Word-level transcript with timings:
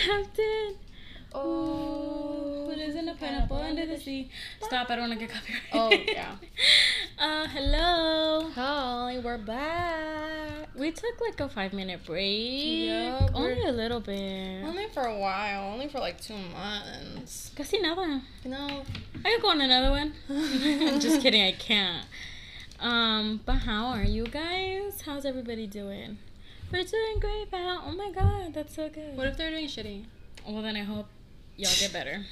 Captain. 0.00 0.76
Oh, 1.34 2.64
what 2.66 2.78
is 2.78 2.94
in 2.94 3.06
a 3.08 3.14
pineapple 3.14 3.58
under 3.58 3.84
the 3.84 3.98
sea? 3.98 4.30
Stop! 4.62 4.88
I 4.88 4.96
don't 4.96 5.10
want 5.10 5.20
to 5.20 5.26
get 5.26 5.34
copyrighted. 5.34 6.08
Oh, 6.08 6.12
yeah. 6.12 6.36
uh, 7.18 7.46
hello. 7.48 8.50
Hi, 8.54 9.20
we're 9.22 9.36
back. 9.36 10.70
We 10.74 10.90
took 10.90 11.20
like 11.20 11.38
a 11.40 11.50
five 11.50 11.74
minute 11.74 12.00
break. 12.06 12.86
Yeah, 12.86 13.28
only 13.34 13.62
a 13.62 13.72
little 13.72 14.00
bit. 14.00 14.64
Only 14.64 14.88
for 14.88 15.02
a 15.02 15.18
while, 15.18 15.70
only 15.70 15.88
for 15.88 15.98
like 15.98 16.18
two 16.18 16.38
months. 16.38 17.52
Casi 17.54 17.78
nada. 17.78 18.22
No. 18.46 18.82
I 19.22 19.32
could 19.32 19.42
go 19.42 19.50
on 19.50 19.60
another 19.60 19.90
one. 19.90 20.14
Just 20.98 21.20
kidding, 21.20 21.42
I 21.42 21.52
can't. 21.52 22.06
Um, 22.80 23.40
but 23.44 23.56
how 23.56 23.88
are 23.88 24.04
you 24.04 24.24
guys? 24.24 25.02
How's 25.02 25.26
everybody 25.26 25.66
doing? 25.66 26.16
We're 26.72 26.84
doing 26.84 27.18
great, 27.20 27.50
Val. 27.50 27.82
Oh 27.86 27.92
my 27.92 28.10
god, 28.12 28.54
that's 28.54 28.74
so 28.76 28.88
good. 28.88 29.16
What 29.16 29.26
if 29.26 29.36
they're 29.36 29.50
doing 29.50 29.66
shitty? 29.66 30.04
well, 30.48 30.62
then 30.62 30.76
I 30.76 30.82
hope 30.82 31.06
y'all 31.56 31.70
get 31.78 31.92
better. 31.92 32.24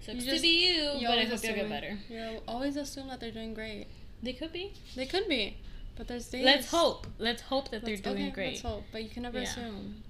Sucks 0.00 0.18
to 0.24 0.24
just- 0.30 0.42
be 0.42 0.66
you, 0.66 0.82
You 0.98 1.08
but 1.08 1.18
I 1.18 1.24
hope 1.24 1.42
you'll 1.42 1.54
get 1.54 1.68
better. 1.68 1.98
You 2.08 2.40
always 2.46 2.76
assume 2.76 3.08
that 3.08 3.20
they're 3.20 3.30
doing 3.32 3.54
great. 3.54 3.86
They 4.22 4.32
could 4.32 4.52
be. 4.52 4.72
They 4.96 5.06
could 5.06 5.28
be, 5.28 5.56
but 5.96 6.08
there's 6.08 6.28
days. 6.28 6.44
Let's 6.44 6.70
hope. 6.70 7.06
Let's 7.18 7.42
hope 7.42 7.70
that 7.70 7.82
they're 7.84 7.94
Let's- 7.94 8.02
doing 8.02 8.24
okay, 8.26 8.30
great. 8.30 8.48
Let's 8.52 8.62
hope, 8.62 8.84
but 8.92 9.02
you 9.02 9.08
can 9.08 9.22
never 9.24 9.38
Yeah. 9.38 9.44
assume. 9.44 10.02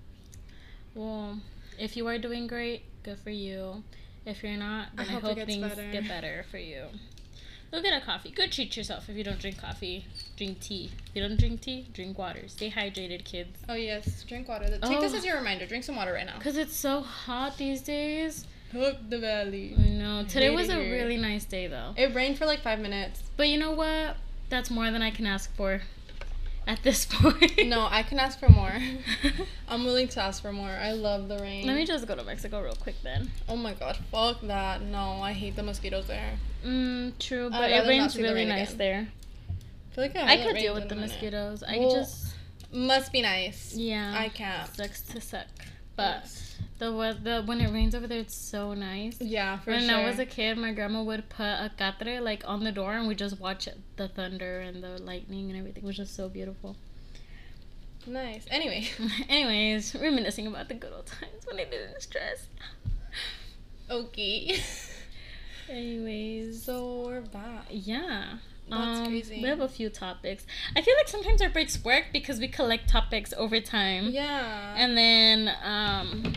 Well, 0.95 1.41
if 1.79 1.97
you 1.97 2.07
are 2.09 2.19
doing 2.19 2.47
great, 2.47 2.83
good 3.03 3.19
for 3.19 3.31
you. 3.31 3.83
If 4.27 4.43
you're 4.43 4.57
not, 4.57 4.89
I 4.99 5.05
then 5.05 5.09
I, 5.09 5.13
hope 5.21 5.23
hope 5.39 5.47
things 5.47 5.63
better. 5.69 5.91
get 5.91 6.07
better 6.09 6.45
for 6.51 6.59
you. 6.59 6.87
Go 7.71 7.83
get 7.83 8.01
a 8.01 8.05
coffee. 8.05 8.31
Go 8.31 8.47
treat 8.47 8.77
yourself 8.77 9.09
if 9.09 9.17
you 9.17 9.23
don't 9.25 9.39
drink 9.39 9.61
coffee. 9.61 10.07
Drink 10.37 10.61
tea. 10.61 10.91
If 11.09 11.17
you 11.17 11.23
don't 11.29 11.39
drink 11.39 11.61
tea, 11.61 11.87
drink 11.93 12.17
water. 12.19 12.49
Stay 12.49 12.71
hydrated, 12.71 13.25
kids. 13.25 13.59
Oh 13.69 13.75
yes, 13.75 14.25
drink 14.27 14.49
water. 14.49 14.67
Take 14.83 15.01
this 15.01 15.13
Oh. 15.13 15.17
as 15.19 15.25
your 15.25 15.37
reminder. 15.37 15.67
Drink 15.67 15.85
some 15.85 15.97
water 15.97 16.13
right 16.15 16.25
now. 16.27 16.39
Because 16.39 16.57
it's 16.57 16.75
so 16.75 17.01
hot 17.01 17.59
these 17.59 17.83
days. 17.83 18.47
Hook 18.73 18.97
the 19.09 19.19
valley. 19.19 19.75
I 19.79 19.89
know. 19.89 20.25
Today 20.29 20.51
was 20.51 20.69
a 20.71 20.79
really 20.79 21.17
nice 21.17 21.45
day, 21.45 21.67
though. 21.67 21.95
It 21.97 22.15
rained 22.15 22.39
for 22.39 22.47
like 22.47 22.61
five 22.61 22.79
minutes. 22.81 23.23
But 23.37 23.49
you 23.49 23.59
know 23.59 23.73
what? 23.73 24.17
That's 24.51 24.71
more 24.71 24.91
than 24.91 25.03
I 25.03 25.11
can 25.11 25.27
ask 25.27 25.55
for 25.57 25.83
at 26.69 26.83
this 26.85 27.05
point. 27.07 27.67
No, 27.67 27.89
I 27.91 28.03
can 28.05 28.19
ask 28.21 28.39
for 28.39 28.49
more. 28.49 28.73
I'm 29.69 29.85
willing 29.85 30.07
to 30.09 30.21
ask 30.23 30.41
for 30.41 30.53
more. 30.53 30.71
I 30.71 30.93
love 30.93 31.29
the 31.29 31.39
rain. 31.39 31.67
Let 31.67 31.75
me 31.77 31.85
just 31.85 32.07
go 32.07 32.15
to 32.15 32.23
Mexico 32.23 32.63
real 32.63 32.77
quick 32.77 32.95
then. 33.03 33.31
Oh 33.49 33.57
my 33.57 33.73
god, 33.75 33.97
fuck 34.13 34.41
that. 34.43 34.83
No, 34.83 35.21
I 35.23 35.33
hate 35.33 35.57
the 35.57 35.63
mosquitoes 35.65 36.07
there. 36.07 36.39
Mm, 36.65 37.19
true, 37.19 37.51
but 37.51 37.71
it 37.71 37.87
rains 37.89 38.17
really 38.17 38.35
rain 38.35 38.49
nice 38.49 38.69
again. 38.75 38.79
there. 38.79 39.09
I 39.91 39.95
feel 39.95 40.05
like 40.05 40.17
I, 40.17 40.35
I 40.35 40.37
could 40.47 40.57
deal 40.57 40.75
with 40.75 40.89
the 40.89 40.95
minute. 40.95 41.11
mosquitoes. 41.11 41.63
I 41.65 41.79
Well, 41.79 41.91
just 41.95 42.35
Must 42.73 43.11
be 43.13 43.23
nice. 43.23 43.75
yeah. 43.75 44.15
I 44.17 44.29
can't. 44.29 44.69
Sucks 44.77 45.01
to 45.03 45.21
suck, 45.21 45.47
but 45.99 46.25
the 46.79 46.93
weather 46.93 47.43
when 47.45 47.61
it 47.61 47.71
rains 47.73 47.95
over 47.95 48.07
there, 48.07 48.21
it's 48.21 48.35
so 48.37 48.73
nice. 48.75 49.17
Yeah, 49.21 49.59
for 49.59 49.73
when 49.73 49.81
sure. 49.81 49.97
When 49.97 50.05
I 50.05 50.09
was 50.09 50.19
a 50.19 50.27
kid, 50.27 50.57
my 50.59 50.73
grandma 50.73 51.03
would 51.03 51.29
put 51.29 51.45
a 51.45 51.71
catre 51.77 52.21
like 52.23 52.43
on 52.47 52.65
the 52.65 52.73
door, 52.73 52.93
and 52.95 53.09
we 53.09 53.15
just 53.15 53.39
watch 53.41 53.69
the 53.97 54.09
thunder 54.09 54.61
and 54.61 54.83
the 54.83 54.99
lightning 54.99 55.51
and 55.51 55.59
everything. 55.59 55.83
It 55.83 55.87
was 55.87 55.97
just 55.97 56.15
so 56.15 56.29
beautiful. 56.29 56.77
nice. 58.07 58.47
Anyway, 58.51 58.89
Anyways, 59.29 59.95
reminiscing 59.95 60.47
about 60.47 60.69
the 60.69 60.75
good 60.75 60.93
old 60.93 61.07
times 61.07 61.45
when 61.47 61.59
I 61.61 61.65
didn't 61.65 62.01
stress. 62.01 62.47
okay. 63.91 64.59
Anyways, 65.69 66.63
so 66.65 67.03
we're 67.07 67.21
back. 67.21 67.67
yeah. 67.71 68.39
That's 68.71 69.01
um, 69.01 69.07
crazy. 69.07 69.41
We 69.43 69.49
have 69.49 69.61
a 69.61 69.69
few 69.69 69.89
topics. 69.91 70.47
I 70.77 70.83
feel 70.83 70.95
like 70.97 71.09
sometimes 71.09 71.41
our 71.43 71.49
breaks 71.49 71.83
work 71.85 72.07
because 72.13 72.39
we 72.41 72.49
collect 72.49 72.89
topics 72.89 73.33
over 73.37 73.61
time. 73.61 74.11
Yeah. 74.11 74.75
And 74.77 74.97
then, 74.97 75.51
um, 75.63 76.35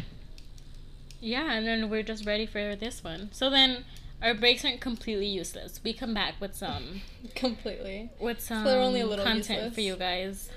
yeah, 1.20 1.54
and 1.54 1.68
then 1.68 1.90
we're 1.90 2.04
just 2.04 2.26
ready 2.26 2.46
for 2.46 2.76
this 2.76 3.04
one. 3.04 3.30
So 3.32 3.50
then, 3.50 3.86
our 4.22 4.34
breaks 4.34 4.64
aren't 4.64 4.82
completely 4.82 5.28
useless. 5.28 5.80
We 5.84 5.94
come 5.94 6.14
back 6.14 6.36
with 6.40 6.56
some, 6.56 7.02
completely. 7.36 8.12
with 8.20 8.40
some 8.40 8.64
they're 8.64 8.82
only 8.82 9.02
a 9.02 9.06
little 9.06 9.26
content 9.26 9.50
useless. 9.50 9.74
for 9.74 9.82
you 9.82 9.96
guys. 9.96 10.50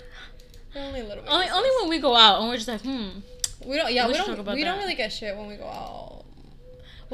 They're 0.73 0.85
only 0.85 1.01
a 1.01 1.05
little 1.05 1.23
bit. 1.23 1.33
Only, 1.33 1.47
useless. 1.47 1.65
only 1.65 1.83
when 1.83 1.89
we 1.91 1.99
go 2.01 2.15
out 2.15 2.41
and 2.41 2.49
we're 2.49 2.56
just 2.56 2.69
like, 2.69 2.83
hmm. 2.83 3.21
we 3.65 3.77
don't. 3.77 3.93
Yeah, 3.93 4.06
we 4.06 4.12
we, 4.12 4.19
don't. 4.19 4.29
we 4.31 4.45
don't 4.45 4.77
that. 4.77 4.79
really 4.79 4.95
get 4.95 5.12
shit 5.12 5.37
when 5.37 5.49
we 5.49 5.56
go 5.56 5.67
out. 5.67 6.24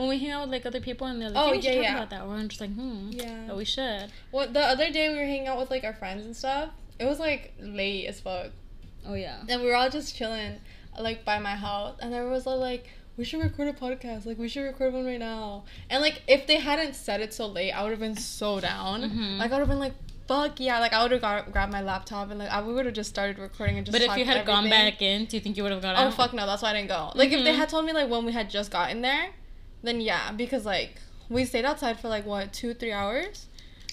When 0.01 0.09
we 0.09 0.19
hang 0.19 0.31
out 0.33 0.43
with 0.43 0.51
like 0.51 0.67
other 0.67 0.81
people 0.81 1.07
and 1.07 1.21
they're 1.21 1.31
like, 1.31 1.47
Oh, 1.49 1.51
we 1.53 1.59
yeah, 1.59 1.73
yeah. 1.73 1.95
about 1.97 2.11
that. 2.11 2.27
We're 2.27 2.43
just 2.45 2.61
like, 2.61 2.75
hmm. 2.75 3.11
Yeah. 3.13 3.45
But 3.47 3.57
we 3.57 3.65
should. 3.65 4.11
Well, 4.33 4.49
the 4.51 4.61
other 4.61 4.91
day 4.91 5.09
we 5.11 5.17
were 5.17 5.25
hanging 5.25 5.47
out 5.49 5.59
with 5.59 5.71
like 5.71 5.85
our 5.85 5.95
friends 5.95 6.25
and 6.25 6.35
stuff. 6.37 6.71
It 6.99 7.05
was 7.05 7.19
like 7.19 7.55
late 7.61 8.07
as 8.07 8.21
fuck, 8.21 8.49
Oh 9.07 9.15
yeah. 9.15 9.39
and 9.49 9.63
we 9.63 9.69
were 9.69 9.75
all 9.77 9.89
just 9.91 10.15
chilling, 10.17 10.57
like 10.99 11.25
by 11.25 11.39
my 11.39 11.55
house, 11.55 11.97
and 12.01 12.13
there 12.13 12.27
was 12.29 12.47
all 12.47 12.59
like. 12.59 12.89
We 13.17 13.25
should 13.25 13.43
record 13.43 13.69
a 13.69 13.73
podcast. 13.75 14.25
Like 14.25 14.39
we 14.39 14.49
should 14.49 14.63
record 14.63 14.95
one 14.95 15.05
right 15.05 15.19
now. 15.19 15.65
And 15.91 16.01
like 16.01 16.23
if 16.27 16.47
they 16.47 16.57
hadn't 16.57 16.95
said 16.95 17.21
it 17.21 17.35
so 17.35 17.47
late, 17.49 17.71
I 17.73 17.83
would 17.83 17.91
have 17.91 17.99
been 18.01 18.17
so 18.17 18.61
down. 18.61 19.03
Mhm. 19.03 19.39
Like 19.39 19.51
I 19.51 19.55
would 19.57 19.61
have 19.61 19.69
been 19.69 19.79
like, 19.81 19.93
"Fuck 20.27 20.59
yeah!" 20.59 20.79
Like 20.79 20.95
I 20.95 21.03
would 21.03 21.13
have 21.13 21.21
got, 21.21 21.53
grabbed 21.53 21.71
my 21.71 21.83
laptop 21.83 22.31
and 22.31 22.39
like 22.39 22.49
I 22.49 22.63
would 22.63 22.87
have 22.87 22.95
just 22.95 23.11
started 23.11 23.39
recording 23.39 23.77
and 23.77 23.85
just. 23.85 23.93
But 23.93 24.01
if 24.09 24.17
you 24.17 24.25
had 24.25 24.47
gone 24.47 24.71
back 24.71 25.03
in, 25.03 25.27
do 25.27 25.37
you 25.37 25.43
think 25.43 25.59
you 25.59 25.65
would 25.65 25.73
have 25.73 25.83
gone 25.83 25.97
Oh 25.99 26.07
out? 26.09 26.15
fuck 26.15 26.33
no, 26.33 26.47
that's 26.47 26.63
why 26.63 26.71
I 26.71 26.73
didn't 26.73 26.89
go. 26.89 27.13
Like 27.15 27.31
if 27.31 27.45
they 27.45 27.53
Mhm. 27.53 27.57
had 27.57 27.69
told 27.69 27.85
me 27.85 27.93
like 27.93 28.09
when 28.09 28.25
we 28.25 28.33
had 28.33 28.49
just 28.49 28.71
gotten 28.71 29.03
there, 29.03 29.27
then 29.83 30.01
yeah, 30.01 30.33
because 30.33 30.65
like 30.65 30.97
we 31.29 31.45
stayed 31.45 31.65
outside 31.65 32.01
for 32.01 32.09
like 32.09 32.27
what 32.27 32.53
two 32.53 32.75
three 32.75 32.93
hours, 32.93 33.47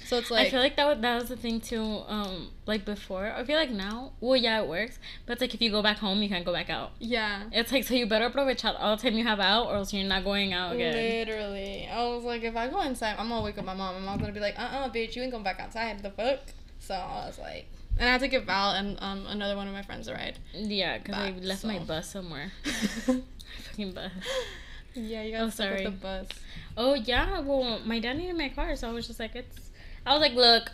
so 0.07 0.17
it's 0.17 0.31
like, 0.31 0.47
I 0.47 0.49
feel 0.49 0.61
like 0.61 0.77
that 0.77 0.87
was, 0.87 1.01
that 1.01 1.19
was 1.19 1.29
the 1.29 1.35
thing 1.35 1.59
too. 1.59 1.83
Um, 2.07 2.51
like 2.65 2.85
before, 2.85 3.29
I 3.29 3.43
feel 3.43 3.57
like 3.57 3.69
now, 3.69 4.13
well, 4.21 4.37
yeah, 4.37 4.61
it 4.61 4.67
works. 4.67 4.99
But 5.25 5.33
it's 5.33 5.41
like 5.41 5.53
if 5.53 5.61
you 5.61 5.69
go 5.69 5.81
back 5.81 5.97
home, 5.97 6.21
you 6.23 6.29
can't 6.29 6.45
go 6.45 6.53
back 6.53 6.69
out. 6.69 6.91
yeah, 6.99 7.43
It's 7.51 7.73
like 7.73 7.83
so 7.83 7.93
you 7.93 8.05
better 8.05 8.29
aprovechar 8.29 8.73
all 8.79 8.95
the 8.95 9.01
time 9.03 9.17
you 9.17 9.25
have 9.25 9.41
out, 9.41 9.67
or 9.67 9.75
else 9.75 9.93
you're 9.93 10.07
not 10.07 10.23
going 10.23 10.53
out 10.53 10.75
again. 10.75 10.93
literally. 10.93 11.89
I 11.91 12.05
was 12.07 12.23
like, 12.23 12.43
if 12.43 12.55
I 12.55 12.69
go 12.69 12.81
inside, 12.81 13.15
I'm 13.19 13.27
gonna 13.27 13.43
wake 13.43 13.57
up 13.57 13.65
my 13.65 13.73
mom. 13.73 13.95
My 13.95 14.01
mom's 14.01 14.21
gonna 14.21 14.33
be 14.33 14.39
like, 14.39 14.57
uh 14.57 14.61
uh 14.61 14.89
bitch, 14.89 15.15
you 15.15 15.23
ain't 15.23 15.31
going 15.31 15.43
back 15.43 15.59
outside. 15.59 16.01
The 16.01 16.11
fuck. 16.11 16.39
So 16.79 16.93
I 16.93 17.27
was 17.27 17.37
like, 17.37 17.65
and 17.99 18.07
I 18.07 18.11
had 18.13 18.21
to 18.21 18.29
give 18.29 18.45
Val 18.45 18.71
and 18.71 18.97
um 19.01 19.25
another 19.27 19.57
one 19.57 19.67
of 19.67 19.73
my 19.73 19.81
friends 19.81 20.07
a 20.07 20.13
ride. 20.13 20.39
Yeah, 20.53 20.99
because 20.99 21.15
I 21.15 21.31
left 21.31 21.65
my 21.65 21.79
bus 21.79 22.09
somewhere. 22.09 22.53
Fucking 22.63 23.91
bus. 23.91 24.11
yeah, 24.97 25.23
you 25.23 25.31
got 25.33 25.41
Oh, 25.41 25.49
sorry. 25.49 25.83
the 25.83 25.91
bus. 25.91 26.27
Oh 26.75 26.93
yeah, 26.93 27.39
well 27.39 27.79
my 27.85 27.99
dad 27.99 28.17
needed 28.17 28.37
my 28.37 28.49
car, 28.49 28.75
so 28.75 28.89
I 28.89 28.93
was 28.93 29.07
just 29.07 29.19
like, 29.19 29.35
it's. 29.35 29.71
I 30.05 30.13
was 30.13 30.21
like, 30.21 30.33
look, 30.33 30.71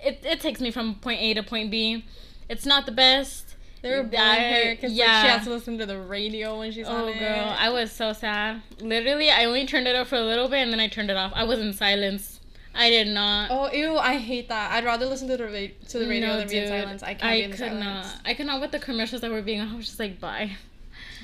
it 0.00 0.20
it 0.24 0.40
takes 0.40 0.60
me 0.60 0.70
from 0.70 0.96
point 0.96 1.20
A 1.20 1.34
to 1.34 1.42
point 1.42 1.70
B. 1.70 2.04
It's 2.48 2.66
not 2.66 2.86
the 2.86 2.92
best. 2.92 3.54
They 3.82 3.90
were 3.90 3.98
I- 3.98 4.02
blaming 4.02 4.52
her 4.68 4.74
because 4.74 4.92
yeah. 4.92 5.22
she 5.22 5.28
has 5.28 5.44
to 5.44 5.50
listen 5.50 5.76
to 5.78 5.86
the 5.86 5.98
radio 5.98 6.58
when 6.58 6.72
she's 6.72 6.86
oh, 6.88 6.92
on 6.92 7.08
Oh 7.14 7.18
girl, 7.18 7.54
I 7.58 7.68
was 7.70 7.92
so 7.92 8.12
sad. 8.14 8.62
Literally, 8.80 9.30
I 9.30 9.44
only 9.44 9.66
turned 9.66 9.86
it 9.86 9.94
up 9.94 10.06
for 10.06 10.16
a 10.16 10.22
little 10.22 10.48
bit 10.48 10.58
and 10.62 10.72
then 10.72 10.80
I 10.80 10.88
turned 10.88 11.10
it 11.10 11.16
off. 11.16 11.32
I 11.34 11.44
was 11.44 11.58
in 11.58 11.72
silence. 11.74 12.40
I 12.74 12.90
did 12.90 13.06
not. 13.08 13.50
Oh 13.52 13.70
ew! 13.72 13.96
I 13.96 14.16
hate 14.18 14.48
that. 14.48 14.72
I'd 14.72 14.84
rather 14.84 15.06
listen 15.06 15.28
to 15.28 15.36
the 15.36 15.44
ra- 15.44 15.88
to 15.90 15.98
the 15.98 16.08
radio 16.08 16.28
No, 16.28 16.38
than 16.38 16.48
be 16.48 16.58
in 16.58 16.68
silence. 16.68 17.02
I 17.02 17.14
can't 17.14 17.32
be 17.34 17.42
in 17.42 17.50
could 17.50 17.58
silence. 17.60 17.84
not. 17.84 18.16
I 18.24 18.34
could 18.34 18.46
not 18.46 18.60
with 18.60 18.72
the 18.72 18.80
commercials 18.80 19.20
that 19.20 19.30
were 19.30 19.42
being. 19.42 19.60
On. 19.60 19.68
I 19.72 19.76
was 19.76 19.86
just 19.86 20.00
like, 20.00 20.18
bye. 20.18 20.52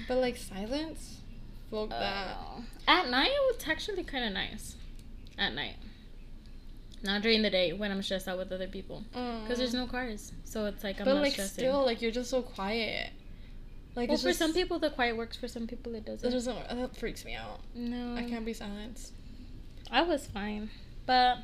But 0.06 0.18
like 0.18 0.36
silence, 0.36 1.16
fuck 1.70 1.90
that. 1.90 2.36
Uh, 2.36 2.60
at 2.88 3.08
night, 3.10 3.30
it 3.30 3.56
was 3.56 3.68
actually 3.68 4.04
kind 4.04 4.24
of 4.24 4.32
nice. 4.32 4.76
At 5.38 5.54
night, 5.54 5.76
not 7.02 7.22
during 7.22 7.42
the 7.42 7.50
day 7.50 7.72
when 7.72 7.90
I'm 7.90 8.02
stressed 8.02 8.28
out 8.28 8.36
with 8.36 8.52
other 8.52 8.66
people, 8.68 9.04
because 9.12 9.58
there's 9.58 9.72
no 9.72 9.86
cars, 9.86 10.32
so 10.44 10.66
it's 10.66 10.84
like 10.84 10.98
I'm 11.00 11.06
But 11.06 11.14
not 11.14 11.22
like 11.22 11.32
stressing. 11.32 11.52
still, 11.54 11.84
like 11.84 12.02
you're 12.02 12.10
just 12.10 12.28
so 12.30 12.42
quiet. 12.42 13.10
Like 13.96 14.08
well, 14.08 14.18
for 14.18 14.28
just, 14.28 14.38
some 14.38 14.52
people, 14.52 14.78
the 14.78 14.90
quiet 14.90 15.16
works. 15.16 15.36
For 15.36 15.48
some 15.48 15.66
people, 15.66 15.94
it 15.94 16.04
doesn't. 16.04 16.28
it 16.28 16.32
doesn't. 16.32 16.68
That 16.68 16.96
freaks 16.96 17.24
me 17.24 17.34
out. 17.34 17.60
no, 17.74 18.16
I 18.16 18.24
can't 18.24 18.44
be 18.44 18.52
silenced. 18.52 19.12
I 19.90 20.02
was 20.02 20.26
fine, 20.26 20.70
but 21.06 21.38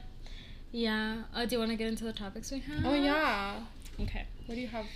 yeah. 0.70 1.22
Uh, 1.34 1.47
do 1.47 1.54
you 1.54 1.58
want 1.58 1.70
to 1.70 1.76
get 1.76 1.88
into 1.88 2.04
the 2.04 2.12
topics 2.12 2.50
we 2.50 2.60
have? 2.60 2.84
Oh 2.84 2.94
yeah. 2.94 3.60
Okay. 4.00 4.26
What 4.47 4.54
do 4.56 4.60
you 4.60 4.69
have? 4.69 4.87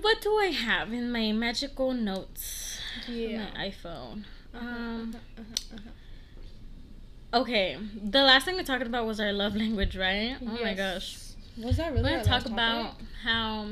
What 0.00 0.20
do 0.20 0.36
I 0.38 0.46
have 0.46 0.92
in 0.92 1.10
my 1.10 1.32
magical 1.32 1.92
notes? 1.92 2.78
on 3.08 3.14
Yeah. 3.14 3.46
My 3.54 3.70
iPhone. 3.70 4.24
Um. 4.54 5.14
Okay. 7.32 7.76
The 8.10 8.22
last 8.22 8.44
thing 8.44 8.56
we 8.56 8.62
talked 8.62 8.86
about 8.86 9.06
was 9.06 9.18
our 9.20 9.32
love 9.32 9.56
language, 9.56 9.96
right? 9.96 10.36
Oh 10.40 10.44
my 10.46 10.70
Yes. 10.72 10.76
gosh. 11.56 11.64
Was 11.66 11.76
that 11.78 11.92
really? 11.92 12.04
We're 12.04 12.10
gonna 12.18 12.24
talk 12.24 12.46
about 12.46 12.92
topic? 12.92 13.06
how 13.22 13.68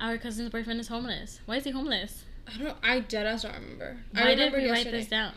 our 0.00 0.18
cousin's 0.18 0.50
boyfriend 0.50 0.80
is 0.80 0.88
homeless. 0.88 1.40
Why 1.46 1.56
is 1.56 1.64
he 1.64 1.70
homeless? 1.70 2.24
I 2.52 2.58
don't. 2.58 2.76
I 2.82 3.00
dead 3.00 3.26
ass 3.26 3.42
don't 3.42 3.54
remember. 3.54 3.98
I 4.14 4.20
Why 4.22 4.26
did 4.34 4.38
remember 4.38 4.58
we 4.58 4.70
write 4.70 4.90
this 4.90 5.06
down? 5.08 5.32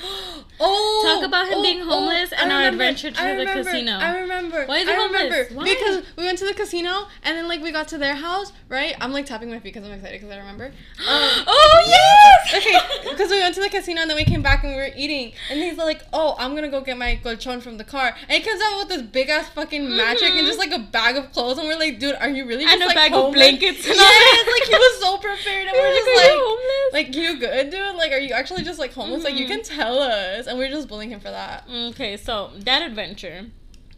Oh, 0.62 1.02
Talk 1.16 1.26
about 1.26 1.46
him 1.48 1.54
oh, 1.58 1.62
being 1.62 1.80
homeless 1.80 2.34
oh, 2.34 2.36
and 2.38 2.52
I 2.52 2.64
our 2.64 2.68
adventure 2.68 3.10
to 3.10 3.18
I 3.22 3.34
the 3.34 3.46
casino. 3.46 3.92
I 3.92 4.18
remember. 4.18 4.66
Why 4.66 4.78
is 4.80 4.88
he 4.88 4.92
I 4.92 4.96
homeless? 4.96 5.22
remember 5.22 5.54
Why? 5.54 5.64
because 5.64 6.02
we 6.18 6.24
went 6.24 6.36
to 6.40 6.44
the 6.46 6.52
casino 6.52 7.06
and 7.22 7.38
then 7.38 7.48
like 7.48 7.62
we 7.62 7.72
got 7.72 7.88
to 7.88 7.98
their 7.98 8.14
house, 8.14 8.52
right? 8.68 8.94
I'm 9.00 9.10
like 9.10 9.24
tapping 9.24 9.48
my 9.48 9.54
feet 9.58 9.72
because 9.72 9.88
I'm 9.88 9.94
excited 9.94 10.20
because 10.20 10.34
I 10.34 10.38
remember. 10.38 10.66
Um, 11.00 11.44
oh 11.46 11.82
yes. 11.86 12.54
okay, 13.02 13.10
because 13.10 13.30
we 13.30 13.38
went 13.40 13.54
to 13.54 13.62
the 13.62 13.70
casino 13.70 14.02
and 14.02 14.10
then 14.10 14.16
we 14.18 14.24
came 14.24 14.42
back 14.42 14.62
and 14.62 14.72
we 14.74 14.76
were 14.78 14.90
eating, 14.94 15.32
and 15.50 15.58
he's 15.58 15.78
like, 15.78 16.02
"Oh, 16.12 16.36
I'm 16.38 16.54
gonna 16.54 16.68
go 16.68 16.82
get 16.82 16.98
my 16.98 17.18
colchon 17.24 17.62
from 17.62 17.78
the 17.78 17.84
car," 17.84 18.14
and 18.28 18.30
he 18.30 18.40
comes 18.46 18.60
out 18.62 18.78
with 18.80 18.88
this 18.88 19.02
big 19.02 19.30
ass 19.30 19.48
fucking 19.48 19.96
magic 19.96 20.30
and 20.32 20.46
just 20.46 20.58
like 20.58 20.72
a 20.72 20.78
bag 20.78 21.16
of 21.16 21.32
clothes, 21.32 21.56
and 21.56 21.66
we're 21.68 21.78
like, 21.78 21.98
"Dude, 21.98 22.16
are 22.16 22.28
you 22.28 22.46
really?" 22.46 22.64
And 22.64 22.72
just, 22.72 22.82
a 22.82 22.86
like, 22.86 22.96
bag 22.96 23.14
of 23.14 23.32
blankets 23.32 23.86
and 23.86 23.96
Yes, 23.96 24.46
like 24.46 24.68
he 24.68 24.74
was 24.74 25.00
so 25.00 25.16
prepared, 25.16 25.68
and 25.68 25.72
We 25.72 25.78
we're 25.78 25.94
just 25.94 26.06
like, 26.08 26.16
like, 26.26 26.38
homeless?" 26.38 26.92
like 26.92 27.16
you 27.16 27.40
good, 27.40 27.70
dude? 27.70 27.96
Like, 27.96 28.12
are 28.12 28.18
you 28.18 28.34
actually 28.34 28.62
just 28.62 28.78
like 28.78 28.92
homeless? 28.92 29.24
Like, 29.24 29.34
you 29.36 29.46
Mhm. 29.46 29.48
can 29.48 29.62
tell 29.62 29.89
us, 29.98 30.46
and 30.46 30.58
we're 30.58 30.70
just 30.70 30.88
bullying 30.88 31.10
him 31.10 31.20
for 31.20 31.30
that. 31.30 31.64
Okay, 31.68 32.16
so 32.16 32.50
that 32.58 32.82
adventure, 32.82 33.46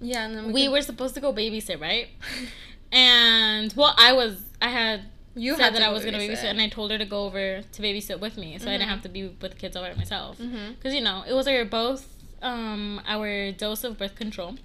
Yeah, 0.00 0.24
and 0.26 0.34
then 0.34 0.46
we 0.46 0.52
We 0.52 0.68
were 0.68 0.82
supposed 0.82 1.14
to 1.14 1.20
go 1.20 1.32
babysit, 1.32 1.80
right? 1.80 2.08
And 2.94 3.72
well, 3.74 3.94
I 3.96 4.12
was, 4.12 4.36
I 4.60 4.68
had 4.68 5.02
You 5.34 5.56
said 5.56 5.70
that 5.74 5.82
I 5.82 5.88
was 5.90 6.04
gonna 6.04 6.18
babysit. 6.18 6.42
babysit, 6.42 6.50
and 6.50 6.60
I 6.60 6.68
told 6.68 6.90
her 6.90 6.98
to 6.98 7.06
go 7.06 7.24
over 7.24 7.62
to 7.62 7.82
babysit 7.82 8.20
with 8.20 8.36
me, 8.36 8.58
so 8.58 8.68
I 8.68 8.72
didn't 8.72 8.86
Mhm. 8.88 8.90
have 8.90 9.02
to 9.02 9.08
be 9.08 9.22
with 9.28 9.40
the 9.52 9.58
kids 9.58 9.76
all 9.76 9.82
by 9.82 9.94
myself. 9.94 10.36
Because 10.38 10.92
you 10.94 11.00
know, 11.00 11.24
it 11.26 11.32
was 11.32 11.46
our 11.48 11.64
both 11.64 12.06
um 12.42 13.00
our 13.06 13.52
dose 13.52 13.82
of 13.84 13.96
birth 13.98 14.14
control. 14.16 14.56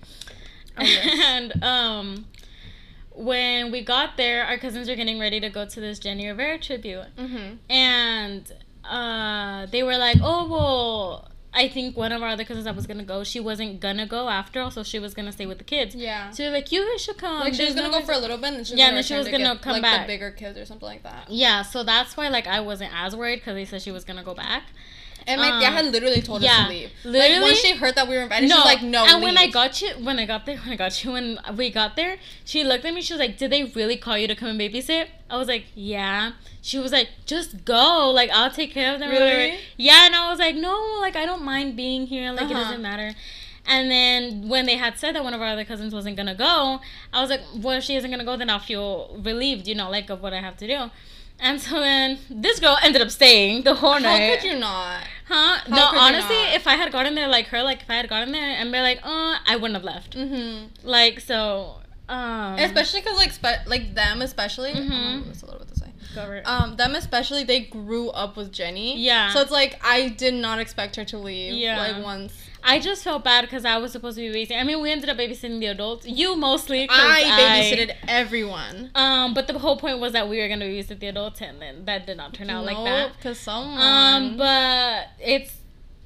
Oh, 0.78 0.84
yes. 0.84 1.22
and 1.26 1.64
um 1.64 2.26
when 3.12 3.72
we 3.72 3.82
got 3.82 4.16
there, 4.18 4.44
our 4.44 4.58
cousins 4.58 4.88
were 4.90 4.96
getting 4.96 5.20
ready 5.20 5.40
to 5.40 5.50
go 5.50 5.66
to 5.66 5.80
this 5.80 6.00
Jenni 6.00 6.28
Rivera 6.28 6.58
tribute. 6.60 7.06
Mhm. 7.18 7.58
And 7.70 8.52
uh 8.90 9.66
they 9.68 9.84
were 9.84 9.98
like, 9.98 10.18
Oh 10.22 10.48
well 10.48 11.32
I 11.54 11.70
think 11.70 11.98
one 11.98 12.12
of 12.12 12.22
our 12.22 12.30
other 12.30 12.44
cousins 12.44 12.66
that 12.66 12.76
was 12.76 12.86
gonna 12.86 13.04
go, 13.04 13.24
she 13.24 13.40
wasn't 13.40 13.80
gonna 13.80 14.06
go 14.06 14.30
after 14.30 14.62
all, 14.62 14.70
so 14.70 14.84
she 14.84 15.00
was 15.00 15.14
gonna 15.16 15.32
stay 15.32 15.46
with 15.48 15.58
the 15.58 15.64
kids. 15.64 15.96
Yeah. 15.96 16.30
So 16.30 16.44
like, 16.50 16.72
You 16.72 16.88
guys 16.92 17.02
should 17.02 17.18
come. 17.18 17.40
like 17.40 17.54
she 17.56 17.66
was 17.66 17.74
gonna 17.74 17.88
no 17.90 18.00
go 18.00 18.06
for 18.06 18.12
a 18.12 18.18
little 18.20 18.38
bit, 18.38 18.48
and 18.48 18.58
then 18.58 18.64
she 18.66 18.74
was 18.74 18.80
Yeah, 18.80 18.88
and 18.90 18.98
then 18.98 19.04
she 19.04 19.16
was 19.16 19.28
gonna 19.28 19.56
get, 19.56 19.62
come 19.62 19.74
like, 19.74 19.82
back. 19.82 20.06
the 20.06 20.14
bigger 20.14 20.30
kids 20.32 20.58
or 20.58 20.66
something 20.66 20.86
like 20.88 21.04
that. 21.04 21.30
Yeah, 21.32 21.64
so 21.64 21.84
that's 21.84 22.16
why 22.16 22.28
like 22.30 22.46
I 22.48 22.60
wasn't 22.60 22.92
as 22.94 23.16
worried 23.16 23.38
because 23.40 23.56
they 23.56 23.66
said 23.66 23.82
she 23.82 23.92
was 23.92 24.04
gonna 24.04 24.24
go 24.24 24.36
back. 24.36 24.64
And 25.28 25.42
my 25.42 25.50
Um, 25.52 25.60
dad 25.60 25.74
had 25.74 25.86
literally 25.92 26.22
told 26.22 26.44
us 26.44 26.50
to 26.64 26.70
leave. 26.70 26.90
like 27.04 27.14
literally- 27.14 27.44
when 27.44 27.56
she 27.56 27.74
heard 27.74 27.96
that 27.96 28.08
we 28.08 28.16
were 28.16 28.24
invited, 28.24 28.50
she 28.50 28.56
was 28.56 28.66
like, 28.66 28.82
"No." 28.82 29.06
And 29.06 29.22
when 29.22 29.38
I 29.38 29.48
got 29.48 29.82
you, 29.82 29.90
when 30.00 30.18
I 30.20 30.26
got 30.26 30.46
there, 30.46 30.58
when 30.58 30.72
I 30.72 30.76
got 30.78 31.04
you, 31.04 31.12
when 31.12 31.38
we 31.56 31.70
got 31.70 31.96
there, 31.98 32.18
she 32.46 32.64
looked 32.64 32.86
at 32.86 32.94
me. 32.94 33.02
She 33.02 33.14
was 33.14 33.20
like, 33.20 33.38
"Did 33.38 33.52
they 33.52 33.64
really 33.66 33.98
call 33.98 34.18
you 34.18 34.28
to 34.30 34.36
come 34.36 34.50
and 34.50 34.60
babysit?" 34.60 35.08
I 35.30 35.36
was 35.38 35.50
like, 35.50 35.66
"Yeah." 35.76 36.32
She 36.62 36.80
was 36.80 36.92
like, 36.94 37.10
"Just 37.26 37.66
go. 37.66 38.10
Like 38.12 38.30
I'll 38.32 38.50
take 38.52 38.74
care 38.74 38.94
of 38.94 39.00
them." 39.00 39.10
or 39.10 39.14
whatever." 39.16 39.38
Really? 39.38 39.58
Yeah, 39.76 40.06
and 40.06 40.16
I 40.16 40.30
was 40.30 40.40
like, 40.40 40.56
"No, 40.56 40.76
like 41.02 41.16
I 41.18 41.26
don't 41.26 41.44
mind 41.44 41.76
being 41.76 42.08
here. 42.08 42.32
Like 42.32 42.44
it 42.50 42.52
Uh-huh. 42.52 42.64
doesn't 42.64 42.82
matter." 42.82 43.14
And 43.70 43.92
then 43.92 44.48
when 44.48 44.66
they 44.66 44.78
had 44.78 44.98
said 44.98 45.14
that 45.16 45.26
one 45.26 45.34
of 45.34 45.42
our 45.42 45.48
other 45.50 45.66
cousins 45.66 45.94
wasn't 45.94 46.16
gonna 46.16 46.34
go, 46.36 46.80
I 47.12 47.20
was 47.20 47.30
like, 47.30 47.42
"Well, 47.54 47.78
if 47.78 47.84
she 47.84 47.98
isn't 47.98 48.10
gonna 48.10 48.24
go, 48.24 48.38
then 48.38 48.50
I'll 48.50 48.60
feel 48.60 49.14
relieved, 49.22 49.68
you 49.68 49.76
know, 49.76 49.90
like 49.90 50.10
of 50.10 50.22
what 50.22 50.34
I 50.34 50.40
have 50.40 50.56
to 50.58 50.68
do." 50.68 50.90
And 51.40 51.62
so 51.62 51.80
then 51.80 52.18
this 52.30 52.60
girl 52.60 52.78
ended 52.82 53.02
up 53.02 53.12
staying 53.12 53.64
the 53.64 53.76
whole 53.76 54.00
night. 54.00 54.30
How 54.30 54.36
could 54.36 54.44
you 54.44 54.60
not? 54.60 55.02
Huh? 55.28 55.58
How 55.68 55.76
no, 55.76 56.00
honestly, 56.00 56.38
if 56.56 56.68
I 56.68 56.76
had 56.76 56.92
gotten 56.92 57.16
there 57.16 57.28
like 57.28 57.48
her, 57.48 57.62
like 57.62 57.82
if 57.82 57.90
I 57.90 57.96
had 57.96 58.10
gotten 58.10 58.32
there 58.32 58.42
and 58.50 58.72
be 58.72 58.80
like, 58.80 59.02
oh, 59.04 59.38
I 59.46 59.56
wouldn't 59.56 59.76
have 59.76 59.84
left. 59.84 60.18
Mm-hmm. 60.18 60.88
Like 60.88 61.20
so, 61.20 61.76
um, 62.10 62.56
Especially 62.58 63.02
because 63.02 63.18
like 63.18 63.32
spe- 63.32 63.68
like 63.68 63.94
them 63.94 64.22
especially. 64.22 64.72
Mhm. 64.74 65.24
Oh, 65.28 65.32
a 65.32 65.46
little 65.46 65.60
bit 65.60 65.68
to 65.68 65.80
say. 65.80 65.87
Cover. 66.14 66.42
Um, 66.46 66.76
them 66.76 66.96
especially, 66.96 67.44
they 67.44 67.62
grew 67.62 68.10
up 68.10 68.38
with 68.38 68.52
Jenni. 68.52 68.96
Yeah. 68.98 69.34
So 69.34 69.42
it's 69.42 69.52
like 69.52 69.80
I 69.84 70.10
did 70.10 70.34
not 70.34 70.60
expect 70.60 70.96
her 70.96 71.06
to 71.06 71.18
leave. 71.18 71.54
Yeah. 71.54 71.80
Like 71.80 72.04
once. 72.04 72.34
I 72.64 72.80
just 72.80 73.04
felt 73.04 73.24
bad 73.24 73.44
because 73.46 73.64
I 73.64 73.78
was 73.78 73.92
supposed 73.94 74.18
to 74.18 74.22
be 74.32 74.46
babysitting. 74.46 74.60
I 74.60 74.64
mean, 74.64 74.82
we 74.82 74.92
ended 74.92 75.10
up 75.10 75.18
babysitting 75.18 75.60
the 75.60 75.68
adults. 75.68 76.06
You 76.06 76.36
mostly. 76.36 76.88
I 76.90 77.24
babysitted 77.72 77.96
everyone. 78.08 78.92
um, 78.96 79.34
but 79.34 79.48
the 79.48 79.58
whole 79.60 79.78
point 79.78 80.00
was 80.00 80.14
that 80.14 80.28
we 80.28 80.40
were 80.40 80.48
gonna 80.50 80.66
babysit 80.66 81.00
the 81.00 81.08
adults, 81.08 81.42
and 81.42 81.62
then 81.62 81.86
that 81.86 82.06
did 82.06 82.18
not 82.18 82.34
turn 82.34 82.50
out 82.50 82.66
like 82.66 82.78
that. 82.84 83.14
Because 83.16 83.40
someone. 83.40 83.80
Um, 83.80 84.38
but 84.38 85.08
it's 85.20 85.54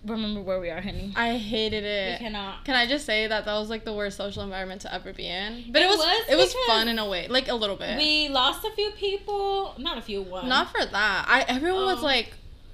remember 0.05 0.41
where 0.41 0.59
we 0.59 0.69
are, 0.69 0.81
honey. 0.81 1.13
I 1.15 1.37
hated 1.37 1.83
it. 1.83 2.19
We 2.19 2.25
cannot. 2.25 2.65
Can 2.65 2.75
I 2.75 2.85
just 2.87 3.05
say 3.05 3.27
that 3.27 3.45
that 3.45 3.53
was 3.53 3.69
like 3.69 3.85
the 3.85 3.93
worst 3.93 4.17
social 4.17 4.43
environment 4.43 4.81
to 4.81 4.93
ever 4.93 5.13
be 5.13 5.27
in? 5.27 5.65
But 5.71 5.81
it, 5.81 5.85
It 5.85 5.89
was, 5.89 5.97
was 5.99 6.25
it 6.29 6.35
was 6.35 6.53
fun 6.67 6.87
in 6.87 6.99
a 6.99 7.07
way, 7.07 7.27
like 7.27 7.47
a 7.47 7.55
little 7.55 7.75
bit. 7.75 7.97
We 7.97 8.29
lost 8.29 8.65
a 8.65 8.71
few 8.71 8.91
people. 8.91 9.75
Not 9.77 9.97
a 9.97 10.01
few. 10.01 10.21
One. 10.21 10.47
Not 10.49 10.69
for 10.71 10.85
that. 10.85 11.25
I 11.27 11.45
everyone 11.47 11.85
was 11.85 11.97
Um, 11.99 12.03
like. 12.03 12.33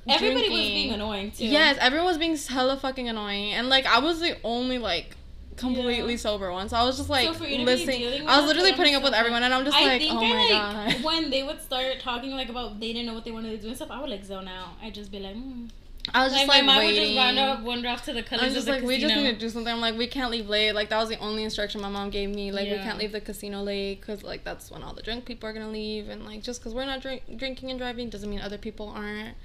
Everybody 0.10 0.48
was 0.50 0.60
being 0.60 0.94
annoying 0.94 1.32
too. 1.32 1.46
Yes, 1.46 1.78
everyone 1.82 2.08
was 2.08 2.18
being 2.18 2.38
hella 2.38 2.78
fucking 2.78 3.10
annoying, 3.10 3.52
and 3.54 3.68
like 3.68 3.86
I 3.86 4.00
was 4.00 4.22
the 4.22 4.38
only 4.44 4.78
like 4.78 5.18
completely 5.58 6.14
Yeah. 6.14 6.18
sober 6.18 6.50
one, 6.52 6.70
so 6.70 6.78
I 6.78 6.84
was 6.86 6.96
just 6.96 7.10
like 7.10 7.28
So 7.28 7.34
for 7.34 7.44
you 7.44 7.58
to 7.58 7.66
be 7.66 7.66
listening. 7.66 8.26
I 8.26 8.38
was 8.38 8.46
literally 8.46 8.72
putting 8.72 8.96
up 8.96 9.04
with 9.04 9.14
everyone, 9.14 9.44
and 9.44 9.54
I'm 9.54 9.66
just 9.66 9.76
I 9.76 9.84
like, 9.86 10.02
oh 10.10 10.22
my 10.24 10.36
like, 10.36 10.94
god. 10.96 11.04
when 11.04 11.30
they 11.30 11.44
would 11.44 11.62
start 11.62 12.00
talking 12.00 12.32
like 12.32 12.48
about 12.48 12.80
they 12.80 12.94
didn't 12.94 13.08
know 13.08 13.16
what 13.16 13.26
they 13.26 13.32
wanted 13.32 13.50
to 13.52 13.58
do 13.58 13.68
and 13.68 13.76
stuff, 13.76 13.92
I 13.92 14.00
would 14.00 14.10
like 14.10 14.24
zone 14.24 14.48
out. 14.48 14.70
I'd 14.82 14.94
just 14.94 15.12
be 15.12 15.20
like, 15.20 15.36
mm. 15.36 15.70
I 16.14 16.24
was 16.24 16.34
just 16.34 16.48
like, 16.48 16.58
like, 16.58 16.66
my 16.66 16.76
mind 16.76 16.88
waiting. 16.88 17.16
would 17.16 17.34
just 17.36 17.38
off, 17.40 17.62
wander 17.64 17.90
off 17.90 18.06
to 18.06 18.14
the 18.14 18.24
colors 18.24 18.44
I'm 18.44 18.50
of 18.50 18.56
just 18.56 18.68
like, 18.68 18.82
we 18.84 18.98
just 19.00 19.14
need 19.16 19.32
to 19.34 19.38
do 19.38 19.50
something. 19.50 19.74
I'm 19.74 19.82
like, 19.82 19.98
we 19.98 20.08
can't 20.08 20.32
leave 20.32 20.48
late. 20.48 20.72
Like 20.74 20.90
that 20.90 20.98
was 21.00 21.10
the 21.10 21.18
only 21.20 21.44
instruction 21.44 21.82
my 21.82 21.90
mom 21.90 22.10
gave 22.10 22.30
me. 22.30 22.52
Like 22.52 22.70
we 22.70 22.78
can't 22.78 22.98
leave 22.98 23.12
the 23.12 23.22
casino 23.22 23.62
late 23.62 24.00
because 24.02 24.24
like 24.24 24.44
that's 24.44 24.72
when 24.72 24.84
all 24.84 24.94
the 24.94 25.02
drunk 25.02 25.26
people 25.26 25.50
are 25.50 25.54
gonna 25.54 25.70
leave, 25.70 26.10
and 26.10 26.26
like 26.26 26.42
just 26.44 26.60
because 26.62 26.74
we're 26.74 26.86
not 26.86 27.02
drink- 27.02 27.24
drinking 27.38 27.70
and 27.72 27.80
driving 27.80 28.10
doesn't 28.10 28.30
mean 28.30 28.40
other 28.42 28.58
people 28.58 28.90
aren't. 28.90 29.36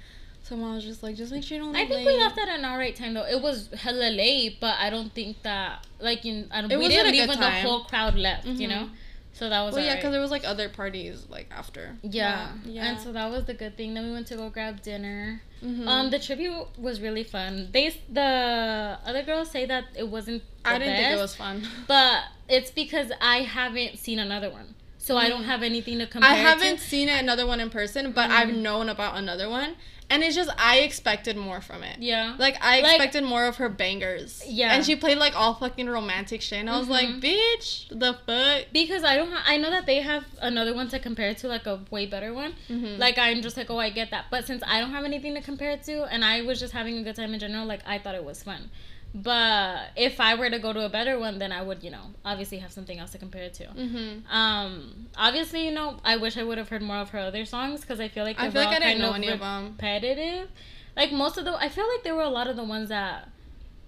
So 0.43 0.57
mom 0.57 0.75
was 0.75 0.83
just 0.83 1.01
like, 1.03 1.15
just 1.15 1.31
make 1.31 1.43
sure 1.43 1.57
you 1.57 1.63
don't 1.63 1.73
I 1.75 1.87
think 1.87 2.05
late. 2.05 2.05
we 2.07 2.17
left 2.17 2.37
at 2.37 2.49
an 2.49 2.65
alright 2.65 2.95
time 2.95 3.13
though. 3.13 3.25
It 3.25 3.41
was 3.41 3.69
hella 3.77 4.09
late, 4.11 4.57
but 4.59 4.75
I 4.77 4.89
don't 4.89 5.13
think 5.13 5.41
that 5.43 5.85
like 5.99 6.25
you. 6.25 6.45
I 6.51 6.61
don't, 6.61 6.71
It 6.71 6.77
we 6.77 6.83
was 6.85 6.93
didn't 6.93 7.11
leave 7.13 7.27
when 7.29 7.37
time. 7.37 7.63
the 7.63 7.69
whole 7.69 7.83
crowd 7.85 8.15
left. 8.15 8.45
You 8.45 8.67
Mhm. 8.67 8.69
know, 8.69 8.89
so 9.33 9.49
that 9.49 9.61
was 9.63 9.73
Well, 9.75 9.83
yeah, 9.83 9.95
because 9.95 10.11
there 10.11 10.21
was 10.21 10.31
like 10.31 10.45
other 10.45 10.69
parties 10.69 11.25
like 11.29 11.47
after. 11.51 11.95
yeah. 12.03 12.49
But, 12.63 12.71
yeah. 12.71 12.85
and 12.89 12.99
so 12.99 13.11
that 13.11 13.29
was 13.31 13.45
the 13.45 13.53
good 13.53 13.75
thing. 13.75 13.93
Then 13.95 14.05
we 14.07 14.11
went 14.13 14.27
to 14.27 14.35
go 14.35 14.49
grab 14.49 14.81
dinner. 14.83 15.41
Mhm. 15.63 15.87
Um, 15.87 16.09
the 16.11 16.19
tribute 16.19 16.67
was 16.77 17.01
really 17.01 17.23
fun. 17.23 17.69
They 17.71 17.89
the 18.11 18.97
other 19.05 19.23
girls 19.23 19.49
say 19.51 19.65
that 19.65 19.85
it 19.95 20.07
wasn't. 20.07 20.43
I 20.65 20.77
didn't 20.77 20.95
think 20.97 21.11
it 21.11 21.21
was 21.21 21.35
fun. 21.35 21.67
But 21.87 22.23
it's 22.49 22.71
because 22.71 23.11
I 23.21 23.37
haven't 23.41 23.97
seen 23.97 24.19
another 24.19 24.49
one, 24.49 24.75
so 24.97 25.17
I 25.17 25.29
don't 25.29 25.43
Mm. 25.43 25.53
have 25.53 25.63
anything 25.63 25.99
to 25.99 26.07
compare. 26.07 26.29
I 26.29 26.35
haven't 26.35 26.77
To. 26.77 26.83
seen 26.83 27.09
another 27.09 27.45
one 27.47 27.59
in 27.59 27.69
person, 27.69 28.11
but 28.11 28.29
I've 28.29 28.49
Mhm. 28.49 28.57
known 28.67 28.89
about 28.89 29.17
another 29.17 29.49
one, 29.49 29.75
and 30.09 30.23
it's 30.23 30.35
just 30.35 30.49
I 30.57 30.79
expected 30.79 31.37
more 31.37 31.61
from 31.61 31.83
it. 31.83 31.97
Yeah. 31.99 32.35
Like 32.37 32.57
I 32.61 32.81
Like- 32.81 32.95
expected 32.95 33.23
more 33.23 33.45
of 33.45 33.57
her 33.57 33.69
bangers. 33.69 34.43
Yeah. 34.47 34.73
And 34.73 34.85
she 34.85 34.95
played 34.95 35.17
like 35.17 35.35
all 35.35 35.53
fucking 35.55 35.87
romantic 35.87 36.41
shit, 36.41 36.59
and 36.59 36.69
I 36.69 36.77
was 36.77 36.87
like, 36.89 37.07
Mhm. 37.07 37.21
bitch, 37.21 37.87
the 37.89 38.13
fuck. 38.25 38.65
Because 38.71 39.03
I 39.03 39.15
don't. 39.15 39.31
Ha- 39.31 39.43
I 39.47 39.57
know 39.57 39.69
that 39.69 39.85
they 39.85 40.01
have 40.01 40.25
another 40.41 40.73
one 40.73 40.87
to 40.89 40.99
compare 40.99 41.29
it 41.29 41.37
to, 41.39 41.47
like 41.47 41.65
a 41.65 41.79
way 41.91 42.05
better 42.05 42.33
one. 42.33 42.53
Mhm. 42.69 42.97
Like 42.97 43.17
I'm 43.17 43.41
just 43.41 43.57
like, 43.57 43.69
oh, 43.69 43.79
I 43.79 43.89
get 43.89 44.11
that. 44.11 44.25
But 44.29 44.45
since 44.45 44.61
I 44.67 44.79
don't 44.79 44.91
have 44.91 45.05
anything 45.05 45.33
to 45.35 45.41
compare 45.41 45.71
it 45.71 45.83
to, 45.83 46.03
and 46.05 46.23
I 46.25 46.41
was 46.41 46.59
just 46.59 46.73
having 46.73 46.97
a 46.97 47.03
good 47.03 47.15
time 47.15 47.33
in 47.33 47.39
general, 47.39 47.65
like 47.65 47.81
I 47.85 47.97
thought 47.97 48.15
it 48.15 48.23
was 48.23 48.43
fun. 48.43 48.69
But 49.15 49.91
if 49.95 50.19
I 50.19 50.33
were 50.35 50.49
to 50.49 50.57
go 50.57 50.73
to 50.73 50.85
a 50.85 50.89
better 50.89 51.19
one, 51.19 51.37
then 51.37 51.51
I 51.51 51.61
would, 51.61 51.83
you 51.83 51.91
know, 51.91 52.01
obviously 52.25 52.57
have 52.59 52.71
something 52.71 52.97
else 52.97 53.11
to 53.11 53.19
compare 53.19 53.43
it 53.43 53.53
to. 53.55 53.65
Mhm. 53.65 54.27
Um, 54.31 55.07
obviously, 55.15 55.65
you 55.65 55.71
know, 55.71 55.99
I 56.03 56.17
wish 56.17 56.35
I 56.35 56.43
would 56.43 56.57
have 56.57 56.69
heard 56.69 56.81
more 56.81 56.97
of 56.97 57.09
her 57.09 57.19
other 57.19 57.45
songs 57.45 57.81
because 57.81 57.99
I 57.99 58.07
feel 58.07 58.23
like 58.23 58.39
I 58.39 58.49
feel 58.49 58.63
like 58.63 58.75
I 58.75 58.79
didn't 58.79 59.01
know 59.01 59.13
any 59.13 59.29
of 59.29 59.39
them. 59.39 59.65
repetitive. 59.73 60.49
Like 60.95 61.11
most 61.11 61.37
of 61.37 61.45
the, 61.45 61.53
I 61.55 61.69
feel 61.69 61.87
like 61.87 62.03
there 62.03 62.15
were 62.15 62.23
a 62.23 62.29
lot 62.29 62.47
of 62.47 62.55
the 62.55 62.63
ones 62.63 62.89
that 62.89 63.29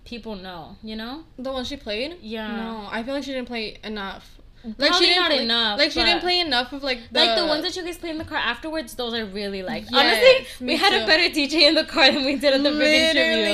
people 0.05 0.35
know. 0.35 0.77
You 0.83 0.95
know? 0.95 1.23
The 1.39 1.51
one 1.51 1.65
she 1.65 1.77
played? 1.77 2.17
Yeah. 2.21 2.55
No, 2.55 2.87
I 2.91 3.01
feel 3.01 3.15
like 3.15 3.23
she 3.23 3.33
didn't 3.33 3.47
play 3.47 3.79
enough. 3.83 4.37
Like 4.79 4.93
she 4.93 5.05
didn't 5.05 5.21
not 5.21 5.31
play, 5.31 5.43
enough. 5.43 5.79
Like 5.79 5.91
she 5.91 6.03
didn't 6.03 6.21
play 6.21 6.39
enough 6.39 6.73
of 6.73 6.81
like 6.81 6.97
the 7.11 7.19
like 7.19 7.37
the 7.37 7.45
ones 7.45 7.63
that 7.63 7.75
you 7.75 7.83
guys 7.83 7.99
play 7.99 8.09
in 8.09 8.17
the 8.17 8.25
car 8.25 8.39
afterwards, 8.39 8.95
those 8.95 9.13
I 9.13 9.19
really 9.19 9.61
like. 9.61 9.83
Yes, 9.91 9.93
Honestly, 9.93 10.65
we 10.65 10.75
had 10.75 10.89
too. 10.89 11.03
a 11.03 11.05
better 11.05 11.29
DJ 11.31 11.67
in 11.67 11.75
the 11.75 11.83
car 11.83 12.11
than 12.11 12.25
we 12.25 12.35
did 12.35 12.51
at 12.53 12.63
the 12.63 12.69
freaking 12.69 13.15
interview. 13.15 13.45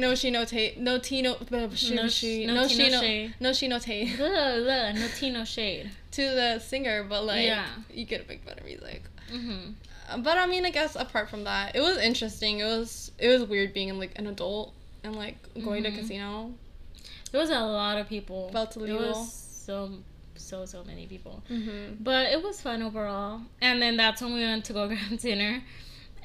No 0.00 0.14
she 0.14 0.30
no 0.30 0.44
tate, 0.44 0.78
no 0.78 0.98
tea 0.98 1.22
no 1.22 1.32
uh, 1.34 1.68
she 1.74 1.94
No 1.94 2.08
she 2.08 2.46
no 2.46 2.54
no 2.54 2.68
she 2.68 2.88
no 2.88 3.00
shade. 3.00 3.34
no 3.40 3.52
she 3.52 3.68
no 3.68 3.78
tate 3.78 4.08
Ugh, 4.20 4.66
ugh, 4.68 4.94
no 5.00 5.06
tea, 5.16 5.30
no 5.30 5.44
shade. 5.44 5.90
to 6.12 6.22
the 6.22 6.58
singer, 6.58 7.04
but 7.04 7.24
like 7.24 7.44
Yeah. 7.46 7.66
you 7.92 8.04
get 8.04 8.20
a 8.22 8.24
big 8.24 8.44
better 8.44 8.64
music. 8.64 9.02
hmm 9.30 9.72
Uh, 10.10 10.18
But 10.18 10.36
I 10.38 10.46
mean, 10.46 10.64
I 10.66 10.70
guess 10.70 10.96
apart 10.96 11.26
from 11.30 11.44
that, 11.44 11.76
it 11.76 11.80
was 11.88 11.96
interesting. 11.98 12.60
It 12.64 12.64
was 12.76 13.12
it 13.18 13.28
was 13.28 13.42
weird 13.44 13.72
being 13.72 13.98
like 13.98 14.14
an 14.18 14.26
adult 14.26 14.72
and 15.04 15.14
like 15.16 15.36
going 15.64 15.82
Mhm. 15.84 15.94
to 15.94 16.00
casino. 16.00 16.52
There 17.30 17.40
was 17.40 17.50
a 17.50 17.60
lot 17.60 17.96
of 18.00 18.08
people. 18.08 18.50
Felt 18.52 18.74
There 18.74 18.96
was 18.96 19.32
so, 19.66 19.76
so, 20.34 20.66
so 20.66 20.82
many 20.90 21.06
people. 21.06 21.42
Mm-hmm. 21.48 22.02
But 22.02 22.24
it 22.34 22.42
was 22.42 22.60
fun 22.60 22.82
overall. 22.82 23.42
And 23.60 23.80
then 23.82 23.96
that's 23.96 24.20
when 24.22 24.32
we 24.34 24.40
went 24.42 24.64
to 24.64 24.72
go 24.72 24.88
grab 24.92 25.18
dinner. 25.20 25.62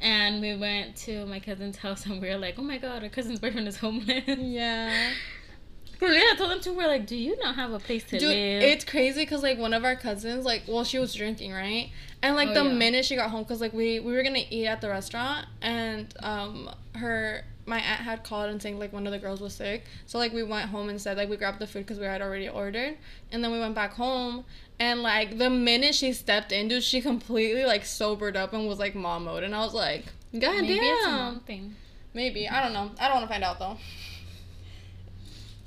And 0.01 0.41
we 0.41 0.55
went 0.55 0.95
to 0.97 1.25
my 1.25 1.39
cousin's 1.39 1.77
house 1.77 2.05
and 2.05 2.21
we 2.21 2.29
were 2.29 2.37
like, 2.37 2.55
oh 2.57 2.61
my 2.63 2.77
god, 2.77 3.03
our 3.03 3.09
cousin's 3.09 3.39
boyfriend 3.39 3.67
is 3.67 3.77
homeless. 3.77 4.23
Yeah. 4.27 5.11
yeah, 6.01 6.07
I 6.09 6.35
told 6.37 6.51
them 6.51 6.59
too, 6.59 6.73
we're 6.73 6.87
like, 6.87 7.07
do 7.07 7.15
you 7.15 7.37
not 7.37 7.55
have 7.55 7.71
a 7.71 7.79
place 7.79 8.03
to 8.05 8.19
Dude, 8.19 8.29
live? 8.29 8.63
it's 8.63 8.83
crazy 8.85 9.21
because 9.21 9.41
like 9.43 9.57
one 9.57 9.73
of 9.73 9.85
our 9.85 9.95
cousins, 9.95 10.45
like, 10.45 10.63
well, 10.67 10.83
she 10.83 10.99
was 10.99 11.13
drinking, 11.13 11.53
right? 11.53 11.89
And 12.21 12.35
like 12.35 12.49
Oh, 12.49 12.53
the 12.53 12.63
yeah. 12.65 12.73
minute 12.73 13.05
she 13.05 13.15
got 13.15 13.29
home, 13.31 13.43
because 13.43 13.61
like 13.61 13.73
we 13.73 13.99
we 13.99 14.13
were 14.13 14.23
gonna 14.23 14.43
eat 14.49 14.67
at 14.67 14.81
the 14.81 14.89
restaurant, 14.89 15.47
and 15.61 16.13
um 16.21 16.69
her 16.95 17.45
my 17.67 17.77
aunt 17.79 18.01
had 18.01 18.23
called 18.23 18.49
and 18.49 18.61
saying 18.61 18.77
like 18.77 18.93
one 18.93 19.07
of 19.07 19.13
the 19.13 19.17
girls 19.19 19.41
was 19.41 19.55
sick. 19.55 19.85
So 20.05 20.17
like 20.17 20.33
we 20.33 20.43
went 20.43 20.69
home 20.69 20.89
instead. 20.89 21.17
Like 21.17 21.29
we 21.29 21.37
grabbed 21.37 21.59
the 21.59 21.67
food 21.67 21.79
because 21.85 21.97
we 21.99 22.05
had 22.05 22.21
already 22.21 22.49
ordered, 22.49 22.97
and 23.31 23.43
then 23.43 23.51
we 23.51 23.59
went 23.59 23.73
back 23.75 23.93
home. 23.93 24.43
And 24.79 25.01
like 25.01 25.37
the 25.37 25.49
minute 25.49 25.95
she 25.95 26.11
stepped 26.13 26.51
in, 26.51 26.67
dude, 26.67 26.83
she 26.83 26.99
completely 27.01 27.63
like 27.65 27.85
sobered 27.85 28.35
up 28.35 28.53
and 28.53 28.67
was 28.67 28.79
like 28.79 28.93
mom 28.95 29.23
mode. 29.25 29.43
And 29.43 29.55
I 29.55 29.59
was 29.59 29.73
like, 29.73 30.05
God 30.37 30.61
Maybe 30.61 30.79
damn. 30.79 31.11
mom 31.11 31.39
thing. 31.41 31.75
Maybe 32.13 32.47
I 32.49 32.61
don't 32.63 32.73
know. 32.73 32.91
I 32.99 33.07
don't 33.07 33.17
want 33.17 33.23
to 33.27 33.31
find 33.33 33.43
out 33.43 33.59
though. 33.59 33.77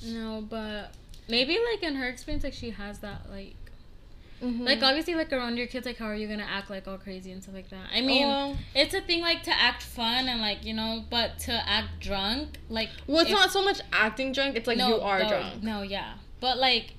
No, 0.05 0.45
but 0.49 0.93
maybe 1.29 1.59
like 1.73 1.83
in 1.83 1.95
her 1.97 2.09
experience, 2.09 2.45
like 2.45 2.53
she 2.55 2.71
has 2.71 2.99
that 3.00 3.23
like 3.31 3.55
Mhm. 4.43 4.61
like 4.65 4.81
obviously 4.85 5.15
like 5.17 5.33
around 5.33 5.57
your 5.57 5.67
kids, 5.67 5.85
like 5.85 5.99
how 5.99 6.05
are 6.07 6.15
you 6.15 6.29
gonna 6.29 6.47
act 6.49 6.71
like 6.71 6.87
all 6.87 6.97
crazy 6.99 7.33
and 7.33 7.43
stuff 7.43 7.57
like 7.57 7.71
that? 7.71 7.87
I 7.93 8.00
mean, 8.03 8.29
Well- 8.29 8.57
it's 8.75 8.95
a 8.95 9.00
thing 9.00 9.21
like 9.21 9.43
to 9.45 9.50
act 9.53 9.83
fun 9.83 10.29
and 10.29 10.41
like 10.41 10.65
you 10.65 10.75
know, 10.75 11.05
but 11.11 11.38
to 11.41 11.53
act 11.53 11.99
drunk, 12.00 12.59
like 12.69 12.91
well, 13.09 13.21
it's 13.21 13.31
if- 13.31 13.37
not 13.37 13.50
so 13.50 13.65
much 13.65 13.81
acting 13.93 14.31
drunk. 14.33 14.55
It's 14.55 14.69
like 14.69 14.79
you 14.79 15.00
are 15.00 15.23
no, 15.25 15.29
drunk. 15.29 15.62
No, 15.62 15.83
yeah, 15.83 16.15
but 16.41 16.59
like 16.59 16.93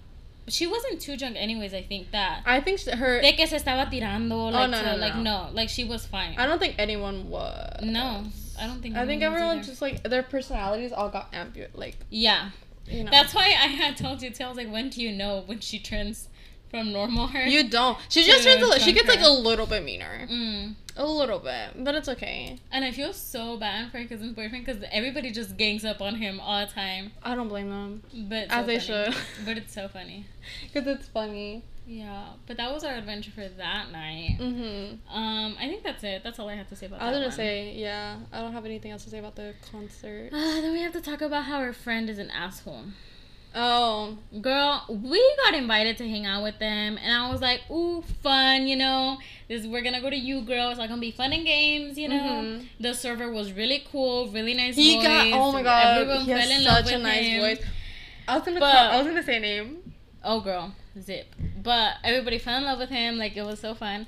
she 0.50 0.68
wasn't 0.68 1.00
too 1.01 1.15
drunk 1.18 1.36
anyways. 1.38 1.74
I 1.74 1.82
think 1.82 2.12
that 2.12 2.41
I 2.46 2.60
think 2.62 2.79
she- 2.79 2.91
her. 2.91 3.22
de 3.22 3.34
que 3.34 3.48
se 3.48 3.58
estaba 3.58 3.89
tirando 3.89 4.46
like 4.50 4.56
Oh, 4.56 4.65
no, 4.68 4.82
to, 4.82 4.91
no, 4.91 4.96
like 4.98 5.15
no. 5.15 5.22
no, 5.24 5.50
like 5.53 5.70
she 5.70 5.84
was 5.84 6.06
fine. 6.06 6.36
I 6.38 6.46
don't 6.46 6.60
think 6.60 6.75
anyone 6.77 7.29
was. 7.29 7.79
no, 7.84 8.24
I 8.60 8.68
don't 8.68 8.82
think. 8.82 8.96
I 8.96 9.06
think 9.06 9.22
everyone 9.24 9.58
either. 9.60 9.68
just 9.68 9.82
like 9.82 10.03
their 10.03 10.24
personalities 10.24 10.91
all 10.91 11.10
got 11.10 11.32
ampu 11.32 11.68
like 11.74 11.96
yeah. 12.10 12.50
you 12.88 13.03
know. 13.03 13.12
That's 13.12 13.34
why 13.34 13.46
I 13.48 13.68
had 13.68 13.96
told 13.98 14.22
you 14.22 14.29
too. 14.32 14.44
I 14.44 14.48
was 14.50 14.58
like, 14.58 14.72
when 14.72 14.89
do 14.89 15.01
you 15.01 15.12
know 15.12 15.44
when 15.46 15.60
she 15.60 15.79
turns 15.79 16.27
from 16.70 16.91
normal 16.91 17.27
her? 17.27 17.46
you 17.46 17.70
don't. 17.70 17.98
She 18.10 18.24
just 18.29 18.44
turns 18.44 18.62
a 18.62 18.68
li- 18.68 18.79
she 18.79 18.94
gets 18.94 19.08
like 19.08 19.22
a 19.22 19.29
little 19.29 19.65
bit 19.65 19.84
meaner, 19.84 20.27
Mm. 20.29 20.75
A 21.00 21.06
little 21.06 21.39
bit, 21.39 21.84
but 21.84 21.96
it's 21.96 22.08
okay. 22.10 22.60
And 22.72 22.86
I 22.86 22.91
feel 22.91 23.13
so 23.13 23.58
bad 23.58 23.89
for 23.91 23.98
her 24.00 24.06
cousin's 24.06 24.34
boyfriend 24.34 24.65
because 24.65 24.84
everybody 24.91 25.32
just 25.32 25.58
gangs 25.58 25.84
up 25.86 26.01
on 26.01 26.15
him 26.15 26.39
all 26.39 26.65
the 26.65 26.72
time. 26.72 27.12
I 27.24 27.34
don't 27.36 27.48
blame 27.48 27.70
them 27.70 28.03
But 28.29 28.48
as 28.51 28.62
so 28.62 28.63
they 28.68 28.79
should, 28.79 29.15
But 29.46 29.58
it's 29.58 29.74
so 29.74 29.88
funny. 29.88 30.25
because 30.74 30.86
it's 30.88 31.08
funny. 31.08 31.63
Yeah. 31.88 32.25
But 32.46 32.58
that 32.58 32.72
was 32.72 32.84
our 32.84 32.94
adventure 32.94 33.32
for 33.32 33.48
that 33.48 33.91
night. 33.91 34.38
Mhm. 34.39 34.98
Um, 35.10 35.56
I 35.60 35.68
think 35.68 35.84
that's 35.84 36.03
it. 36.03 36.22
That's 36.24 36.38
all 36.38 36.48
I 36.48 36.53
have 36.56 36.68
to 36.70 36.75
say 36.75 36.86
about 36.86 37.01
I 37.01 37.06
was 37.06 37.13
that 37.13 37.18
gonna 37.20 37.27
one. 37.29 37.36
say 37.36 37.74
yeah. 37.75 38.18
I 38.32 38.41
don't 38.41 38.53
have 38.53 38.65
anything 38.65 38.91
else 38.91 39.06
to 39.06 39.10
say 39.10 39.18
about 39.18 39.36
the 39.36 39.56
concert. 39.72 40.29
Uh, 40.32 40.62
then 40.62 40.72
we 40.74 40.82
have 40.82 40.94
to 40.94 41.01
talk 41.01 41.22
about 41.22 41.46
how 41.46 41.62
her 41.62 41.74
friend 41.74 42.08
is 42.10 42.20
an 42.20 42.29
asshole. 42.29 42.84
Oh, 43.56 44.15
Girl, 44.41 44.86
we 44.88 45.36
got 45.44 45.56
invited 45.56 45.98
to 45.98 46.08
hang 46.08 46.27
out 46.27 46.44
with 46.44 46.60
them, 46.60 47.00
and 47.01 47.12
I 47.12 47.32
was 47.32 47.41
like, 47.41 47.62
"Ooh, 47.72 48.03
fun!" 48.22 48.68
You 48.68 48.75
know, 48.75 49.18
this 49.50 49.65
we're 49.68 49.82
gonna 49.82 50.00
go 50.00 50.10
to 50.10 50.15
you, 50.15 50.41
girl. 50.41 50.70
It's 50.70 50.79
like 50.79 50.88
gonna 50.89 51.01
be 51.01 51.12
fun 51.12 51.34
and 51.34 51.46
games. 51.46 51.98
You 51.98 52.08
know, 52.08 52.15
Mhm. 52.15 52.68
the 52.79 52.94
server 52.94 53.29
was 53.32 53.51
really 53.51 53.84
cool, 53.91 54.27
really 54.29 54.53
nice. 54.53 54.75
he 54.77 54.96
voice. 54.96 55.03
got. 55.06 55.27
Oh 55.34 55.51
my 55.51 55.62
god, 55.63 55.98
everyone 56.01 56.20
he 56.22 56.32
fell 56.32 56.51
in 56.51 56.63
love 56.63 56.86
such 56.86 56.94
a 56.94 56.96
with 56.98 57.03
nice 57.03 57.25
him. 57.25 57.41
voice. 57.41 57.62
I 58.27 58.36
was 58.38 58.46
gonna. 58.46 58.60
But- 58.62 58.72
call, 58.72 58.91
I 58.91 58.98
was 58.98 59.08
gonna 59.08 59.24
say 59.24 59.38
a 59.38 59.39
name. 59.41 59.94
Oh, 60.24 60.39
girl, 60.41 60.74
zip. 61.01 61.34
But 61.63 61.96
everybody 62.03 62.38
fell 62.38 62.58
in 62.58 62.63
love 62.63 62.79
with 62.79 62.89
him. 62.89 63.18
Like 63.18 63.36
it 63.36 63.44
was 63.44 63.60
so 63.60 63.74
fun. 63.74 64.06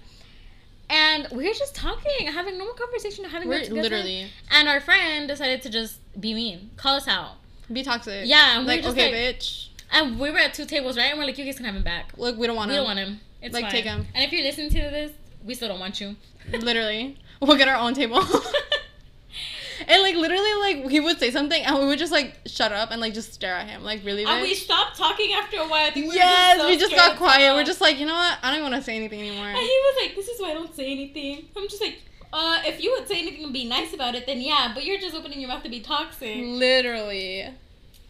And 0.89 1.27
we 1.31 1.47
were 1.47 1.53
just 1.53 1.73
talking, 1.73 2.27
having 2.27 2.57
normal 2.57 2.75
conversation, 2.75 3.23
having 3.25 3.47
We're 3.47 3.59
good 3.59 3.69
good 3.69 3.75
time. 3.75 3.83
literally 3.83 4.27
And 4.51 4.67
our 4.67 4.81
friend 4.81 5.27
decided 5.27 5.61
to 5.61 5.69
just 5.69 5.99
be 6.19 6.33
mean, 6.33 6.71
call 6.75 6.95
us 6.97 7.07
out. 7.07 7.35
be 7.71 7.81
toxic. 7.83 8.27
Yeah, 8.27 8.57
and 8.57 8.65
we 8.67 8.75
like 8.75 8.85
okay, 8.85 9.11
like- 9.25 9.37
bitch. 9.39 9.67
And 9.93 10.19
we 10.19 10.29
were 10.31 10.37
at 10.39 10.53
two 10.53 10.65
tables, 10.65 10.97
right? 10.97 11.09
And 11.11 11.17
we're 11.19 11.25
like, 11.25 11.37
you 11.37 11.45
guys 11.45 11.55
can 11.55 11.65
have 11.65 11.75
him 11.75 11.83
back. 11.83 12.11
Look, 12.17 12.37
we 12.37 12.47
don't 12.47 12.55
want 12.57 12.69
we 12.69 12.75
him. 12.75 12.83
We 12.83 12.87
don't 12.87 12.97
want 12.97 13.09
him. 13.09 13.21
It's 13.41 13.53
Like, 13.53 13.63
fine. 13.65 13.71
take 13.71 13.85
him. 13.85 14.07
And 14.13 14.23
if 14.23 14.31
you're 14.33 14.43
listening 14.43 14.69
to 14.69 14.75
this, 14.77 15.11
we 15.45 15.53
still 15.53 15.69
don't 15.69 15.79
want 15.79 15.99
you. 16.01 16.15
Literally, 16.51 17.17
we'll 17.39 17.57
get 17.57 17.67
our 17.67 17.75
own 17.75 17.93
table. 17.93 18.19
and 19.87 20.01
like 20.01 20.15
literally, 20.15 20.53
like 20.61 20.89
he 20.89 20.99
would 20.99 21.19
say 21.19 21.31
something, 21.31 21.63
and 21.63 21.77
we 21.77 21.85
would 21.85 21.99
just 21.99 22.11
like 22.11 22.39
shut 22.45 22.71
up 22.71 22.91
and 22.91 23.01
like 23.01 23.13
just 23.13 23.33
stare 23.33 23.55
at 23.55 23.67
him, 23.67 23.83
like 23.83 24.03
really. 24.03 24.25
and 24.25 24.41
we 24.41 24.53
stopped 24.53 24.97
talking 24.97 25.33
after 25.33 25.57
a 25.57 25.67
while. 25.67 25.87
I 25.87 25.91
think 25.91 26.09
we 26.09 26.15
yes, 26.15 26.65
we 26.65 26.77
just, 26.77 26.91
so 26.91 26.97
just 26.97 27.09
got 27.09 27.17
quiet. 27.17 27.53
We're 27.53 27.63
just 27.63 27.81
like, 27.81 27.99
you 27.99 28.05
know 28.05 28.13
what? 28.13 28.37
I 28.41 28.53
don't 28.53 28.63
want 28.63 28.75
to 28.75 28.81
say 28.81 28.95
anything 28.95 29.19
anymore. 29.19 29.47
And 29.47 29.57
he 29.57 29.63
was 29.63 30.03
like, 30.03 30.15
"This 30.15 30.27
is 30.27 30.41
why 30.41 30.51
I 30.51 30.53
don't 30.53 30.75
say 30.75 30.91
anything." 30.91 31.45
I'm 31.55 31.67
just 31.67 31.81
like, 31.81 31.99
"Uh, 32.31 32.61
if 32.65 32.81
you 32.81 32.95
would 32.97 33.07
say 33.07 33.19
anything 33.19 33.43
and 33.43 33.53
be 33.53 33.65
nice 33.65 33.93
about 33.93 34.15
it, 34.15 34.25
then 34.25 34.41
yeah. 34.41 34.71
But 34.73 34.85
you're 34.85 34.99
just 34.99 35.15
opening 35.15 35.39
your 35.39 35.49
mouth 35.49 35.63
to 35.63 35.69
be 35.69 35.81
toxic." 35.81 36.37
Literally, 36.37 37.49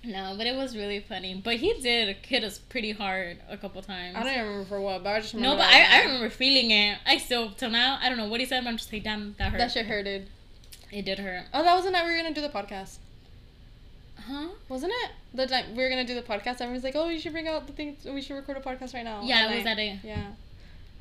No, 0.04 0.34
but 0.36 0.48
it 0.48 0.56
was 0.56 0.76
really 0.76 1.00
funny. 1.00 1.40
But 1.44 1.58
he 1.58 1.74
did 1.74 2.16
hit 2.26 2.44
us 2.44 2.58
pretty 2.58 2.92
hard 2.92 3.38
a 3.50 3.56
couple 3.58 3.82
times. 3.84 4.16
I 4.16 4.24
don't 4.24 4.34
even 4.34 4.46
remember 4.48 4.66
for 4.68 4.82
what, 4.82 5.04
but 5.04 5.12
I 5.16 5.20
just 5.22 5.34
remember. 5.36 5.58
no, 5.58 5.62
but 5.62 5.70
that. 5.70 5.90
I, 5.92 6.00
I 6.00 6.06
remember 6.06 6.30
feeling 6.30 6.72
it. 6.72 6.98
I 7.06 7.18
still 7.18 7.52
till 7.52 7.70
now 7.70 8.00
I 8.02 8.10
don't 8.10 8.18
know 8.18 8.28
what 8.28 8.40
he 8.40 8.46
said, 8.48 8.64
but 8.64 8.70
I'm 8.72 8.78
just 8.78 8.92
like, 8.92 9.04
damn, 9.04 9.36
that 9.38 9.52
hurt. 9.52 9.58
that 9.60 9.72
shit 9.72 9.86
hurted. 9.86 10.28
It 10.92 11.06
did 11.06 11.20
hurt. 11.20 11.44
Oh, 11.54 11.62
that 11.64 11.76
was 11.76 11.86
the 11.86 11.92
night 11.92 12.04
we 12.06 12.12
were 12.12 12.18
gonna 12.18 12.34
do 12.34 12.42
the 12.42 12.50
podcast, 12.50 12.98
Huh? 14.28 14.48
wasn't 14.70 14.92
it? 15.04 15.12
The 15.34 15.46
night 15.48 15.66
we 15.76 15.84
were 15.84 15.90
gonna 15.90 16.04
do 16.06 16.16
the 16.16 16.22
podcast, 16.22 16.62
everyone's 16.62 16.84
like, 16.84 16.96
"Oh, 16.96 17.08
you 17.08 17.20
should 17.20 17.32
bring 17.34 17.48
out 17.48 17.68
the 17.68 17.74
thing. 17.74 17.96
We 18.06 18.22
should 18.22 18.36
record 18.36 18.58
a 18.58 18.62
podcast 18.62 18.94
right 18.94 19.04
now." 19.04 19.22
Yeah, 19.24 19.52
it 19.52 19.56
was 19.56 19.64
that 19.66 19.78
day. 19.78 20.00
Yeah, 20.04 20.32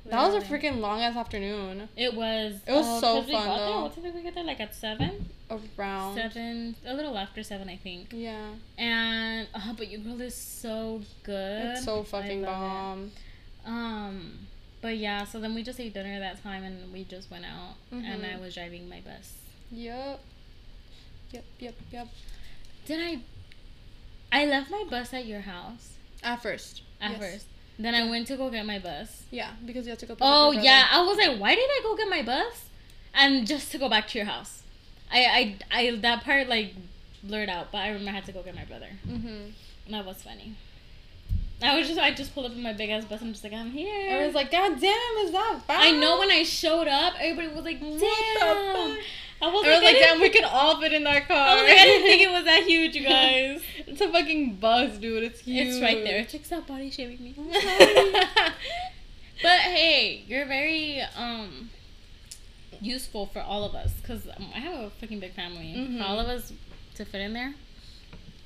that 0.07 0.33
was 0.33 0.43
a 0.43 0.47
freaking 0.47 0.81
long 0.81 1.01
ass 1.01 1.17
afternoon. 1.17 1.89
It 1.97 2.15
was. 2.15 2.55
It 2.67 2.73
was 2.73 2.87
uh, 2.87 3.01
so 3.01 3.23
fun, 3.23 3.33
got 3.33 3.45
there- 3.59 3.67
though. 3.67 3.83
What 3.83 3.95
time 3.95 4.05
did 4.05 4.15
we 4.15 4.23
get 4.23 4.35
there? 4.35 4.45
Like 4.45 4.61
at 4.61 4.75
seven. 4.75 5.29
Around. 5.79 6.15
Seven, 6.15 6.77
a 6.87 6.95
little 6.95 7.19
after 7.19 7.43
seven, 7.43 7.69
I 7.69 7.77
think. 7.77 8.09
Yeah. 8.13 8.51
And 8.79 9.49
oh, 9.55 9.75
but 9.77 9.91
your 9.91 10.01
girl 10.01 10.21
is 10.21 10.35
so 10.35 11.03
good. 11.25 11.67
It's 11.73 11.85
so 11.85 12.03
fucking 12.05 12.43
love 12.43 12.51
it. 12.51 12.57
bomb. 12.57 13.11
Um, 13.67 14.39
but 14.81 14.97
yeah, 14.97 15.25
so 15.25 15.41
then 15.41 15.55
we 15.55 15.63
just 15.65 15.79
ate 15.81 15.93
dinner 15.93 16.19
that 16.21 16.43
time, 16.43 16.63
and 16.63 16.93
we 16.93 17.05
just 17.05 17.31
went 17.31 17.45
out, 17.45 17.75
and 17.91 18.05
Mhm. 18.23 18.37
I 18.37 18.41
was 18.41 18.55
driving 18.55 18.89
my 18.89 19.01
bus. 19.01 19.35
Yep. 19.73 20.21
Yep, 21.33 21.45
yep, 21.59 21.75
yep. 21.93 22.09
Did 22.87 23.01
I? 23.01 23.19
I 24.33 24.47
left 24.47 24.71
my 24.71 24.85
bus 24.89 25.13
at 25.13 25.27
your 25.27 25.41
house 25.41 25.95
At 26.23 26.41
first. 26.43 26.83
at 27.01 27.11
Yes. 27.13 27.21
first. 27.21 27.47
Then 27.81 27.95
I 27.95 28.09
went 28.11 28.27
to 28.27 28.37
go 28.37 28.51
get 28.51 28.67
my 28.67 28.79
bus. 28.79 29.23
Yeah, 29.31 29.53
because 29.65 29.87
you 29.87 29.91
have 29.91 29.99
to 30.01 30.07
go. 30.07 30.15
pick 30.15 30.23
Oh 30.23 30.53
yeah. 30.53 30.87
I 30.91 31.03
was 31.03 31.17
like, 31.17 31.39
why 31.39 31.55
did 31.55 31.65
I 31.69 31.81
go 31.83 31.97
get 31.97 32.09
my 32.11 32.23
bus? 32.23 32.67
And 33.15 33.47
just 33.47 33.73
to 33.73 33.79
go 33.79 33.89
back 33.89 34.07
to 34.09 34.19
your 34.19 34.27
house. 34.27 34.63
I 35.11 35.57
I 35.73 35.79
I 35.89 35.97
that 35.97 36.23
part 36.23 36.49
like 36.49 36.75
blurred 37.23 37.49
out, 37.49 37.73
but 37.73 37.79
I 37.79 37.89
remember 37.89 38.11
I 38.11 38.15
had 38.15 38.27
to 38.27 38.33
go 38.33 38.43
get 38.43 38.55
my 38.55 38.65
brother. 38.65 38.89
Mhm. 39.09 39.53
And 39.87 39.95
that 39.95 40.05
was 40.05 40.23
funny. 40.23 40.57
I 41.63 41.79
was 41.79 41.89
just 41.89 41.99
I 41.99 42.13
just 42.13 42.35
pulled 42.35 42.47
up 42.47 42.53
in 42.53 42.63
my 42.63 42.75
big 42.75 42.91
ass 42.91 43.05
bus. 43.07 43.21
I'm 43.23 43.33
just 43.33 43.45
like 43.45 43.55
I'm 43.55 43.71
here. 43.71 44.19
I 44.19 44.27
was 44.27 44.35
like, 44.35 44.51
God 44.51 44.79
damn, 44.81 45.17
is 45.25 45.33
that 45.33 45.61
bad? 45.67 45.83
I 45.83 45.91
know 45.93 46.19
when 46.19 46.31
I 46.31 46.43
showed 46.43 46.87
up, 46.89 47.15
everybody 47.19 47.49
was 47.49 47.65
like, 47.65 47.81
damn. 47.81 48.99
What 49.41 49.53
the 49.53 49.59
fuck? 49.59 49.67
I 49.67 49.75
was 49.75 49.83
like, 49.83 49.95
like, 49.95 50.03
damn, 50.03 50.21
we 50.21 50.29
can 50.29 50.45
all 50.45 50.81
fit 50.81 50.93
in 50.93 51.05
that 51.05 51.27
car. 51.27 51.37
I 51.37 51.55
was 51.55 51.63
like, 51.65 51.79
I 51.79 51.85
didn't 51.85 52.07
think 52.07 52.23
it 52.23 52.31
was 52.31 52.45
that 52.45 52.63
huge, 52.65 52.95
you 52.95 53.05
guys. 53.05 53.63
it's 53.87 54.01
a 54.01 54.13
fucking 54.13 54.57
bus, 54.57 54.99
dude. 54.99 55.23
It's 55.23 55.41
huge. 55.41 55.69
It's 55.69 55.81
right 55.81 56.05
there. 56.05 56.27
Like 56.33 56.45
stop 56.45 56.67
body 56.67 56.91
shaming 56.91 57.23
me. 57.23 57.35
But 59.43 59.61
hey, 59.61 60.23
you're 60.29 60.45
very 60.45 61.01
um 61.17 61.71
useful 62.81 63.27
for 63.27 63.41
all 63.41 63.65
of 63.65 63.75
us 63.75 63.93
because 63.93 64.27
um, 64.37 64.47
I 64.55 64.59
have 64.59 64.79
a 64.79 64.91
fucking 64.91 65.21
big 65.21 65.35
family. 65.35 65.75
Mhm. 65.77 65.99
For 65.99 66.05
all 66.05 66.21
of 66.21 66.29
us 66.29 66.53
to 66.97 67.05
fit 67.05 67.21
in 67.21 67.33
there. 67.33 67.55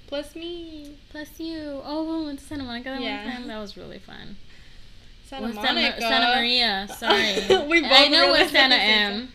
Plus 0.06 0.36
me. 0.36 0.96
Plus 1.10 1.40
you. 1.40 1.80
Oh, 1.84 2.18
we 2.20 2.26
went 2.26 2.38
to 2.38 2.44
Santa 2.44 2.62
Monica 2.64 2.90
that 2.90 3.00
Yeah. 3.00 3.24
one 3.24 3.32
time. 3.34 3.48
That 3.48 3.58
was 3.58 3.76
really 3.76 3.98
fun. 3.98 4.36
Santa 5.26 5.52
Monica. 5.52 6.00
Santa 6.00 6.36
Maria. 6.36 6.86
Sorry. 6.96 7.34
We 7.66 7.80
both 7.82 7.90
I 7.92 8.08
know 8.08 8.28
what 8.28 8.48
Santa 8.50 8.76
M. 8.76 9.32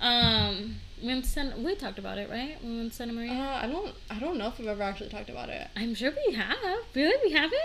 Um, 0.00 0.76
to 1.00 1.22
Santa, 1.24 1.56
we 1.58 1.74
talked 1.74 1.98
about 1.98 2.18
it, 2.18 2.30
right? 2.30 2.56
We 2.62 2.76
went 2.76 2.90
to 2.90 2.96
Santa 2.96 3.12
Maria. 3.12 3.32
Uh, 3.32 3.60
I 3.62 3.66
don't. 3.66 3.94
I 4.10 4.18
don't 4.18 4.38
know 4.38 4.48
if 4.48 4.58
we've 4.58 4.68
ever 4.68 4.82
actually 4.82 5.10
talked 5.10 5.28
about 5.30 5.48
it. 5.48 5.68
I'm 5.76 5.94
sure 5.94 6.12
we 6.26 6.34
have. 6.34 6.56
Really, 6.94 7.16
we 7.24 7.32
haven't? 7.32 7.60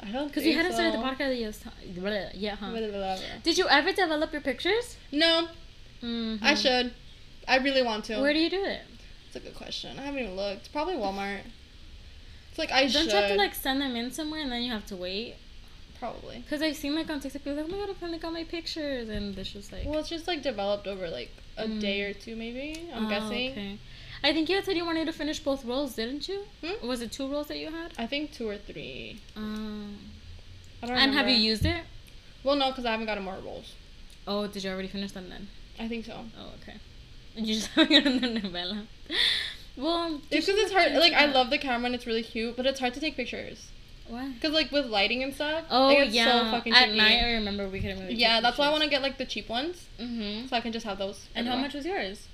I 0.00 0.10
don't. 0.10 0.28
Because 0.28 0.44
we 0.44 0.52
hadn't 0.52 0.72
so. 0.72 0.78
started 0.78 0.98
the 0.98 1.04
podcast 1.04 1.64
yet. 1.94 2.34
Yeah, 2.34 2.56
huh? 2.56 2.72
Whatever. 2.72 3.16
Did 3.44 3.58
you 3.58 3.68
ever 3.68 3.92
develop 3.92 4.32
your 4.32 4.42
pictures? 4.42 4.96
No, 5.12 5.48
Mhm. 6.02 6.38
I 6.42 6.54
should. 6.54 6.92
I 7.46 7.58
really 7.58 7.82
want 7.82 8.04
to. 8.06 8.20
Where 8.20 8.32
do 8.32 8.38
you 8.40 8.50
do 8.50 8.64
it? 8.64 8.80
It's 9.26 9.36
a 9.36 9.40
good 9.40 9.54
question. 9.54 9.98
I 9.98 10.02
haven't 10.02 10.20
even 10.20 10.36
looked. 10.36 10.72
Probably 10.72 10.94
Walmart. 10.94 11.40
It's 12.50 12.58
like 12.58 12.70
I 12.72 12.82
Don't 12.82 12.90
should. 12.90 13.04
you 13.06 13.16
have 13.16 13.28
to 13.30 13.36
like 13.36 13.54
send 13.54 13.80
them 13.80 13.96
in 13.96 14.10
somewhere 14.10 14.40
and 14.42 14.52
then 14.52 14.62
you 14.62 14.72
have 14.72 14.86
to 14.86 14.96
wait? 14.96 15.36
Probably. 15.98 16.38
Because 16.38 16.60
I've 16.60 16.76
seen 16.76 16.94
like 16.96 17.08
on 17.08 17.20
TikTok 17.20 17.44
people 17.44 17.54
like, 17.54 17.66
oh 17.66 17.68
my 17.68 17.78
god, 17.78 17.90
I 17.90 17.94
finally 17.94 18.18
got 18.18 18.32
my 18.32 18.44
pictures, 18.44 19.08
and 19.08 19.38
it's 19.38 19.52
just 19.52 19.72
like. 19.72 19.86
Well, 19.86 20.00
it's 20.00 20.08
just 20.08 20.26
like 20.26 20.42
developed 20.42 20.86
over 20.88 21.08
like 21.08 21.30
a 21.56 21.64
Mm. 21.66 21.80
day 21.80 22.02
or 22.02 22.12
two, 22.14 22.36
maybe. 22.36 22.88
I'm 22.94 23.06
oh, 23.06 23.08
guessing. 23.08 23.50
Okay. 23.52 23.78
I 24.24 24.32
think 24.32 24.48
you 24.48 24.56
had 24.56 24.64
said 24.64 24.76
you 24.76 24.84
wanted 24.84 25.06
to 25.06 25.12
finish 25.12 25.40
both 25.40 25.64
roles, 25.64 25.94
didn't 25.94 26.28
you? 26.28 26.42
Hmm? 26.64 26.86
Was 26.86 27.02
it 27.02 27.10
two 27.12 27.26
roles 27.26 27.48
that 27.48 27.58
you 27.58 27.70
had? 27.70 27.92
I 27.98 28.06
think 28.06 28.32
two 28.32 28.48
or 28.48 28.56
three. 28.56 29.20
Um, 29.36 29.98
I 30.82 30.86
don't 30.86 30.96
and 30.96 31.12
have 31.14 31.28
you 31.28 31.34
used 31.34 31.66
it? 31.66 31.82
Well, 32.44 32.56
no, 32.56 32.70
because 32.70 32.84
I 32.84 32.92
haven't 32.92 33.06
gotten 33.06 33.24
more 33.24 33.38
rolls. 33.44 33.74
Oh, 34.26 34.46
did 34.46 34.62
you 34.62 34.70
already 34.70 34.88
finish 34.88 35.12
them 35.12 35.28
then? 35.28 35.48
I 35.78 35.88
think 35.88 36.04
so. 36.04 36.24
Oh, 36.38 36.52
okay. 36.62 36.78
And 37.36 37.46
you 37.48 37.54
just 37.56 37.68
haven't 37.68 37.92
gotten 38.04 38.20
the 38.20 38.40
novella. 38.40 38.84
Well, 39.76 40.20
It's 40.30 40.46
because 40.46 40.60
it's 40.62 40.72
hard. 40.72 40.92
Like 40.92 41.12
I 41.14 41.26
love 41.26 41.50
the 41.50 41.58
camera 41.58 41.86
and 41.86 41.94
it's 41.94 42.06
really 42.06 42.22
cute, 42.22 42.56
but 42.56 42.66
it's 42.66 42.78
hard 42.78 42.94
to 42.94 43.00
take 43.00 43.16
pictures. 43.16 43.70
Cause 44.40 44.52
like 44.52 44.70
with 44.72 44.86
lighting 44.86 45.22
and 45.22 45.34
stuff. 45.34 45.64
Oh 45.70 45.88
it 45.90 45.96
gets 46.04 46.14
yeah. 46.14 46.44
So 46.46 46.50
fucking 46.50 46.72
At 46.72 46.90
night, 46.90 47.20
I 47.22 47.32
remember 47.34 47.68
we 47.68 47.80
couldn't 47.80 48.00
really. 48.00 48.14
Yeah, 48.14 48.40
that's 48.40 48.58
why 48.58 48.66
I 48.66 48.70
want 48.70 48.82
to 48.84 48.90
get 48.90 49.02
like 49.02 49.18
the 49.18 49.24
cheap 49.26 49.48
ones, 49.48 49.86
Mm-hmm. 50.00 50.46
so 50.48 50.56
I 50.56 50.60
can 50.60 50.72
just 50.72 50.84
have 50.86 50.98
those. 50.98 51.26
And 51.34 51.46
how 51.48 51.56
much 51.56 51.74
was 51.74 51.84
yours? 51.86 52.28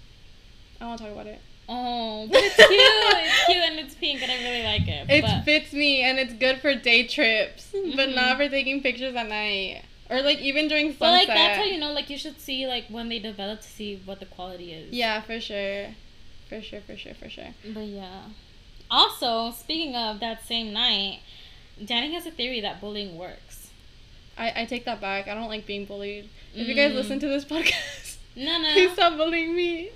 I 0.81 0.87
want 0.87 0.99
to 0.99 1.05
talk 1.05 1.13
about 1.13 1.27
it. 1.27 1.41
Oh, 1.69 2.27
but 2.33 2.41
it's 2.43 2.57
cute. 2.57 2.69
it's 2.71 3.45
cute 3.47 3.57
and 3.59 3.79
it's 3.79 3.95
pink 3.95 4.23
and 4.23 4.31
I 4.33 4.37
really 4.43 4.63
like 4.63 4.89
it. 4.89 5.11
It 5.11 5.23
but 5.23 5.45
fits 5.45 5.73
me 5.73 6.03
and 6.03 6.19
it's 6.19 6.33
good 6.33 6.59
for 6.61 6.75
day 6.75 7.07
trips, 7.07 7.69
but 7.73 8.09
Mhm. 8.09 8.15
not 8.15 8.37
for 8.39 8.49
taking 8.49 8.81
pictures 8.83 9.15
at 9.15 9.29
night 9.29 9.83
or 10.09 10.23
like 10.23 10.39
even 10.39 10.69
during 10.69 10.87
sunset. 10.93 10.99
but 11.01 11.11
like 11.13 11.29
that's 11.29 11.59
how 11.59 11.65
you 11.65 11.79
know 11.79 11.93
like 11.93 12.09
you 12.09 12.17
should 12.17 12.41
see 12.41 12.67
like 12.67 12.87
when 12.89 13.11
they 13.11 13.19
develop 13.19 13.61
to 13.61 13.69
see 13.69 14.01
what 14.07 14.19
the 14.21 14.25
quality 14.27 14.73
is. 14.73 14.93
Yeah, 14.95 15.21
for 15.21 15.39
sure, 15.41 15.89
for 16.49 16.63
sure, 16.63 16.81
for 16.81 16.97
sure, 16.97 17.13
for 17.15 17.29
sure. 17.29 17.49
But 17.75 17.85
yeah. 17.85 18.23
Also, 18.91 19.51
speaking 19.51 19.95
of 19.95 20.21
that 20.21 20.47
same 20.47 20.73
night, 20.73 21.21
Danny 21.85 22.13
has 22.15 22.27
a 22.27 22.31
theory 22.31 22.61
that 22.61 22.81
bullying 22.81 23.17
works. 23.17 23.71
I 24.37 24.63
I 24.63 24.65
take 24.67 24.85
that 24.85 25.01
back. 25.01 25.29
I 25.29 25.35
don't 25.35 25.49
like 25.49 25.67
being 25.67 25.85
bullied. 25.85 26.29
If 26.55 26.67
you 26.69 26.75
guys 26.75 26.93
Mm. 26.93 26.97
listen 26.97 27.21
to 27.21 27.29
this 27.29 27.45
podcast, 27.53 28.17
No, 28.37 28.59
no. 28.61 28.73
please 28.73 28.93
stop 28.93 29.17
bullying 29.17 29.55
me. 29.55 29.91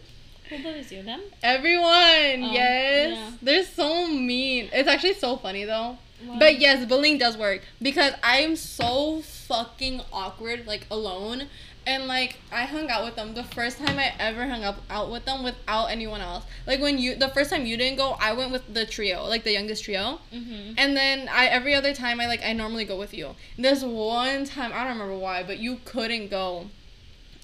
Who 0.48 0.62
bullies 0.62 0.92
you? 0.92 1.02
Them? 1.02 1.20
Everyone, 1.42 2.44
Oh, 2.44 2.52
yes. 2.52 3.16
yeah. 3.16 3.30
They're 3.40 3.64
so 3.64 4.06
mean. 4.08 4.68
It's 4.72 4.88
actually 4.88 5.14
so 5.14 5.36
funny 5.36 5.64
though. 5.64 5.98
Why? 6.24 6.38
But 6.38 6.58
yes, 6.60 6.84
bullying 6.86 7.18
does 7.18 7.36
work 7.36 7.62
because 7.80 8.12
I'm 8.22 8.54
so 8.56 9.22
fucking 9.22 10.02
awkward, 10.12 10.66
like 10.66 10.86
alone. 10.90 11.48
And 11.84 12.06
like 12.06 12.36
I 12.52 12.64
hung 12.64 12.88
out 12.90 13.04
with 13.04 13.16
them 13.16 13.34
the 13.34 13.42
first 13.42 13.78
time 13.78 13.98
I 13.98 14.12
ever 14.18 14.46
hung 14.46 14.62
up 14.62 14.76
out 14.88 15.10
with 15.10 15.24
them 15.24 15.42
without 15.42 15.86
anyone 15.86 16.20
else. 16.20 16.44
Like 16.66 16.80
when 16.80 16.98
you 16.98 17.16
the 17.16 17.28
first 17.30 17.50
time 17.50 17.66
you 17.66 17.76
didn't 17.76 17.98
go, 17.98 18.16
I 18.20 18.32
went 18.34 18.52
with 18.52 18.72
the 18.72 18.86
trio, 18.86 19.24
like 19.24 19.42
the 19.42 19.52
youngest 19.52 19.82
trio. 19.84 20.20
Mm-hmm. 20.32 20.74
And 20.78 20.96
then 20.96 21.28
I 21.28 21.46
every 21.46 21.74
other 21.74 21.92
time 21.92 22.20
I 22.20 22.26
like 22.28 22.42
I 22.44 22.52
normally 22.52 22.84
go 22.84 22.96
with 22.98 23.12
you. 23.12 23.34
There's 23.58 23.84
one 23.84 24.44
time 24.44 24.70
I 24.72 24.84
don't 24.84 24.92
remember 24.98 25.16
why, 25.18 25.42
but 25.42 25.58
you 25.58 25.78
couldn't 25.84 26.30
go. 26.30 26.66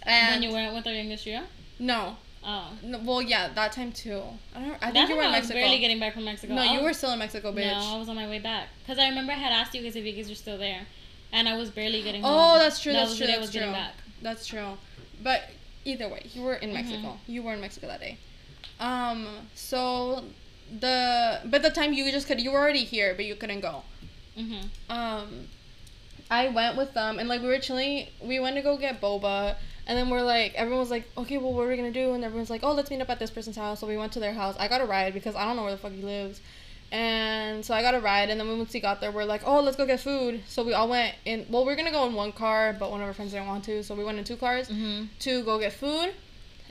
And 0.04 0.34
when 0.40 0.42
you 0.48 0.52
went 0.54 0.74
with 0.74 0.84
the 0.84 0.92
youngest 0.94 1.24
trio? 1.24 1.42
no, 1.78 2.16
Oh. 2.44 2.70
no, 2.84 3.00
well 3.04 3.20
yeah, 3.20 3.48
that 3.52 3.72
time 3.72 3.90
too. 3.92 4.22
I 4.54 4.60
don't. 4.60 4.72
I 4.74 4.92
That 4.92 4.92
think 4.92 5.08
you 5.10 5.16
were 5.16 5.22
in 5.22 5.26
time 5.28 5.34
I 5.34 5.38
was 5.40 5.48
Mexico. 5.48 5.54
barely 5.58 5.78
getting 5.80 5.98
back 5.98 6.14
from 6.14 6.24
Mexico. 6.24 6.54
no, 6.54 6.62
you 6.62 6.80
were 6.82 6.92
still 6.92 7.10
in 7.10 7.18
Mexico, 7.18 7.52
bitch. 7.52 7.66
No, 7.72 7.96
I 7.96 7.98
was 7.98 8.08
on 8.08 8.14
my 8.14 8.28
way 8.28 8.38
back. 8.38 8.68
Because 8.84 8.98
I 8.98 9.08
remember 9.08 9.32
I 9.32 9.36
had 9.36 9.52
asked 9.52 9.74
you 9.74 9.82
guys 9.82 9.96
if 9.96 10.04
you 10.04 10.12
guys 10.12 10.28
were 10.28 10.34
still 10.36 10.56
there. 10.56 10.82
And 11.32 11.46
I 11.48 11.58
was 11.58 11.68
barely 11.70 12.02
getting 12.02 12.22
home. 12.22 12.30
Oh, 12.32 12.58
that's 12.58 12.80
true. 12.80 12.92
That 12.92 13.00
That's 13.00 13.10
was 13.10 13.18
true. 13.18 13.26
the 13.26 13.32
day 13.32 13.36
I 13.36 13.40
That's 13.40 13.48
was 13.48 13.52
getting 13.52 13.68
true. 13.74 13.82
That's 14.22 14.46
true. 14.46 14.78
But 15.22 15.50
either 15.84 16.08
way, 16.08 16.26
you 16.32 16.42
were 16.42 16.54
in. 16.54 16.72
Mexico. 16.72 17.18
You 17.26 17.42
were 17.42 17.54
in 17.54 17.60
Mexico 17.60 17.86
that 17.88 18.00
day. 18.00 18.18
Um. 18.80 19.26
So 19.54 20.24
the 20.80 21.40
but 21.46 21.62
the 21.62 21.70
time 21.70 21.92
you 21.92 22.10
just 22.10 22.26
could 22.26 22.40
you 22.40 22.52
were 22.52 22.58
already 22.58 22.84
here, 22.84 23.14
but 23.14 23.24
you 23.24 23.34
couldn't 23.34 23.60
go. 23.60 23.82
Mm-hmm. 24.36 24.92
Um. 24.92 25.48
I 26.30 26.48
went 26.48 26.76
with 26.76 26.92
them 26.92 27.18
and 27.18 27.28
like 27.28 27.40
we 27.40 27.48
were 27.48 27.58
chilling. 27.58 28.08
We 28.20 28.38
went 28.38 28.56
to 28.56 28.62
go 28.62 28.76
get 28.76 29.00
boba. 29.00 29.56
And 29.86 29.96
then 29.96 30.10
we're 30.10 30.22
like, 30.22 30.52
everyone 30.54 30.80
was 30.80 30.90
like, 30.90 31.08
okay, 31.16 31.38
well, 31.38 31.54
what 31.54 31.62
are 31.62 31.68
we 31.68 31.76
gonna 31.76 31.90
do? 31.90 32.12
And 32.12 32.22
everyone's 32.22 32.50
like, 32.50 32.62
oh, 32.62 32.74
let's 32.74 32.90
meet 32.90 33.00
up 33.00 33.08
at 33.08 33.18
this 33.18 33.30
person's 33.30 33.56
house. 33.56 33.80
So 33.80 33.86
we 33.86 33.96
went 33.96 34.12
to 34.12 34.20
their 34.20 34.34
house. 34.34 34.54
I 34.58 34.68
got 34.68 34.82
a 34.82 34.84
ride 34.84 35.14
because 35.14 35.34
I 35.34 35.46
don't 35.46 35.56
know 35.56 35.62
where 35.62 35.72
the 35.72 35.78
fuck 35.78 35.92
he 35.92 36.02
lives. 36.02 36.42
And 36.90 37.64
so 37.64 37.74
I 37.74 37.82
got 37.82 37.94
a 37.94 38.00
ride. 38.00 38.30
And 38.30 38.40
then 38.40 38.48
when 38.48 38.66
we 38.72 38.80
got 38.80 39.00
there, 39.00 39.10
we're 39.10 39.24
like, 39.24 39.42
oh, 39.44 39.60
let's 39.60 39.76
go 39.76 39.84
get 39.86 40.00
food. 40.00 40.42
So 40.46 40.62
we 40.62 40.72
all 40.72 40.88
went 40.88 41.14
in. 41.24 41.46
Well, 41.50 41.64
we 41.66 41.72
are 41.72 41.76
gonna 41.76 41.90
go 41.92 42.06
in 42.06 42.14
one 42.14 42.32
car, 42.32 42.74
but 42.78 42.90
one 42.90 43.00
of 43.00 43.06
our 43.06 43.12
friends 43.12 43.32
didn't 43.32 43.46
want 43.46 43.64
to. 43.64 43.82
So 43.82 43.94
we 43.94 44.04
went 44.04 44.18
in 44.18 44.24
two 44.24 44.36
cars 44.36 44.68
Mm-hmm. 44.68 45.04
to 45.20 45.42
go 45.44 45.58
get 45.58 45.72
food. 45.72 46.14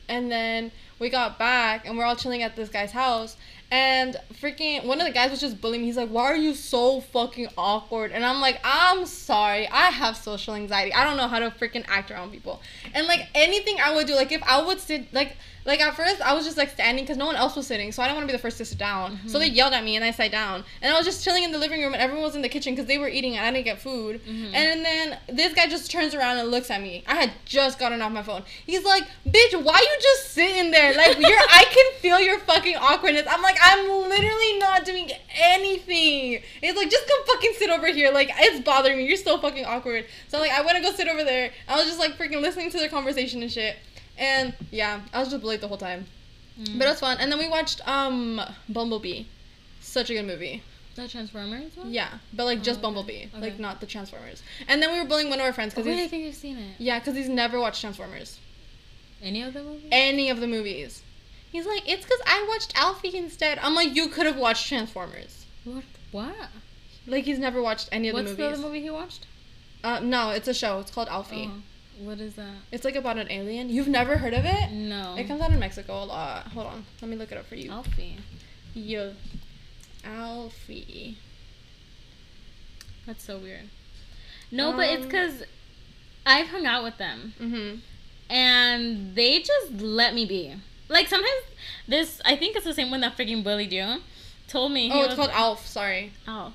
And 0.09 0.31
then 0.31 0.71
we 0.99 1.09
got 1.09 1.37
back 1.37 1.85
and 1.85 1.97
we're 1.97 2.05
all 2.05 2.15
chilling 2.15 2.41
at 2.41 2.55
this 2.55 2.69
guy's 2.69 2.91
house. 2.91 3.35
And 3.69 4.15
freaking 4.41 4.85
one 4.85 5.01
of 5.01 5.05
the 5.05 5.11
guys 5.11 5.29
was 5.29 5.41
just 5.41 5.59
bullying 5.59 5.81
me. 5.81 5.87
He's 5.87 5.97
like, 5.97 6.07
Why 6.09 6.23
are 6.23 6.37
you 6.37 6.53
so 6.55 7.01
fucking 7.01 7.49
awkward? 7.57 8.13
And 8.13 8.23
I'm 8.25 8.39
like, 8.39 8.61
I'm 8.63 9.05
sorry. 9.05 9.67
I 9.67 9.89
have 9.89 10.15
social 10.15 10.53
anxiety. 10.55 10.93
I 10.93 11.03
don't 11.03 11.17
know 11.17 11.27
how 11.27 11.39
to 11.39 11.49
freaking 11.51 11.83
act 11.89 12.09
around 12.09 12.31
people. 12.31 12.61
And 12.93 13.05
like 13.07 13.27
anything 13.35 13.75
I 13.83 13.93
would 13.93 14.07
do, 14.07 14.15
like 14.15 14.31
if 14.31 14.41
I 14.43 14.61
would 14.63 14.79
sit, 14.79 15.13
like, 15.13 15.35
like 15.67 15.79
at 15.81 15.95
first 15.95 16.19
I 16.21 16.33
was 16.33 16.45
just 16.45 16.57
like 16.57 16.69
standing 16.71 17.03
because 17.03 17.17
no 17.17 17.25
one 17.27 17.35
else 17.35 17.55
was 17.55 17.67
sitting. 17.67 17.91
So 17.91 18.01
I 18.01 18.05
didn't 18.07 18.17
want 18.17 18.27
to 18.29 18.33
be 18.33 18.37
the 18.37 18.41
first 18.41 18.57
to 18.57 18.65
sit 18.65 18.79
down. 18.79 19.19
So 19.27 19.37
they 19.37 19.47
yelled 19.47 19.73
at 19.73 19.83
me 19.83 19.95
and 19.97 20.03
I 20.03 20.11
sat 20.11 20.31
down. 20.31 20.63
And 20.81 20.91
I 20.91 20.97
was 20.97 21.05
just 21.05 21.23
chilling 21.23 21.43
in 21.43 21.51
the 21.51 21.59
living 21.59 21.81
room 21.81 21.93
and 21.93 22.01
everyone 22.01 22.23
was 22.23 22.35
in 22.35 22.41
the 22.41 22.49
kitchen 22.49 22.73
because 22.73 22.87
they 22.87 22.97
were 22.97 23.09
eating 23.09 23.35
and 23.37 23.45
I 23.45 23.51
didn't 23.51 23.65
get 23.65 23.79
food. 23.79 24.23
Mhm. 24.25 24.53
And 24.55 24.83
then 24.85 25.17
this 25.27 25.53
guy 25.53 25.67
just 25.67 25.91
turns 25.91 26.15
around 26.15 26.37
and 26.37 26.49
looks 26.49 26.71
at 26.71 26.81
me. 26.81 27.03
I 27.05 27.15
had 27.15 27.31
just 27.45 27.77
gotten 27.77 28.01
off 28.01 28.11
my 28.11 28.23
phone. 28.23 28.43
He's 28.65 28.83
like, 28.85 29.03
"Bitch, 29.27 29.61
why 29.61 29.77
you 29.79 29.97
just 30.01 30.31
sitting 30.31 30.71
there? 30.71 30.95
Like 30.95 31.19
you're, 31.29 31.37
I 31.37 31.65
can 31.69 31.85
feel 31.99 32.19
your 32.21 32.39
fucking 32.39 32.77
awkwardness." 32.77 33.27
I'm 33.29 33.41
like, 33.41 33.57
"I'm 33.61 33.87
literally 34.09 34.57
not 34.59 34.85
doing 34.85 35.11
anything." 35.57 36.41
It's 36.61 36.77
like, 36.77 36.89
"Just 36.89 37.07
come 37.07 37.25
fucking 37.25 37.53
sit 37.57 37.69
over 37.69 37.87
here." 37.87 38.11
Like 38.11 38.31
it's 38.37 38.63
bothering 38.63 38.97
me. 38.97 39.05
You're 39.07 39.17
so 39.17 39.37
fucking 39.37 39.65
awkward. 39.65 40.05
So 40.29 40.39
like, 40.39 40.51
I 40.51 40.61
went 40.61 40.77
to 40.77 40.81
go 40.83 40.91
sit 40.95 41.07
over 41.07 41.23
there. 41.23 41.51
I 41.67 41.75
was 41.75 41.85
just 41.85 41.99
like 41.99 42.17
freaking 42.17 42.41
listening 42.41 42.69
to 42.71 42.77
their 42.77 42.89
conversation 42.89 43.41
and 43.41 43.51
shit. 43.51 43.75
And 44.17 44.53
yeah, 44.71 45.01
I 45.13 45.19
was 45.19 45.29
just 45.29 45.43
late 45.43 45.61
the 45.61 45.67
whole 45.67 45.77
time. 45.77 46.05
Mm. 46.59 46.77
But 46.79 46.87
it 46.87 46.89
was 46.91 46.99
fun. 46.99 47.17
And 47.19 47.31
then 47.31 47.39
we 47.39 47.47
watched 47.47 47.87
um 47.87 48.41
Bumblebee. 48.69 49.23
Such 49.79 50.09
a 50.09 50.13
good 50.13 50.25
movie. 50.25 50.63
the 50.95 51.07
Transformers 51.07 51.77
one? 51.77 51.91
Yeah, 51.93 52.09
but 52.33 52.45
like 52.45 52.61
just 52.63 52.79
Oh, 52.79 52.87
okay. 52.89 52.95
Bumblebee, 52.95 53.25
like 53.39 53.59
not 53.59 53.79
the 53.79 53.85
Transformers. 53.85 54.41
And 54.67 54.81
then 54.81 54.91
we 54.91 54.99
were 54.99 55.05
bullying 55.07 55.29
one 55.29 55.39
of 55.39 55.45
our 55.45 55.53
friends 55.53 55.73
Oh, 55.73 55.77
because 55.83 55.85
wait, 55.95 56.03
I 56.03 56.07
think 56.07 56.25
you've 56.25 56.35
seen 56.35 56.57
it. 56.57 56.75
yeah, 56.79 56.99
because 56.99 57.15
he's 57.15 57.29
never 57.29 57.59
watched 57.59 57.81
Transformers, 57.81 58.39
Any 59.21 59.43
of 59.43 59.53
the 59.53 59.61
movies? 59.63 59.87
any 59.91 60.29
of 60.29 60.39
the 60.39 60.47
movies. 60.47 61.03
He's 61.51 61.65
like, 61.65 61.87
it's 61.89 62.03
because 62.03 62.19
I 62.25 62.45
watched 62.49 62.73
Alfie 62.75 63.15
instead. 63.15 63.57
I'm 63.61 63.73
like, 63.73 63.95
you 63.95 64.09
could 64.09 64.25
have 64.25 64.37
watched 64.37 64.67
Transformers. 64.67 65.45
What? 65.63 65.83
What? 66.11 66.35
Like 67.05 67.23
he's 67.23 67.39
never 67.39 67.61
watched 67.61 67.87
any 67.91 68.09
of 68.09 68.13
What's 68.15 68.25
the 68.25 68.31
movies. 68.31 68.43
What's 68.45 68.57
the 68.59 68.63
other 68.65 68.67
movie 68.73 68.81
he 68.83 68.89
watched? 68.89 69.25
Uh, 69.83 69.99
no, 70.01 70.31
it's 70.31 70.47
a 70.47 70.53
show. 70.53 70.79
It's 70.79 70.91
called 70.91 71.07
Alfie. 71.07 71.49
Oh, 71.53 71.61
what 71.99 72.19
is 72.19 72.35
that? 72.35 72.55
It's 72.71 72.83
like 72.85 72.95
about 72.95 73.17
an 73.17 73.31
alien. 73.31 73.69
You've 73.69 73.87
never 73.87 74.17
heard 74.17 74.33
of 74.33 74.45
it? 74.45 74.71
No. 74.71 75.15
It 75.17 75.25
comes 75.27 75.41
out 75.41 75.51
in 75.51 75.59
Mexico 75.59 76.03
a 76.03 76.05
lot. 76.05 76.47
Hold 76.47 76.67
on, 76.67 76.85
let 77.01 77.09
me 77.09 77.15
look 77.17 77.31
it 77.31 77.37
up 77.37 77.45
for 77.45 77.55
you. 77.55 77.71
Alfie. 77.71 78.17
Yeah, 78.73 79.11
Alfie. 80.03 81.17
That's 83.05 83.23
so 83.23 83.37
weird. 83.37 83.69
No, 84.51 84.73
but 84.73 84.87
it's 84.89 85.03
Um, 85.03 85.07
because 85.09 85.43
I've 86.25 86.47
hung 86.47 86.65
out 86.65 86.83
with 86.83 86.97
them 86.97 87.33
Mhm. 87.39 87.79
and 88.29 89.15
they 89.15 89.39
just 89.41 89.73
let 89.81 90.13
me 90.13 90.25
be. 90.25 90.53
Like 90.89 91.07
sometimes 91.07 91.41
this, 91.87 92.21
I 92.25 92.35
think 92.35 92.55
it's 92.55 92.65
the 92.65 92.73
same 92.73 92.91
one 92.91 93.01
that 93.01 93.17
freaking 93.17 93.43
bullied 93.43 93.71
you. 93.73 94.01
Told 94.47 94.71
me. 94.71 94.89
Oh, 94.91 94.99
it's 95.01 95.09
was- 95.09 95.15
called 95.17 95.31
Alf. 95.31 95.65
Sorry. 95.67 96.13
Alf. 96.27 96.53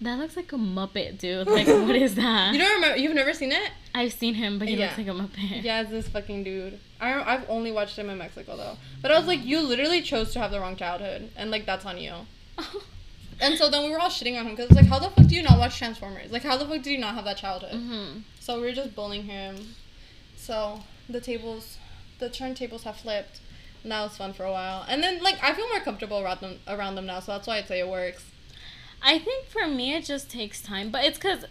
That 0.00 0.18
looks 0.18 0.36
like 0.36 0.52
a 0.52 0.56
Muppet, 0.56 1.18
dude. 1.18 1.48
Like, 1.48 1.66
what 1.66 1.96
is 1.96 2.14
that? 2.14 2.52
You 2.54 2.60
don't 2.60 2.74
remember? 2.74 2.96
You've 2.96 3.14
never 3.14 3.32
seen 3.32 3.50
it? 3.50 3.70
I've 3.94 4.12
seen 4.12 4.34
him, 4.34 4.58
but 4.58 4.68
he 4.68 4.74
Yeah. 4.76 4.86
looks 4.86 4.98
like 4.98 5.08
a 5.08 5.10
Muppet. 5.10 5.62
Yeah, 5.64 5.80
it's 5.80 5.90
this 5.90 6.08
fucking 6.08 6.44
dude. 6.44 6.78
I, 7.00 7.14
I've 7.34 7.48
only 7.50 7.72
watched 7.72 7.98
him 7.98 8.08
in 8.10 8.18
Mexico 8.18 8.56
though. 8.56 8.76
But 9.02 9.10
I 9.10 9.18
was 9.18 9.26
like, 9.26 9.44
you 9.44 9.60
literally 9.60 10.00
chose 10.02 10.32
to 10.34 10.38
have 10.38 10.50
the 10.52 10.60
wrong 10.60 10.76
childhood, 10.76 11.30
and 11.36 11.50
like 11.50 11.66
that's 11.66 11.84
on 11.84 11.98
you. 11.98 12.12
And 13.40 13.56
so 13.56 13.70
then 13.70 13.84
we 13.84 13.90
were 13.92 14.00
all 14.00 14.08
shitting 14.08 14.36
on 14.36 14.46
him 14.46 14.56
because 14.56 14.66
it's 14.66 14.74
like, 14.74 14.86
how 14.88 14.98
the 14.98 15.10
fuck 15.10 15.28
do 15.28 15.36
you 15.36 15.44
not 15.44 15.60
watch 15.60 15.78
Transformers? 15.78 16.32
Like, 16.32 16.42
how 16.42 16.56
the 16.56 16.66
fuck 16.66 16.82
do 16.82 16.90
you 16.90 16.98
not 16.98 17.14
have 17.14 17.24
that 17.24 17.36
childhood? 17.36 17.70
hmm 17.72 18.18
So 18.40 18.56
we 18.56 18.62
were 18.66 18.72
just 18.72 18.96
bullying 18.96 19.22
him. 19.26 19.76
So 20.36 20.80
the 21.08 21.20
tables, 21.20 21.78
the 22.18 22.28
turntables 22.28 22.82
have 22.82 22.96
flipped. 22.96 23.38
And 23.84 23.92
that 23.92 24.02
was 24.02 24.16
fun 24.16 24.32
for 24.32 24.42
a 24.44 24.50
while. 24.50 24.84
And 24.88 25.04
then 25.04 25.22
like 25.22 25.36
I 25.40 25.54
feel 25.54 25.68
more 25.68 25.78
comfortable 25.78 26.18
around 26.18 26.40
them 26.40 26.58
around 26.66 26.96
them 26.96 27.06
now, 27.06 27.20
so 27.20 27.30
that's 27.30 27.46
why 27.46 27.58
I'd 27.58 27.68
say 27.68 27.78
it 27.78 27.86
works. 27.88 28.24
I 29.02 29.18
think 29.18 29.46
for 29.46 29.66
me 29.66 29.94
it 29.94 30.04
just 30.04 30.30
takes 30.30 30.60
time, 30.62 30.90
but 30.90 31.04
it's 31.04 31.18
because 31.18 31.44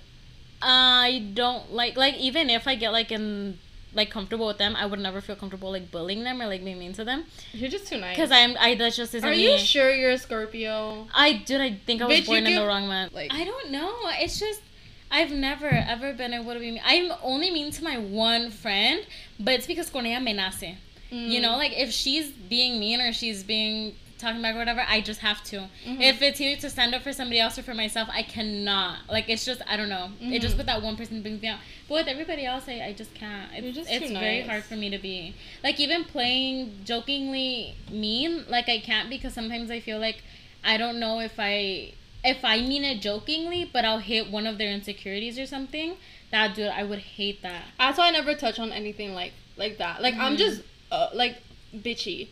I 0.62 1.30
don't 1.34 1.72
like 1.74 1.96
like 1.98 2.16
even 2.16 2.50
if 2.50 2.68
I 2.68 2.76
get 2.76 2.92
like 2.92 3.12
in 3.12 3.60
like 3.94 4.10
comfortable 4.12 4.48
with 4.48 4.58
them, 4.58 4.76
I 4.76 4.86
would 4.86 5.00
never 5.00 5.22
feel 5.22 5.36
comfortable 5.36 5.72
like 5.72 5.92
bullying 5.92 6.24
them 6.24 6.42
or 6.42 6.48
like 6.48 6.64
being 6.64 6.78
mean 6.80 6.94
to 6.94 7.04
them 7.06 7.24
You're 7.54 7.70
just 7.70 7.88
too 7.88 7.98
nice. 7.98 8.16
because 8.16 8.32
I'm 8.32 8.56
I 8.60 8.76
that's 8.76 8.96
just 8.96 9.14
isn't 9.16 9.28
Are 9.28 9.32
me. 9.32 9.52
you 9.54 9.58
sure 9.58 9.94
you're 9.94 10.12
a 10.12 10.18
Scorpio? 10.18 11.08
I 11.16 11.34
did. 11.34 11.62
I 11.62 11.74
think 11.86 12.02
I 12.02 12.06
was 12.06 12.20
Bitch, 12.20 12.26
born 12.28 12.46
in 12.48 12.56
the 12.56 12.66
wrong 12.66 12.88
month. 12.88 13.14
like- 13.14 13.34
I 13.34 13.44
don't 13.44 13.72
know. 13.72 13.94
It's 14.20 14.40
just 14.40 14.62
I've 15.10 15.32
never 15.32 15.68
ever 15.70 16.12
been 16.14 16.34
able 16.34 16.54
to 16.54 16.60
be 16.60 16.72
mean. 16.72 16.82
I'm 16.86 17.12
only 17.24 17.50
mean 17.50 17.72
to 17.72 17.84
my 17.84 17.98
one 17.98 18.52
friend, 18.52 19.06
but 19.40 19.54
it's 19.54 19.68
because 19.68 19.90
con 19.90 20.06
ella 20.06 20.20
me 20.22 20.34
nace. 20.34 20.76
You 21.10 21.40
Mm. 21.40 21.42
know, 21.44 21.56
like 21.56 21.72
if 21.78 21.92
she's 21.92 22.30
being 22.32 22.80
mean 22.82 23.00
or 23.00 23.14
she's 23.14 23.42
being 23.42 23.96
talking 24.18 24.42
back 24.42 24.56
or 24.56 24.58
whatever, 24.60 24.84
I 24.88 25.02
just 25.02 25.20
have 25.22 25.44
to. 25.46 25.70
Mhm. 25.86 26.02
If 26.02 26.22
it's 26.22 26.42
either 26.42 26.60
to 26.62 26.70
stand 26.70 26.96
up 26.96 27.02
for 27.04 27.14
somebody 27.14 27.40
else 27.40 27.58
or 27.58 27.64
for 27.64 27.74
myself, 27.74 28.10
I 28.12 28.24
cannot. 28.24 29.00
Like 29.10 29.30
it's 29.30 29.46
just 29.46 29.62
I 29.68 29.78
don't 29.78 29.90
know. 29.90 30.12
It 30.22 30.40
just 30.42 30.56
Mhm. 30.56 30.58
with 30.58 30.66
that 30.68 30.82
one 30.82 30.98
person 30.98 31.22
brings 31.22 31.42
me 31.42 31.48
out. 31.48 31.60
But 31.88 31.94
with 31.96 32.08
everybody 32.08 32.46
else, 32.46 32.66
I, 32.68 32.82
I 32.82 32.94
just 32.94 33.14
can't. 33.14 33.52
It's, 33.54 33.64
You're 33.64 33.74
just 33.74 33.90
it's 33.92 34.12
very 34.12 34.42
hard 34.42 34.64
for 34.64 34.76
me 34.76 34.90
to 34.90 34.98
be 34.98 35.34
like 35.64 35.80
even 35.80 36.04
playing 36.04 36.82
jokingly 36.84 37.76
mean. 37.92 38.46
Like 38.50 38.68
I 38.70 38.80
can't 38.80 39.10
because 39.10 39.34
sometimes 39.34 39.70
I 39.72 39.80
feel 39.80 40.00
like 40.00 40.24
I 40.64 40.78
don't 40.78 41.00
know 41.00 41.20
if 41.20 41.34
I 41.40 41.94
if 42.24 42.44
I 42.44 42.60
mean 42.62 42.84
it 42.84 43.00
jokingly, 43.02 43.70
but 43.72 43.86
I'll 43.86 44.00
hit 44.00 44.30
one 44.32 44.48
of 44.48 44.58
their 44.58 44.72
insecurities 44.72 45.38
or 45.40 45.46
something. 45.46 45.96
That 46.32 46.56
dude, 46.56 46.68
I 46.68 46.84
would 46.84 47.00
hate 47.00 47.42
that. 47.44 47.64
That's 47.78 47.98
why 47.98 48.08
I 48.08 48.12
never 48.12 48.34
touch 48.36 48.60
on 48.60 48.72
anything 48.72 49.14
like 49.14 49.34
like 49.56 49.78
that. 49.78 50.02
Like 50.02 50.16
I'm 50.16 50.36
Mhm. 50.36 50.40
just 50.40 50.62
uh, 50.92 51.10
like 51.14 51.38
bitchy. 51.76 52.28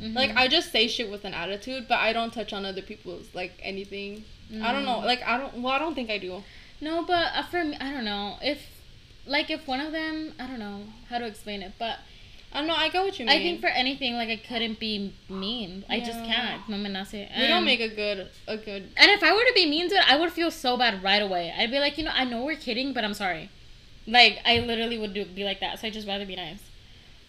Mhm. 0.00 0.14
Like 0.14 0.36
I 0.36 0.48
just 0.48 0.70
say 0.70 0.86
shit 0.88 1.10
with 1.10 1.24
an 1.24 1.34
attitude, 1.34 1.86
but 1.88 1.98
I 1.98 2.12
don't 2.12 2.32
touch 2.32 2.52
on 2.52 2.64
other 2.64 2.82
people's 2.82 3.26
like 3.34 3.58
anything. 3.62 4.24
I 4.62 4.72
don't 4.72 4.84
know. 4.84 5.00
Mm. 5.00 5.04
Like 5.04 5.22
I 5.26 5.38
don't. 5.38 5.54
Well, 5.62 5.72
I 5.72 5.78
don't 5.78 5.94
think 5.94 6.10
I 6.10 6.18
do. 6.18 6.42
No, 6.80 7.04
but 7.04 7.32
uh, 7.34 7.42
for 7.42 7.64
me, 7.64 7.76
I 7.80 7.90
don't 7.90 8.04
know 8.04 8.36
if, 8.40 8.62
like, 9.26 9.50
if 9.50 9.66
one 9.66 9.80
of 9.80 9.90
them, 9.90 10.32
I 10.38 10.46
don't 10.46 10.60
know 10.60 10.84
how 11.08 11.18
to 11.18 11.26
explain 11.26 11.60
it, 11.60 11.72
but 11.76 11.98
I 12.52 12.62
know. 12.64 12.74
I 12.74 12.88
get 12.88 13.04
what 13.04 13.18
you 13.18 13.26
mean. 13.26 13.36
I 13.36 13.42
think 13.42 13.60
for 13.60 13.66
anything, 13.66 14.14
like 14.14 14.28
I 14.28 14.36
couldn't 14.36 14.78
be 14.78 15.12
mean. 15.28 15.84
I 15.88 16.00
just 16.00 16.24
can't. 16.24 16.66
Nace. 16.68 17.12
we 17.12 17.46
don't 17.46 17.64
make 17.64 17.80
a 17.80 17.88
good 17.88 18.28
a 18.46 18.56
good. 18.56 18.90
And 18.96 19.10
if 19.10 19.22
I 19.22 19.32
were 19.32 19.44
to 19.44 19.52
be 19.54 19.66
mean 19.66 19.88
to 19.90 19.96
it, 19.96 20.10
I 20.10 20.16
would 20.18 20.32
feel 20.32 20.50
so 20.50 20.76
bad 20.76 21.02
right 21.02 21.20
away. 21.20 21.52
I'd 21.56 21.70
be 21.70 21.78
like, 21.78 21.98
you 21.98 22.04
know, 22.04 22.12
I 22.14 22.24
know 22.24 22.44
we're 22.44 22.56
kidding, 22.56 22.92
but 22.94 23.04
I'm 23.04 23.14
sorry. 23.14 23.50
Like 24.06 24.38
I 24.46 24.60
literally 24.60 24.98
would 24.98 25.12
do 25.12 25.24
be 25.26 25.44
like 25.44 25.60
that. 25.60 25.78
So 25.80 25.88
I 25.88 25.90
just 25.90 26.08
rather 26.08 26.24
be 26.24 26.36
nice. 26.36 26.60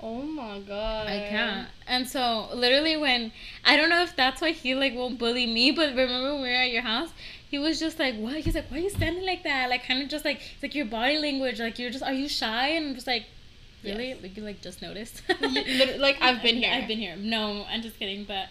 Oh 0.02 0.22
my 0.22 0.60
god. 0.60 1.08
I 1.08 1.28
can't. 1.30 1.68
And 1.88 2.08
so 2.08 2.50
literally 2.54 2.96
when 2.96 3.32
I 3.66 3.76
don't 3.76 3.90
know 3.90 4.02
if 4.02 4.16
that's 4.16 4.42
why 4.42 4.52
he 4.52 4.74
like 4.76 4.96
won't 4.96 5.20
bully 5.20 5.46
me, 5.46 5.72
but 5.72 5.90
remember 5.90 6.34
when 6.34 6.42
we 6.42 6.50
were 6.50 6.56
at 6.56 6.72
your 6.72 6.84
house, 6.84 7.10
he 7.50 7.58
was 7.60 7.80
just 7.80 8.00
like, 8.00 8.16
What? 8.16 8.36
He's 8.36 8.56
like, 8.56 8.70
Why 8.72 8.78
are 8.78 8.82
you 8.82 8.90
standing 8.90 9.26
like 9.26 9.44
that? 9.44 9.70
Like 9.70 9.84
kind 9.86 10.02
of 10.02 10.10
just 10.10 10.24
like 10.24 10.38
it's 10.54 10.64
like 10.64 10.76
your 10.76 10.86
body 10.86 11.18
language, 11.18 11.60
like 11.60 11.78
you're 11.80 11.90
just 11.92 12.04
are 12.04 12.14
you 12.14 12.30
shy? 12.30 12.70
And 12.70 12.88
I'm 12.88 12.96
just 12.96 13.08
like 13.08 13.26
Really? 13.84 14.14
Like 14.16 14.36
you 14.36 14.44
like 14.44 14.62
just 14.62 14.82
noticed? 14.82 15.22
Like, 15.98 16.18
I've 16.22 16.42
been 16.42 16.56
here. 16.56 16.72
I've 16.72 16.88
been 16.88 16.98
here. 16.98 17.16
No, 17.18 17.66
I'm 17.70 17.82
just 17.82 17.98
kidding. 17.98 18.26
But 18.26 18.48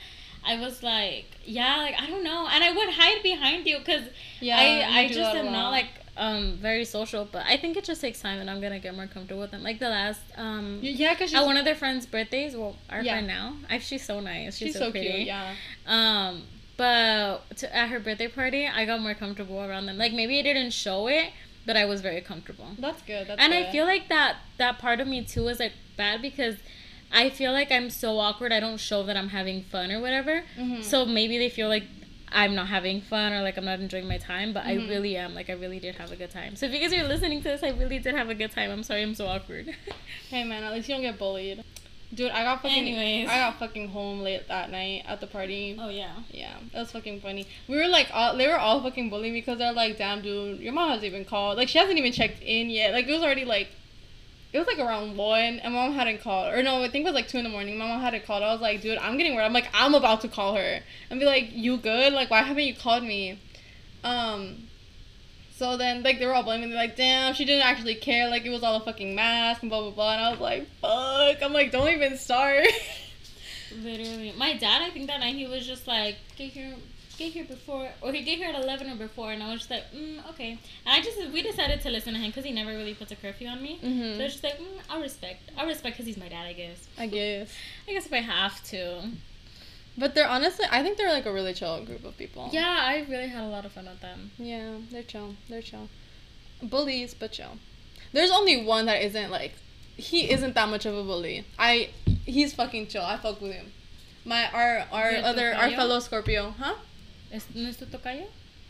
I 0.46 0.58
was 0.58 0.82
like, 0.82 1.26
yeah, 1.44 1.76
like 1.78 2.00
I 2.00 2.06
don't 2.06 2.24
know, 2.24 2.46
and 2.50 2.64
I 2.64 2.72
would 2.72 2.88
hide 2.90 3.22
behind 3.22 3.66
you 3.66 3.78
because 3.78 4.04
Yeah. 4.40 4.56
I 4.58 5.00
I 5.00 5.08
just 5.08 5.34
am 5.36 5.52
not 5.52 5.70
like 5.70 5.88
um 6.18 6.58
very 6.60 6.84
social. 6.84 7.24
But 7.30 7.44
I 7.46 7.56
think 7.56 7.76
it 7.76 7.84
just 7.84 8.00
takes 8.00 8.20
time, 8.20 8.38
and 8.40 8.50
I'm 8.50 8.60
gonna 8.60 8.78
get 8.80 8.94
more 8.94 9.06
comfortable 9.06 9.40
with 9.40 9.50
them. 9.52 9.62
Like 9.62 9.78
the 9.78 9.88
last 9.88 10.20
um 10.36 10.80
Yeah, 10.82 11.14
cause 11.14 11.32
at 11.32 11.46
one 11.46 11.56
of 11.56 11.64
their 11.64 11.74
friends' 11.76 12.04
birthdays. 12.06 12.54
Well, 12.56 12.76
our 12.90 13.00
Yeah. 13.02 13.14
friend 13.14 13.26
now, 13.26 13.56
I, 13.70 13.78
she's 13.78 14.04
so 14.04 14.20
nice. 14.20 14.56
She's, 14.56 14.68
she's 14.68 14.72
so, 14.74 14.86
so 14.86 14.90
pretty. 14.90 15.08
cute. 15.12 15.26
Yeah. 15.28 15.54
Um, 15.86 16.42
but 16.76 17.42
to, 17.56 17.74
at 17.76 17.88
her 17.88 17.98
birthday 18.00 18.28
party, 18.28 18.66
I 18.66 18.84
got 18.84 19.00
more 19.00 19.14
comfortable 19.14 19.60
around 19.62 19.86
them. 19.86 19.98
Like 19.98 20.12
maybe 20.12 20.38
I 20.38 20.42
didn't 20.42 20.72
show 20.72 21.08
it, 21.08 21.30
but 21.66 21.76
I 21.76 21.84
was 21.84 22.00
very 22.00 22.20
comfortable 22.20 22.68
That's 22.78 23.02
good. 23.02 23.26
That's 23.26 23.40
and 23.40 23.52
good. 23.52 23.66
I 23.66 23.72
feel 23.72 23.84
like 23.84 24.08
that 24.08 24.36
that 24.58 24.78
part 24.78 25.00
of 25.00 25.08
me 25.08 25.24
too 25.24 25.48
is 25.48 25.58
like 25.60 25.72
bad 25.96 26.22
because 26.22 26.56
I 27.10 27.30
feel 27.30 27.52
like 27.52 27.72
I'm 27.72 27.90
so 27.90 28.18
awkward. 28.18 28.52
I 28.52 28.60
don't 28.60 28.78
show 28.78 29.02
that 29.04 29.16
I'm 29.16 29.30
having 29.30 29.62
fun 29.62 29.90
or 29.90 30.00
whatever. 30.00 30.44
Mhm. 30.58 30.82
So 30.82 31.04
maybe 31.06 31.38
they 31.38 31.48
feel 31.48 31.68
like 31.68 31.84
I'm 32.32 32.54
not 32.54 32.68
having 32.68 33.00
fun 33.00 33.32
or 33.32 33.42
like 33.42 33.56
I'm 33.56 33.64
not 33.64 33.80
enjoying 33.80 34.06
my 34.08 34.18
time, 34.18 34.52
but 34.52 34.64
Mhm. 34.64 34.68
I 34.68 34.74
really 34.88 35.16
am. 35.16 35.34
Like 35.34 35.48
I 35.50 35.54
really 35.54 35.80
did 35.80 35.94
have 35.96 36.12
a 36.12 36.16
good 36.16 36.30
time. 36.30 36.56
So 36.56 36.66
if 36.66 36.72
you 36.72 36.80
guys 36.80 36.92
are 36.92 37.06
listening 37.08 37.38
to 37.42 37.48
this, 37.48 37.62
I 37.62 37.70
really 37.70 37.98
did 37.98 38.14
have 38.14 38.28
a 38.28 38.34
good 38.34 38.50
time. 38.52 38.70
I'm 38.70 38.82
sorry 38.82 39.02
I'm 39.02 39.14
so 39.14 39.26
awkward. 39.26 39.74
Hey 40.30 40.44
man, 40.44 40.62
at 40.62 40.72
least 40.72 40.88
you 40.88 40.94
don't 40.94 41.02
get 41.02 41.18
bullied. 41.18 41.64
Dude, 42.14 42.30
I 42.30 42.42
got 42.42 42.62
fucking. 42.62 42.78
Anyways. 42.86 43.28
I 43.28 43.36
got 43.36 43.58
fucking 43.58 43.88
home 43.88 44.20
late 44.20 44.48
that 44.48 44.70
night 44.70 45.04
at 45.06 45.20
the 45.20 45.26
party. 45.26 45.76
oh 45.78 45.88
yeah. 45.90 46.12
Yeah, 46.30 46.54
that 46.72 46.80
was 46.80 46.90
fucking 46.92 47.20
funny. 47.20 47.46
We 47.68 47.76
were 47.76 47.86
like, 47.88 48.08
all, 48.14 48.34
they 48.36 48.46
were 48.48 48.58
all 48.58 48.82
fucking 48.82 49.10
bullying 49.10 49.34
me 49.34 49.40
because 49.40 49.58
they're 49.58 49.72
like, 49.74 49.98
damn, 49.98 50.22
dude, 50.22 50.60
your 50.60 50.72
mom 50.72 50.88
hasn't 50.88 51.04
even 51.06 51.24
called. 51.26 51.58
Like, 51.58 51.68
she 51.68 51.78
hasn't 51.78 51.98
even 51.98 52.12
checked 52.12 52.42
in 52.42 52.70
yet. 52.70 52.92
Like, 52.92 53.06
it 53.06 53.12
was 53.12 53.22
already 53.22 53.44
like, 53.44 53.68
it 54.52 54.58
was 54.58 54.66
like 54.66 54.78
around 54.78 55.16
one, 55.16 55.58
and 55.58 55.74
mom 55.74 55.92
hadn't 55.92 56.22
called. 56.22 56.54
Or 56.54 56.62
no, 56.62 56.82
I 56.82 56.88
think 56.88 57.04
it 57.04 57.08
was 57.08 57.14
like 57.14 57.28
two 57.28 57.38
in 57.38 57.44
the 57.44 57.50
morning. 57.50 57.76
My 57.78 57.86
mom 57.86 58.00
hadn't 58.00 58.24
called. 58.24 58.42
I 58.42 58.52
was 58.52 58.60
like, 58.60 58.80
dude, 58.80 58.98
I'm 58.98 59.18
getting 59.18 59.34
worried. 59.34 59.44
I'm 59.44 59.52
like, 59.52 59.68
I'm 59.74 59.94
about 59.94 60.22
to 60.22 60.28
call 60.28 60.54
her 60.54 60.80
and 61.10 61.20
be 61.20 61.26
like, 61.26 61.50
you 61.52 61.76
good? 61.76 62.12
Like, 62.12 62.30
why 62.30 62.42
haven't 62.42 62.64
you 62.64 62.74
called 62.74 63.02
me? 63.02 63.38
Um. 64.02 64.64
So 65.56 65.76
then, 65.76 66.04
like, 66.04 66.20
they 66.20 66.26
were 66.26 66.34
all 66.34 66.44
blaming 66.44 66.70
me, 66.70 66.76
like, 66.76 66.94
damn, 66.94 67.34
she 67.34 67.44
didn't 67.44 67.66
actually 67.66 67.96
care. 67.96 68.28
Like, 68.28 68.46
it 68.46 68.50
was 68.50 68.62
all 68.62 68.76
a 68.76 68.80
fucking 68.80 69.16
mask 69.16 69.60
and 69.62 69.68
blah, 69.68 69.80
blah, 69.80 69.90
blah. 69.90 70.12
And 70.12 70.22
I 70.22 70.30
was 70.30 70.38
like, 70.38 70.68
fuck. 70.80 71.42
I'm 71.42 71.52
like, 71.52 71.72
don't 71.72 71.88
even 71.88 72.16
start. 72.16 72.64
Literally, 73.82 74.32
my 74.38 74.56
dad. 74.56 74.82
I 74.82 74.90
think 74.90 75.08
that 75.08 75.18
night 75.18 75.34
he 75.34 75.48
was 75.48 75.66
just 75.66 75.88
like, 75.88 76.16
get 77.18 77.32
here, 77.32 77.44
before, 77.44 77.88
or 78.00 78.12
he 78.12 78.22
get 78.22 78.38
here 78.38 78.48
at 78.48 78.54
eleven 78.62 78.88
or 78.90 78.96
before, 78.96 79.32
and 79.32 79.42
I 79.42 79.50
was 79.50 79.58
just 79.60 79.70
like, 79.70 79.84
mm, 79.94 80.26
okay. 80.30 80.52
And 80.52 80.58
I 80.96 81.00
just 81.02 81.18
we 81.32 81.42
decided 81.42 81.80
to 81.82 81.90
listen 81.90 82.14
to 82.14 82.20
him 82.20 82.30
because 82.30 82.44
he 82.44 82.52
never 82.52 82.70
really 82.70 82.94
puts 82.94 83.12
a 83.12 83.16
curfew 83.16 83.48
on 83.48 83.62
me. 83.62 83.78
Mhm. 83.82 84.16
So 84.16 84.22
it's 84.22 84.34
just 84.34 84.44
like, 84.44 84.58
mm, 84.58 84.80
I'll 84.88 85.02
respect. 85.02 85.50
I'll 85.56 85.66
respect 85.66 85.96
because 85.96 86.06
he's 86.06 86.16
my 86.16 86.28
dad. 86.28 86.46
I 86.46 86.52
guess. 86.54 86.86
I 86.96 87.06
guess. 87.06 87.52
I 87.88 87.92
guess 87.92 88.06
if 88.06 88.12
I 88.12 88.20
have 88.20 88.62
to. 88.70 89.10
But 89.98 90.14
they're 90.14 90.28
honestly, 90.28 90.64
I 90.70 90.82
think 90.84 90.96
they're 90.96 91.12
like 91.12 91.26
a 91.26 91.32
really 91.32 91.52
chill 91.54 91.84
group 91.84 92.04
of 92.04 92.16
people. 92.16 92.48
Yeah, 92.52 92.78
I 92.80 93.04
really 93.10 93.26
had 93.28 93.42
a 93.42 93.48
lot 93.48 93.64
of 93.66 93.72
fun 93.72 93.86
with 93.86 94.00
them. 94.00 94.30
Yeah, 94.38 94.76
they're 94.92 95.02
chill. 95.02 95.34
They're 95.48 95.60
chill. 95.62 95.88
Bullies, 96.62 97.14
but 97.14 97.32
chill. 97.32 97.58
There's 98.12 98.30
only 98.30 98.64
one 98.64 98.86
that 98.86 99.02
isn't 99.02 99.30
like, 99.30 99.54
he 99.96 100.30
isn't 100.30 100.54
that 100.54 100.68
much 100.68 100.86
of 100.86 100.96
a 100.96 101.02
bully. 101.02 101.44
I, 101.58 101.90
he's 102.24 102.54
fucking 102.54 102.86
chill. 102.86 103.02
I 103.02 103.16
fuck 103.16 103.40
with 103.40 103.52
him. 103.52 103.72
My 104.24 104.48
our 104.52 104.84
our 104.92 105.10
other 105.16 105.54
our 105.54 105.70
fellow 105.70 105.98
Scorpio, 106.00 106.54
huh? 106.58 106.74
Es, 107.30 107.44
¿No 107.54 107.68
es 107.68 107.76
tu 107.76 107.86
tocayo? 107.86 108.26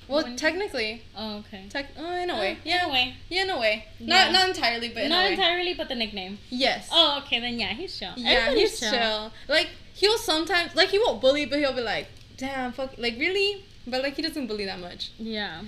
Well, 0.08 0.24
When- 0.24 0.36
technically, 0.36 1.02
Oh, 1.16 1.36
okay. 1.38 1.66
tech, 1.68 1.86
uh, 1.98 2.02
in 2.22 2.30
a 2.30 2.36
way, 2.38 2.52
Uh, 2.52 2.56
yeah, 2.64 2.84
In 2.84 2.90
a 2.90 2.92
way. 2.92 3.14
yeah, 3.28 3.42
in 3.42 3.50
a 3.50 3.58
way. 3.58 3.84
Yeah. 4.00 4.06
Not 4.06 4.32
not 4.32 4.48
entirely, 4.48 4.88
but 4.88 5.02
in 5.04 5.10
Not 5.10 5.24
a 5.24 5.28
way. 5.28 5.32
entirely, 5.34 5.74
but 5.74 5.88
the 5.88 5.94
nickname. 5.94 6.38
yes. 6.50 6.88
Oh, 6.90 7.18
okay, 7.22 7.40
then 7.40 7.58
yeah, 7.60 7.74
he's 7.74 7.98
chill. 7.98 8.14
yeah, 8.16 8.30
Everybody's 8.30 8.80
he's 8.80 8.90
chill. 8.90 9.32
Like 9.48 9.68
he'll 9.94 10.16
sometimes 10.18 10.74
like 10.74 10.88
he 10.88 10.98
won't 10.98 11.20
bully, 11.20 11.44
but 11.44 11.58
he'll 11.58 11.74
be 11.74 11.82
like, 11.82 12.06
damn, 12.38 12.72
fuck, 12.72 12.92
like 12.96 13.18
really, 13.18 13.64
but 13.86 14.02
like 14.02 14.16
he 14.16 14.22
doesn't 14.22 14.46
bully 14.46 14.64
that 14.64 14.78
much. 14.80 15.10
Yeah. 15.18 15.60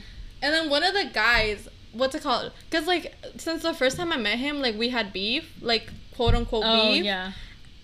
And 0.43 0.55
then 0.55 0.71
one 0.71 0.85
of 0.85 0.95
the 0.95 1.05
guys, 1.13 1.69
what's 1.93 2.15
it 2.15 2.23
called? 2.23 2.53
Because 2.71 2.87
like 2.87 3.15
since 3.37 3.63
the 3.63 3.75
first 3.75 3.99
time 3.99 4.11
I 4.11 4.17
met 4.17 4.39
him, 4.39 4.63
like 4.63 4.77
we 4.79 4.89
had 4.89 5.13
beef, 5.13 5.53
like 5.61 5.91
quote 6.17 6.35
unquote 6.35 6.65
Oh, 6.67 6.93
beef, 6.93 7.05
yeah. 7.05 7.33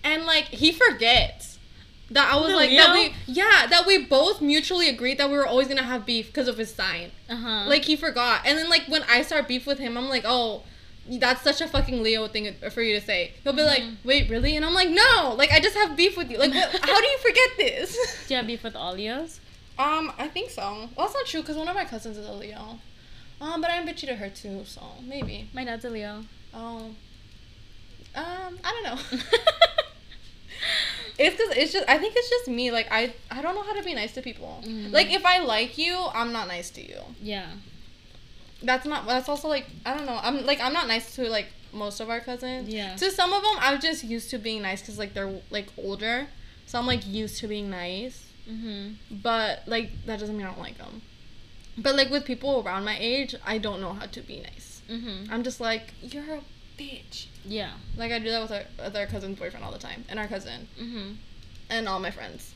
and 0.03 0.25
like 0.25 0.45
he 0.45 0.71
forgets 0.71 1.56
that 2.11 2.31
I 2.33 2.37
was 2.37 2.49
The 2.49 2.55
like 2.55 2.69
that 2.71 2.93
we 2.93 3.13
yeah 3.27 3.67
that 3.69 3.85
we 3.85 4.05
both 4.05 4.41
mutually 4.41 4.87
agreed 4.89 5.17
that 5.17 5.29
we 5.29 5.35
were 5.37 5.45
always 5.45 5.67
gonna 5.67 5.83
have 5.83 6.05
beef 6.05 6.27
because 6.27 6.47
of 6.47 6.57
his 6.57 6.73
sign. 6.73 7.11
Uh 7.29 7.35
huh. 7.35 7.63
Like 7.67 7.85
he 7.85 7.95
forgot, 7.95 8.41
and 8.45 8.57
then 8.57 8.69
like 8.69 8.83
when 8.87 9.03
I 9.03 9.21
start 9.23 9.47
beef 9.47 9.65
with 9.67 9.79
him, 9.79 9.97
I'm 9.97 10.09
like, 10.09 10.23
oh. 10.25 10.63
That's 11.09 11.41
such 11.41 11.61
a 11.61 11.69
fucking 11.69 12.03
Leo 12.03 12.27
thing 12.27 12.53
for 12.69 12.81
you 12.81 12.99
to 12.99 13.05
say. 13.05 13.31
He'll 13.41 13.53
be 13.53 13.63
like, 13.63 13.81
Mhm. 13.81 13.95
"Wait, 14.03 14.29
really?" 14.29 14.57
And 14.57 14.65
I'm 14.65 14.73
like, 14.73 14.89
"No, 14.89 15.35
like 15.37 15.53
I 15.53 15.61
just 15.61 15.73
have 15.77 15.95
beef 15.95 16.17
with 16.17 16.29
you. 16.29 16.37
Like, 16.37 16.53
what, 16.53 16.69
how 16.81 16.99
do 16.99 17.07
you 17.07 17.17
forget 17.19 17.49
this?" 17.57 18.25
Do 18.27 18.33
you 18.33 18.37
have 18.39 18.45
beef 18.45 18.61
with 18.61 18.75
all 18.75 18.93
Leos? 18.93 19.39
Um, 19.79 20.11
I 20.17 20.27
think 20.27 20.49
so. 20.49 20.61
Well, 20.97 21.07
that's 21.07 21.13
not 21.13 21.25
true 21.25 21.39
because 21.39 21.55
one 21.55 21.69
of 21.69 21.75
my 21.75 21.85
cousins 21.85 22.17
is 22.17 22.27
a 22.27 22.33
Leo. 22.33 22.79
Um, 23.39 23.61
but 23.61 23.71
I'm 23.71 23.87
bitchy 23.87 24.05
to 24.07 24.15
her 24.15 24.29
too, 24.29 24.63
so 24.65 24.81
maybe. 25.01 25.47
My 25.53 25.63
dad's 25.63 25.85
a 25.85 25.89
Leo. 25.89 26.25
Oh. 26.53 26.91
Um, 28.13 28.59
I 28.65 28.71
don't 28.73 28.83
know. 28.83 29.19
it's 31.19 31.35
because 31.35 31.55
it's 31.57 31.73
just 31.73 31.85
I 31.89 31.97
think 31.97 32.13
it's 32.15 32.29
just 32.29 32.47
me. 32.47 32.71
Like 32.71 32.87
I 32.91 33.13
I 33.31 33.41
don't 33.41 33.55
know 33.55 33.63
how 33.63 33.73
to 33.73 33.83
be 33.83 33.93
nice 33.93 34.13
to 34.13 34.21
people. 34.21 34.63
Mhm. 34.65 34.91
Like 34.91 35.11
if 35.13 35.25
I 35.25 35.39
like 35.39 35.77
you, 35.77 35.97
I'm 36.13 36.31
not 36.31 36.47
nice 36.47 36.69
to 36.71 36.81
you. 36.81 37.01
yeah. 37.21 37.47
That's 38.63 38.85
not. 38.87 39.05
That's 39.05 39.29
also 39.29 39.47
like 39.47 39.67
I 39.85 39.95
don't 39.95 40.05
know. 40.07 40.19
I'm 40.21 40.45
like 40.45 40.59
I'm 40.59 40.73
not 40.73 40.87
nice 40.87 41.15
to 41.15 41.29
like 41.29 41.47
most 41.73 41.99
of 41.99 42.09
our 42.09 42.19
cousins. 42.19 42.69
Yeah. 42.69 42.95
To 42.95 43.11
some 43.11 43.31
of 43.33 43.43
them, 43.43 43.55
I'm 43.59 43.79
just 43.79 44.03
used 44.03 44.29
to 44.31 44.39
being 44.39 44.61
nice 44.63 44.81
because 44.81 44.97
like 44.97 45.13
they're 45.13 45.31
like 45.51 45.67
older, 45.77 46.27
so 46.65 46.79
I'm 46.79 46.87
like 46.87 47.05
used 47.05 47.39
to 47.41 47.47
being 47.47 47.69
nice. 47.69 48.23
Mhm. 48.49 48.95
but 49.11 49.63
like 49.67 49.89
that 50.05 50.19
doesn't 50.21 50.37
mean 50.37 50.45
I 50.47 50.51
don't 50.51 50.61
like 50.61 50.77
them. 50.77 51.01
But 51.77 51.95
like 51.95 52.09
with 52.09 52.23
people 52.25 52.63
around 52.65 52.85
my 52.85 52.97
age, 52.97 53.35
I 53.45 53.57
don't 53.57 53.81
know 53.81 53.91
how 53.93 54.05
to 54.05 54.21
be 54.21 54.39
nice. 54.39 54.81
Mhm. 54.89 55.29
I'm 55.29 55.43
just 55.43 55.59
like 55.59 55.93
you're 56.01 56.23
a 56.35 56.41
bitch. 56.79 57.25
Yeah. 57.47 57.71
Like 57.95 58.11
I 58.11 58.19
do 58.19 58.29
that 58.31 58.41
with 58.41 58.51
our 58.51 58.63
with 58.85 58.95
our 58.95 59.05
cousin's 59.07 59.39
boyfriend 59.39 59.65
all 59.65 59.71
the 59.71 59.79
time, 59.79 60.03
and 60.09 60.19
our 60.19 60.27
cousin, 60.27 60.67
Mhm. 60.79 61.15
and 61.69 61.87
all 61.89 61.99
my 61.99 62.11
friends. 62.11 62.53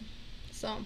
So, 0.51 0.85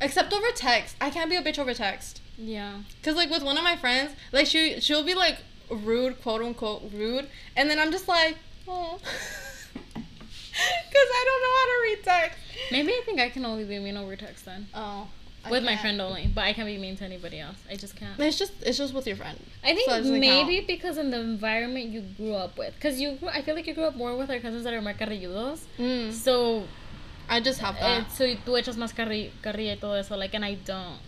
except 0.00 0.32
over 0.32 0.46
text, 0.54 0.96
I 1.00 1.10
can't 1.10 1.30
be 1.30 1.36
a 1.36 1.42
bitch 1.42 1.58
over 1.58 1.72
text. 1.74 2.20
Yeah. 2.36 2.82
Cause 3.02 3.14
like 3.14 3.30
with 3.30 3.42
one 3.42 3.56
of 3.56 3.64
my 3.64 3.76
friends, 3.76 4.12
like 4.32 4.46
she 4.46 4.80
she'll 4.80 5.04
be 5.04 5.14
like 5.14 5.38
rude, 5.70 6.20
quote 6.20 6.42
unquote 6.42 6.90
rude, 6.92 7.28
and 7.56 7.70
then 7.70 7.78
I'm 7.78 7.90
just 7.92 8.08
like, 8.08 8.36
oh, 8.68 8.98
cause 9.94 10.02
I 10.94 11.24
don't 11.26 11.42
know 11.42 11.54
how 11.58 11.66
to 11.66 11.80
read 11.82 12.04
text. 12.04 12.38
Maybe 12.70 12.92
I 12.92 13.02
think 13.04 13.20
I 13.20 13.28
can 13.30 13.44
only 13.44 13.64
be 13.64 13.78
mean 13.78 13.96
over 13.96 14.16
text 14.16 14.44
then. 14.44 14.68
Oh, 14.74 15.08
I 15.44 15.50
with 15.50 15.64
my 15.64 15.76
friend 15.76 16.00
only, 16.00 16.26
but 16.26 16.44
I 16.44 16.52
can't 16.52 16.66
be 16.66 16.78
mean 16.78 16.96
to 16.96 17.04
anybody 17.04 17.38
else. 17.40 17.56
I 17.70 17.76
just 17.76 17.96
can't. 17.96 18.18
It's 18.18 18.38
just 18.38 18.52
it's 18.62 18.78
just 18.78 18.94
with 18.94 19.06
your 19.06 19.16
friend. 19.16 19.38
I 19.62 19.74
think 19.74 19.88
So 19.90 20.02
maybe 20.02 20.60
because 20.66 20.96
in 20.98 21.10
the 21.10 21.20
environment 21.20 21.86
you 21.90 22.00
grew 22.16 22.34
up 22.34 22.56
with, 22.58 22.74
because 22.74 23.00
you, 23.00 23.18
I 23.30 23.42
feel 23.42 23.54
like 23.54 23.66
you 23.66 23.74
grew 23.74 23.84
up 23.84 23.96
more 23.96 24.16
with 24.16 24.30
our 24.30 24.38
cousins 24.40 24.64
that 24.64 24.72
are 24.74 24.80
más 24.80 24.96
carrilludos. 24.98 25.60
Mm, 25.78 26.12
So, 26.12 26.64
I 27.28 27.40
just 27.40 27.60
have 27.60 27.76
eh, 27.76 27.80
that. 28.00 28.10
so 28.12 28.24
tú 28.44 28.56
echas 28.58 28.76
más 28.76 28.94
carri, 28.94 29.30
carrilla 29.42 29.72
y 29.72 29.78
todo 29.80 29.94
eso, 29.94 30.16
like, 30.16 30.34
and 30.34 30.44
I 30.44 30.54
don't. 30.54 30.98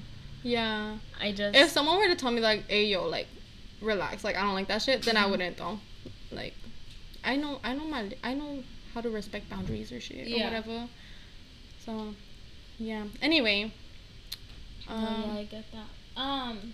yeah. 0.43 0.97
I 1.21 1.33
just. 1.33 1.57
If 1.57 1.71
someone 1.71 1.97
were 1.99 2.09
to 2.09 2.17
tell 2.17 2.31
me 2.31 2.41
like, 2.41 2.69
"Hey 2.69 2.87
yo, 2.87 3.07
like, 3.09 3.27
relax," 3.81 4.23
like 4.25 4.37
I 4.37 4.43
don't 4.43 4.55
like 4.55 4.69
that 4.69 4.83
shit, 4.83 5.03
then 5.03 5.17
I 5.17 5.27
wouldn't 5.27 5.57
though. 5.57 5.79
Like, 6.31 6.55
I 7.25 7.37
know 7.37 7.61
I 7.65 7.75
know 7.75 7.85
my 7.87 8.11
I 8.23 8.35
know 8.35 8.63
how 8.95 9.01
to 9.01 9.11
respect 9.11 9.49
boundaries 9.51 9.93
or 9.93 10.01
shit 10.01 10.27
or 10.29 10.45
whatever. 10.45 10.89
So, 11.85 12.15
yeah. 12.79 13.05
Anyway. 13.23 13.73
Oh, 14.89 14.95
Um, 14.95 15.25
yeah, 15.35 15.41
I 15.41 15.45
get 15.45 15.65
that. 15.73 16.21
Um, 16.21 16.73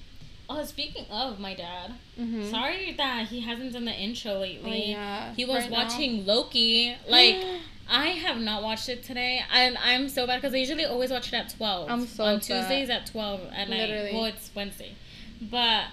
oh, 0.49 0.65
speaking 0.65 1.07
of 1.11 1.39
my 1.41 1.55
dad, 1.55 1.93
mhm. 2.19 2.51
sorry 2.51 2.93
that 2.97 3.29
he 3.29 3.41
hasn't 3.41 3.73
done 3.73 3.85
the 3.85 3.93
intro 3.93 4.35
Oh, 4.35 4.41
lately. 4.41 4.91
yeah. 4.91 5.35
He 5.35 5.45
was 5.45 5.63
Right 5.63 5.71
now. 5.71 5.85
watching 5.85 6.27
Loki. 6.27 6.95
Like, 7.09 7.37
I 7.91 8.07
have 8.09 8.39
not 8.39 8.63
watched 8.63 8.89
it 8.89 9.03
today, 9.03 9.43
and 9.53 9.77
I'm 9.79 10.09
so 10.09 10.27
bad 10.27 10.41
because 10.41 10.55
I 10.55 10.59
usually 10.59 10.85
always 10.85 11.11
watch 11.11 11.29
it 11.29 11.35
at 11.35 11.51
twelve. 11.51 11.91
I'm 11.91 12.07
so 12.07 12.25
on 12.25 12.37
upset. 12.37 12.61
Tuesdays 12.69 12.91
at 12.91 13.07
twelve 13.07 13.41
at 13.53 13.69
night. 13.69 13.81
Literally. 13.89 14.13
Well, 14.15 14.25
it's 14.27 14.51
Wednesday, 14.55 14.95
but 15.41 15.85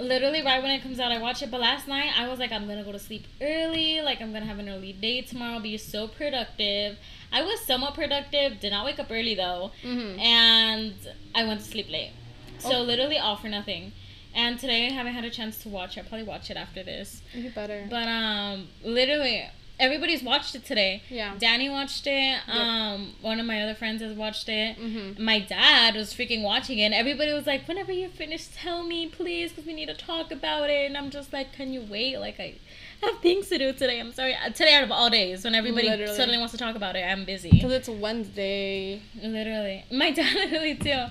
literally 0.00 0.42
right 0.42 0.62
when 0.62 0.70
it 0.72 0.82
comes 0.82 1.00
out, 1.00 1.10
I 1.12 1.18
watch 1.18 1.42
it. 1.42 1.50
But 1.50 1.60
last 1.60 1.88
night, 1.88 2.12
I 2.18 2.28
was 2.28 2.38
like, 2.38 2.52
I'm 2.52 2.66
gonna 2.68 2.84
go 2.84 2.92
to 2.92 2.98
sleep 2.98 3.26
early. 3.40 4.00
Like 4.02 4.20
I'm 4.20 4.32
gonna 4.32 4.46
have 4.46 4.58
an 4.58 4.68
early 4.68 4.92
day 4.92 5.22
tomorrow. 5.22 5.58
Be 5.60 5.76
so 5.78 6.08
productive. 6.08 6.98
I 7.32 7.42
was 7.42 7.60
somewhat 7.60 7.94
productive. 7.94 8.60
Did 8.60 8.70
not 8.70 8.84
wake 8.84 8.98
up 8.98 9.08
early 9.10 9.34
though, 9.34 9.70
Mm-hmm. 9.84 10.18
and 10.20 10.94
I 11.34 11.44
went 11.46 11.60
to 11.60 11.66
sleep 11.66 11.88
late. 11.90 12.12
So 12.58 12.76
Oh. 12.78 12.82
literally 12.82 13.18
all 13.18 13.36
for 13.36 13.48
nothing. 13.48 13.92
And 14.34 14.60
today 14.60 14.86
I 14.86 14.90
haven't 14.90 15.14
had 15.14 15.24
a 15.24 15.30
chance 15.30 15.60
to 15.64 15.68
watch. 15.68 15.96
it. 15.96 16.00
I'll 16.00 16.08
probably 16.08 16.26
watch 16.26 16.50
it 16.50 16.56
after 16.56 16.82
this. 16.84 17.20
You 17.34 17.50
better. 17.50 17.86
But 17.90 18.06
um, 18.06 18.68
literally 18.84 19.44
everybody's 19.80 20.22
watched 20.22 20.54
it 20.54 20.64
today. 20.64 21.02
yeah. 21.08 21.34
Danny 21.38 21.68
watched 21.68 22.06
it. 22.06 22.38
Um, 22.48 23.14
one 23.20 23.40
of 23.40 23.46
my 23.46 23.62
other 23.62 23.74
friends 23.74 24.00
has 24.02 24.14
watched 24.16 24.48
it. 24.48 24.78
Mm-hmm. 24.78 25.22
My 25.24 25.40
dad 25.40 25.94
was 25.96 26.14
freaking 26.14 26.42
watching 26.42 26.78
it. 26.78 26.84
And 26.84 26.94
everybody 26.94 27.32
was 27.32 27.46
like, 27.46 27.66
"Whenever 27.66 27.90
you're 27.90 28.10
finished, 28.10 28.54
tell 28.54 28.82
me, 28.84 29.08
please, 29.08 29.50
because 29.50 29.66
we 29.66 29.72
need 29.74 29.86
to 29.86 29.94
talk 29.94 30.30
about 30.30 30.70
it." 30.70 30.86
And 30.86 30.96
I'm 30.96 31.10
just 31.10 31.32
like, 31.32 31.52
"Can 31.52 31.72
you 31.72 31.82
wait? 31.90 32.18
Like 32.18 32.38
I 32.38 32.54
have 33.02 33.18
things 33.20 33.48
to 33.48 33.58
do 33.58 33.72
today. 33.72 33.98
I'm 33.98 34.12
sorry. 34.12 34.34
Uh, 34.34 34.50
Today 34.50 34.74
out 34.74 34.84
of 34.84 34.92
all 34.92 35.08
days, 35.10 35.44
when 35.44 35.54
everybody 35.54 35.88
Literally. 35.88 36.14
suddenly 36.14 36.38
wants 36.38 36.52
to 36.52 36.58
talk 36.58 36.76
about 36.76 36.94
it, 36.96 37.00
I'm 37.02 37.24
busy. 37.24 37.50
Because 37.50 37.72
it's 37.72 37.88
Wednesday. 37.88 39.02
Literally, 39.22 39.84
my 39.90 40.10
dad 40.18 40.34
literally 40.34 40.74
too. 40.76 41.04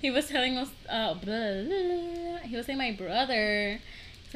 He 0.00 0.10
was 0.10 0.26
telling 0.28 0.56
us, 0.58 0.68
uh, 0.88 1.14
blah, 1.14 1.22
blah, 1.22 1.62
blah. 1.62 2.38
he 2.48 2.56
was 2.56 2.66
saying 2.66 2.78
my 2.78 2.92
brother. 2.92 3.80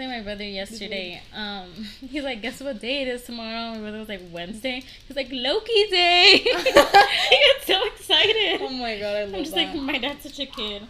He 0.00 0.06
my 0.06 0.20
brother 0.22 0.44
yesterday. 0.44 1.20
Um, 1.34 1.70
he's 2.08 2.24
like, 2.24 2.42
guess 2.42 2.60
what 2.60 2.80
day 2.80 3.02
it 3.02 3.08
is 3.08 3.22
tomorrow? 3.24 3.72
My 3.74 3.78
brother 3.80 3.98
was 3.98 4.08
like 4.08 4.22
Wednesday. 4.32 4.82
He's 5.06 5.16
like 5.16 5.28
Loki 5.30 5.86
day. 5.90 6.38
he 6.44 6.52
gets 6.52 7.66
so 7.66 7.84
excited. 7.86 8.60
Oh 8.62 8.70
my 8.70 8.98
god, 8.98 9.16
I 9.16 9.24
love 9.24 9.34
I'm 9.34 9.44
just 9.44 9.54
that. 9.54 9.74
like, 9.74 9.82
my 9.82 9.98
dad's 9.98 10.22
such 10.22 10.38
a 10.40 10.46
kid. 10.46 10.82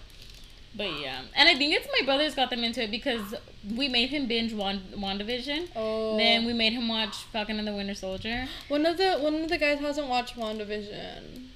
But 0.77 1.01
yeah, 1.01 1.23
and 1.35 1.49
I 1.49 1.55
think 1.57 1.75
it's 1.75 1.88
my 1.99 2.05
brothers 2.05 2.35
got 2.37 2.51
them 2.51 2.62
into 2.62 2.85
it 2.85 2.90
because 2.90 3.35
we 3.75 3.88
made 3.88 4.11
him 4.11 4.29
binge 4.29 4.53
Wand- 4.53 4.92
WandaVision. 4.94 5.68
oh. 5.75 6.16
Then 6.16 6.44
we 6.44 6.53
made 6.53 6.73
him 6.73 6.87
watch 6.87 7.16
Falcon 7.33 7.59
and 7.59 7.66
the 7.66 7.73
Winter 7.75 7.94
Soldier. 7.94 8.47
One 8.68 8.87
of 8.87 8.97
the 8.97 9.14
one 9.18 9.35
of 9.37 9.49
the 9.49 9.59
guys 9.59 9.81
hasn't 9.81 10.07
watched 10.09 10.37
WandaVision. 10.37 11.47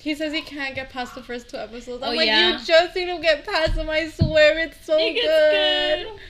He 0.00 0.14
says 0.14 0.32
he 0.32 0.40
can't 0.40 0.74
get 0.74 0.88
past 0.90 1.14
the 1.14 1.22
first 1.22 1.50
two 1.50 1.58
episodes. 1.58 2.02
I'm 2.02 2.14
Oh, 2.14 2.16
like, 2.16 2.26
yeah? 2.26 2.58
you 2.58 2.64
just 2.64 2.96
need 2.96 3.14
to 3.14 3.18
get 3.20 3.44
past 3.46 3.74
them. 3.74 3.90
I 3.90 4.08
swear, 4.08 4.58
it's 4.58 4.84
so 4.86 4.96
It 4.98 5.12
good. 5.14 6.06
good. 6.06 6.20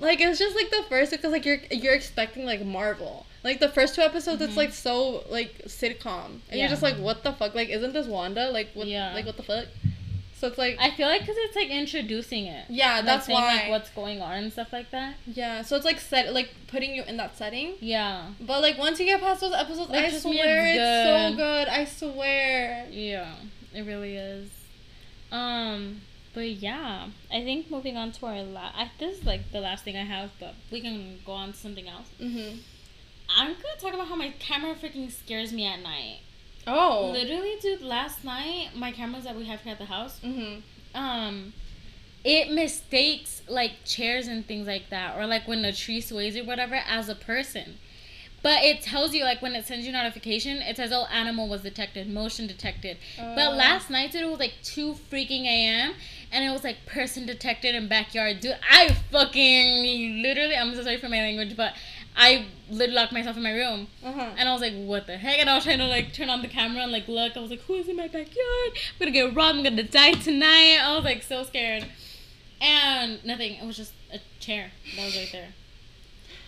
Like 0.00 0.20
it's 0.20 0.38
just 0.38 0.56
like 0.56 0.70
the 0.70 0.82
first 0.88 1.12
because 1.12 1.30
like 1.32 1.44
you're 1.44 1.60
you're 1.70 1.94
expecting 1.94 2.44
like 2.46 2.64
Marvel. 2.64 3.26
Like 3.44 3.60
the 3.60 3.68
first 3.68 3.94
two 3.94 4.02
episodes, 4.02 4.42
it's 4.42 4.54
Mhm. 4.54 4.56
like 4.56 4.72
so 4.72 5.24
like 5.30 5.62
sitcom, 5.66 6.26
and 6.26 6.40
Yeah. 6.50 6.56
you're 6.56 6.68
just 6.68 6.82
like, 6.82 6.96
what 6.96 7.22
the 7.22 7.32
fuck? 7.32 7.54
Like, 7.54 7.68
isn't 7.68 7.92
this 7.92 8.06
Wanda? 8.06 8.50
Like, 8.50 8.68
what? 8.74 8.86
Yeah. 8.86 9.14
Like, 9.14 9.24
what 9.26 9.36
the 9.36 9.42
fuck? 9.42 9.66
So 10.38 10.46
it's 10.46 10.56
like, 10.56 10.78
I 10.80 10.90
feel 10.92 11.06
like 11.06 11.20
because 11.20 11.36
it's 11.38 11.54
like 11.54 11.68
introducing 11.68 12.46
it. 12.46 12.64
yeah, 12.70 13.02
that's 13.02 13.26
saying, 13.26 13.38
why. 13.38 13.56
Like 13.56 13.68
what's 13.70 13.90
going 13.90 14.22
on 14.22 14.32
and 14.38 14.50
stuff 14.52 14.72
like 14.72 14.90
that. 14.90 15.14
yeah, 15.26 15.60
so 15.60 15.76
it's 15.76 15.84
like 15.84 16.00
set 16.00 16.32
like 16.32 16.48
putting 16.68 16.94
you 16.94 17.02
in 17.02 17.18
that 17.18 17.36
setting. 17.36 17.74
Yeah. 17.80 18.28
But 18.40 18.62
like 18.62 18.78
once 18.78 18.98
you 19.00 19.04
get 19.06 19.20
past 19.20 19.42
those 19.42 19.52
episodes, 19.54 19.90
Like, 19.90 20.06
I 20.06 20.10
swear 20.18 20.66
it's 20.66 20.78
it's 20.78 21.30
so 21.32 21.36
good. 21.36 21.68
I 21.68 21.84
swear. 21.84 22.86
Yeah. 22.90 23.34
It 23.74 23.82
really 23.82 24.16
is. 24.16 24.48
Um. 25.30 26.00
But 26.32 26.48
yeah, 26.50 27.08
I 27.32 27.42
think 27.42 27.70
moving 27.70 27.96
on 27.96 28.12
to 28.12 28.26
our 28.26 28.42
last. 28.42 28.90
This 28.98 29.18
is 29.18 29.24
like 29.26 29.50
the 29.52 29.60
last 29.60 29.84
thing 29.84 29.96
I 29.96 30.04
have, 30.04 30.30
but 30.38 30.54
we 30.70 30.80
can 30.80 31.18
go 31.26 31.32
on 31.32 31.52
to 31.52 31.58
something 31.58 31.88
else. 31.88 32.06
Mhm. 32.20 32.58
I'm 33.28 33.54
gonna 33.54 33.80
talk 33.80 33.94
about 33.94 34.08
how 34.08 34.16
my 34.16 34.30
camera 34.38 34.74
freaking 34.74 35.10
scares 35.10 35.52
me 35.52 35.66
at 35.66 35.82
night. 35.82 36.18
Oh. 36.66 37.10
Literally, 37.12 37.54
dude, 37.60 37.80
last 37.82 38.24
night 38.24 38.70
my 38.74 38.92
cameras 38.92 39.24
that 39.24 39.34
we 39.36 39.46
have 39.46 39.62
here 39.62 39.72
at 39.72 39.78
the 39.78 39.86
house, 39.86 40.20
Mhm. 40.22 40.62
um, 40.94 41.52
it 42.22 42.50
mistakes 42.50 43.42
like 43.48 43.84
chairs 43.84 44.26
and 44.28 44.46
things 44.46 44.66
like 44.66 44.90
that, 44.90 45.16
or 45.16 45.26
like 45.26 45.48
when 45.48 45.64
a 45.64 45.72
tree 45.72 46.00
sways 46.00 46.36
or 46.36 46.44
whatever 46.44 46.76
as 46.76 47.08
a 47.08 47.14
person. 47.14 47.78
But 48.42 48.62
it 48.62 48.80
tells 48.80 49.12
you 49.14 49.24
like 49.24 49.42
when 49.42 49.54
it 49.54 49.66
sends 49.66 49.84
you 49.86 49.92
notification, 49.92 50.58
it 50.58 50.76
says 50.76 50.92
oh 50.92 51.04
animal 51.12 51.46
was 51.48 51.62
detected, 51.62 52.08
motion 52.08 52.46
detected. 52.46 52.96
Uh, 53.18 53.34
But 53.34 53.54
last 53.54 53.90
night, 53.90 54.14
it 54.14 54.24
was 54.28 54.38
like 54.38 54.54
two 54.62 54.94
freaking 55.10 55.44
a.m. 55.44 55.92
and 56.32 56.44
it 56.44 56.50
was 56.50 56.64
like 56.64 56.86
person 56.86 57.26
detected 57.26 57.74
in 57.74 57.86
backyard. 57.88 58.40
Dude, 58.40 58.56
I 58.70 58.94
fucking 59.12 60.22
literally, 60.22 60.56
I'm 60.56 60.74
so 60.74 60.82
sorry 60.82 60.96
for 60.96 61.08
my 61.10 61.18
language, 61.18 61.54
but 61.56 61.74
I 62.16 62.46
literally 62.70 62.94
locked 62.94 63.12
myself 63.12 63.36
in 63.36 63.42
my 63.42 63.52
room. 63.52 63.88
Uh 64.02 64.12
huh. 64.12 64.30
And 64.38 64.48
I 64.48 64.52
was 64.52 64.62
like, 64.62 64.74
what 64.74 65.06
the 65.06 65.18
heck? 65.18 65.38
And 65.38 65.50
I 65.50 65.54
was 65.54 65.64
trying 65.64 65.78
to 65.78 65.86
like 65.86 66.12
turn 66.14 66.30
on 66.30 66.40
the 66.40 66.48
camera 66.48 66.82
and 66.82 66.92
like 66.92 67.08
look. 67.08 67.36
I 67.36 67.40
was 67.40 67.50
like, 67.50 67.60
who 67.62 67.74
is 67.74 67.88
in 67.88 67.96
my 67.96 68.06
backyard? 68.08 68.28
I'm 68.74 68.98
gonna 68.98 69.10
get 69.10 69.34
robbed. 69.34 69.58
I'm 69.58 69.64
gonna 69.64 69.82
die 69.82 70.12
tonight. 70.12 70.78
I 70.82 70.94
was 70.96 71.04
like 71.04 71.22
so 71.22 71.44
scared. 71.44 71.86
And 72.62 73.24
nothing. 73.24 73.54
It 73.54 73.66
was 73.66 73.76
just 73.76 73.92
a 74.12 74.18
chair 74.38 74.70
that 74.96 75.04
was 75.04 75.16
right 75.16 75.28
there. 75.32 75.48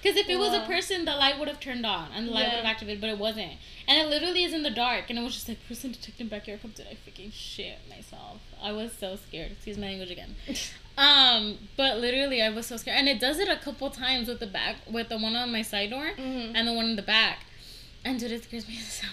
Because 0.02 0.16
if 0.16 0.28
it 0.28 0.36
was 0.36 0.52
a 0.52 0.60
person, 0.66 1.04
the 1.04 1.12
light 1.14 1.38
would 1.38 1.46
have 1.48 1.60
turned 1.60 1.86
on 1.86 2.08
and 2.12 2.26
the 2.26 2.32
light 2.32 2.42
Yeah. 2.42 2.48
would 2.56 2.56
have 2.56 2.64
activated, 2.64 3.00
but 3.00 3.08
it 3.10 3.18
wasn't. 3.18 3.52
And 3.86 3.98
it 4.00 4.08
literally 4.08 4.42
is 4.42 4.52
in 4.52 4.62
the 4.64 4.70
dark. 4.70 5.10
And 5.10 5.18
it 5.18 5.22
was 5.22 5.34
just 5.34 5.48
like, 5.48 5.58
person 5.68 5.92
detected 5.92 6.28
backyard. 6.28 6.60
To 6.74 6.82
I 6.90 6.96
freaking 7.08 7.32
shit 7.32 7.78
myself. 7.88 8.40
I 8.60 8.72
was 8.72 8.92
so 8.92 9.16
scared. 9.16 9.52
Excuse 9.52 9.78
my 9.78 9.86
language 9.86 10.10
again. 10.10 10.34
Um, 10.98 11.56
but 11.78 12.00
literally, 12.00 12.42
I 12.42 12.50
was 12.50 12.66
so 12.66 12.76
scared, 12.76 12.98
and 12.98 13.08
it 13.08 13.18
does 13.18 13.38
it 13.38 13.48
a 13.48 13.56
couple 13.56 13.88
times 13.88 14.28
with 14.28 14.40
the 14.40 14.46
back, 14.46 14.76
with 14.90 15.08
the 15.08 15.16
one 15.16 15.34
on 15.34 15.50
my 15.50 15.62
side 15.62 15.88
door, 15.88 16.10
Mhm. 16.18 16.52
and 16.54 16.68
the 16.68 16.74
one 16.74 16.84
in 16.84 16.96
the 16.96 17.02
back. 17.02 17.46
And 18.04 18.18
dude, 18.18 18.32
it 18.32 18.42
scares 18.42 18.66
me 18.66 18.76
so. 18.78 19.06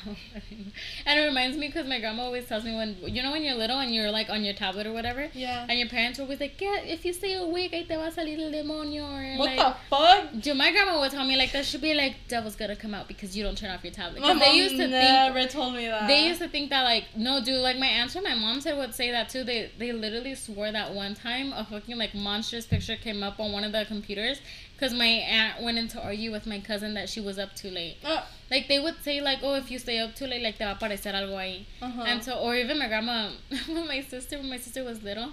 and 1.06 1.20
it 1.20 1.24
reminds 1.26 1.56
me 1.58 1.68
because 1.68 1.88
my 1.88 2.00
grandma 2.00 2.24
always 2.24 2.46
tells 2.48 2.64
me 2.64 2.76
when 2.76 2.96
you 3.04 3.22
know 3.22 3.32
when 3.32 3.44
you're 3.44 3.54
little 3.56 3.78
and 3.80 3.94
you're 3.94 4.10
like 4.10 4.30
on 4.32 4.44
your 4.44 4.56
tablet 4.56 4.88
or 4.88 4.94
whatever, 4.94 5.28
Yeah. 5.34 5.66
and 5.70 5.78
your 5.78 5.88
parents 5.90 6.18
were 6.18 6.24
always 6.24 6.40
like, 6.40 6.60
"Yeah, 6.60 6.80
if 6.82 7.06
you 7.06 7.14
stay 7.14 7.34
awake, 7.36 7.72
ahí 7.72 7.88
te 7.88 7.96
va 7.96 8.08
a 8.08 8.12
salir 8.12 8.40
el 8.40 8.52
demonio." 8.52 9.04
Or 9.06 9.38
What 9.38 9.50
like, 9.50 9.58
the 9.60 9.76
fuck? 9.90 10.42
Dude, 10.42 10.58
my 10.58 10.72
grandma 10.72 11.00
would 11.00 11.12
tell 11.12 11.24
me 11.26 11.38
like 11.38 11.52
that 11.52 11.66
should 11.66 11.82
be 11.82 11.94
like 11.94 12.16
devil's 12.28 12.56
gonna 12.56 12.76
come 12.76 12.96
out 12.96 13.08
because 13.08 13.38
you 13.38 13.44
don't 13.44 13.58
turn 13.58 13.70
off 13.70 13.84
your 13.84 13.94
tablet. 13.94 14.22
My 14.22 14.34
they 14.34 14.54
used 14.56 14.72
to 14.78 14.88
think 14.88 14.92
never 14.92 15.46
told 15.46 15.76
me 15.76 15.86
that. 15.86 16.08
they 16.08 16.26
used 16.28 16.42
to 16.42 16.48
think 16.50 16.72
that 16.72 16.84
like 16.84 17.06
no 17.16 17.44
dude 17.44 17.62
like 17.62 17.78
my 17.78 17.88
aunt 17.88 18.16
and 18.16 18.24
my 18.24 18.34
mom 18.34 18.60
said 18.60 18.76
would 18.76 18.96
say 18.96 19.12
that 19.12 19.30
too 19.30 19.44
they 19.44 19.70
they 19.78 19.92
literally 19.92 20.34
swore 20.34 20.72
that 20.72 20.94
one 20.94 21.14
time 21.14 21.54
a 21.54 21.64
fucking 21.64 21.98
like 21.98 22.16
monstrous 22.16 22.66
picture 22.66 22.96
came 22.96 23.22
up 23.22 23.40
on 23.40 23.52
one 23.52 23.64
of 23.64 23.72
the 23.72 23.86
computers 23.86 24.42
because 24.80 24.94
my 24.94 25.06
aunt 25.38 25.62
went 25.62 25.78
in 25.78 25.88
to 25.90 26.02
argue 26.02 26.32
with 26.32 26.46
my 26.48 26.60
cousin 26.60 26.94
that 26.94 27.10
she 27.10 27.20
was 27.20 27.38
up 27.38 27.54
too 27.56 27.70
late 27.70 27.98
Uh, 28.04 28.22
like 28.50 28.68
they 28.68 28.80
would 28.80 28.96
say 29.04 29.20
like 29.22 29.40
oh 29.44 29.56
if 29.56 29.70
you 29.72 29.78
stay 29.80 29.98
up 30.00 30.16
too 30.16 30.26
late 30.26 30.42
like 30.48 30.58
te 30.58 30.64
va 30.64 30.72
a 30.72 30.76
aparecer 30.76 31.14
algo 31.22 31.36
ahí 31.46 31.58
uh-huh. 31.82 32.04
and 32.10 32.24
so 32.28 32.34
or 32.46 32.56
even 32.64 32.78
my 32.84 32.88
grandma 32.94 33.18
when 33.76 33.86
my 33.94 34.02
sister 34.14 34.38
when 34.42 34.50
my 34.56 34.60
sister 34.68 34.84
was 34.90 35.04
little 35.10 35.30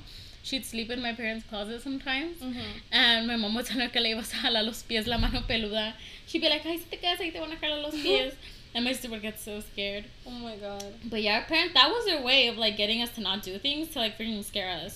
she'd 0.48 0.64
sleep 0.72 0.90
in 0.96 1.00
my 1.06 1.12
parents 1.20 1.44
closet 1.52 1.80
sometimes 1.88 2.36
Mhm. 2.50 2.66
and 3.04 3.26
my 3.30 3.36
mom 3.44 3.54
would 3.58 3.66
tell 3.70 3.80
her 3.84 3.88
que 3.94 4.00
le 4.06 4.10
ibas 4.16 4.32
a 4.36 4.42
jalar 4.44 4.64
los 4.70 4.82
pies 4.90 5.06
la 5.12 5.18
mano 5.24 5.40
peluda 5.52 5.86
she'd 6.28 6.42
be 6.46 6.48
like 6.56 6.66
ay 6.72 6.76
si 6.82 6.86
te 6.92 6.98
quedas 7.04 7.20
ahí 7.24 7.32
te 7.36 7.40
van 7.46 7.52
a 7.56 7.58
jalar 7.64 7.80
los 7.86 7.96
pies 8.06 8.34
and 8.74 8.84
my 8.86 8.92
sister 8.96 9.10
would 9.14 9.22
get 9.28 9.38
so 9.48 9.54
scared 9.70 10.04
Oh 10.30 10.38
my 10.48 10.54
god. 10.66 10.84
but 11.12 11.20
yeah, 11.26 11.36
our 11.38 11.44
parents, 11.52 11.72
that 11.78 11.88
was 11.94 12.04
their 12.10 12.20
way 12.30 12.40
of 12.50 12.56
like 12.64 12.76
getting 12.82 13.00
us 13.04 13.10
to 13.16 13.22
not 13.28 13.38
do 13.48 13.54
things 13.66 13.88
to 13.94 13.98
like 14.04 14.14
freaking 14.18 14.42
scare 14.52 14.70
us. 14.84 14.94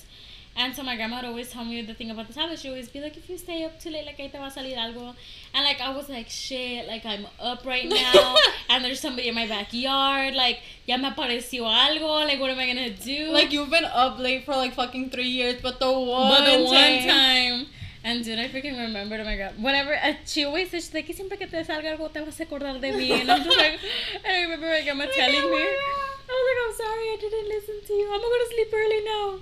And 0.61 0.77
so 0.77 0.83
my 0.83 0.95
grandma 0.95 1.17
would 1.17 1.25
always 1.25 1.51
tell 1.51 1.65
me 1.65 1.81
the 1.81 1.95
thing 1.95 2.11
about 2.11 2.29
the 2.29 2.35
tablet. 2.35 2.59
She'd 2.59 2.69
always 2.69 2.91
be 2.91 3.01
like, 3.01 3.17
if 3.17 3.31
you 3.31 3.39
stay 3.39 3.65
up 3.65 3.81
too 3.81 3.89
late, 3.89 4.05
like, 4.05 4.19
ahí 4.19 4.31
te 4.31 4.39
va 4.39 4.49
a 4.49 4.51
salir 4.51 4.77
algo. 4.77 5.15
And 5.55 5.65
like, 5.65 5.81
I 5.81 5.91
was 5.97 6.11
like, 6.11 6.29
shit, 6.29 6.87
like, 6.87 7.07
I'm 7.07 7.27
up 7.41 7.65
right 7.65 7.89
now. 7.89 8.35
and 8.69 8.85
there's 8.85 9.01
somebody 9.01 9.29
in 9.29 9.35
my 9.35 9.47
backyard. 9.47 10.35
Like, 10.35 10.59
ya 10.87 10.99
me 10.99 11.09
apareció 11.09 11.65
algo. 11.65 12.11
Like, 12.27 12.39
what 12.39 12.51
am 12.51 12.59
I 12.59 12.67
gonna 12.67 12.91
do? 12.91 13.31
Like 13.33 13.53
you've 13.53 13.71
been 13.71 13.87
up 13.87 14.19
late 14.19 14.45
for 14.45 14.55
like 14.55 14.75
fucking 14.75 15.09
three 15.09 15.29
years, 15.29 15.63
but 15.63 15.81
the 15.81 15.91
one, 15.91 16.29
but 16.29 16.45
the 16.45 16.65
one 16.65 16.75
time. 16.75 17.09
time. 17.09 17.67
And 18.05 18.23
dude, 18.23 18.39
I 18.39 18.49
freaking 18.49 18.79
remember 18.79 19.17
to 19.17 19.25
my 19.25 19.37
god. 19.37 19.55
Whenever 19.63 19.95
uh, 19.95 20.15
she 20.27 20.45
always 20.45 20.71
says, 20.71 20.85
she's 20.85 20.95
like, 20.95 21.07
siempre 21.15 21.39
que 21.39 21.47
te 21.47 21.65
salga 21.65 21.97
algo, 21.97 22.13
te 22.13 22.21
vas 22.21 22.39
a 22.39 22.45
acordar 22.45 22.79
de 22.81 22.93
mí. 22.93 23.11
And 23.13 23.31
I'm 23.31 23.45
just 23.45 23.57
like, 23.57 23.79
and 24.25 24.33
I 24.37 24.43
remember 24.43 24.67
my 24.67 24.83
grandma 24.83 25.07
telling 25.21 25.51
me, 25.57 25.65
I 25.65 26.33
was 26.37 26.47
like, 26.49 26.61
I'm 26.65 26.75
sorry, 26.85 27.07
I 27.13 27.17
didn't 27.19 27.49
listen 27.49 27.81
to 27.87 27.93
you. 27.95 28.07
I'm 28.13 28.21
gonna 28.21 28.35
go 28.35 28.39
to 28.45 28.51
sleep 28.55 28.71
early 28.75 29.05
now. 29.05 29.41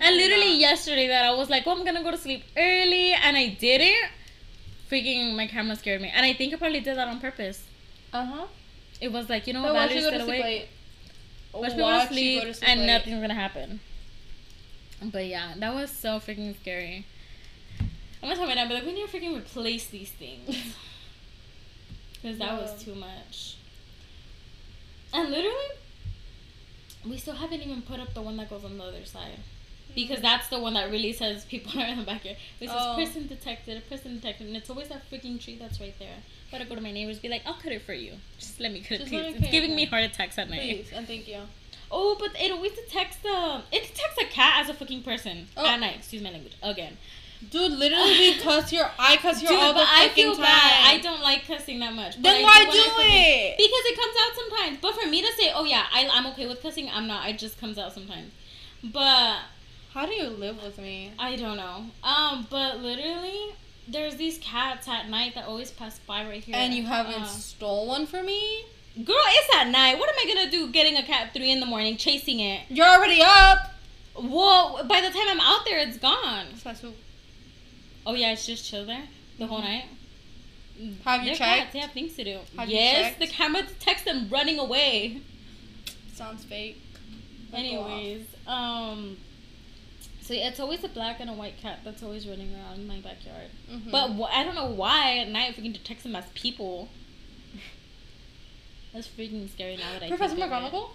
And 0.00 0.16
literally 0.16 0.58
yesterday, 0.58 1.06
that 1.08 1.24
I 1.24 1.32
was 1.34 1.48
like, 1.50 1.64
oh, 1.66 1.72
I'm 1.72 1.84
gonna 1.84 2.02
go 2.02 2.10
to 2.10 2.18
sleep 2.18 2.44
early, 2.56 3.12
and 3.12 3.36
I 3.36 3.48
didn't. 3.48 4.10
Freaking, 4.90 5.34
my 5.36 5.46
camera 5.46 5.76
scared 5.76 6.02
me, 6.02 6.10
and 6.14 6.26
I 6.26 6.32
think 6.34 6.52
I 6.52 6.56
probably 6.56 6.80
did 6.80 6.96
that 6.96 7.08
on 7.08 7.20
purpose. 7.20 7.62
Uh 8.12 8.24
huh. 8.24 8.46
It 9.00 9.12
was 9.12 9.28
like, 9.28 9.46
you 9.46 9.52
know, 9.54 9.62
But 9.62 9.72
battery's 9.74 10.04
go 10.04 10.10
to 10.10 10.16
still 10.16 10.26
sleep 10.26 10.40
awake. 10.40 10.68
late. 11.54 11.60
Watch 11.62 11.70
me 11.72 11.76
go 11.76 11.76
to 11.76 11.82
Watch 11.82 12.08
sleep, 12.08 12.40
go 12.42 12.46
to 12.48 12.54
sleep 12.54 12.68
and 12.70 12.80
late. 12.80 12.86
nothing's 12.86 13.20
gonna 13.20 13.34
happen. 13.34 13.80
But 15.02 15.26
yeah, 15.26 15.54
that 15.58 15.74
was 15.74 15.90
so 15.90 16.18
freaking 16.18 16.58
scary. 16.60 17.06
I'm 17.80 17.88
gonna 18.22 18.36
tell 18.36 18.46
my 18.46 18.54
dad, 18.54 18.68
but 18.68 18.74
like, 18.76 18.86
we 18.86 18.92
need 18.92 19.08
to 19.08 19.16
freaking 19.16 19.36
replace 19.36 19.86
these 19.88 20.10
things. 20.10 20.56
Because 22.22 22.38
that 22.38 22.58
was 22.58 22.82
too 22.82 22.94
much. 22.94 23.56
And 25.12 25.28
literally, 25.30 25.72
we 27.06 27.18
still 27.18 27.34
haven't 27.34 27.60
even 27.60 27.82
put 27.82 28.00
up 28.00 28.14
the 28.14 28.22
one 28.22 28.38
that 28.38 28.48
goes 28.48 28.64
on 28.64 28.78
the 28.78 28.84
other 28.84 29.04
side. 29.04 29.40
Because 29.94 30.20
that's 30.20 30.48
the 30.48 30.58
one 30.58 30.74
that 30.74 30.90
really 30.90 31.12
says 31.12 31.44
people 31.44 31.80
are 31.80 31.86
in 31.86 31.98
the 31.98 32.04
backyard. 32.04 32.36
It 32.60 32.68
says 32.68 32.76
Oh. 32.80 32.94
person 32.96 33.26
detected, 33.26 33.88
person 33.88 34.14
detected, 34.16 34.46
and 34.48 34.56
it's 34.56 34.68
always 34.70 34.88
that 34.88 35.02
freaking 35.10 35.40
tree 35.42 35.56
that's 35.58 35.80
right 35.80 35.94
there. 35.98 36.16
Gotta 36.50 36.64
go 36.64 36.74
to 36.74 36.80
my 36.80 36.90
neighbors, 36.92 37.18
be 37.18 37.28
like, 37.28 37.42
I'll 37.46 37.54
cut 37.54 37.72
it 37.72 37.82
for 37.82 37.92
you. 37.94 38.12
Just 38.38 38.58
let 38.60 38.72
me 38.72 38.80
cut 38.80 38.98
Just 38.98 39.12
it, 39.12 39.16
please. 39.16 39.26
It's 39.34 39.38
cut 39.38 39.48
it, 39.48 39.52
giving 39.52 39.74
me 39.76 39.84
heart 39.86 40.04
attacks 40.04 40.38
at 40.38 40.48
night. 40.50 40.60
Please 40.60 40.90
and 40.94 41.06
thank 41.06 41.28
you. 41.28 41.40
Oh, 41.90 42.16
but 42.18 42.30
it 42.40 42.50
always 42.50 42.72
detects 42.72 43.18
the 43.18 43.62
it 43.70 43.82
detects 43.82 44.18
a 44.20 44.24
cat 44.26 44.60
as 44.62 44.68
a 44.68 44.74
fucking 44.74 45.02
person 45.02 45.46
Oh. 45.56 45.66
at 45.66 45.78
night. 45.80 45.96
Excuse 45.96 46.22
my 46.22 46.30
language 46.30 46.54
again. 46.62 46.96
Dude, 47.50 47.72
literally, 47.72 48.12
we 48.18 48.38
cuss 48.38 48.72
your. 48.72 48.90
I 48.98 49.16
cuss 49.16 49.42
your 49.42 49.50
Dude, 49.52 49.60
all 49.60 49.74
the 49.74 49.80
but 49.80 49.88
I 49.90 50.08
fucking 50.08 50.24
feel 50.24 50.32
time. 50.34 50.44
bad. 50.44 50.94
I 50.94 50.98
don't 51.02 51.20
like 51.22 51.46
cussing 51.46 51.78
that 51.80 51.92
much. 51.92 52.20
Then 52.20 52.42
why 52.42 52.64
do 52.64 52.78
fucking- 52.82 53.04
it? 53.10 53.56
Because 53.58 53.84
it 53.84 53.96
comes 53.98 54.16
out 54.22 54.34
sometimes. 54.34 54.78
But 54.80 54.94
for 54.94 55.06
me 55.08 55.20
to 55.20 55.32
say, 55.38 55.52
oh 55.54 55.64
yeah, 55.64 55.84
I, 55.92 56.08
I'm 56.10 56.26
okay 56.28 56.46
with 56.46 56.62
cussing, 56.62 56.88
I'm 56.90 57.06
not. 57.06 57.28
It 57.28 57.38
just 57.38 57.60
comes 57.60 57.76
out 57.76 57.92
sometimes. 57.92 58.32
But 58.82 59.38
How 59.94 60.06
do 60.06 60.12
you 60.12 60.26
live 60.28 60.60
with 60.62 60.76
me? 60.78 61.12
I 61.20 61.36
don't 61.36 61.56
know. 61.56 61.84
Um, 62.02 62.46
but 62.50 62.80
literally, 62.80 63.54
there's 63.86 64.16
these 64.16 64.38
cats 64.38 64.88
at 64.88 65.08
night 65.08 65.36
that 65.36 65.46
always 65.46 65.70
pass 65.70 66.00
by 66.00 66.24
right 66.26 66.42
here. 66.42 66.56
And 66.58 66.74
you 66.74 66.82
haven't 66.84 67.22
Uh, 67.22 67.26
stole 67.26 67.86
one 67.86 68.06
for 68.06 68.22
me? 68.22 68.64
girl, 69.04 69.16
it's 69.18 69.54
at 69.56 69.68
night. 69.68 69.98
What 69.98 70.08
am 70.08 70.14
I 70.18 70.34
gonna 70.34 70.50
do? 70.50 70.68
Getting 70.72 70.96
a 70.96 71.02
cat 71.04 71.28
at 71.28 71.32
three 71.34 71.50
in 71.50 71.60
the 71.60 71.66
morning, 71.66 71.96
chasing 71.96 72.40
it. 72.40 72.62
You're 72.68 72.86
already 72.86 73.20
up. 73.22 73.72
Well, 74.20 74.84
by 74.84 75.00
the 75.00 75.10
time 75.10 75.28
I'm 75.28 75.40
out 75.40 75.64
there, 75.64 75.78
it's 75.78 75.98
gone. 75.98 76.46
Oh 78.06 78.14
yeah, 78.14 78.32
it's 78.32 78.46
just 78.46 78.68
chill 78.68 78.84
there 78.84 79.04
the 79.38 79.46
whole 79.46 79.60
night. 79.60 79.84
Have 81.04 81.20
you 81.20 81.26
They're 81.26 81.34
checked? 81.36 81.38
Cats. 81.60 81.72
They 81.72 81.78
have 81.78 81.92
things 81.92 82.16
to 82.16 82.24
do. 82.24 82.38
Have 82.58 82.68
yes, 82.68 83.16
the 83.18 83.28
camera 83.28 83.62
detects 83.62 84.02
them 84.02 84.28
running 84.28 84.58
away. 84.58 85.20
Sounds 86.14 86.44
fake. 86.44 86.80
Anyways, 87.52 88.26
um, 88.48 89.16
so 90.24 90.34
yeah, 90.34 90.48
it's 90.48 90.58
always 90.60 90.82
a 90.84 90.88
black 90.88 91.20
and 91.20 91.28
a 91.28 91.32
white 91.32 91.58
cat 91.60 91.80
that's 91.84 92.02
always 92.02 92.26
running 92.26 92.54
around 92.54 92.80
in 92.80 92.86
my 92.86 92.98
backyard. 93.00 93.50
Mhm. 93.70 93.90
But 93.90 94.08
wh- 94.14 94.36
I 94.36 94.42
don't 94.44 94.54
know 94.54 94.70
why 94.70 95.18
at 95.18 95.28
night 95.28 95.50
if 95.50 95.56
we 95.58 95.62
can 95.64 95.72
detect 95.72 96.02
them 96.02 96.16
as 96.16 96.24
people. 96.34 96.88
That's 98.92 99.08
freaking 99.08 99.50
scary 99.50 99.76
now 99.76 99.92
that 99.92 100.02
I 100.04 100.08
Professor 100.08 100.36
think 100.36 100.50
of. 100.50 100.62
McGonagall? 100.72 100.90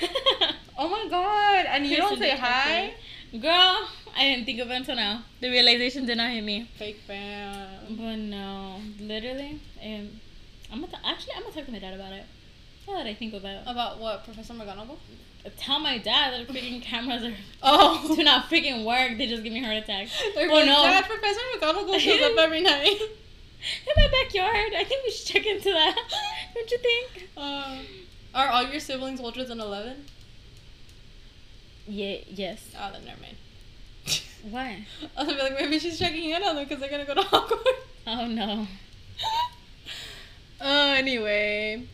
Oh 0.82 0.88
my 0.88 1.06
god! 1.10 1.66
And 1.68 1.86
you 1.86 1.98
don't 1.98 2.18
say 2.18 2.30
hi? 2.38 2.94
Girl, 3.32 3.86
I 4.16 4.24
didn't 4.24 4.46
think 4.46 4.60
of 4.60 4.70
it 4.70 4.74
until 4.74 4.96
now. 4.96 5.24
The 5.40 5.50
realization 5.50 6.06
did 6.06 6.16
not 6.16 6.30
hit 6.30 6.42
me. 6.42 6.70
Fake 6.78 7.00
fan. 7.06 7.68
But 7.90 8.16
no, 8.16 8.80
literally, 8.98 9.60
and 9.82 10.18
I'm 10.72 10.80
gonna 10.80 10.92
t- 10.92 10.98
actually 11.04 11.34
I'm 11.36 11.42
gonna 11.42 11.54
talk 11.54 11.66
to 11.66 11.72
my 11.72 11.78
dad 11.80 11.92
about 11.94 12.12
it. 12.14 12.24
Now 12.88 12.94
that 12.96 13.06
I 13.06 13.12
think 13.14 13.34
about 13.34 13.56
it, 13.56 13.62
About 13.66 13.98
what? 14.00 14.24
Professor 14.24 14.54
McGonagall? 14.54 14.96
Tell 15.56 15.78
my 15.80 15.98
dad 15.98 16.32
that 16.34 16.48
freaking 16.54 16.82
cameras 16.82 17.22
are 17.24 17.32
Oh. 17.62 18.12
do 18.16 18.22
not 18.22 18.48
freaking 18.50 18.84
work. 18.84 19.16
They 19.18 19.26
just 19.26 19.42
give 19.42 19.52
me 19.52 19.62
heart 19.62 19.76
attacks. 19.76 20.10
They're 20.34 20.50
Oh, 20.50 20.54
like, 20.54 20.66
no. 20.66 20.82
Dad, 20.82 21.04
Professor 21.04 21.40
McGonagall 21.56 21.98
shows 21.98 22.20
up 22.22 22.32
every 22.38 22.60
night. 22.62 22.98
In 23.00 23.92
my 23.96 24.08
backyard. 24.22 24.72
I 24.76 24.84
think 24.84 25.04
we 25.04 25.10
should 25.12 25.26
check 25.26 25.46
into 25.46 25.70
that. 25.70 25.94
Don't 26.54 26.70
you 26.70 26.78
think? 26.78 27.28
Uh, 27.36 27.78
are 28.34 28.48
all 28.48 28.64
your 28.64 28.80
siblings 28.80 29.20
older 29.20 29.44
than 29.44 29.60
11? 29.60 30.04
Yeah. 31.86 32.16
Yes. 32.28 32.74
Oh, 32.78 32.90
then 32.92 33.04
never 33.04 33.20
mind. 33.20 33.36
Why? 34.50 34.86
I'll 35.18 35.26
be 35.26 35.34
like, 35.34 35.52
maybe 35.54 35.78
she's 35.78 35.98
checking 35.98 36.30
in 36.30 36.42
on 36.42 36.56
them 36.56 36.64
because 36.64 36.80
they're 36.80 36.88
gonna 36.90 37.04
go 37.04 37.14
to 37.14 37.20
Hogwarts. 37.20 37.82
Oh 38.06 38.26
no. 38.26 38.66
uh, 40.60 40.94
anyway, 40.96 41.86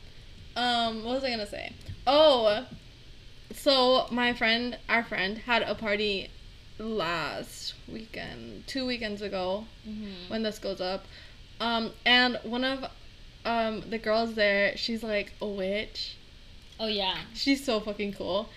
um, 0.55 1.05
what 1.05 1.17
was 1.17 1.25
I 1.25 1.31
gonna 1.31 1.47
say? 1.47 1.73
Oh, 2.07 2.65
so 3.57 4.07
my 4.11 4.33
friend, 4.33 4.79
our 4.89 5.03
friend, 5.03 5.39
had 5.39 5.63
a 5.63 5.75
party 5.75 6.31
last 6.79 7.75
weekend, 7.89 8.67
two 8.67 8.87
weekends 8.87 9.23
ago, 9.23 9.65
Mm-hmm. 9.89 10.29
when 10.31 10.43
this 10.43 10.59
goes 10.59 10.81
up. 10.81 11.05
Um, 11.61 11.93
and 12.05 12.39
one 12.43 12.65
of 12.65 12.85
um 13.45 13.83
the 13.89 13.99
girls 13.99 14.35
there, 14.35 14.77
she's 14.77 15.03
like 15.03 15.33
a 15.41 15.47
witch. 15.47 16.17
Oh 16.79 16.87
yeah. 16.89 17.17
She's 17.35 17.65
so 17.65 17.81
fucking 17.81 18.13
cool. 18.15 18.49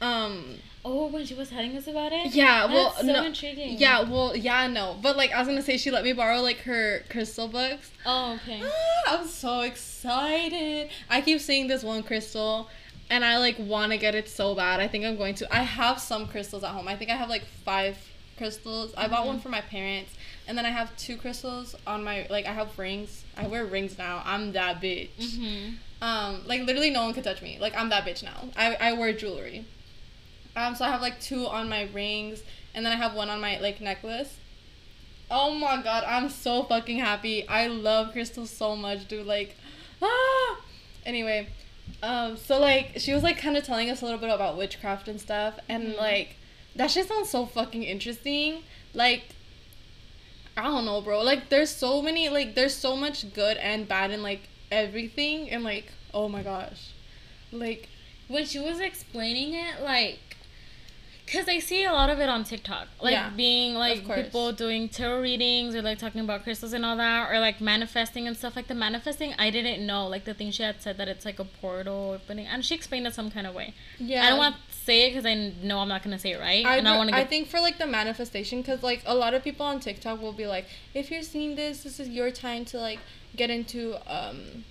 Um, 0.00 0.56
Oh, 0.86 1.06
when 1.06 1.24
she 1.24 1.32
was 1.34 1.48
telling 1.48 1.74
us 1.78 1.86
about 1.86 2.12
it. 2.12 2.34
yeah, 2.34 2.66
well, 2.66 2.90
That's 2.90 3.06
so 3.06 3.12
no, 3.14 3.24
intriguing. 3.24 3.78
yeah, 3.78 4.02
well, 4.02 4.36
yeah, 4.36 4.66
no, 4.66 4.96
but 5.00 5.16
like 5.16 5.32
I 5.32 5.38
was 5.38 5.48
gonna 5.48 5.62
say, 5.62 5.78
she 5.78 5.90
let 5.90 6.04
me 6.04 6.12
borrow 6.12 6.40
like 6.42 6.58
her 6.58 7.02
crystal 7.08 7.48
books. 7.48 7.90
Oh 8.04 8.34
okay. 8.34 8.62
I'm 9.08 9.26
so 9.26 9.60
excited. 9.62 10.90
I 11.08 11.20
keep 11.22 11.40
seeing 11.40 11.66
this 11.68 11.82
one 11.82 12.02
crystal 12.02 12.68
and 13.14 13.24
I 13.24 13.38
like 13.38 13.58
want 13.58 13.92
to 13.92 13.98
get 13.98 14.14
it 14.14 14.28
so 14.28 14.54
bad. 14.54 14.80
I 14.80 14.88
think 14.88 15.04
I'm 15.04 15.16
going 15.16 15.34
to. 15.40 15.44
I 15.54 15.62
have 15.80 15.98
some 16.10 16.26
crystals 16.32 16.62
at 16.64 16.70
home. 16.76 16.88
I 16.88 16.96
think 16.96 17.10
I 17.10 17.16
have 17.22 17.28
like 17.28 17.44
5 17.64 17.96
crystals. 18.38 18.92
I 18.96 19.06
bought 19.12 19.26
one 19.26 19.38
Mhm. 19.38 19.42
for 19.42 19.48
my 19.58 19.60
parents 19.60 20.12
and 20.46 20.58
then 20.58 20.66
I 20.66 20.70
have 20.70 20.88
two 20.96 21.16
crystals 21.16 21.74
on 21.86 22.02
my 22.08 22.26
like 22.28 22.46
I 22.46 22.52
have 22.60 22.76
rings. 22.78 23.24
I 23.36 23.46
wear 23.46 23.64
rings 23.64 23.96
now. 23.96 24.22
I'm 24.32 24.52
that 24.58 24.80
bitch. 24.82 25.10
Mm-hmm. 25.20 25.74
Um 26.08 26.30
like 26.50 26.60
literally 26.68 26.90
no 26.90 27.02
one 27.04 27.14
could 27.14 27.24
touch 27.30 27.40
me. 27.48 27.52
Like 27.64 27.74
I'm 27.78 27.88
that 27.90 28.04
bitch 28.04 28.22
now. 28.24 28.38
I 28.56 28.66
I 28.88 28.92
wear 28.94 29.12
jewelry. 29.12 29.64
Um 30.56 30.74
so 30.74 30.84
I 30.84 30.90
have 30.90 31.00
like 31.08 31.20
two 31.20 31.46
on 31.46 31.68
my 31.68 31.82
rings 32.00 32.42
and 32.74 32.84
then 32.84 32.92
I 32.92 32.96
have 32.96 33.14
one 33.14 33.30
on 33.30 33.40
my 33.40 33.58
like 33.66 33.80
necklace. 33.80 34.32
Oh 35.30 35.54
my 35.54 35.80
god, 35.82 36.02
I'm 36.14 36.28
so 36.28 36.64
fucking 36.64 36.98
happy. 36.98 37.36
I 37.48 37.66
love 37.68 38.12
crystals 38.12 38.50
so 38.50 38.76
much, 38.76 39.06
dude. 39.08 39.26
Like, 39.26 39.56
ah. 40.02 40.60
Anyway, 41.06 41.48
um, 42.02 42.36
so 42.36 42.58
like 42.60 42.92
she 42.98 43.12
was 43.14 43.22
like 43.22 43.38
kind 43.38 43.56
of 43.56 43.64
telling 43.64 43.90
us 43.90 44.02
a 44.02 44.04
little 44.04 44.20
bit 44.20 44.30
about 44.30 44.56
witchcraft 44.56 45.08
and 45.08 45.20
stuff, 45.20 45.58
and 45.68 45.94
Mhm. 45.94 45.98
like 45.98 46.36
that 46.76 46.90
shit 46.90 47.06
sounds 47.08 47.30
so 47.30 47.46
fucking 47.46 47.82
interesting. 47.84 48.62
Like, 48.94 49.22
I 50.56 50.62
don't 50.64 50.84
know, 50.84 51.00
bro. 51.00 51.22
Like, 51.22 51.48
there's 51.48 51.70
so 51.70 52.00
many, 52.02 52.28
like, 52.28 52.54
there's 52.54 52.74
so 52.74 52.96
much 52.96 53.32
good 53.32 53.56
and 53.58 53.86
bad 53.88 54.10
in 54.10 54.22
like 54.22 54.48
everything, 54.70 55.50
and 55.50 55.62
like, 55.64 55.92
oh 56.12 56.28
my 56.28 56.42
gosh, 56.42 56.90
like, 57.52 57.88
when 58.28 58.44
she 58.46 58.58
was 58.58 58.80
explaining 58.80 59.54
it, 59.54 59.80
like, 59.82 60.33
cause 61.30 61.48
I 61.48 61.58
see 61.58 61.84
a 61.84 61.92
lot 61.92 62.10
of 62.10 62.18
it 62.20 62.28
on 62.28 62.44
TikTok, 62.44 62.88
like 63.00 63.12
Yeah, 63.12 63.30
being 63.30 63.74
like 63.74 64.06
people 64.06 64.52
doing 64.52 64.88
tarot 64.88 65.20
readings 65.20 65.74
or 65.74 65.82
like 65.82 65.98
talking 65.98 66.20
about 66.20 66.44
crystals 66.44 66.72
and 66.72 66.84
all 66.84 66.96
that, 66.96 67.30
or 67.30 67.40
like 67.40 67.60
manifesting 67.60 68.26
and 68.26 68.36
stuff. 68.36 68.56
Like 68.56 68.66
the 68.68 68.74
manifesting, 68.74 69.34
I 69.38 69.50
didn't 69.50 69.86
know. 69.86 70.06
Like 70.06 70.24
the 70.24 70.34
thing 70.34 70.50
she 70.50 70.62
had 70.62 70.80
said 70.82 70.96
that 70.98 71.08
it's 71.08 71.24
like 71.24 71.38
a 71.38 71.44
portal 71.44 72.12
opening, 72.12 72.46
and 72.46 72.64
she 72.64 72.74
explained 72.74 73.06
it 73.06 73.14
some 73.14 73.30
kind 73.30 73.46
of 73.46 73.54
way. 73.54 73.74
yeah. 73.98 74.24
I 74.24 74.28
don't 74.30 74.38
want 74.38 74.56
to 74.56 74.76
say 74.76 75.06
it 75.06 75.10
because 75.10 75.24
I 75.24 75.52
know 75.62 75.78
I'm 75.78 75.88
not 75.88 76.02
gonna 76.02 76.18
say 76.18 76.32
it 76.32 76.40
right, 76.40 76.64
I, 76.64 76.76
and 76.76 76.88
I 76.88 76.96
want 76.96 77.10
to. 77.10 77.16
I 77.16 77.24
think 77.24 77.48
for 77.48 77.60
like 77.60 77.78
the 77.78 77.86
manifestation, 77.86 78.60
because 78.60 78.82
like 78.82 79.02
a 79.06 79.14
lot 79.14 79.34
of 79.34 79.42
people 79.42 79.64
on 79.66 79.80
TikTok 79.80 80.20
will 80.20 80.32
be 80.32 80.46
like, 80.46 80.66
if 80.92 81.10
you're 81.10 81.22
seeing 81.22 81.56
this, 81.56 81.84
this 81.84 81.98
is 81.98 82.08
your 82.08 82.30
time 82.30 82.64
to 82.66 82.78
like 82.78 82.98
get 83.34 83.50
into 83.50 83.96
um, 84.06 84.64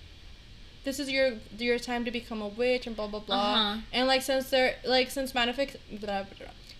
this 0.84 1.00
is 1.00 1.10
your 1.10 1.34
your 1.58 1.80
time 1.80 2.06
to 2.06 2.12
become 2.12 2.41
a 2.41 2.48
witch 2.48 2.88
and 2.88 2.96
blah 2.96 3.08
blah 3.08 3.19
blah. 3.19 3.36
Uh-huh. 3.36 3.82
And 3.91 4.08
like 4.08 4.22
since 4.22 4.50
they're 4.50 4.76
like 4.86 5.10
since 5.12 5.34
manifest 5.34 5.78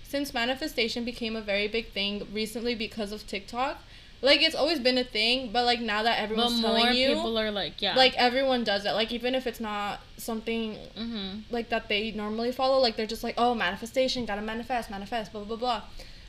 since 0.04 0.34
manifestation 0.34 1.04
became 1.06 1.36
a 1.36 1.42
very 1.42 1.68
big 1.68 1.92
thing 1.92 2.28
recently 2.32 2.76
because 2.76 3.12
of 3.12 3.26
TikTok, 3.26 3.82
like 4.22 4.42
it's 4.42 4.56
always 4.56 4.80
been 4.80 4.98
a 4.98 5.04
thing, 5.04 5.52
but 5.52 5.66
like 5.66 5.82
now 5.82 6.04
that 6.04 6.20
everyone's 6.20 6.62
more 6.62 6.78
telling 6.78 6.96
you, 6.96 7.08
people 7.10 7.38
are 7.40 7.52
like, 7.52 7.82
yeah, 7.82 7.96
like 7.96 8.16
everyone 8.16 8.64
does 8.64 8.86
it. 8.86 8.92
Like 8.92 9.12
even 9.12 9.36
if 9.36 9.48
it's 9.48 9.60
not 9.60 10.02
something 10.18 10.76
mm-hmm. 10.98 11.40
like 11.50 11.70
that 11.70 11.90
they 11.90 12.12
normally 12.12 12.52
follow 12.52 12.80
like 12.80 12.96
they're 12.96 13.06
just 13.06 13.24
like 13.24 13.36
oh 13.38 13.54
manifestation 13.54 14.26
gotta 14.26 14.42
manifest 14.42 14.90
manifest 14.90 15.34
blah 15.34 15.44
blah 15.44 15.58
blah 15.58 15.82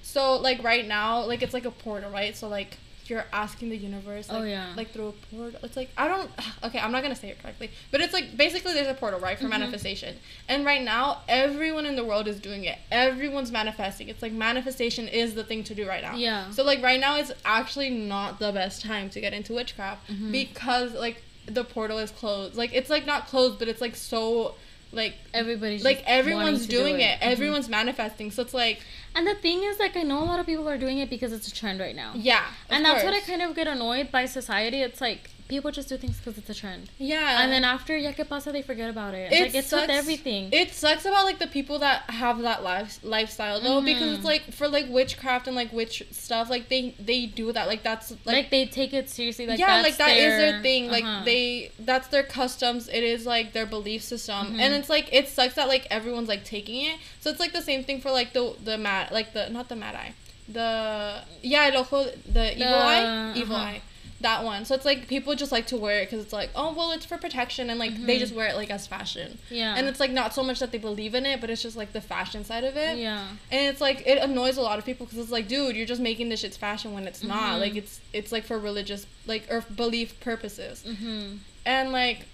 so 0.03 0.37
like 0.37 0.63
right 0.63 0.89
now 0.89 1.25
like 1.25 1.43
it's 1.43 1.55
like 1.55 1.65
a 1.65 1.71
portal 1.71 2.11
right 2.11 2.37
so 2.37 2.49
like 2.49 2.77
you're 3.11 3.25
asking 3.33 3.69
the 3.69 3.77
universe 3.77 4.29
like, 4.29 4.40
Oh, 4.40 4.45
yeah. 4.45 4.73
like 4.77 4.90
through 4.90 5.09
a 5.09 5.12
portal 5.35 5.61
it's 5.62 5.77
like 5.77 5.90
i 5.99 6.09
don't 6.09 6.31
okay 6.64 6.79
i'm 6.79 6.90
not 6.93 7.03
gonna 7.03 7.14
say 7.14 7.29
it 7.29 7.40
correctly 7.43 7.71
but 7.90 8.01
it's 8.01 8.12
like 8.12 8.37
basically 8.37 8.73
there's 8.73 8.87
a 8.88 8.95
portal 8.95 9.21
right 9.21 9.38
for 9.38 9.45
Mhm. 9.47 9.51
manifestation 9.51 10.17
and 10.49 10.64
right 10.64 10.83
now 10.83 11.21
everyone 11.29 11.87
in 11.87 11.97
the 11.97 12.05
world 12.05 12.27
is 12.29 12.38
doing 12.40 12.64
it 12.64 12.79
everyone's 12.90 13.53
manifesting 13.53 14.09
it's 14.09 14.23
like 14.23 14.33
manifestation 14.33 15.09
is 15.09 15.35
the 15.35 15.45
thing 15.45 15.64
to 15.64 15.75
do 15.75 15.87
right 15.87 16.03
now 16.03 16.14
Yeah. 16.17 16.51
so 16.51 16.64
like 16.64 16.83
right 16.83 17.01
now 17.01 17.17
it's 17.17 17.33
actually 17.45 17.90
not 17.90 18.38
the 18.38 18.53
best 18.53 18.83
time 18.83 19.11
to 19.11 19.21
get 19.21 19.33
into 19.33 19.53
witchcraft 19.55 20.09
Mhm. 20.11 20.33
because 20.33 20.93
like 20.95 21.23
the 21.47 21.64
portal 21.64 21.99
is 21.99 22.11
closed 22.11 22.55
like 22.57 22.73
it's 22.73 22.88
like 22.90 23.05
not 23.05 23.27
closed 23.27 23.59
but 23.59 23.69
it's 23.69 23.81
like 23.81 23.97
so 23.97 24.55
like 24.93 25.14
everybody's 25.35 25.85
like 25.85 26.03
everyone's 26.07 26.62
to 26.62 26.69
do 26.69 26.79
doing 26.79 27.01
it, 27.01 27.19
Mhm. 27.19 27.33
everyone's 27.33 27.69
manifesting 27.69 28.31
so 28.31 28.40
it's 28.43 28.55
like 28.55 28.81
And 29.16 29.27
the 29.27 29.35
thing 29.35 29.62
is, 29.62 29.79
like, 29.79 29.96
I 29.96 30.03
know 30.03 30.22
a 30.22 30.27
lot 30.27 30.40
of 30.40 30.46
people 30.46 30.68
are 30.68 30.77
doing 30.79 30.98
it 30.98 31.09
because 31.09 31.33
it's 31.33 31.46
a 31.46 31.53
trend 31.55 31.79
right 31.81 31.94
now. 31.94 32.12
yeah 32.14 32.44
and 32.68 32.85
that's 32.85 33.05
what 33.05 33.14
I 33.14 33.20
kind 33.20 33.42
of 33.42 33.55
get 33.55 33.66
annoyed 33.68 34.11
by 34.11 34.27
society. 34.27 34.83
It's 34.83 35.00
like 35.00 35.31
people 35.47 35.71
just 35.71 35.89
do 35.91 35.97
things 35.97 36.17
because 36.19 36.39
it's 36.39 36.49
a 36.49 36.55
trend. 36.55 36.89
yeah 36.99 37.43
And 37.43 37.53
then 37.53 37.65
after 37.65 37.97
ya 37.97 38.13
que 38.13 38.25
pasa, 38.25 38.51
they 38.51 38.63
forget 38.63 38.89
about 38.89 39.13
it. 39.15 39.31
It 39.33 39.41
like 39.43 39.55
it's 39.55 39.71
with 39.73 39.81
sucks- 39.81 39.93
everything. 39.93 40.49
it 40.53 40.73
sucks 40.73 41.05
about 41.05 41.25
like 41.27 41.39
the 41.39 41.47
people 41.47 41.79
that 41.81 42.09
have 42.11 42.41
that 42.43 42.63
life 42.63 42.99
lifestyle 43.03 43.61
though 43.61 43.81
because 43.83 44.11
Mhm. 44.11 44.15
it's 44.17 44.25
like 44.25 44.43
for 44.53 44.69
like 44.69 44.87
witchcraft 44.89 45.47
and 45.47 45.55
like 45.55 45.71
witch 45.73 46.03
stuff 46.11 46.49
like 46.49 46.69
they 46.69 46.95
they 46.99 47.27
do 47.27 47.53
that 47.53 47.67
like 47.69 47.83
that's 47.83 48.11
like, 48.25 48.37
like, 48.39 48.51
they 48.51 48.65
take 48.67 48.93
it 48.95 49.11
seriously. 49.11 49.47
Like 49.47 49.59
yeah 49.59 49.83
like 49.83 49.97
that 49.99 50.17
is 50.17 50.33
their, 50.33 50.53
their 50.53 50.63
thing 50.63 50.91
like 50.91 51.05
uh-huh. 51.05 51.25
they 51.25 51.71
that's 51.79 52.09
their 52.09 52.23
customs 52.23 52.89
it 52.89 53.05
is 53.05 53.27
like 53.27 53.53
their 53.53 53.67
belief 53.67 54.03
system 54.03 54.43
Mhm. 54.55 54.61
and 54.61 54.75
it's 54.75 54.89
like 54.89 55.07
it 55.13 55.29
sucks 55.29 55.55
that 55.55 55.69
like 55.69 55.87
everyone's 55.91 56.29
like 56.29 56.45
taking 56.45 56.85
it 56.91 56.97
so 57.21 57.29
it's 57.31 57.41
like 57.41 57.53
the 57.53 57.63
same 57.71 57.85
thing 57.85 58.01
for 58.01 58.11
like 58.11 58.33
the 58.33 58.55
the 58.65 58.77
mad 58.79 59.11
like 59.11 59.33
the 59.35 59.49
not 59.51 59.69
the 59.69 59.77
mad 59.77 59.95
eye 59.95 60.13
the 60.49 61.23
yeah 61.42 61.71
el 61.73 61.79
ojo 61.83 62.05
the 62.33 62.53
evil 62.57 62.75
eye 62.75 63.33
evil 63.37 63.57
uh-huh. 63.57 63.65
eye 63.67 63.81
that 64.25 64.42
one. 64.44 64.64
So 64.64 64.75
it's 64.75 64.85
like 64.85 65.06
people 65.08 65.35
just 65.35 65.52
like 65.52 65.66
to 65.68 65.77
wear 65.77 66.00
it 66.00 66.06
because 66.10 66.22
it's 66.25 66.33
like, 66.33 66.50
oh 66.54 66.75
well, 66.75 66.90
it's 66.90 67.06
for 67.06 67.16
protection, 67.16 67.70
and 67.70 67.79
like 67.79 67.94
they 68.04 68.16
Mhm. 68.16 68.20
just 68.20 68.35
wear 68.35 68.48
it 68.48 68.56
like 68.56 68.70
as 68.70 68.87
fashion. 68.87 69.38
Yeah. 69.50 69.75
And 69.77 69.87
it's 69.87 70.00
like 70.00 70.10
not 70.10 70.35
so 70.35 70.42
much 70.42 70.58
that 70.60 70.72
they 70.72 70.79
believe 70.79 71.14
in 71.14 71.25
it, 71.25 71.40
but 71.40 71.48
it's 71.50 71.62
just 71.62 71.77
like 71.77 71.92
the 71.92 72.00
fashion 72.00 72.44
side 72.44 72.64
of 72.64 72.77
it. 72.77 72.98
yeah. 72.98 73.29
And 73.52 73.68
it's 73.70 73.81
like 73.81 74.02
it 74.06 74.18
annoys 74.18 74.56
a 74.56 74.62
lot 74.62 74.79
of 74.79 74.85
people 74.85 75.06
because 75.06 75.18
it's 75.20 75.31
like, 75.31 75.46
dude, 75.48 75.77
you're 75.77 75.87
just 75.87 76.00
making 76.02 76.29
this 76.29 76.40
shit's 76.40 76.56
fashion 76.56 76.92
when 76.92 77.06
it's 77.06 77.22
not. 77.22 77.56
Mhm. 77.56 77.60
Like 77.60 77.77
it's 77.77 78.00
it's 78.12 78.33
like 78.33 78.44
for 78.44 78.58
religious 78.58 79.06
like 79.27 79.46
or 79.50 79.60
belief 79.75 80.18
purposes. 80.20 80.83
Mm-hmm. 80.87 81.37
And 81.66 81.92
like 81.92 82.27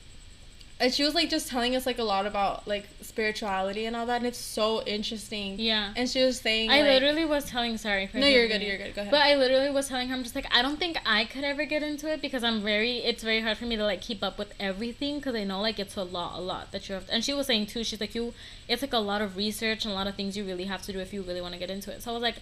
and 0.81 0.93
she 0.93 1.05
was 1.05 1.15
like 1.15 1.29
just 1.29 1.49
telling 1.49 1.77
us 1.77 1.85
like 1.85 1.99
a 1.99 2.05
lot 2.05 2.25
about 2.25 2.67
like 2.67 2.89
spirituality 3.03 3.85
and 3.85 3.95
all 3.95 4.07
that 4.07 4.17
and 4.17 4.27
it's 4.27 4.39
so 4.39 4.83
interesting. 4.85 5.59
Yeah. 5.59 5.93
And 5.95 6.09
she 6.09 6.25
was 6.25 6.41
saying 6.41 6.71
I 6.71 6.81
like, 6.81 6.91
literally 6.91 7.27
was 7.27 7.45
telling. 7.45 7.77
Sorry. 7.77 8.07
For 8.07 8.17
No, 8.17 8.27
you're 8.27 8.49
good, 8.49 8.63
you're 8.63 8.79
good. 8.79 8.95
Go 8.95 9.03
ahead. 9.03 9.11
But 9.11 9.21
I 9.21 9.37
literally 9.37 9.71
was 9.71 9.89
telling 9.89 10.09
her, 10.09 10.15
I'm 10.15 10.23
just 10.23 10.35
like, 10.35 10.47
I 10.51 10.63
don't 10.63 10.79
think 10.79 10.97
I 11.05 11.27
could 11.27 11.45
ever 11.45 11.67
get 11.67 11.83
into 11.83 12.11
it 12.11 12.23
because 12.23 12.43
I'm 12.43 12.63
very, 12.63 12.99
it's 12.99 13.23
very 13.23 13.43
hard 13.43 13.59
for 13.59 13.67
me 13.67 13.77
to 13.77 13.85
like 13.85 14.01
keep 14.01 14.25
up 14.25 14.39
with 14.39 14.55
everything 14.59 15.17
because 15.17 15.35
I 15.35 15.45
know 15.45 15.61
like 15.61 15.79
it's 15.79 15.97
a 15.97 16.03
lot, 16.03 16.39
a 16.39 16.43
lot 16.43 16.73
that 16.73 16.89
you 16.89 16.95
have. 16.95 17.07
To, 17.07 17.13
and 17.13 17.23
she 17.23 17.35
was 17.35 17.47
saying 17.47 17.67
too, 17.67 17.85
she's 17.85 18.01
like, 18.01 18.15
you, 18.15 18.33
it's 18.67 18.81
like 18.81 18.95
a 18.95 18.99
lot 18.99 19.21
of 19.21 19.37
research 19.37 19.85
and 19.85 19.93
a 19.93 19.95
lot 19.95 20.07
of 20.07 20.15
things 20.15 20.35
you 20.35 20.45
really 20.45 20.65
have 20.65 20.81
to 20.83 20.93
do 20.93 20.99
if 20.99 21.13
you 21.13 21.21
really 21.21 21.43
want 21.43 21.53
to 21.53 21.61
get 21.61 21.71
into 21.71 21.93
it. 21.93 22.03
So 22.03 22.11
I 22.11 22.15
was 22.15 22.23
like, 22.23 22.37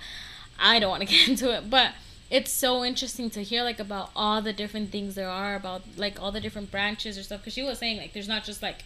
I 0.61 0.79
don't 0.79 0.91
want 0.91 1.03
to 1.03 1.09
get 1.13 1.29
into 1.29 1.53
it, 1.57 1.69
but 1.69 1.93
it's 2.31 2.53
so 2.53 2.85
interesting 2.85 3.31
to 3.31 3.43
hear 3.43 3.63
like 3.65 3.81
about 3.81 4.11
all 4.15 4.43
the 4.43 4.53
different 4.53 4.91
things 4.91 5.15
there 5.15 5.29
are 5.31 5.55
about 5.55 5.83
like 5.97 6.21
all 6.23 6.31
the 6.31 6.41
different 6.41 6.71
branches 6.71 7.17
or 7.19 7.23
stuff 7.23 7.41
because 7.41 7.55
she 7.55 7.63
was 7.63 7.79
saying 7.79 7.97
like 7.97 8.13
there's 8.13 8.29
not 8.29 8.45
just 8.45 8.63
like 8.63 8.85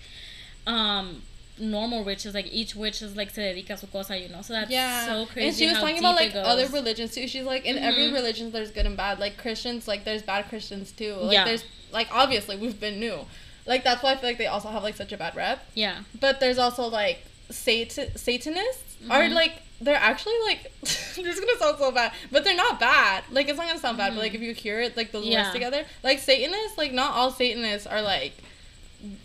um 0.67 1.23
normal 1.59 2.03
witches 2.05 2.35
like 2.35 2.47
each 2.53 2.75
witch 2.75 3.03
is 3.03 3.15
like 3.17 3.31
se 3.31 3.43
dedica 3.43 3.71
a 3.75 3.77
su 3.77 3.87
cosa 3.89 4.17
you 4.19 4.29
know 4.29 4.43
so 4.43 4.53
that's 4.55 4.71
yeah. 4.71 5.07
so 5.07 5.27
crazy 5.27 5.47
And 5.49 5.57
she 5.57 5.67
was 5.69 5.79
talking 5.79 5.99
about 5.99 6.17
like 6.17 6.35
other 6.35 6.67
religions 6.69 7.15
too. 7.15 7.27
She's 7.29 7.45
like 7.45 7.65
in 7.67 7.77
every 7.79 8.05
Mhm. 8.09 8.15
religion 8.15 8.51
there's 8.53 8.71
good 8.71 8.87
and 8.87 8.97
bad. 8.97 9.19
Like 9.19 9.37
Christians, 9.37 9.87
like 9.87 10.05
there's 10.05 10.23
bad 10.23 10.49
Christians 10.49 10.93
too. 10.93 11.15
Like 11.15 11.33
Yeah. 11.35 11.45
there's 11.45 11.65
like 11.93 12.09
obviously 12.13 12.57
we've 12.57 12.81
been 12.81 12.99
new. 13.01 13.19
Like 13.67 13.85
that's 13.85 14.03
why 14.03 14.13
I 14.13 14.17
feel 14.17 14.31
like 14.31 14.39
they 14.39 14.47
also 14.47 14.69
have 14.71 14.83
like 14.83 14.97
such 14.97 15.13
a 15.13 15.17
bad 15.17 15.37
rep. 15.37 15.59
yeah 15.75 15.97
But 16.19 16.41
there's 16.41 16.59
also 16.59 16.87
like 16.87 17.19
Satan 17.51 18.17
Satanists 18.17 18.92
are 19.11 19.23
Mhm. 19.23 19.35
like 19.35 19.55
they're 19.81 19.97
actually 19.97 20.39
like 20.45 20.73
this 20.81 21.19
is 21.19 21.41
gonna 21.41 21.59
sound 21.59 21.79
so 21.79 21.91
bad, 21.91 22.13
but 22.31 22.45
they're 22.45 22.55
not 22.57 22.79
bad. 22.79 23.25
Like 23.31 23.49
it's 23.49 23.59
not 23.59 23.67
gonna 23.67 23.79
sound 23.81 23.99
bad, 23.99 24.15
but 24.15 24.21
like 24.21 24.33
Mhm. 24.33 24.37
if 24.37 24.41
you 24.43 24.55
hear 24.55 24.81
it 24.81 24.97
like 24.97 25.11
those 25.13 25.27
Yeah. 25.27 25.43
words 25.43 25.53
together, 25.55 25.85
like 26.03 26.19
Satanists, 26.21 26.79
like 26.79 26.93
not 26.93 27.15
all 27.15 27.31
Satanists 27.33 27.87
are 27.87 28.01
like 28.03 28.33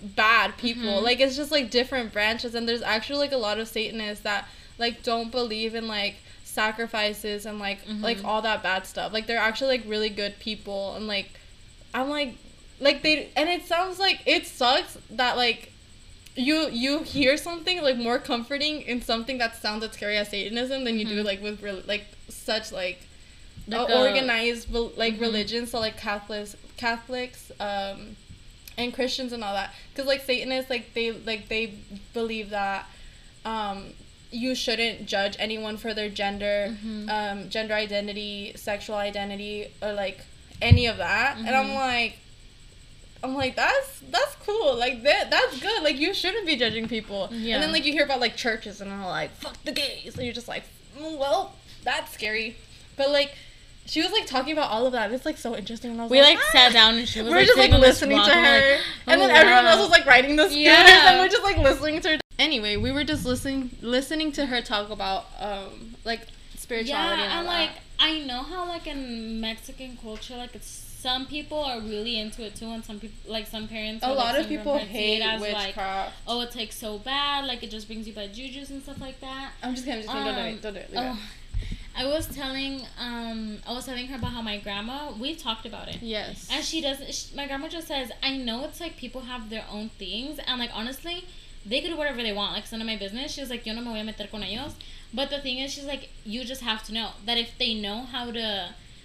bad 0.01 0.57
people. 0.57 0.83
Mhm. 0.99 1.03
Like 1.03 1.19
it's 1.19 1.35
just 1.35 1.51
like 1.51 1.69
different 1.69 2.11
branches, 2.13 2.55
and 2.55 2.67
there's 2.67 2.81
actually 2.81 3.19
like 3.19 3.31
a 3.31 3.37
lot 3.37 3.59
of 3.59 3.67
Satanists 3.67 4.23
that 4.23 4.47
like 4.79 5.03
don't 5.03 5.31
believe 5.31 5.75
in 5.75 5.87
like 5.87 6.15
sacrifices 6.43 7.45
and 7.45 7.59
like 7.59 7.79
like 8.01 8.17
Mhm. 8.19 8.25
all 8.25 8.41
that 8.41 8.63
bad 8.63 8.87
stuff. 8.87 9.13
Like 9.13 9.27
they're 9.27 9.37
actually 9.37 9.77
like 9.77 9.83
really 9.85 10.09
good 10.09 10.39
people, 10.39 10.95
and 10.95 11.07
like 11.07 11.29
I'm 11.93 12.09
like 12.09 12.33
like 12.79 13.01
they 13.03 13.29
and 13.35 13.47
it 13.49 13.65
sounds 13.67 13.99
like 13.99 14.21
it 14.25 14.47
sucks 14.47 14.97
that 15.11 15.37
like 15.37 15.71
you 16.37 16.69
you 16.69 16.99
hear 17.03 17.35
something 17.35 17.81
like 17.81 17.97
more 17.97 18.19
comforting 18.19 18.81
in 18.83 19.01
something 19.01 19.37
that 19.39 19.55
sounds 19.61 19.83
as 19.83 19.91
scary 19.93 20.17
as 20.17 20.29
Satanism 20.29 20.83
than 20.83 20.97
you 20.99 21.05
do 21.05 21.21
Mhm. 21.21 21.25
like 21.25 21.41
with 21.41 21.61
real 21.63 21.81
like 21.87 22.05
such 22.29 22.71
like, 22.71 22.99
Like 23.67 23.89
uh, 23.89 23.99
organized 24.05 24.71
like 24.71 25.15
Mhm. 25.15 25.21
religions 25.21 25.71
so 25.71 25.79
like 25.79 25.97
Catholics 25.97 26.55
Catholics 26.77 27.51
um 27.59 28.15
and 28.77 28.93
Christians 28.93 29.33
and 29.33 29.43
all 29.43 29.53
that 29.55 29.73
because 29.91 30.05
like 30.07 30.23
Satanists 30.23 30.69
like 30.69 30.93
they 30.93 31.11
like 31.11 31.49
they 31.49 31.73
believe 32.13 32.51
that 32.51 32.85
um 33.43 33.93
you 34.31 34.53
shouldn't 34.55 35.05
judge 35.07 35.35
anyone 35.39 35.77
for 35.77 35.93
their 35.93 36.09
gender 36.09 36.75
Mhm. 36.85 37.09
um 37.09 37.49
gender 37.49 37.73
identity 37.73 38.53
sexual 38.55 38.95
identity 38.95 39.67
or 39.81 39.93
like 39.93 40.19
any 40.61 40.85
of 40.85 40.97
that 40.97 41.37
and 41.37 41.49
I'm 41.49 41.69
Mhm. 41.69 41.75
like 41.75 42.17
I'm 43.27 43.35
like 43.35 43.55
that's 43.57 43.99
that's 44.09 44.35
cool. 44.45 44.77
Like 44.77 45.03
that 45.03 45.29
that's 45.29 45.59
good. 45.59 45.83
Like 45.83 45.97
you 45.97 46.13
shouldn't 46.13 46.45
be 46.45 46.55
judging 46.55 46.87
people. 46.87 47.29
Yeah. 47.31 47.55
and 47.55 47.63
then 47.63 47.73
like 47.73 47.85
you 47.85 47.91
hear 47.91 48.05
about 48.05 48.21
like 48.21 48.37
churches 48.37 48.79
and 48.79 48.89
they're 48.89 48.99
like 48.99 49.31
fuck 49.31 49.61
the 49.65 49.73
gays. 49.73 50.15
And 50.15 50.23
you're 50.23 50.33
just 50.33 50.47
like 50.47 50.63
"Mm, 50.97 51.17
well 51.17 51.53
that's 51.83 52.13
scary. 52.13 52.55
But 52.95 53.09
like 53.11 53.35
she 53.85 54.01
was 54.01 54.11
like 54.11 54.25
talking 54.25 54.53
about 54.53 54.71
all 54.71 54.85
of 54.85 54.93
that. 54.93 55.11
It's 55.11 55.25
like 55.25 55.37
so 55.37 55.55
interesting. 55.57 55.91
And 55.91 55.99
I 55.99 56.03
was 56.05 56.11
we 56.11 56.21
like 56.21 56.37
"Ah." 56.39 56.49
sat 56.53 56.73
down 56.73 56.95
and 56.95 57.07
she 57.07 57.21
was 57.21 57.29
we're 57.31 57.37
like, 57.39 57.47
just 57.47 57.57
like 57.57 57.71
listening 57.71 58.17
to 58.17 58.31
her. 58.31 58.71
like, 58.71 58.81
and 59.07 59.21
then 59.21 59.29
"Oh, 59.29 59.35
everyone 59.35 59.65
else 59.65 59.81
was 59.81 59.89
like 59.89 60.05
riding 60.05 60.37
the 60.37 60.43
scooters 60.43 60.63
Yeah. 60.63 61.11
and 61.11 61.19
we're 61.19 61.27
just 61.29 61.43
like 61.43 61.57
listening 61.57 61.99
to 62.01 62.09
her. 62.11 62.19
Anyway 62.39 62.77
we 62.77 62.91
were 62.93 63.03
just 63.03 63.25
listening 63.25 63.71
listening 63.81 64.31
to 64.33 64.45
her 64.45 64.61
talk 64.61 64.89
about 64.89 65.25
um 65.39 65.95
like 66.05 66.21
spirituality 66.55 67.21
yeah, 67.21 67.23
and, 67.23 67.31
all 67.33 67.39
and 67.39 67.47
like 67.47 67.71
I 67.99 68.19
know 68.19 68.43
how 68.43 68.67
like 68.67 68.87
in 68.87 69.41
Mexican 69.41 69.97
culture, 69.97 70.37
like 70.37 70.53
it's 70.55 70.86
some 71.07 71.25
people 71.25 71.59
are 71.71 71.79
really 71.93 72.15
into 72.23 72.39
it 72.47 72.53
too, 72.55 72.69
and 72.75 72.83
some 72.89 72.99
people 72.99 73.31
like 73.31 73.47
some 73.47 73.65
parents. 73.67 74.03
a 74.03 74.07
or, 74.09 74.15
like, 74.15 74.25
lot 74.25 74.39
of 74.41 74.47
people 74.47 74.77
hate 74.77 75.21
it 75.21 75.25
as, 75.25 75.39
witchcraft 75.41 75.77
Like, 75.77 76.13
oh, 76.27 76.41
it's 76.41 76.55
like 76.61 76.71
so 76.71 76.97
bad, 76.99 77.45
like 77.51 77.63
it 77.63 77.71
just 77.75 77.87
brings 77.87 78.07
you 78.07 78.13
bad 78.13 78.33
juju's 78.33 78.69
and 78.71 78.81
stuff 78.83 78.99
like 79.07 79.19
that. 79.21 79.51
I'm 79.63 79.73
just 79.75 79.85
kidding. 79.85 80.07
I'm 80.09 80.25
just 80.25 80.25
kidding. 80.25 80.25
don't 80.25 80.35
do 80.35 80.41
Um, 80.41 80.47
it. 80.47 80.61
Don't 80.61 80.73
do 80.73 80.79
it. 80.79 80.89
Leave 80.91 81.17
Oh, 81.17 81.19
I 81.99 82.05
was 82.05 82.25
telling 82.41 82.73
um 83.07 83.39
I 83.67 83.71
was 83.77 83.85
telling 83.89 84.05
her 84.11 84.17
about 84.21 84.31
how 84.37 84.41
my 84.51 84.57
grandma 84.65 84.97
we've 85.23 85.39
talked 85.47 85.65
about 85.71 85.87
it. 85.87 85.95
it. 85.95 86.01
Yes. 86.17 86.47
And 86.51 86.63
she 86.63 86.79
doesn't. 86.87 87.11
She, 87.17 87.35
my 87.35 87.45
grandma 87.47 87.67
just 87.77 87.87
says, 87.87 88.11
"I 88.21 88.31
know 88.37 88.57
it's 88.65 88.79
like 88.85 88.97
people 88.97 89.21
have 89.21 89.49
their 89.53 89.65
own 89.75 89.89
things, 90.03 90.39
and 90.47 90.55
like 90.63 90.69
honestly, 90.81 91.17
they 91.65 91.79
could 91.81 91.91
do 91.93 91.97
whatever 92.01 92.21
they 92.27 92.33
want. 92.33 92.53
Like 92.53 92.63
it's 92.63 92.71
none 92.71 92.81
of 92.85 92.87
my 92.93 92.97
business." 93.05 93.31
She's 93.33 93.49
like, 93.49 93.65
"Yo 93.65 93.73
no 93.73 93.81
me 93.81 93.87
voy 93.93 93.99
a 93.99 94.03
meter 94.03 94.27
con 94.33 94.43
ellos." 94.43 94.73
But 95.19 95.29
the 95.31 95.39
thing 95.45 95.57
is, 95.63 95.67
she's 95.73 95.85
like, 95.85 96.03
you 96.25 96.39
just 96.43 96.61
have 96.61 96.81
to 96.87 96.93
know 96.93 97.09
that 97.25 97.37
if 97.37 97.49
they 97.57 97.73
know 97.73 97.99
how 98.13 98.25
to 98.39 98.47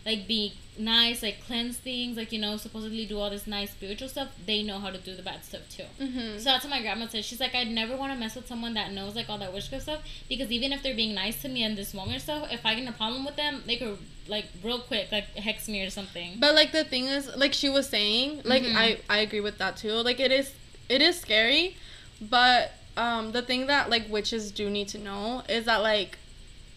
like 0.05 0.27
be 0.27 0.55
nice, 0.79 1.23
like 1.23 1.45
cleanse 1.47 1.77
things, 1.77 2.17
like 2.17 2.33
you 2.33 2.39
know, 2.39 2.57
supposedly 2.57 3.05
do 3.05 3.19
all 3.19 3.29
this 3.31 3.47
nice 3.47 3.71
spiritual 3.71 4.09
stuff, 4.09 4.29
they 4.47 4.63
know 4.63 4.79
how 4.79 4.91
to 4.91 4.99
do 4.99 5.15
the 5.15 5.23
bad 5.23 5.45
stuff 5.45 5.61
too. 5.69 5.85
mm-hmm. 6.01 6.39
So 6.39 6.45
that's 6.45 6.65
what 6.65 6.71
my 6.71 6.81
grandma 6.81 7.07
said. 7.09 7.25
She's 7.25 7.41
like, 7.41 7.55
I'd 7.55 7.69
never 7.69 7.95
want 7.97 8.13
to 8.13 8.19
mess 8.19 8.35
with 8.35 8.47
someone 8.47 8.75
that 8.75 8.93
knows 8.93 9.15
like 9.15 9.29
all 9.29 9.39
that 9.39 9.53
witchcraft 9.53 9.83
stuff 9.85 10.01
because 10.29 10.51
even 10.51 10.73
if 10.73 10.83
they're 10.83 10.95
being 10.97 11.15
nice 11.15 11.43
to 11.43 11.49
me 11.49 11.63
in 11.63 11.75
this 11.75 11.93
moment 11.93 12.17
or 12.17 12.21
stuff, 12.21 12.49
if 12.51 12.65
I 12.65 12.75
get 12.75 12.89
a 12.89 12.93
problem 12.93 13.25
with 13.25 13.37
them, 13.37 13.63
they 13.67 13.77
could 13.77 13.99
like 14.29 14.47
real 14.63 14.79
quick 14.79 15.13
like 15.13 15.27
hex 15.37 15.69
me 15.69 15.85
or 15.85 15.91
something. 15.91 16.37
But 16.39 16.55
like 16.55 16.73
the 16.73 16.85
thing 16.85 17.05
is, 17.07 17.29
like 17.37 17.53
she 17.53 17.69
was 17.69 17.89
saying, 17.89 18.41
like 18.45 18.63
Mhm. 18.63 18.75
I 18.77 18.99
I 19.11 19.19
agree 19.19 19.41
with 19.41 19.59
that 19.59 19.77
too. 19.77 19.93
Like 19.93 20.21
it 20.21 20.33
is 20.33 20.55
it 20.89 21.03
is 21.03 21.21
scary, 21.21 21.77
but 22.21 22.73
um 22.97 23.33
the 23.33 23.43
thing 23.43 23.67
that 23.67 23.91
like 23.91 24.09
witches 24.09 24.51
do 24.51 24.71
need 24.71 24.89
to 24.89 24.99
know 24.99 25.43
is 25.49 25.65
that 25.67 25.83
like 25.83 26.19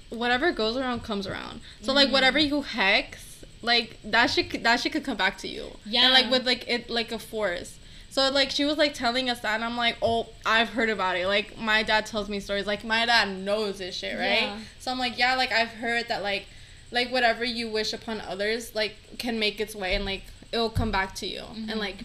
whatever 0.09 0.51
goes 0.51 0.77
around 0.77 1.03
comes 1.03 1.27
around. 1.27 1.61
So 1.81 1.93
like 1.93 2.09
Mhm. 2.09 2.11
whatever 2.13 2.39
you 2.39 2.61
hex, 2.61 3.24
like 3.65 3.97
that 4.03 4.27
shit 4.27 4.63
that 4.63 4.79
shit 4.79 4.91
could 4.93 5.03
come 5.03 5.17
back 5.17 5.37
to 5.39 5.47
you. 5.47 5.65
Yeah. 5.85 6.03
And 6.05 6.13
like 6.13 6.29
with 6.31 6.45
like 6.45 6.67
it 6.67 6.89
like 6.89 7.11
a 7.11 7.19
force. 7.19 7.77
So 8.09 8.29
like 8.31 8.49
she 8.51 8.63
was 8.63 8.77
like 8.77 8.93
telling 8.93 9.29
us 9.29 9.41
that 9.41 9.55
and 9.55 9.63
I'm 9.65 9.75
like, 9.75 9.97
"Oh, 10.01 10.29
I've 10.45 10.69
heard 10.69 10.89
about 10.89 11.17
it." 11.17 11.27
Like 11.27 11.57
my 11.57 11.83
dad 11.83 12.05
tells 12.05 12.29
me 12.29 12.39
stories. 12.39 12.65
Like 12.65 12.83
my 12.85 13.05
dad 13.05 13.27
knows 13.29 13.79
this 13.79 13.95
shit, 13.95 14.17
right? 14.17 14.43
Yeah. 14.43 14.57
So 14.79 14.91
I'm 14.91 14.99
like, 14.99 15.17
"Yeah, 15.17 15.35
like 15.35 15.51
I've 15.51 15.69
heard 15.69 16.07
that 16.07 16.23
like 16.23 16.45
like 16.91 17.11
whatever 17.11 17.43
you 17.43 17.69
wish 17.69 17.91
upon 17.91 18.21
others 18.21 18.73
like 18.73 18.95
can 19.17 19.37
make 19.39 19.59
its 19.59 19.75
way 19.75 19.95
and 19.95 20.05
like 20.05 20.23
it'll 20.53 20.69
come 20.69 20.91
back 20.91 21.13
to 21.15 21.27
you 21.27 21.41
Mhm. 21.41 21.69
and 21.71 21.79
like 21.79 21.97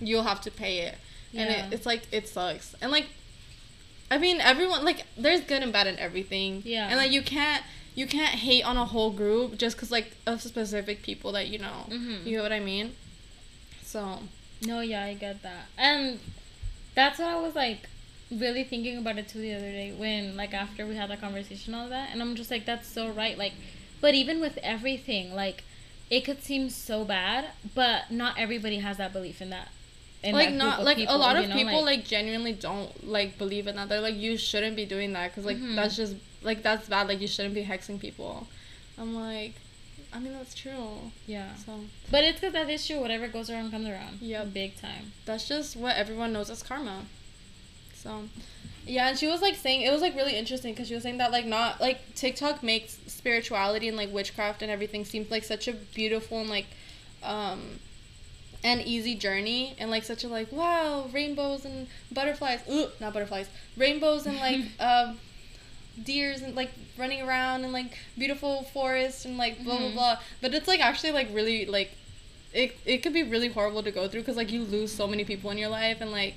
you'll 0.00 0.22
have 0.22 0.40
to 0.42 0.50
pay 0.50 0.78
it." 0.88 0.94
And 1.34 1.50
Yeah. 1.50 1.66
it, 1.66 1.72
it's 1.74 1.84
like 1.86 2.02
it 2.12 2.28
sucks. 2.28 2.74
And 2.80 2.90
like 2.90 3.06
I 4.10 4.16
mean, 4.16 4.40
everyone 4.40 4.86
like 4.86 5.04
there's 5.18 5.42
good 5.42 5.62
and 5.62 5.70
bad 5.72 5.86
in 5.86 5.98
everything. 5.98 6.62
Yeah. 6.64 6.88
And 6.88 6.96
like 6.96 7.10
you 7.12 7.20
can't 7.20 7.62
you 7.98 8.06
can't 8.06 8.36
hate 8.48 8.64
on 8.70 8.76
a 8.76 8.84
whole 8.94 9.10
group 9.10 9.58
just 9.64 9.76
cuz 9.78 9.90
like 9.90 10.08
of 10.30 10.40
specific 10.40 10.98
people 11.08 11.30
that 11.36 11.46
you 11.52 11.58
know. 11.66 11.78
Mhm. 11.88 12.24
You 12.26 12.36
know 12.36 12.44
what 12.48 12.52
I 12.60 12.60
mean? 12.72 12.86
So, 13.92 14.00
No, 14.70 14.80
yeah, 14.80 15.04
I 15.10 15.14
get 15.14 15.42
that. 15.42 15.64
And 15.76 16.18
that's 16.94 17.18
what 17.20 17.28
I 17.28 17.38
was 17.46 17.54
like 17.54 17.88
really 18.30 18.62
thinking 18.72 18.96
about 18.98 19.16
it 19.18 19.26
too 19.28 19.40
the 19.40 19.54
other 19.54 19.72
day 19.82 19.90
when 20.02 20.36
like 20.36 20.52
after 20.64 20.86
we 20.86 20.94
had 21.00 21.08
that 21.10 21.20
conversation 21.20 21.74
all 21.74 21.88
that 21.88 22.10
and 22.12 22.20
I'm 22.22 22.34
just 22.36 22.50
like 22.50 22.64
that's 22.66 22.86
so 22.86 23.08
right 23.08 23.36
like 23.38 23.54
but 24.02 24.12
even 24.14 24.36
with 24.46 24.58
everything 24.62 25.34
like 25.34 25.64
it 26.10 26.20
could 26.26 26.42
seem 26.42 26.68
so 26.68 27.04
bad 27.04 27.46
but 27.74 28.10
not 28.10 28.38
everybody 28.38 28.78
has 28.88 28.98
that 28.98 29.14
belief 29.14 29.40
in 29.40 29.48
that 29.56 29.68
in 30.22 30.34
like 30.34 30.52
not 30.52 30.84
like 30.84 30.98
people, 30.98 31.14
a 31.14 31.16
lot 31.16 31.36
of 31.36 31.48
know, 31.48 31.56
people 31.56 31.82
like, 31.82 32.04
genuinely 32.04 32.52
don't 32.52 33.08
like 33.08 33.38
believe 33.38 33.66
in 33.66 33.76
that. 33.76 33.88
They're 33.88 34.00
like 34.00 34.16
you 34.16 34.36
shouldn't 34.36 34.76
be 34.76 34.84
doing 34.84 35.12
that 35.14 35.34
cuz 35.34 35.44
like 35.46 35.56
Mhm. 35.56 35.76
that's 35.76 35.96
just 35.96 36.14
like 36.42 36.62
that's 36.62 36.88
bad 36.88 37.08
like 37.08 37.20
you 37.20 37.26
shouldn't 37.28 37.54
be 37.54 37.64
hexing 37.64 38.00
people. 38.00 38.46
I'm 38.98 39.14
like 39.14 39.54
I 40.12 40.18
mean 40.18 40.32
that's 40.32 40.54
true. 40.54 41.12
yeah 41.26 41.54
So, 41.66 41.80
but 42.10 42.24
it's 42.24 42.40
because 42.40 42.54
that 42.54 42.70
is 42.70 42.86
true 42.86 43.00
whatever 43.00 43.28
goes 43.28 43.50
around 43.50 43.70
comes 43.70 43.86
around 43.88 44.18
Yeah. 44.20 44.44
big 44.44 44.80
time 44.80 45.12
that's 45.26 45.46
just 45.46 45.76
what 45.76 45.96
everyone 45.96 46.32
knows 46.32 46.48
as 46.50 46.62
karma. 46.62 47.02
So, 47.94 48.24
yeah, 48.86 49.08
and 49.10 49.18
she 49.18 49.26
was 49.26 49.42
like 49.42 49.56
saying 49.56 49.82
it 49.82 49.90
was 49.92 50.00
like 50.00 50.14
really 50.14 50.36
interesting 50.36 50.72
because 50.72 50.88
she 50.88 50.94
was 50.94 51.02
saying 51.02 51.18
that 51.18 51.30
like 51.32 51.44
not 51.44 51.80
like 51.80 52.14
TikTok 52.14 52.62
makes 52.62 52.98
spirituality 53.06 53.88
and 53.88 53.96
like 53.96 54.12
witchcraft 54.12 54.62
and 54.62 54.70
everything 54.70 55.04
seems 55.04 55.30
like 55.30 55.44
such 55.44 55.68
a 55.68 55.72
beautiful 55.72 56.40
and 56.40 56.48
like 56.48 56.66
um 57.22 57.60
an 58.64 58.80
easy 58.80 59.14
journey 59.14 59.74
and 59.78 59.90
like 59.90 60.04
such 60.04 60.24
a 60.24 60.28
like 60.28 60.50
wow 60.52 61.06
rainbows 61.12 61.64
and 61.64 61.86
butterflies 62.12 62.60
ooh 62.70 62.88
not 63.00 63.12
butterflies 63.12 63.48
rainbows 63.76 64.26
and 64.26 64.36
like 64.38 64.60
um 64.80 65.18
deers 66.04 66.42
and 66.42 66.54
like 66.54 66.70
running 66.96 67.22
around 67.22 67.64
and 67.64 67.72
like 67.72 67.96
beautiful 68.16 68.62
forests 68.74 69.24
and 69.24 69.36
like 69.36 69.62
blah 69.64 69.78
blah 69.78 69.88
Mhm. 69.88 69.94
blah 69.94 70.18
but 70.40 70.54
it's 70.54 70.68
like 70.68 70.80
actually 70.80 71.12
like 71.12 71.28
really 71.32 71.66
like 71.66 71.92
it 72.52 72.76
it 72.86 72.98
could 72.98 73.12
be 73.12 73.22
really 73.22 73.48
horrible 73.48 73.82
to 73.82 73.90
go 73.90 74.08
through 74.08 74.20
because 74.22 74.36
like 74.36 74.50
you 74.52 74.62
lose 74.64 74.92
so 74.92 75.06
many 75.06 75.24
people 75.24 75.50
in 75.50 75.58
your 75.58 75.68
life 75.68 76.00
and 76.00 76.10
like 76.10 76.34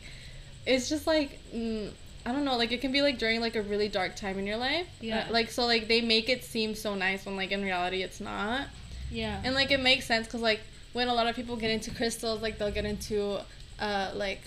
it's 0.65 0.89
just 0.89 1.07
like 1.07 1.39
mm, 1.53 1.89
I 2.25 2.31
don't 2.33 2.45
know 2.45 2.57
like 2.57 2.71
it 2.71 2.81
can 2.81 2.91
be 2.91 3.01
like 3.01 3.17
during 3.17 3.39
like 3.41 3.55
a 3.55 3.61
really 3.61 3.87
dark 3.89 4.15
time 4.15 4.37
in 4.37 4.45
your 4.45 4.57
life 4.57 4.87
Yeah. 4.99 5.25
Uh, 5.29 5.31
like 5.33 5.49
so 5.51 5.65
like 5.65 5.87
they 5.87 6.01
make 6.01 6.29
it 6.29 6.43
seem 6.43 6.75
so 6.75 6.95
nice 6.95 7.25
when 7.25 7.35
like 7.35 7.51
in 7.51 7.63
reality 7.63 8.03
it's 8.03 8.19
not 8.19 8.67
Yeah. 9.09 9.41
and 9.43 9.55
like 9.55 9.71
it 9.71 9.79
makes 9.79 10.05
sense 10.05 10.27
because 10.27 10.41
like 10.41 10.61
when 10.93 11.07
a 11.07 11.13
lot 11.13 11.27
of 11.27 11.35
people 11.35 11.55
get 11.55 11.71
into 11.71 11.89
crystals 11.91 12.41
like 12.41 12.57
they'll 12.57 12.71
get 12.71 12.85
into 12.85 13.39
uh 13.79 14.11
like 14.13 14.41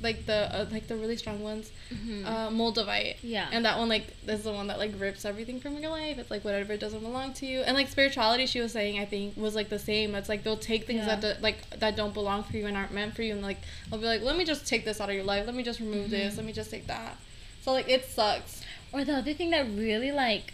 like 0.00 0.26
the 0.26 0.54
uh, 0.54 0.66
like 0.70 0.86
the 0.86 0.94
really 0.96 1.16
strong 1.16 1.42
ones 1.42 1.70
Mhm. 1.92 2.24
uh 2.24 2.48
moldavite 2.50 3.16
yeah. 3.22 3.48
and 3.50 3.64
that 3.64 3.78
one 3.78 3.88
like 3.88 4.06
is 4.28 4.44
the 4.44 4.52
one 4.52 4.66
that 4.68 4.78
like 4.78 4.92
rips 4.98 5.24
everything 5.24 5.58
from 5.60 5.76
your 5.78 5.90
life 5.90 6.18
it's 6.18 6.30
like 6.30 6.44
whatever 6.44 6.76
doesn't 6.76 7.00
belong 7.00 7.32
to 7.34 7.46
you 7.46 7.60
and 7.62 7.76
like 7.76 7.88
spirituality 7.88 8.46
she 8.46 8.60
was 8.60 8.70
saying 8.72 8.98
i 9.00 9.04
think 9.04 9.36
was 9.36 9.54
like 9.56 9.68
the 9.70 9.78
same 9.78 10.14
it's 10.14 10.28
like 10.28 10.44
they'll 10.44 10.56
take 10.56 10.86
things 10.86 11.04
Yeah. 11.06 11.16
that 11.16 11.20
do, 11.38 11.42
like 11.42 11.68
that 11.80 11.96
don't 11.96 12.14
belong 12.14 12.44
for 12.44 12.56
you 12.56 12.66
and 12.66 12.76
aren't 12.76 12.92
meant 12.92 13.14
for 13.16 13.22
you 13.22 13.32
and 13.32 13.42
like 13.42 13.58
they'll 13.90 13.98
be 14.00 14.06
like 14.06 14.22
let 14.22 14.36
me 14.36 14.44
just 14.44 14.66
take 14.68 14.84
this 14.84 15.00
out 15.00 15.08
of 15.08 15.14
your 15.16 15.24
life 15.24 15.46
let 15.46 15.54
me 15.54 15.62
just 15.64 15.80
remove 15.80 16.10
this 16.10 16.34
Mhm. 16.34 16.36
let 16.38 16.46
me 16.46 16.52
just 16.52 16.70
take 16.70 16.86
that 16.86 17.16
so 17.62 17.72
like 17.72 17.88
it 17.88 18.04
sucks 18.04 18.62
Or 18.92 19.04
the 19.04 19.14
other 19.16 19.32
thing 19.34 19.50
that 19.50 19.66
really 19.66 20.12
like 20.12 20.52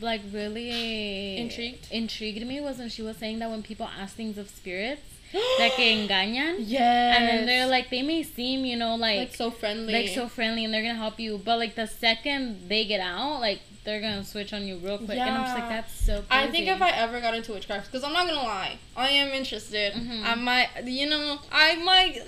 like 0.00 0.20
really 0.32 1.38
Intrigued? 1.38 1.86
intrigued 1.90 2.46
me 2.46 2.60
was 2.60 2.78
when 2.78 2.88
she 2.88 3.02
was 3.02 3.16
saying 3.16 3.38
that 3.40 3.50
when 3.50 3.62
people 3.62 3.88
ask 4.00 4.14
things 4.16 4.36
of 4.38 4.48
spirits 4.48 5.02
that 5.58 5.72
que 5.76 5.84
engañan 6.06 6.56
yeah 6.60 7.16
and 7.16 7.28
then 7.28 7.46
they're 7.46 7.66
like 7.66 7.88
they 7.90 8.02
may 8.02 8.22
seem 8.22 8.64
you 8.64 8.76
know 8.76 8.96
like 8.96 9.18
like 9.18 9.34
so 9.34 9.50
friendly 9.50 9.92
like 9.92 10.08
so 10.08 10.28
friendly 10.28 10.64
and 10.64 10.72
they're 10.74 10.82
gonna 10.82 10.94
help 10.94 11.18
you 11.18 11.38
but 11.44 11.58
like 11.58 11.74
the 11.74 11.86
second 11.86 12.68
they 12.68 12.84
get 12.84 13.00
out 13.00 13.40
like 13.40 13.60
they're 13.84 14.00
gonna 14.00 14.22
switch 14.24 14.52
on 14.52 14.64
you 14.64 14.76
real 14.78 14.98
quick 14.98 15.18
and 15.18 15.30
i'm 15.34 15.42
just 15.44 15.58
like 15.58 15.68
that's 15.68 15.92
so 16.04 16.22
crazy. 16.22 16.26
I 16.30 16.50
think 16.50 16.68
if 16.68 16.80
I 16.82 16.90
ever 16.90 17.20
got 17.20 17.34
into 17.34 17.52
witchcraft, 17.52 17.86
because 17.90 18.04
I'm 18.04 18.12
not 18.12 18.26
gonna 18.28 18.42
lie, 18.46 18.78
I 18.96 19.08
am 19.10 19.28
interested. 19.32 19.92
Mhm. 19.94 20.22
I 20.24 20.34
might, 20.36 20.68
you 20.84 21.08
know, 21.08 21.38
I 21.50 21.76
might. 21.76 22.20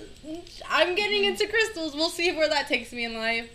I'm 0.69 0.95
getting 0.95 1.25
into 1.25 1.47
crystals. 1.47 1.95
We'll 1.95 2.09
see 2.09 2.33
where 2.33 2.49
that 2.49 2.67
takes 2.69 2.93
me 2.93 3.05
in 3.05 3.15
life. 3.15 3.49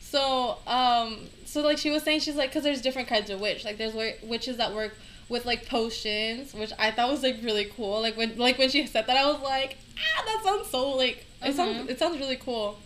So, 0.00 0.58
um, 0.66 1.28
so 1.44 1.60
like 1.62 1.78
she 1.78 1.90
was 1.90 2.02
saying, 2.02 2.20
she's 2.20 2.36
like, 2.36 2.50
because 2.50 2.62
there's 2.64 2.80
different 2.82 3.08
kinds 3.08 3.28
of 3.30 3.40
witch. 3.40 3.64
Like 3.64 3.76
there's 3.78 3.92
wi- 3.92 4.16
witches 4.22 4.56
that 4.58 4.74
work 4.74 4.96
with 5.28 5.44
like 5.44 5.66
potions, 5.66 6.54
which 6.54 6.72
I 6.78 6.90
thought 6.90 7.10
was 7.10 7.22
like 7.22 7.38
really 7.42 7.64
cool. 7.76 8.00
Like 8.00 8.16
when 8.16 8.36
like 8.38 8.58
when 8.58 8.68
she 8.70 8.86
said 8.86 9.06
that, 9.06 9.16
I 9.16 9.26
was 9.30 9.40
like, 9.42 9.76
ah, 9.98 10.22
that 10.24 10.40
sounds 10.44 10.68
so 10.70 10.90
like 10.90 11.26
it 11.44 11.54
sounds 11.54 11.78
Mhm. 11.82 11.90
it 11.90 11.98
sounds 11.98 12.18
really 12.18 12.36
cool. 12.36 12.78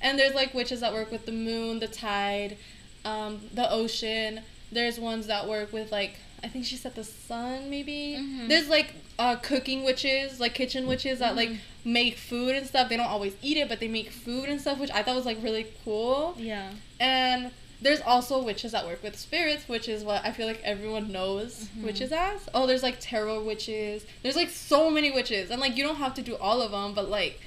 And 0.00 0.18
there's 0.18 0.34
like 0.34 0.54
witches 0.54 0.80
that 0.80 0.92
work 0.92 1.10
with 1.10 1.26
the 1.26 1.32
moon, 1.32 1.80
the 1.80 1.88
tide, 1.88 2.56
um, 3.04 3.40
the 3.52 3.70
ocean. 3.70 4.40
There's 4.72 4.98
ones 5.00 5.26
that 5.26 5.48
work 5.48 5.72
with 5.72 5.90
like 5.92 6.14
I 6.42 6.48
think 6.48 6.64
she 6.64 6.76
said 6.76 6.94
the 6.94 7.04
sun 7.04 7.68
maybe. 7.70 8.16
Mhm. 8.18 8.48
There's 8.48 8.68
like 8.68 8.94
uh, 9.18 9.36
cooking 9.36 9.84
witches, 9.84 10.40
like 10.40 10.54
kitchen 10.54 10.86
witches 10.86 11.18
that 11.18 11.36
like 11.36 11.50
Mhm. 11.50 11.58
make 11.84 12.16
food 12.16 12.54
and 12.54 12.66
stuff. 12.66 12.88
They 12.88 12.96
don't 12.96 13.06
always 13.06 13.34
eat 13.42 13.58
it, 13.58 13.68
but 13.68 13.78
they 13.80 13.88
make 13.88 14.10
food 14.10 14.48
and 14.48 14.58
stuff, 14.60 14.78
which 14.78 14.90
I 14.92 15.02
thought 15.02 15.16
was 15.16 15.26
like 15.26 15.42
really 15.42 15.66
cool. 15.84 16.34
yeah 16.38 16.70
And 16.98 17.50
there's 17.82 18.00
also 18.02 18.42
witches 18.42 18.72
that 18.72 18.86
work 18.86 19.02
with 19.02 19.18
spirits, 19.18 19.68
which 19.68 19.88
is 19.88 20.04
what 20.04 20.24
I 20.24 20.32
feel 20.32 20.46
like 20.46 20.60
everyone 20.62 21.10
knows 21.12 21.68
Mhm. 21.78 21.84
witches 21.84 22.12
as. 22.12 22.40
Oh, 22.54 22.66
there's 22.66 22.82
like 22.82 22.96
tarot 23.00 23.42
witches. 23.44 24.04
There's 24.22 24.36
like 24.36 24.50
so 24.50 24.90
many 24.90 25.10
witches, 25.10 25.50
and 25.50 25.60
like 25.60 25.76
you 25.76 25.82
don't 25.84 25.96
have 25.96 26.14
to 26.14 26.22
do 26.22 26.36
all 26.36 26.60
of 26.62 26.72
them, 26.72 26.92
but 26.94 27.08
like, 27.08 27.40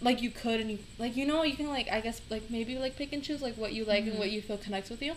like 0.00 0.20
you 0.22 0.30
could, 0.30 0.60
and 0.60 0.70
you 0.70 0.78
like 0.98 1.16
you 1.16 1.24
know 1.26 1.42
you 1.42 1.56
can 1.56 1.68
like 1.68 1.88
I 1.90 2.00
guess 2.00 2.20
like 2.30 2.50
maybe 2.50 2.76
like 2.78 2.96
pick 2.96 3.12
and 3.12 3.22
choose 3.22 3.40
like 3.42 3.56
what 3.56 3.72
you 3.72 3.84
like 3.84 4.04
and 4.04 4.14
Mhm. 4.14 4.18
what 4.18 4.30
you 4.30 4.42
feel 4.42 4.58
connects 4.58 4.90
with 4.90 5.02
you. 5.02 5.14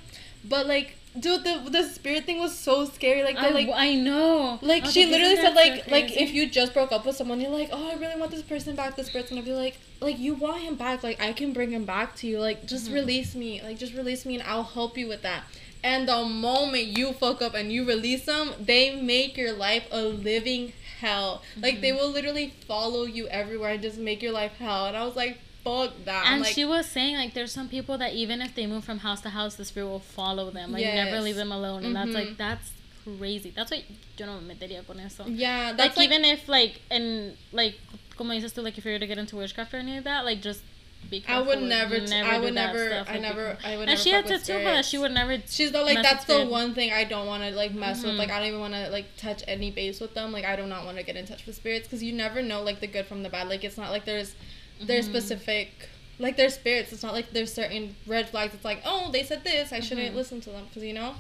But 0.48 0.68
like, 0.68 0.98
dude, 1.20 1.44
the 1.44 1.68
the 1.70 1.84
spirit 1.84 2.26
thing 2.26 2.40
was 2.40 2.58
so 2.58 2.86
scary. 2.86 3.24
Like 3.24 3.36
the 3.36 3.48
I, 3.48 3.50
like. 3.50 3.70
I 3.74 3.96
know 3.96 4.60
Like 4.62 4.84
was 4.84 4.94
she 4.94 5.06
literally 5.06 5.36
said, 5.36 5.56
like 5.56 5.86
so 5.86 5.92
like 5.92 6.16
if 6.16 6.32
you 6.32 6.48
just 6.50 6.74
broke 6.74 6.92
up 6.92 7.06
with 7.06 7.16
someone, 7.16 7.40
you're 7.42 7.50
like, 7.50 7.70
oh, 7.72 7.92
I 7.92 7.96
really 7.96 8.20
want 8.20 8.32
this 8.32 8.44
person 8.44 8.76
back. 8.76 8.96
This 8.96 9.08
spirit's 9.08 9.30
gonna 9.30 9.42
be 9.42 9.54
like, 9.54 9.78
like 10.02 10.20
you 10.20 10.34
want 10.36 10.62
him 10.62 10.76
back. 10.76 11.04
Like 11.04 11.22
I 11.22 11.34
can 11.34 11.54
bring 11.54 11.72
him 11.72 11.86
back 11.86 12.16
to 12.18 12.28
you. 12.28 12.40
Like 12.40 12.66
just 12.66 12.90
Mhm. 12.90 12.94
release 12.96 13.36
me. 13.36 13.62
Like 13.64 13.78
just 13.80 13.94
release 13.94 14.26
me, 14.26 14.36
and 14.36 14.44
I'll 14.44 14.64
help 14.64 14.98
you 14.98 15.08
with 15.08 15.22
that. 15.24 15.44
And 15.84 16.08
the 16.08 16.24
moment 16.26 16.98
you 16.98 17.14
fuck 17.14 17.42
up 17.42 17.54
and 17.54 17.72
you 17.72 17.86
release 17.86 18.26
them, 18.26 18.54
they 18.60 18.96
make 19.00 19.38
your 19.38 19.54
life 19.54 19.88
a 19.92 20.02
living 20.02 20.74
hell. 21.00 21.44
Like 21.62 21.82
they 21.82 21.92
Mhm. 21.92 21.98
will 22.00 22.10
literally 22.10 22.54
follow 22.68 23.04
you 23.06 23.28
everywhere 23.28 23.72
and 23.72 23.82
just 23.82 23.98
make 23.98 24.22
your 24.22 24.32
life 24.32 24.54
hell. 24.58 24.86
And 24.88 24.98
I 24.98 25.06
was 25.06 25.16
like, 25.16 25.38
fuck 25.66 25.92
that. 26.06 26.28
and 26.28 26.42
like, 26.42 26.54
she 26.54 26.64
was 26.64 26.86
saying 26.86 27.16
like 27.16 27.34
there's 27.34 27.52
some 27.52 27.68
people 27.68 27.98
that 27.98 28.14
even 28.14 28.42
if 28.42 28.56
they 28.56 28.68
move 28.68 28.84
from 28.84 29.00
house 29.00 29.20
to 29.22 29.30
house 29.30 29.56
the 29.56 29.66
spirit 29.66 29.88
will 29.88 30.00
follow 30.00 30.52
them 30.52 30.72
like 30.72 30.84
never 30.84 31.20
leave 31.20 31.36
them 31.36 31.52
alone 31.52 31.84
and 31.84 31.96
that's 31.96 32.12
like 32.12 32.38
that's 32.38 32.72
crazy 33.04 33.52
that's 33.56 33.72
what 33.72 33.84
yo 34.18 34.26
no 34.26 34.40
me 34.40 34.54
metería 34.56 34.86
con 34.86 35.00
eso 35.00 35.26
yeah, 35.28 35.68
like, 35.68 35.78
that's 35.78 35.98
like, 35.98 36.10
even 36.10 36.24
if 36.24 36.48
like 36.48 36.82
and 36.90 37.36
like 37.52 37.76
como 38.16 38.34
dices 38.34 38.54
tú 38.54 38.64
like 38.64 38.78
if 38.78 38.86
you 38.86 38.92
were 38.92 39.00
to 39.00 39.08
get 39.08 39.18
into 39.18 39.36
witchcraft 39.36 39.74
or 39.74 39.78
any 39.78 39.98
of 39.98 40.04
that 40.04 40.24
like 40.24 40.42
just 40.42 40.62
be 41.10 41.22
careful. 41.22 41.44
I 41.44 41.48
would 41.48 41.60
with- 41.60 41.70
never. 41.70 42.00
T- 42.00 42.14
I 42.16 42.40
would 42.40 42.54
never. 42.54 42.88
stuff, 42.88 43.08
I 43.10 43.14
like, 43.14 43.22
never. 43.22 43.58
I 43.64 43.78
would 43.78 43.82
and 43.82 43.86
never. 43.90 44.02
she 44.02 44.10
had 44.12 44.26
with 44.26 44.44
to 44.44 44.54
too 44.54 44.64
but 44.64 44.84
she 44.86 44.98
would 44.98 45.12
never 45.12 45.38
She's 45.48 45.72
the, 45.72 45.82
like 45.84 46.02
that's 46.02 46.26
the 46.26 46.46
one 46.46 46.74
thing 46.74 46.92
I 46.92 47.04
don't 47.04 47.28
want 47.28 47.44
to 47.44 47.52
like 47.52 47.74
mess 47.74 48.04
with. 48.04 48.14
Mhm. 48.14 48.18
Like 48.18 48.32
I 48.32 48.40
don't 48.40 48.48
even 48.48 48.60
want 48.60 48.74
to 48.74 48.90
like 48.90 49.06
touch 49.18 49.44
any 49.48 49.72
base 49.72 50.00
with 50.00 50.14
them. 50.14 50.32
Like 50.32 50.46
I 50.46 50.56
do 50.56 50.66
not 50.66 50.86
want 50.86 50.98
to 50.98 51.04
get 51.04 51.16
in 51.16 51.26
touch 51.26 51.46
with 51.46 51.56
spirits 51.56 51.88
because 51.88 52.02
you 52.04 52.14
never 52.14 52.42
know 52.42 52.62
like 52.64 52.80
the 52.80 52.88
good 52.88 53.06
from 53.06 53.24
the 53.24 53.30
bad. 53.30 53.50
Like 53.50 53.64
it's 53.64 53.78
not 53.78 53.92
like 53.92 54.06
there's 54.06 54.36
there's 54.82 55.06
Mhm. 55.08 55.12
specific 55.12 55.70
like 56.18 56.38
there's 56.38 56.54
spirits. 56.56 56.94
It's 56.94 57.04
not 57.04 57.14
like 57.14 57.32
there's 57.32 57.52
certain 57.54 57.96
red 58.08 58.30
flags. 58.30 58.54
It's 58.54 58.64
like 58.66 58.82
oh 58.86 59.10
they 59.12 59.24
said 59.24 59.44
this 59.44 59.74
I 59.74 59.80
shouldn't 59.82 60.14
Mhm. 60.14 60.16
listen 60.16 60.42
to 60.42 60.50
them 60.50 60.66
because 60.66 60.84
you 60.84 60.94
know. 60.94 61.16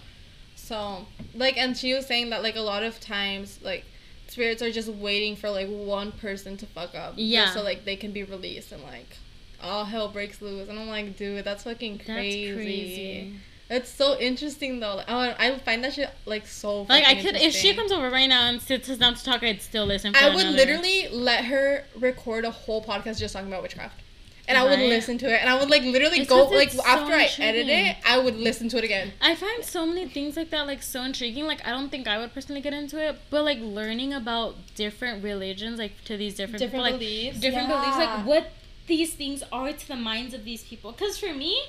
So 0.55 1.05
like 1.33 1.57
and 1.57 1.77
she 1.77 1.93
was 1.93 2.05
saying 2.05 2.29
that 2.29 2.41
like 2.43 2.55
a 2.55 2.61
lot 2.61 2.83
of 2.83 2.99
times 2.99 3.59
like 3.61 3.83
spirits 4.27 4.61
are 4.61 4.71
just 4.71 4.89
waiting 4.89 5.35
for 5.35 5.49
like 5.49 5.67
one 5.67 6.11
person 6.13 6.57
to 6.57 6.65
fuck 6.65 6.95
up. 6.95 7.13
Yeah. 7.17 7.53
so 7.53 7.61
like 7.61 7.85
they 7.85 7.95
can 7.95 8.11
be 8.11 8.23
released 8.23 8.71
and 8.71 8.81
like 8.83 9.17
all 9.61 9.85
hell 9.85 10.07
breaks 10.07 10.41
loose. 10.41 10.69
And 10.69 10.79
I'm 10.79 10.87
like 10.87 11.17
dude 11.17 11.43
that's 11.43 11.63
fucking 11.63 11.97
that's 11.97 12.07
crazy. 12.07 13.33
It's 13.69 13.89
so 13.89 14.17
interesting 14.19 14.79
though. 14.79 14.97
Like, 14.97 15.09
I 15.09 15.35
I 15.39 15.59
find 15.59 15.83
that 15.83 15.93
shit 15.93 16.09
like 16.25 16.45
so. 16.45 16.83
like 16.83 17.03
I 17.05 17.15
could 17.15 17.35
if 17.35 17.53
she 17.53 17.73
comes 17.73 17.91
over 17.91 18.09
right 18.11 18.27
now 18.27 18.47
and 18.47 18.61
sits 18.61 18.89
us 18.89 18.99
down 18.99 19.15
to 19.15 19.23
talk 19.23 19.41
I'd 19.41 19.61
still 19.61 19.85
listen 19.87 20.13
for 20.13 20.19
I 20.19 20.29
would 20.29 20.45
another- 20.45 20.55
literally 20.57 21.07
let 21.09 21.45
her 21.45 21.83
record 21.99 22.45
a 22.45 22.51
whole 22.51 22.83
podcast 22.83 23.17
just 23.19 23.33
talking 23.33 23.47
about 23.47 23.63
witchcraft, 23.63 23.99
and 24.47 24.55
I 24.55 24.63
would 24.63 24.77
listen 24.77 25.17
to 25.17 25.33
it, 25.33 25.41
and 25.41 25.49
I 25.49 25.59
would 25.59 25.71
like 25.71 25.81
literally 25.81 26.19
It's 26.19 26.29
go 26.29 26.45
like 26.45 26.69
so 26.73 26.83
after 26.85 27.13
I 27.13 27.27
edit 27.39 27.67
it, 27.67 27.97
I 28.05 28.19
would 28.19 28.35
listen 28.35 28.69
to 28.69 28.77
it 28.77 28.83
again. 28.83 29.13
I 29.19 29.33
find 29.33 29.63
so 29.65 29.83
many 29.87 30.07
things 30.09 30.37
like 30.37 30.51
that 30.51 30.67
like 30.67 30.83
so 30.83 31.01
intriguing. 31.01 31.45
Like 31.47 31.65
I 31.67 31.71
don't 31.71 31.89
think 31.89 32.07
I 32.07 32.19
would 32.19 32.35
personally 32.35 32.61
get 32.61 32.73
into 32.73 33.03
it, 33.03 33.17
but 33.31 33.43
like 33.43 33.57
learning 33.59 34.13
about 34.13 34.57
different 34.75 35.23
religions, 35.23 35.79
like 35.79 36.03
to 36.05 36.17
these 36.17 36.35
different, 36.35 36.61
people, 36.61 36.81
like 36.81 36.99
beliefs. 36.99 37.39
different 37.39 37.69
beliefs, 37.69 37.97
like 37.97 38.25
what 38.27 38.51
these 38.85 39.15
things 39.15 39.41
are 39.51 39.73
to 39.73 39.87
the 39.87 39.95
minds 39.95 40.35
of 40.35 40.45
these 40.45 40.63
people. 40.63 40.91
Because 40.91 41.17
for 41.17 41.33
me, 41.33 41.59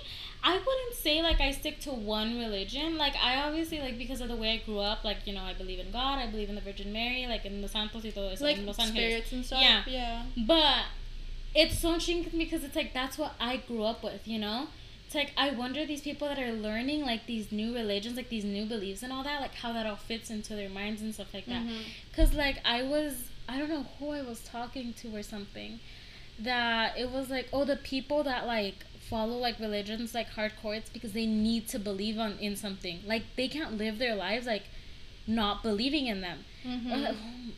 I 0.43 0.53
wouldn't 0.53 0.95
say 0.95 1.23
like 1.23 1.41
I 1.41 1.51
stick 1.51 1.81
to 1.81 1.91
one 1.91 2.39
religion. 2.39 2.97
Like 2.97 3.15
I 3.17 3.37
obviously 3.43 3.81
like 3.81 3.99
because 3.99 4.21
of 4.21 4.29
the 4.29 4.37
way 4.37 4.51
I 4.53 4.57
grew 4.65 4.79
up, 4.79 5.05
like 5.05 5.19
you 5.27 5.35
know 5.35 5.43
I 5.43 5.55
believe 5.55 5.79
in 5.81 5.91
God, 5.91 6.19
I 6.19 6.27
believe 6.31 6.49
in 6.49 6.55
the 6.55 6.61
Virgin 6.61 6.93
Mary, 6.93 7.27
like 7.27 7.45
in 7.45 7.63
the 7.63 7.69
Santos 7.69 8.05
y 8.05 8.11
todo 8.11 8.29
eso, 8.31 8.45
like 8.45 8.59
en 8.59 8.67
Los 8.67 8.79
Ángeles. 8.79 8.91
spirits 8.91 9.33
and 9.33 9.45
stuff. 9.45 9.61
Yeah. 9.61 9.83
yeah. 9.87 10.23
But 10.47 10.85
it's 11.55 11.79
so 11.79 11.95
intriguing 11.95 12.39
because 12.39 12.63
it's 12.65 12.77
like 12.77 12.93
that's 12.95 13.19
what 13.19 13.35
I 13.41 13.57
grew 13.57 13.83
up 13.85 14.05
with, 14.05 14.27
you 14.29 14.39
know? 14.39 14.69
It's 15.07 15.15
like 15.15 15.33
I 15.37 15.51
wonder 15.51 15.87
these 15.87 16.03
people 16.03 16.29
that 16.29 16.39
are 16.39 16.53
learning 16.53 17.03
like 17.03 17.27
these 17.27 17.51
new 17.53 17.75
religions, 17.75 18.17
like 18.17 18.29
these 18.29 18.45
new 18.45 18.67
beliefs 18.67 19.03
and 19.03 19.13
all 19.13 19.23
that, 19.25 19.41
like 19.41 19.55
how 19.55 19.73
that 19.73 19.87
all 19.87 19.97
fits 19.97 20.31
into 20.31 20.55
their 20.55 20.69
minds 20.69 21.01
and 21.01 21.15
stuff 21.15 21.33
like 21.33 21.47
that. 21.47 21.63
Mhm. 21.65 21.83
Cause 22.15 22.35
like 22.35 22.59
I 22.65 22.83
was, 22.83 23.29
I 23.49 23.59
don't 23.59 23.69
know 23.71 23.87
who 23.99 24.11
I 24.11 24.23
was 24.23 24.41
talking 24.41 24.93
to 24.95 25.15
or 25.17 25.23
something, 25.23 25.81
that 26.39 26.99
it 26.99 27.11
was 27.11 27.31
like, 27.31 27.49
oh, 27.53 27.65
the 27.65 27.77
people 27.77 28.23
that 28.25 28.47
like 28.47 28.85
follow 29.11 29.37
like 29.37 29.59
religions 29.61 30.15
like 30.15 30.31
hardcore, 30.31 30.77
it's 30.77 30.91
because 30.91 31.13
they 31.13 31.27
need 31.27 31.69
to 31.69 31.79
believe 31.79 32.19
on 32.19 32.39
in 32.39 32.57
something. 32.57 33.01
Like 33.07 33.23
they 33.37 33.49
can't 33.49 33.77
live 33.79 33.99
their 33.99 34.15
lives 34.15 34.47
like 34.47 34.65
not 35.27 35.63
believing 35.63 36.07
in 36.07 36.21
them. 36.21 36.45
Mhm. 36.65 36.93
Or, 36.93 36.97
like, 36.99 37.17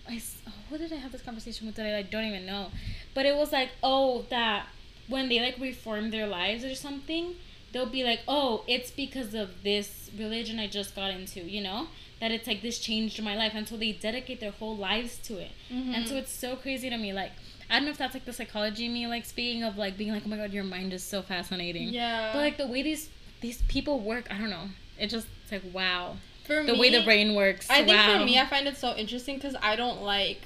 I 0.08 0.16
s- 0.16 0.36
oh, 0.46 0.52
who 0.68 0.78
did 0.78 0.92
I 0.92 0.96
have 0.96 1.12
this 1.12 1.22
conversation 1.22 1.66
with 1.66 1.76
today? 1.76 1.96
I 1.98 2.02
don't 2.02 2.24
even 2.24 2.46
know. 2.46 2.70
But 3.14 3.26
it 3.26 3.36
was 3.36 3.52
like, 3.52 3.70
oh, 3.82 4.24
that 4.30 4.66
when 5.06 5.28
they 5.28 5.40
like 5.40 5.58
reform 5.58 6.10
their 6.10 6.26
lives 6.26 6.64
or 6.64 6.74
something, 6.74 7.34
they'll 7.72 7.86
be 8.00 8.04
like, 8.04 8.20
oh, 8.26 8.64
it's 8.66 8.90
because 8.90 9.34
of 9.34 9.62
this 9.62 10.10
religion 10.18 10.58
I 10.58 10.66
just 10.66 10.94
got 10.96 11.10
into, 11.10 11.40
you 11.40 11.60
know? 11.62 11.88
That 12.20 12.32
it's 12.32 12.46
like 12.48 12.62
this 12.62 12.78
changed 12.78 13.22
my 13.22 13.36
life 13.36 13.52
until 13.54 13.76
they 13.78 13.92
dedicate 13.92 14.40
their 14.40 14.50
whole 14.52 14.76
lives 14.76 15.18
to 15.28 15.38
it. 15.38 15.50
And 15.70 16.08
so 16.08 16.14
Mhm. 16.14 16.18
it's 16.22 16.32
so 16.32 16.56
crazy 16.56 16.88
to 16.90 16.96
me. 16.96 17.12
Like, 17.12 17.32
I 17.70 17.74
don't 17.76 17.84
know 17.84 17.90
if 17.90 17.98
that's 17.98 18.14
like 18.14 18.24
the 18.24 18.32
psychology 18.32 18.86
in 18.86 18.92
me, 18.94 19.06
like 19.06 19.24
speaking 19.24 19.62
of 19.62 19.76
like 19.76 19.96
being 19.98 20.12
like, 20.12 20.22
oh 20.24 20.28
my 20.28 20.36
god, 20.36 20.52
your 20.52 20.64
mind 20.64 20.92
is 20.92 21.02
so 21.02 21.22
fascinating. 21.22 21.88
yeah. 21.88 22.32
But 22.32 22.38
like 22.38 22.56
the 22.56 22.66
way 22.66 22.82
these 22.82 23.10
these 23.40 23.62
people 23.62 24.00
work, 24.00 24.26
I 24.30 24.38
don't 24.38 24.50
know. 24.50 24.68
It 24.98 25.08
just 25.08 25.26
it's 25.42 25.52
like 25.52 25.72
wow, 25.74 26.16
for 26.44 26.64
the 26.64 26.72
me, 26.72 26.78
way 26.80 26.90
the 26.90 27.04
brain 27.04 27.34
works. 27.34 27.68
I 27.70 27.84
think 27.84 28.00
for 28.00 28.24
me, 28.24 28.38
I 28.38 28.46
find 28.46 28.66
it 28.66 28.76
so 28.76 28.94
interesting 28.96 29.36
because 29.36 29.54
I 29.62 29.76
don't 29.76 30.02
like, 30.02 30.40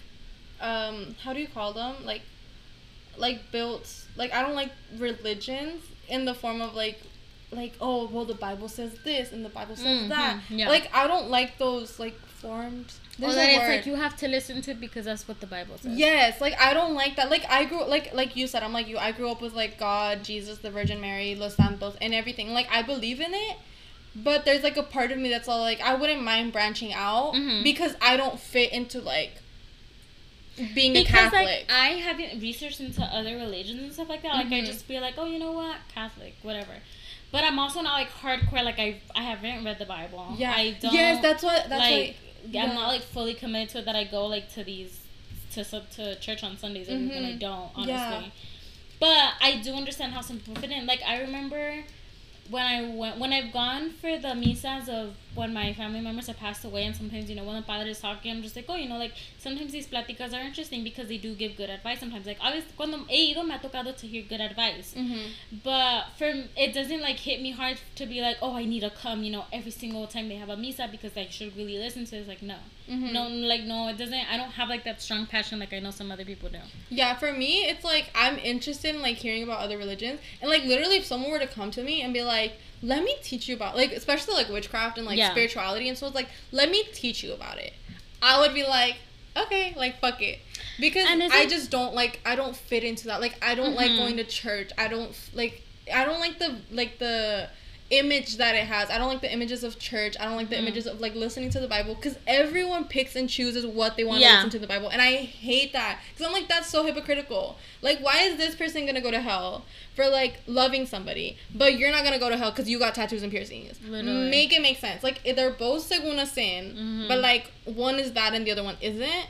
um, 0.60 1.14
how 1.22 1.32
do 1.32 1.40
you 1.40 1.48
call 1.48 1.72
them? 1.72 2.04
Like, 2.04 2.22
like 3.16 3.50
built. 3.52 4.04
Like 4.16 4.32
I 4.34 4.42
don't 4.42 4.54
like 4.54 4.72
religions 4.98 5.82
in 6.08 6.24
the 6.24 6.34
form 6.34 6.60
of 6.60 6.74
like, 6.74 7.00
like 7.50 7.74
oh 7.80 8.08
well 8.08 8.24
the 8.24 8.34
Bible 8.34 8.68
says 8.68 8.94
this 9.04 9.32
and 9.32 9.44
the 9.44 9.48
Bible 9.48 9.76
says 9.76 9.86
Mhm, 10.04 10.08
that. 10.08 10.40
yeah. 10.50 10.68
Like 10.68 10.90
I 10.94 11.06
don't 11.06 11.30
like 11.30 11.58
those 11.58 11.98
like 11.98 12.18
formed. 12.42 12.86
Or 13.18 13.32
There's 13.32 13.34
that 13.36 13.48
it's 13.48 13.68
like 13.68 13.86
you 13.86 13.94
have 13.94 14.16
to 14.18 14.28
listen 14.28 14.60
to 14.62 14.70
it 14.72 14.80
because 14.80 15.04
that's 15.06 15.26
what 15.28 15.40
the 15.40 15.46
Bible 15.46 15.76
says. 15.78 15.96
Yes, 15.96 16.40
like 16.40 16.54
I 16.60 16.74
don't 16.74 16.94
like 16.94 17.16
that. 17.16 17.30
Like 17.30 17.44
I 17.48 17.64
grew 17.64 17.84
like 17.86 18.12
like 18.14 18.36
you 18.36 18.46
said, 18.46 18.62
I'm 18.62 18.72
like 18.72 18.88
you. 18.88 18.98
I 18.98 19.12
grew 19.12 19.30
up 19.30 19.40
with 19.40 19.54
like 19.54 19.78
God, 19.78 20.24
Jesus, 20.24 20.58
the 20.58 20.70
Virgin 20.70 21.00
Mary, 21.00 21.34
Los 21.34 21.54
Santos, 21.56 21.96
and 22.00 22.12
everything. 22.14 22.52
Like 22.52 22.68
I 22.70 22.82
believe 22.82 23.20
in 23.20 23.32
it, 23.32 23.56
but 24.14 24.44
there's 24.44 24.62
like 24.62 24.76
a 24.76 24.82
part 24.82 25.12
of 25.12 25.18
me 25.18 25.28
that's 25.30 25.48
all 25.48 25.60
like 25.60 25.80
I 25.80 25.94
wouldn't 25.94 26.22
mind 26.22 26.52
branching 26.52 26.92
out 26.92 27.34
Mhm. 27.34 27.62
because 27.62 27.94
I 28.02 28.16
don't 28.16 28.38
fit 28.40 28.72
into 28.72 29.00
like 29.00 29.32
being 30.74 30.92
because 30.92 31.08
a 31.08 31.12
Catholic. 31.30 31.44
like 31.46 31.66
I 31.72 31.88
haven't 32.08 32.40
researched 32.40 32.80
into 32.80 33.02
other 33.02 33.36
religions 33.36 33.80
and 33.80 33.92
stuff 33.92 34.08
like 34.08 34.22
that. 34.22 34.34
Like 34.34 34.46
I 34.46 34.60
Mhm. 34.60 34.66
just 34.66 34.84
feel 34.84 35.00
like, 35.00 35.14
oh, 35.16 35.24
you 35.24 35.38
know 35.38 35.52
what, 35.52 35.76
Catholic, 35.94 36.34
whatever. 36.42 36.72
But 37.30 37.44
I'm 37.44 37.58
also 37.58 37.80
not 37.80 37.94
like 37.94 38.10
hardcore. 38.10 38.62
Like 38.62 38.78
I, 38.78 39.00
I 39.16 39.22
haven't 39.22 39.64
read 39.64 39.78
the 39.78 39.86
Bible. 39.86 40.34
yeah. 40.36 40.52
I 40.54 40.76
don't. 40.80 40.92
yes, 40.92 41.22
that's 41.22 41.42
what. 41.42 41.68
That's 41.70 41.80
like. 41.90 42.16
Like. 42.50 42.68
I'm 42.68 42.74
not 42.74 42.88
like 42.88 43.02
fully 43.02 43.34
committed 43.34 43.70
to 43.70 43.78
it. 43.78 43.84
That 43.84 43.96
I 43.96 44.04
go 44.04 44.26
like 44.26 44.52
to 44.54 44.64
these, 44.64 45.00
to 45.52 45.64
sub 45.64 45.90
to 45.90 46.18
church 46.20 46.42
on 46.42 46.56
Sundays 46.56 46.88
and 46.88 47.10
everything. 47.10 47.24
Mm-hmm. 47.24 47.36
I 47.36 47.38
don't 47.38 47.70
honestly. 47.74 47.92
Yeah. 47.92 48.22
But 49.00 49.32
I 49.40 49.60
do 49.62 49.74
understand 49.74 50.12
how 50.12 50.20
some 50.20 50.38
people 50.38 50.56
fit 50.56 50.70
in. 50.70 50.86
Like 50.86 51.02
I 51.06 51.20
remember 51.20 51.82
when 52.50 52.64
I 52.64 52.94
went 52.94 53.18
when 53.18 53.32
I've 53.32 53.52
gone 53.52 53.90
for 53.90 54.18
the 54.18 54.28
misas 54.28 54.88
of 54.88 55.14
when 55.34 55.52
my 55.54 55.72
family 55.72 56.00
members 56.00 56.26
have 56.26 56.36
passed 56.38 56.64
away 56.64 56.84
and 56.84 56.94
sometimes 56.94 57.28
you 57.30 57.34
know 57.36 57.44
when 57.44 57.56
the 57.56 57.62
padre 57.62 57.90
is 57.90 58.00
talking 58.00 58.30
I'm 58.30 58.42
just 58.42 58.54
like 58.56 58.66
oh 58.68 58.76
you 58.76 58.88
know 58.88 58.98
like 58.98 59.12
sometimes 59.38 59.72
these 59.72 59.86
pláticas 59.86 60.32
are 60.34 60.40
interesting 60.40 60.84
because 60.84 61.08
they 61.08 61.16
do 61.18 61.34
give 61.34 61.56
good 61.56 61.70
advice 61.70 62.00
sometimes 62.00 62.26
like 62.26 62.38
obviously 62.40 62.72
cuando 62.76 62.98
he 63.08 63.30
ido 63.30 63.42
me 63.42 63.50
ha 63.52 63.58
tocado 63.58 63.96
to 63.96 64.06
hear 64.06 64.22
good 64.28 64.40
advice 64.40 64.94
Mm-hmm. 64.96 65.56
but 65.64 66.04
for 66.18 66.30
it 66.56 66.74
doesn't 66.74 67.00
like 67.00 67.18
hit 67.18 67.40
me 67.40 67.52
hard 67.52 67.78
to 67.96 68.06
be 68.06 68.20
like 68.20 68.36
oh 68.42 68.54
I 68.56 68.64
need 68.64 68.80
to 68.80 68.90
come 68.90 69.22
you 69.22 69.32
know 69.32 69.44
every 69.52 69.70
single 69.70 70.06
time 70.06 70.28
they 70.28 70.36
have 70.36 70.48
a 70.48 70.56
misa 70.56 70.90
because 70.90 71.16
I 71.16 71.26
should 71.28 71.56
really 71.56 71.78
listen 71.78 72.04
to 72.06 72.16
it. 72.16 72.20
it's 72.20 72.28
like 72.28 72.42
no 72.42 72.56
Mm-hmm. 72.90 73.12
no 73.12 73.28
like 73.28 73.62
no 73.62 73.88
it 73.88 73.96
doesn't 73.96 74.32
I 74.32 74.36
don't 74.36 74.50
have 74.50 74.68
like 74.68 74.82
that 74.84 75.00
strong 75.00 75.26
passion 75.26 75.60
like 75.60 75.72
I 75.72 75.78
know 75.78 75.92
some 75.92 76.10
other 76.10 76.24
people 76.24 76.48
do 76.48 76.58
Yeah, 76.90 77.14
for 77.14 77.32
me, 77.32 77.62
it's 77.70 77.84
like 77.84 78.10
I'm 78.14 78.38
interested 78.38 78.94
in 78.96 79.00
like 79.00 79.16
hearing 79.18 79.44
about 79.44 79.60
other 79.60 79.78
religions, 79.78 80.18
and 80.40 80.50
like 80.50 80.64
literally, 80.64 80.96
if 80.96 81.06
someone 81.06 81.30
were 81.30 81.38
to 81.38 81.46
come 81.46 81.70
to 81.70 81.82
me 81.84 82.02
and 82.02 82.12
be 82.12 82.22
like, 82.22 82.54
"Let 82.82 83.04
me 83.04 83.16
teach 83.22 83.48
you 83.48 83.54
about 83.54 83.76
like 83.76 83.92
especially 83.92 84.34
like 84.34 84.48
witchcraft 84.48 84.98
and 84.98 85.06
like 85.06 85.18
Yeah. 85.18 85.30
spirituality," 85.30 85.88
and 85.88 85.96
so 85.96 86.06
it's 86.06 86.14
like, 86.14 86.28
"Let 86.50 86.70
me 86.70 86.82
teach 86.92 87.22
you 87.22 87.32
about 87.32 87.58
it," 87.58 87.72
I 88.20 88.40
would 88.40 88.52
be 88.54 88.64
like, 88.64 88.96
"Okay, 89.36 89.72
like 89.76 90.00
fuck 90.00 90.20
it," 90.20 90.40
because 90.80 91.06
I 91.32 91.46
just 91.46 91.70
don't 91.70 91.94
like 91.94 92.20
I 92.24 92.34
don't 92.36 92.56
fit 92.56 92.84
into 92.84 93.06
that. 93.06 93.20
Like 93.20 93.36
I 93.44 93.54
don't 93.54 93.74
like 93.74 93.92
Mhm. 93.92 93.96
going 93.96 94.16
to 94.18 94.24
church. 94.24 94.70
I 94.76 94.88
don't 94.88 95.14
like 95.32 95.62
I 95.92 96.04
don't 96.04 96.20
like 96.20 96.38
the 96.38 96.56
like 96.70 96.98
the 96.98 97.48
image 97.92 98.38
that 98.38 98.54
it 98.54 98.64
has. 98.64 98.88
I 98.90 98.96
don't 98.98 99.08
like 99.08 99.20
the 99.20 99.32
images 99.32 99.62
of 99.62 99.78
church. 99.78 100.16
I 100.18 100.24
don't 100.24 100.36
like 100.36 100.48
the 100.48 100.56
Mhm. 100.56 100.60
images 100.60 100.86
of 100.86 101.00
like 101.00 101.14
listening 101.14 101.50
to 101.50 101.60
the 101.60 101.68
Bible 101.68 101.94
because 101.94 102.16
everyone 102.26 102.84
picks 102.84 103.14
and 103.16 103.28
chooses 103.28 103.66
what 103.66 103.96
they 103.96 104.04
want 104.04 104.20
to 104.20 104.24
Yeah. 104.24 104.36
listen 104.36 104.50
to 104.50 104.58
the 104.58 104.66
Bible, 104.66 104.88
and 104.88 105.02
I 105.02 105.16
hate 105.16 105.72
that 105.74 106.00
because 106.12 106.26
I'm 106.26 106.32
like 106.32 106.48
that's 106.48 106.68
so 106.70 106.84
hypocritical. 106.84 107.58
Like, 107.82 107.98
why 108.00 108.22
is 108.22 108.36
this 108.36 108.54
person 108.54 108.86
gonna 108.86 109.00
go 109.02 109.10
to 109.10 109.20
hell 109.20 109.64
for 109.94 110.08
like 110.08 110.40
loving 110.46 110.86
somebody, 110.86 111.36
but 111.54 111.78
you're 111.78 111.90
not 111.90 112.02
gonna 112.04 112.18
go 112.18 112.30
to 112.30 112.36
hell 112.38 112.50
because 112.50 112.68
you 112.68 112.78
got 112.78 112.94
tattoos 112.94 113.22
and 113.22 113.30
piercings? 113.30 113.78
Literally. 113.86 114.30
Make 114.30 114.52
it 114.52 114.62
make 114.62 114.78
sense. 114.78 115.02
Like, 115.02 115.22
they're 115.36 115.50
both 115.50 115.88
según 115.88 116.18
a 116.18 116.26
sin, 116.26 116.74
Mhm. 116.74 117.08
but 117.08 117.18
like 117.20 117.50
one 117.64 117.98
is 117.98 118.10
bad 118.10 118.32
and 118.34 118.46
the 118.46 118.52
other 118.52 118.64
one 118.64 118.78
isn't. 118.80 119.26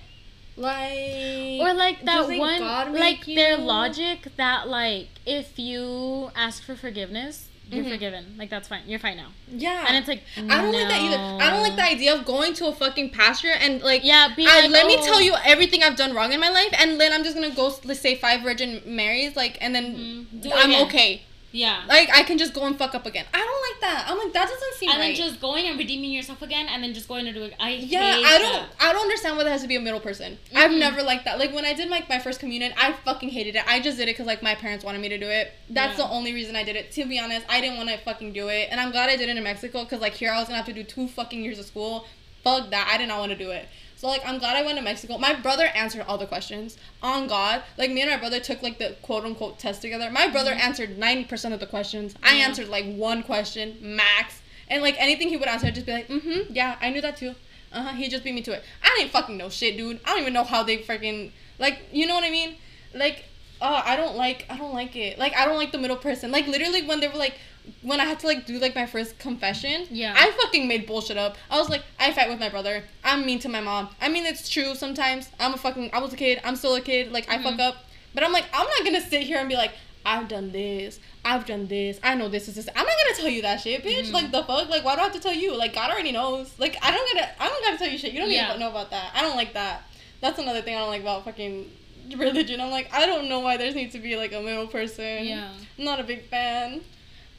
Like, 0.55 1.61
or 1.61 1.73
like 1.73 2.05
that 2.05 2.29
one 2.29 2.59
God 2.59 2.93
like 2.93 3.25
their 3.25 3.53
you- 3.57 3.65
logic 3.65 4.29
that 4.37 4.69
like 4.69 5.09
if 5.25 5.59
you 5.59 6.31
ask 6.37 6.63
for 6.63 6.77
forgiveness 6.77 7.47
you're 7.73 7.85
Mhm. 7.85 7.91
forgiven 7.91 8.35
like 8.39 8.51
that's 8.51 8.69
fine 8.69 8.83
you're 8.87 8.99
fine 8.99 9.17
now 9.17 9.29
yeah, 9.49 9.85
and 9.89 9.97
it's 9.97 10.09
like 10.09 10.23
I 10.37 10.61
don't 10.63 10.73
like 10.73 10.89
that 10.89 11.01
either. 11.03 11.19
I 11.45 11.51
don't 11.51 11.63
like 11.63 11.77
the 11.77 11.85
idea 11.85 12.15
of 12.15 12.25
going 12.25 12.55
to 12.55 12.67
a 12.67 12.73
fucking 12.73 13.11
pastor 13.11 13.49
and 13.51 13.83
like 13.83 14.03
yeah 14.05 14.29
be 14.35 14.47
I, 14.47 14.61
like, 14.63 14.71
let 14.71 14.87
me 14.87 14.97
oh, 14.99 15.05
tell 15.07 15.21
you 15.21 15.35
everything 15.45 15.83
I've 15.83 15.97
done 15.97 16.15
wrong 16.15 16.33
in 16.33 16.41
my 16.41 16.49
life, 16.49 16.73
and 16.79 17.01
then 17.01 17.13
I'm 17.13 17.23
just 17.25 17.35
gonna 17.35 17.51
go 17.51 17.75
let's 17.85 18.01
say 18.01 18.15
five 18.15 18.43
Virgin 18.43 18.83
Marys, 18.87 19.37
like, 19.37 19.59
and 19.61 19.75
then 19.75 19.87
Mhm. 20.35 20.53
I'm 20.55 20.75
okay. 20.87 21.23
Yeah 21.53 21.85
Like 21.87 22.09
I 22.13 22.23
can 22.23 22.39
just 22.39 22.55
go 22.55 22.65
and 22.67 22.77
fuck 22.79 22.95
up 22.95 23.07
again. 23.07 23.27
I 23.35 23.39
don't 23.39 23.63
like 23.71 23.81
that. 23.83 24.07
I'm 24.11 24.19
like 24.19 24.33
that 24.33 24.49
doesn't 24.49 24.75
seem 24.75 24.89
like 24.89 24.97
and 24.99 25.03
right. 25.09 25.17
then 25.17 25.29
just 25.29 25.41
going 25.41 25.67
and 25.67 25.79
redeeming 25.79 26.11
yourself 26.11 26.41
again 26.43 26.67
and 26.69 26.83
then 26.83 26.95
just 26.95 27.09
going 27.09 27.25
to 27.27 27.33
do 27.33 27.43
it 27.45 27.55
i 27.61 27.71
yeah, 27.71 28.21
I 28.25 28.39
don't. 28.39 28.53
that. 28.53 28.69
I 28.81 28.93
don't 28.93 29.03
understand 29.03 29.37
why 29.37 29.45
there 29.45 29.53
has 29.53 29.63
to 29.63 29.69
be 29.69 29.77
a 29.77 29.81
middle 29.81 30.01
person. 30.01 30.39
I've 30.55 30.71
Mhm. 30.71 30.79
never 30.79 31.03
liked 31.03 31.25
that. 31.27 31.39
Like 31.39 31.53
when 31.55 31.65
I 31.65 31.75
did 31.75 31.89
like 31.91 32.09
my 32.09 32.19
first 32.19 32.41
communion, 32.41 32.73
I 32.77 32.93
fucking 33.05 33.29
hated 33.29 33.57
it. 33.57 33.65
I 33.69 33.81
just 33.81 33.99
did 33.99 34.05
it 34.09 34.13
because 34.13 34.27
like 34.27 34.43
my 34.43 34.55
parents 34.55 34.85
wanted 34.85 35.01
me 35.01 35.09
to 35.11 35.19
do 35.19 35.29
it. 35.29 35.53
That's 35.71 35.99
Yeah. 35.99 36.07
the 36.07 36.11
only 36.13 36.33
reason 36.33 36.57
I 36.57 36.65
did 36.65 36.77
it. 36.77 36.91
To 36.93 37.05
be 37.05 37.19
honest, 37.19 37.45
I 37.49 37.61
didn't 37.61 37.77
want 37.77 37.91
to 37.91 37.99
fucking 37.99 38.33
do 38.33 38.49
it, 38.49 38.69
and 38.71 38.81
I'm 38.81 38.91
glad 38.91 39.11
I 39.11 39.17
did 39.17 39.29
it 39.29 39.37
in 39.37 39.43
Mexico 39.45 39.85
because 39.85 40.01
like 40.01 40.15
here 40.15 40.33
I 40.33 40.39
was 40.39 40.47
gonna 40.49 40.57
have 40.57 40.67
to 40.67 40.73
do 40.73 40.85
two 40.85 41.07
fucking 41.09 41.43
years 41.45 41.59
of 41.59 41.67
school. 41.67 42.07
Fuck 42.43 42.71
that. 42.71 42.89
I 42.93 42.99
did 42.99 43.09
not 43.09 43.19
want 43.21 43.31
to 43.33 43.39
do 43.39 43.51
it. 43.51 43.69
So 44.03 44.09
like 44.09 44.23
I'm 44.27 44.41
glad 44.41 44.57
I 44.57 44.65
went 44.65 44.79
to 44.79 44.83
Mexico. 44.83 45.17
My 45.17 45.33
brother 45.33 45.67
answered 45.77 46.05
all 46.09 46.19
the 46.19 46.27
questions. 46.27 46.77
On 47.05 47.29
God, 47.29 47.63
like 47.79 47.93
me 47.93 48.03
and 48.03 48.11
my 48.11 48.17
brother 48.17 48.41
took 48.41 48.61
like 48.61 48.81
the 48.81 48.97
quote 49.01 49.25
unquote 49.25 49.61
test 49.61 49.81
together. 49.81 50.11
My 50.11 50.27
brother 50.27 50.51
answered 50.51 50.99
ninety 50.99 51.23
percent 51.23 51.55
of 51.55 51.61
the 51.61 51.69
questions. 51.69 52.17
I 52.21 52.35
answered 52.35 52.67
like 52.67 52.85
one 52.97 53.23
question 53.23 53.77
max, 53.81 54.43
and 54.67 54.83
like 54.83 54.97
anything 54.99 55.29
he 55.29 55.37
would 55.37 55.47
answer, 55.47 55.69
I'd 55.69 55.77
just 55.77 55.87
be 55.87 55.93
like, 55.93 56.09
mm-hmm, 56.09 56.53
yeah, 56.53 56.79
I 56.81 56.91
knew 56.91 57.01
that 57.01 57.17
too. 57.17 57.37
Uh 57.73 57.83
huh. 57.83 57.93
He 57.93 58.09
just 58.09 58.25
beat 58.25 58.35
me 58.35 58.43
to 58.43 58.53
it. 58.55 58.65
I 58.83 58.93
didn't 58.99 59.13
fucking 59.13 59.37
know 59.37 59.49
shit, 59.49 59.77
dude. 59.77 60.01
I 60.05 60.09
don't 60.11 60.23
even 60.23 60.33
know 60.33 60.43
how 60.43 60.65
they 60.65 60.79
freaking 60.79 61.31
like. 61.61 61.79
You 61.93 62.09
know 62.09 62.17
what 62.17 62.25
I 62.25 62.31
mean? 62.31 62.57
Like, 62.93 63.27
uh, 63.61 63.83
I 63.85 63.95
don't 63.95 64.17
like. 64.17 64.47
I 64.51 64.57
don't 64.57 64.75
like 64.75 64.97
it. 64.97 65.17
Like, 65.17 65.37
I 65.37 65.45
don't 65.45 65.59
like 65.59 65.71
the 65.71 65.79
middle 65.79 65.97
person. 65.97 66.33
Like, 66.33 66.49
literally, 66.49 66.83
when 66.83 66.99
they 66.99 67.07
were 67.07 67.15
like, 67.15 67.35
when 67.83 68.01
I 68.01 68.05
had 68.05 68.19
to 68.21 68.27
like 68.27 68.47
do 68.47 68.59
like 68.59 68.75
my 68.75 68.87
first 68.87 69.19
confession. 69.19 69.87
Yeah. 69.91 70.15
I 70.17 70.31
fucking 70.43 70.67
made 70.69 70.87
bullshit 70.87 71.17
up. 71.17 71.37
I 71.51 71.59
was 71.59 71.69
like, 71.69 71.83
I 71.99 72.13
fight 72.13 72.29
with 72.29 72.41
my 72.41 72.49
brother. 72.49 72.85
I'm 73.05 73.25
mean 73.27 73.39
to 73.41 73.49
my 73.49 73.61
mom. 73.61 73.89
I 74.01 74.09
mean, 74.09 74.27
it's 74.27 74.49
true 74.49 74.75
sometimes. 74.75 75.29
I'm 75.41 75.55
a 75.55 75.57
fucking. 75.57 75.91
I 75.93 76.01
was 76.01 76.13
a 76.13 76.17
kid. 76.17 76.41
I'm 76.45 76.57
still 76.57 76.75
a 76.75 76.81
kid. 76.81 77.13
Like, 77.13 77.29
I 77.31 77.43
fuck 77.43 77.55
Mhm. 77.55 77.61
up. 77.61 77.77
But 78.15 78.25
I'm 78.25 78.33
like, 78.33 78.45
I'm 78.53 78.67
not 78.67 78.85
gonna 78.85 79.01
sit 79.01 79.23
here 79.23 79.39
and 79.39 79.49
be 79.49 79.57
like. 79.57 79.73
I've 80.05 80.27
done 80.27 80.51
this. 80.51 80.99
I've 81.25 81.47
done 81.47 81.69
this. 81.69 82.01
I 82.03 82.17
know 82.17 82.29
this 82.29 82.49
is 82.49 82.57
this. 82.57 82.67
I'm 82.75 82.85
not 82.85 82.87
gonna 83.05 83.17
tell 83.17 83.29
you 83.29 83.43
that 83.43 83.61
shit, 83.61 83.85
bitch. 83.85 84.09
Mhm. 84.09 84.13
Like 84.13 84.33
the 84.33 84.43
fuck. 84.43 84.69
Like 84.69 84.85
why 84.85 84.97
do 84.97 85.01
I 85.01 85.05
have 85.05 85.13
to 85.13 85.21
tell 85.21 85.33
you? 85.33 85.57
Like 85.57 85.75
God 85.75 85.93
already 85.93 86.11
knows. 86.11 86.53
Like 86.59 86.77
I 86.83 86.91
don't 86.91 87.15
gotta. 87.15 87.41
I 87.41 87.49
don't 87.49 87.63
gotta 87.65 87.79
tell 87.79 87.87
you 87.89 87.97
shit. 87.99 88.13
You 88.13 88.19
don't 88.19 88.29
Yeah. 88.33 88.49
need 88.49 88.55
to 88.55 88.59
know 88.59 88.71
about 88.71 88.91
that. 88.91 89.13
I 89.15 89.23
don't 89.23 89.37
like 89.37 89.53
that. 89.55 89.83
That's 90.21 90.41
another 90.41 90.61
thing 90.61 90.75
I 90.75 90.81
don't 90.81 90.89
like 90.89 91.03
about 91.03 91.25
fucking 91.25 91.71
religion. 92.17 92.61
I'm 92.61 92.73
like 92.73 92.93
I 92.93 93.07
don't 93.07 93.29
know 93.29 93.39
why 93.39 93.57
there 93.57 93.73
needs 93.73 93.93
to 93.93 94.01
be 94.01 94.17
like 94.17 94.33
a 94.33 94.41
middle 94.41 94.67
person. 94.67 95.25
yeah 95.25 95.51
I'm 95.79 95.85
not 95.85 96.01
a 96.01 96.03
big 96.03 96.25
fan. 96.29 96.81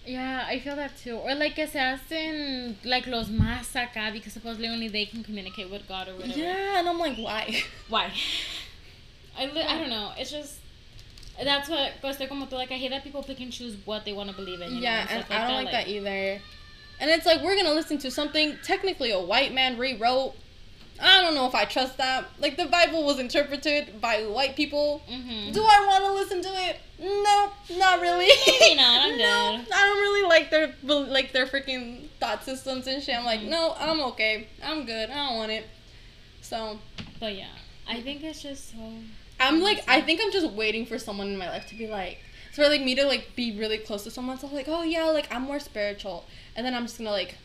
Yeah 0.06 0.46
i 0.48 0.60
feel 0.60 0.76
that 0.76 0.92
too 0.98 1.16
or 1.16 1.34
like 1.36 1.56
que 1.56 1.66
se 1.66 1.80
hacen 1.80 2.76
like 2.84 3.08
los 3.08 3.30
más 3.30 3.74
acá 3.76 4.12
because 4.12 4.34
supposedly 4.34 4.68
only 4.68 4.88
they 4.90 5.06
can 5.06 5.24
communicate 5.24 5.70
with 5.70 5.88
god 5.88 6.08
or 6.08 6.16
whatever 6.16 6.38
Yeah, 6.38 6.80
and 6.80 6.90
I'm 6.90 7.00
like 7.00 7.18
why? 7.18 7.64
Why? 7.90 8.12
I, 9.38 9.46
li- 9.46 9.64
I 9.64 9.80
don't 9.80 9.90
know. 9.90 10.12
It's 10.18 10.30
just 10.30 10.60
that's 11.44 11.68
what 11.68 11.94
pues 12.02 12.18
estoy 12.18 12.28
como 12.30 12.46
tú 12.46 12.54
like 12.54 12.72
I 12.72 12.76
hate 12.78 12.92
that 12.92 13.04
people 13.04 13.24
pick 13.24 13.40
and 13.40 13.52
choose 13.52 13.76
what 13.86 14.06
they 14.06 14.14
want 14.14 14.30
to 14.30 14.36
believe 14.36 14.62
in. 14.62 14.70
You 14.70 14.76
know, 14.76 14.82
yeah, 14.82 15.00
and 15.10 15.26
stuff 15.26 15.32
I 15.32 15.48
don't 15.48 15.64
like, 15.66 15.72
that 15.72 15.88
either. 15.88 16.40
And 17.00 17.10
it's 17.10 17.26
like 17.26 17.42
we're 17.42 17.56
gonna 17.56 17.74
listen 17.74 17.98
to 18.00 18.12
something 18.12 18.58
technically 18.64 19.10
a 19.12 19.20
white 19.20 19.54
man 19.54 19.78
rewrote. 19.80 20.36
I 21.06 21.22
don't 21.22 21.36
know 21.36 21.46
if 21.48 21.54
I 21.54 21.66
trust 21.66 21.98
that. 21.98 22.26
Like 22.40 22.56
the 22.58 22.66
Bible 22.66 23.04
was 23.04 23.20
interpreted 23.20 24.00
by 24.00 24.22
white 24.24 24.56
people. 24.56 25.02
Mm-hmm. 25.12 25.52
Do 25.52 25.62
I 25.64 25.86
want 25.86 26.04
to 26.06 26.14
listen 26.14 26.42
to 26.42 26.50
it? 26.70 26.80
No, 27.00 27.52
not 27.78 28.00
really. 28.02 28.30
Maybe 28.60 28.76
not, 28.76 29.02
I'm 29.04 29.18
no, 29.18 29.58
good. 29.58 29.74
I 29.74 29.82
don't 29.86 30.00
really 30.00 30.28
like 30.30 30.50
their 30.50 30.74
like 30.84 31.34
their 31.34 31.46
freaking 31.46 32.08
thought 32.20 32.44
systems 32.46 32.88
and 32.88 33.04
shit. 33.04 33.16
I'm 33.18 33.26
like, 33.26 33.42
Mhm. 33.42 33.50
no, 33.50 33.76
I'm 33.78 34.00
okay. 34.12 34.48
I'm 34.64 34.86
good. 34.86 35.10
I 35.10 35.28
don't 35.28 35.36
want 35.38 35.52
it. 35.52 35.68
So 36.42 36.80
But 37.20 37.36
yeah, 37.36 37.48
I 37.88 38.02
think 38.02 38.24
it's 38.24 38.42
just 38.42 38.72
so. 38.72 38.78
I'm 39.40 39.62
like, 39.62 39.84
I 39.88 40.00
think 40.02 40.22
I'm 40.24 40.32
just 40.32 40.52
waiting 40.54 40.86
for 40.86 40.98
someone 40.98 41.28
in 41.28 41.38
my 41.38 41.50
life 41.50 41.68
to 41.68 41.76
be 41.76 41.88
like, 41.88 42.20
for 42.54 42.68
like 42.70 42.82
me 42.82 42.96
to 42.96 43.06
like 43.06 43.36
be 43.36 43.58
really 43.58 43.78
close 43.80 44.04
to 44.06 44.12
someone. 44.12 44.38
So 44.40 44.48
I'm 44.48 44.54
like, 44.54 44.68
oh 44.70 44.84
yeah, 44.84 45.06
like 45.06 45.34
I'm 45.34 45.42
more 45.42 45.60
spiritual, 45.60 46.26
and 46.56 46.66
then 46.66 46.74
I'm 46.74 46.84
just 46.84 46.98
gonna 46.98 47.12
like 47.12 47.36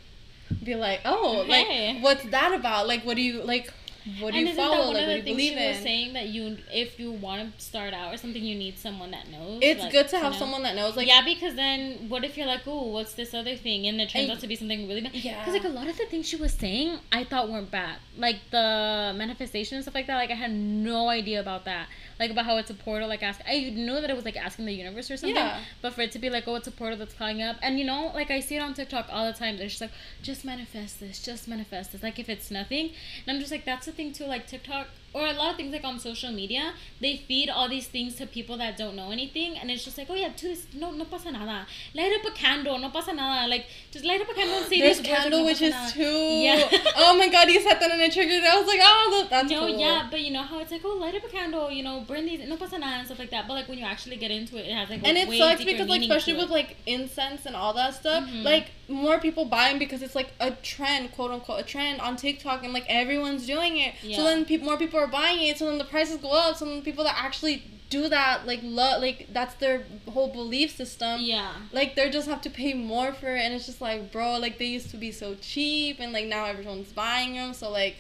be 0.63 0.75
like, 0.75 1.01
oh, 1.05 1.45
Hey. 1.45 1.95
like 1.95 2.03
what's 2.03 2.25
that 2.31 2.53
about? 2.55 2.87
Like, 2.87 3.05
what 3.05 3.17
do 3.17 3.23
you 3.23 3.43
like? 3.43 3.73
What 4.21 4.33
do 4.33 4.39
and 4.39 4.47
you 4.47 4.53
isn't 4.53 4.57
that 4.57 4.71
follow? 4.71 4.87
one 4.87 4.95
Like, 4.95 5.03
of 5.03 5.09
what 5.09 5.15
the 5.17 5.23
do 5.23 5.29
you 5.31 5.35
believe 5.37 5.53
she 5.59 5.69
was 5.69 5.77
in? 5.79 5.83
saying 5.83 6.13
that 6.15 6.27
you, 6.29 6.57
if 6.73 6.99
you 7.01 7.13
want 7.13 7.59
to 7.59 7.65
start 7.65 7.93
out 7.93 8.15
or 8.15 8.17
something, 8.17 8.43
you 8.43 8.55
need 8.55 8.79
someone 8.79 9.11
that 9.11 9.29
knows. 9.31 9.59
It's 9.63 9.81
like, 9.83 9.93
good 9.93 10.09
to 10.09 10.19
have 10.19 10.33
know. 10.33 10.39
someone 10.39 10.63
that 10.63 10.75
knows. 10.77 10.97
Like, 10.97 11.09
yeah, 11.09 11.23
because 11.25 11.55
then 11.57 12.09
what 12.09 12.25
if 12.25 12.37
you're 12.37 12.47
like, 12.47 12.63
oh, 12.67 12.89
what's 12.89 13.15
this 13.15 13.35
other 13.35 13.57
thing, 13.57 13.87
and 13.87 14.01
it 14.01 14.09
turns 14.11 14.25
And- 14.25 14.33
out 14.33 14.41
to 14.41 14.47
be 14.47 14.57
something 14.57 14.89
really 14.89 15.03
bad? 15.03 15.15
Yeah. 15.15 15.39
Because 15.41 15.55
like 15.55 15.65
a 15.65 15.69
lot 15.75 15.89
of 15.89 15.97
the 15.99 16.07
things 16.07 16.27
she 16.29 16.37
was 16.37 16.53
saying, 16.55 16.99
I 17.13 17.25
thought 17.25 17.51
weren't 17.51 17.71
bad. 17.71 17.97
Like 18.17 18.37
the 18.51 19.13
manifestation 19.17 19.77
and 19.77 19.85
stuff 19.85 19.95
like 19.95 20.07
that. 20.07 20.17
Like 20.17 20.31
I 20.31 20.35
had 20.35 20.53
no 20.53 21.09
idea 21.09 21.41
about 21.41 21.65
that. 21.67 21.89
Like 22.19 22.31
about 22.33 22.47
how 22.47 22.57
it's 22.57 22.71
a 22.71 22.75
portal. 22.75 23.09
Like 23.09 23.23
ask, 23.23 23.41
I 23.47 23.71
knew 23.71 24.01
that 24.01 24.11
it 24.11 24.17
was 24.17 24.25
like 24.25 24.37
asking 24.37 24.67
the 24.67 24.73
universe 24.73 25.11
or 25.11 25.17
something. 25.17 25.37
Yeah. 25.37 25.61
But 25.83 25.93
for 25.95 26.01
it 26.01 26.11
to 26.13 26.19
be 26.19 26.31
like, 26.31 26.49
oh, 26.49 26.57
it's 26.57 26.67
a 26.67 26.73
portal 26.73 26.99
that's 26.99 27.15
calling 27.15 27.43
up, 27.43 27.57
and 27.63 27.79
you 27.79 27.85
know, 27.85 28.11
like 28.15 28.31
I 28.31 28.41
see 28.41 28.57
it 28.57 28.61
on 28.61 28.75
TikTok 28.75 29.07
all 29.13 29.27
the 29.31 29.39
time. 29.39 29.57
They're 29.57 29.69
just 29.69 29.81
like, 29.81 29.93
just 30.23 30.45
manifest 30.45 30.99
this, 31.01 31.23
just 31.23 31.47
manifest 31.47 31.93
this. 31.93 32.03
Like 32.03 32.19
if 32.19 32.29
it's 32.29 32.51
nothing, 32.51 32.91
and 33.27 33.35
I'm 33.37 33.39
just 33.41 33.53
like, 33.53 33.65
that's 33.65 33.87
the 33.87 33.93
too. 33.99 34.25
Like 34.25 34.47
TikTok 34.47 34.87
or 35.19 35.27
a 35.27 35.33
lot 35.33 35.51
of 35.53 35.57
things 35.57 35.73
like 35.73 35.85
on 35.85 35.99
social 35.99 36.33
media, 36.33 36.73
they 37.01 37.13
feed 37.29 37.49
all 37.51 37.69
these 37.69 37.87
things 37.95 38.15
to 38.17 38.27
people 38.27 38.57
that 38.59 38.77
don't 38.77 38.97
know 39.01 39.11
anything, 39.11 39.57
and 39.59 39.71
it's 39.71 39.85
just 39.85 39.99
like, 39.99 40.09
oh 40.11 40.15
yeah, 40.15 40.31
do 40.37 40.49
this, 40.49 40.67
no, 40.75 40.91
no 40.91 41.05
pasa 41.05 41.31
nada. 41.33 41.67
Light 41.95 42.13
up 42.19 42.25
a 42.31 42.35
candle, 42.35 42.79
no 42.79 42.91
pasa 42.91 43.13
nada. 43.13 43.49
Like 43.49 43.67
just 43.91 44.05
light 44.05 44.21
up 44.21 44.29
a 44.29 44.35
candle 44.35 44.59
and 44.59 44.67
say 44.67 44.81
words, 44.87 45.01
candle 45.01 45.41
no 45.41 45.45
witches 45.47 45.75
pasa 45.75 45.95
too. 45.95 46.03
Yeah. 46.47 46.69
oh 47.05 47.17
my 47.19 47.29
god, 47.29 47.49
you 47.51 47.61
said 47.61 47.79
that 47.81 47.91
and 47.91 48.01
it 48.01 48.13
triggered. 48.13 48.43
it. 48.43 48.49
I 48.55 48.57
was 48.59 48.67
like, 48.67 48.81
oh, 48.83 49.27
that's 49.31 49.51
No, 49.51 49.61
cool. 49.61 49.79
yeah, 49.79 50.09
but 50.11 50.21
you 50.21 50.31
know 50.33 50.43
how 50.43 50.59
it's 50.61 50.71
like, 50.73 50.83
oh, 50.85 50.97
light 51.05 51.15
up 51.15 51.25
a 51.25 51.29
candle, 51.29 51.71
you 51.71 51.83
know, 51.83 52.01
burn 52.07 52.25
these, 52.27 52.47
no 52.49 52.57
pasa 52.57 52.79
nada 52.79 52.97
and 52.99 53.07
stuff 53.07 53.19
like 53.19 53.31
that. 53.31 53.47
But 53.49 53.55
like 53.55 53.69
when 53.69 53.79
you 53.79 53.85
actually 53.85 54.17
get 54.17 54.31
into 54.31 54.57
it, 54.57 54.67
it 54.67 54.75
has 54.75 54.89
like 54.91 55.07
and 55.07 55.17
it 55.17 55.29
sucks 55.39 55.65
because 55.65 55.89
like 55.89 56.03
especially 56.03 56.35
it. 56.35 56.39
with 56.39 56.51
like 56.51 56.77
incense 56.87 57.47
and 57.47 57.57
all 57.57 57.73
that 57.75 57.95
stuff 57.95 58.25
Mhm. 58.25 58.43
like 58.45 58.67
more 58.89 59.19
people 59.21 59.45
buy 59.45 59.69
them 59.69 59.79
because 59.79 60.03
it's 60.03 60.15
like 60.15 60.31
a 60.41 60.51
trend 60.71 61.13
quote 61.13 61.31
unquote 61.31 61.61
a 61.61 61.63
trend 61.63 62.01
on 62.01 62.17
tiktok 62.17 62.65
and 62.65 62.73
like 62.73 62.85
everyone's 62.89 63.47
doing 63.47 63.77
it 63.77 63.95
Yeah. 64.03 64.17
so 64.17 64.25
then 64.25 64.45
peop 64.47 64.63
more 64.63 64.77
people 64.79 64.99
are 64.99 65.07
buying 65.09 65.43
it 65.49 65.59
so 65.59 65.67
then 65.67 65.79
the 65.79 65.85
prices 65.85 66.17
go 66.19 66.31
up 66.31 66.57
so 66.57 66.65
then 66.65 66.83
people 66.83 67.05
that 67.05 67.17
actually 67.19 67.63
do 67.91 68.09
that 68.09 68.47
like 68.47 68.61
love 68.63 69.01
like 69.01 69.29
that's 69.33 69.55
their 69.55 69.83
whole 70.11 70.29
belief 70.33 70.77
system 70.77 71.21
yeah. 71.23 71.53
like 71.73 71.95
they 71.97 72.11
just 72.11 72.29
have 72.29 72.43
to 72.43 72.51
pay 72.51 72.75
more 72.75 73.13
for 73.13 73.35
it 73.35 73.41
and 73.41 73.55
it's 73.55 73.65
just 73.67 73.81
like 73.81 74.13
bro 74.13 74.37
like 74.39 74.59
they 74.59 74.67
used 74.67 74.91
to 74.91 74.97
be 74.99 75.11
so 75.11 75.35
cheap 75.41 75.99
and 75.99 76.13
like 76.13 76.27
now 76.27 76.45
everyone's 76.45 76.93
buying 76.93 77.33
them 77.35 77.55
so 77.55 77.71
like 77.71 77.97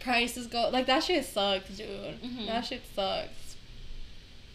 prices 0.00 0.46
go 0.46 0.68
like 0.70 0.86
that 0.86 1.02
shit 1.02 1.24
sucks 1.24 1.68
dude 1.76 1.86
Mhm. 2.22 2.46
that 2.46 2.64
shit 2.64 2.82
sucks 2.94 3.56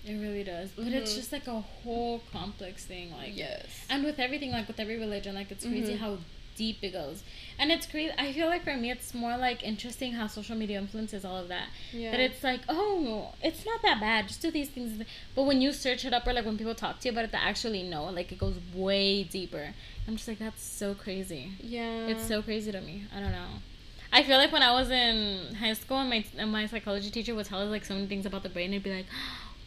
It 0.06 0.14
really 0.14 0.46
does. 0.46 0.70
But 0.78 0.88
it's 0.88 1.12
Mhm. 1.12 1.16
just 1.18 1.32
like 1.34 1.46
a 1.48 1.60
whole 1.60 2.22
complex 2.32 2.86
thing. 2.86 3.12
Like 3.12 3.36
yes 3.36 3.66
and 3.90 4.04
with 4.06 4.18
everything, 4.18 4.52
like 4.52 4.68
with 4.68 4.80
every 4.80 4.98
religion, 4.98 5.36
like 5.36 5.52
it's 5.52 5.66
crazy 5.66 5.94
Mhm. 5.94 6.00
how 6.00 6.18
deep 6.60 6.78
it 6.88 6.92
goes. 6.92 7.24
And 7.58 7.72
it's 7.72 7.88
crazy 7.92 8.14
I 8.18 8.32
feel 8.34 8.48
like 8.54 8.64
for 8.64 8.76
me 8.84 8.92
it's 8.96 9.14
more 9.14 9.36
like 9.38 9.64
interesting 9.64 10.12
how 10.20 10.28
social 10.28 10.56
media 10.62 10.78
influences 10.78 11.24
all 11.30 11.38
of 11.44 11.48
that. 11.56 11.68
yeah 11.92 12.12
That 12.12 12.20
it's 12.20 12.44
like, 12.44 12.62
oh, 12.70 13.34
it's 13.42 13.66
not 13.66 13.82
that 13.88 14.00
bad. 14.00 14.28
Just 14.28 14.42
do 14.42 14.52
these 14.52 14.70
things. 14.70 14.92
But 15.36 15.44
when 15.50 15.62
you 15.62 15.72
search 15.74 16.06
it 16.06 16.14
up 16.14 16.28
or 16.28 16.34
like 16.34 16.46
when 16.46 16.58
people 16.58 16.76
talk 16.76 17.00
to 17.00 17.08
you 17.08 17.12
about 17.14 17.26
it, 17.26 17.32
they 17.32 17.44
actually 17.52 17.84
know. 17.84 18.04
Like 18.20 18.32
it 18.32 18.40
goes 18.46 18.58
way 18.74 19.24
deeper. 19.24 19.66
I'm 20.08 20.16
just 20.18 20.28
like, 20.28 20.40
that's 20.40 20.64
so 20.64 20.94
crazy. 20.94 21.44
yeah 21.62 22.08
It's 22.12 22.26
so 22.28 22.42
crazy 22.42 22.72
to 22.78 22.82
me. 22.82 22.96
I 23.16 23.20
don't 23.22 23.32
know. 23.32 23.52
I 24.12 24.24
feel 24.24 24.38
like 24.38 24.52
when 24.52 24.64
I 24.64 24.74
was 24.74 24.90
in 24.90 25.56
high 25.56 25.74
school 25.82 25.98
and 26.04 26.10
my 26.10 26.22
and 26.42 26.52
my 26.52 26.66
psychology 26.72 27.10
teacher 27.18 27.34
would 27.36 27.46
tell 27.52 27.62
us 27.62 27.70
like 27.70 27.86
so 27.86 27.94
many 27.94 28.08
things 28.08 28.26
about 28.26 28.44
the 28.48 28.50
brain, 28.50 28.72
it'd 28.74 28.84
be 28.84 28.96
like, 29.00 29.06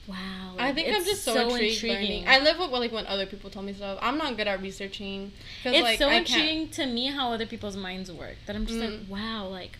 wow. 0.08 0.54
I 0.58 0.66
like, 0.66 0.74
think 0.74 0.88
I'm 0.96 1.04
just 1.04 1.24
so, 1.24 1.48
intrigued 1.48 1.82
learning. 1.84 2.24
I 2.28 2.38
live 2.40 2.58
with 2.58 2.70
like 2.70 2.92
when 2.92 3.06
other 3.06 3.26
people 3.26 3.50
tell 3.50 3.62
me 3.62 3.72
stuff. 3.72 3.98
I'm 4.02 4.18
not 4.18 4.36
good 4.36 4.48
at 4.48 4.60
researching. 4.60 5.32
'cause, 5.62 5.72
it's 5.74 5.82
like, 5.82 5.98
so 5.98 6.08
I 6.08 6.14
intriguing 6.14 6.68
to 6.70 6.86
me 6.86 7.06
how 7.06 7.32
other 7.32 7.46
people's 7.46 7.76
minds 7.76 8.10
work 8.10 8.36
that 8.46 8.56
I'm 8.56 8.66
just 8.66 8.78
like, 8.78 8.90
Mm. 8.90 9.08
wow, 9.08 9.46
like, 9.48 9.78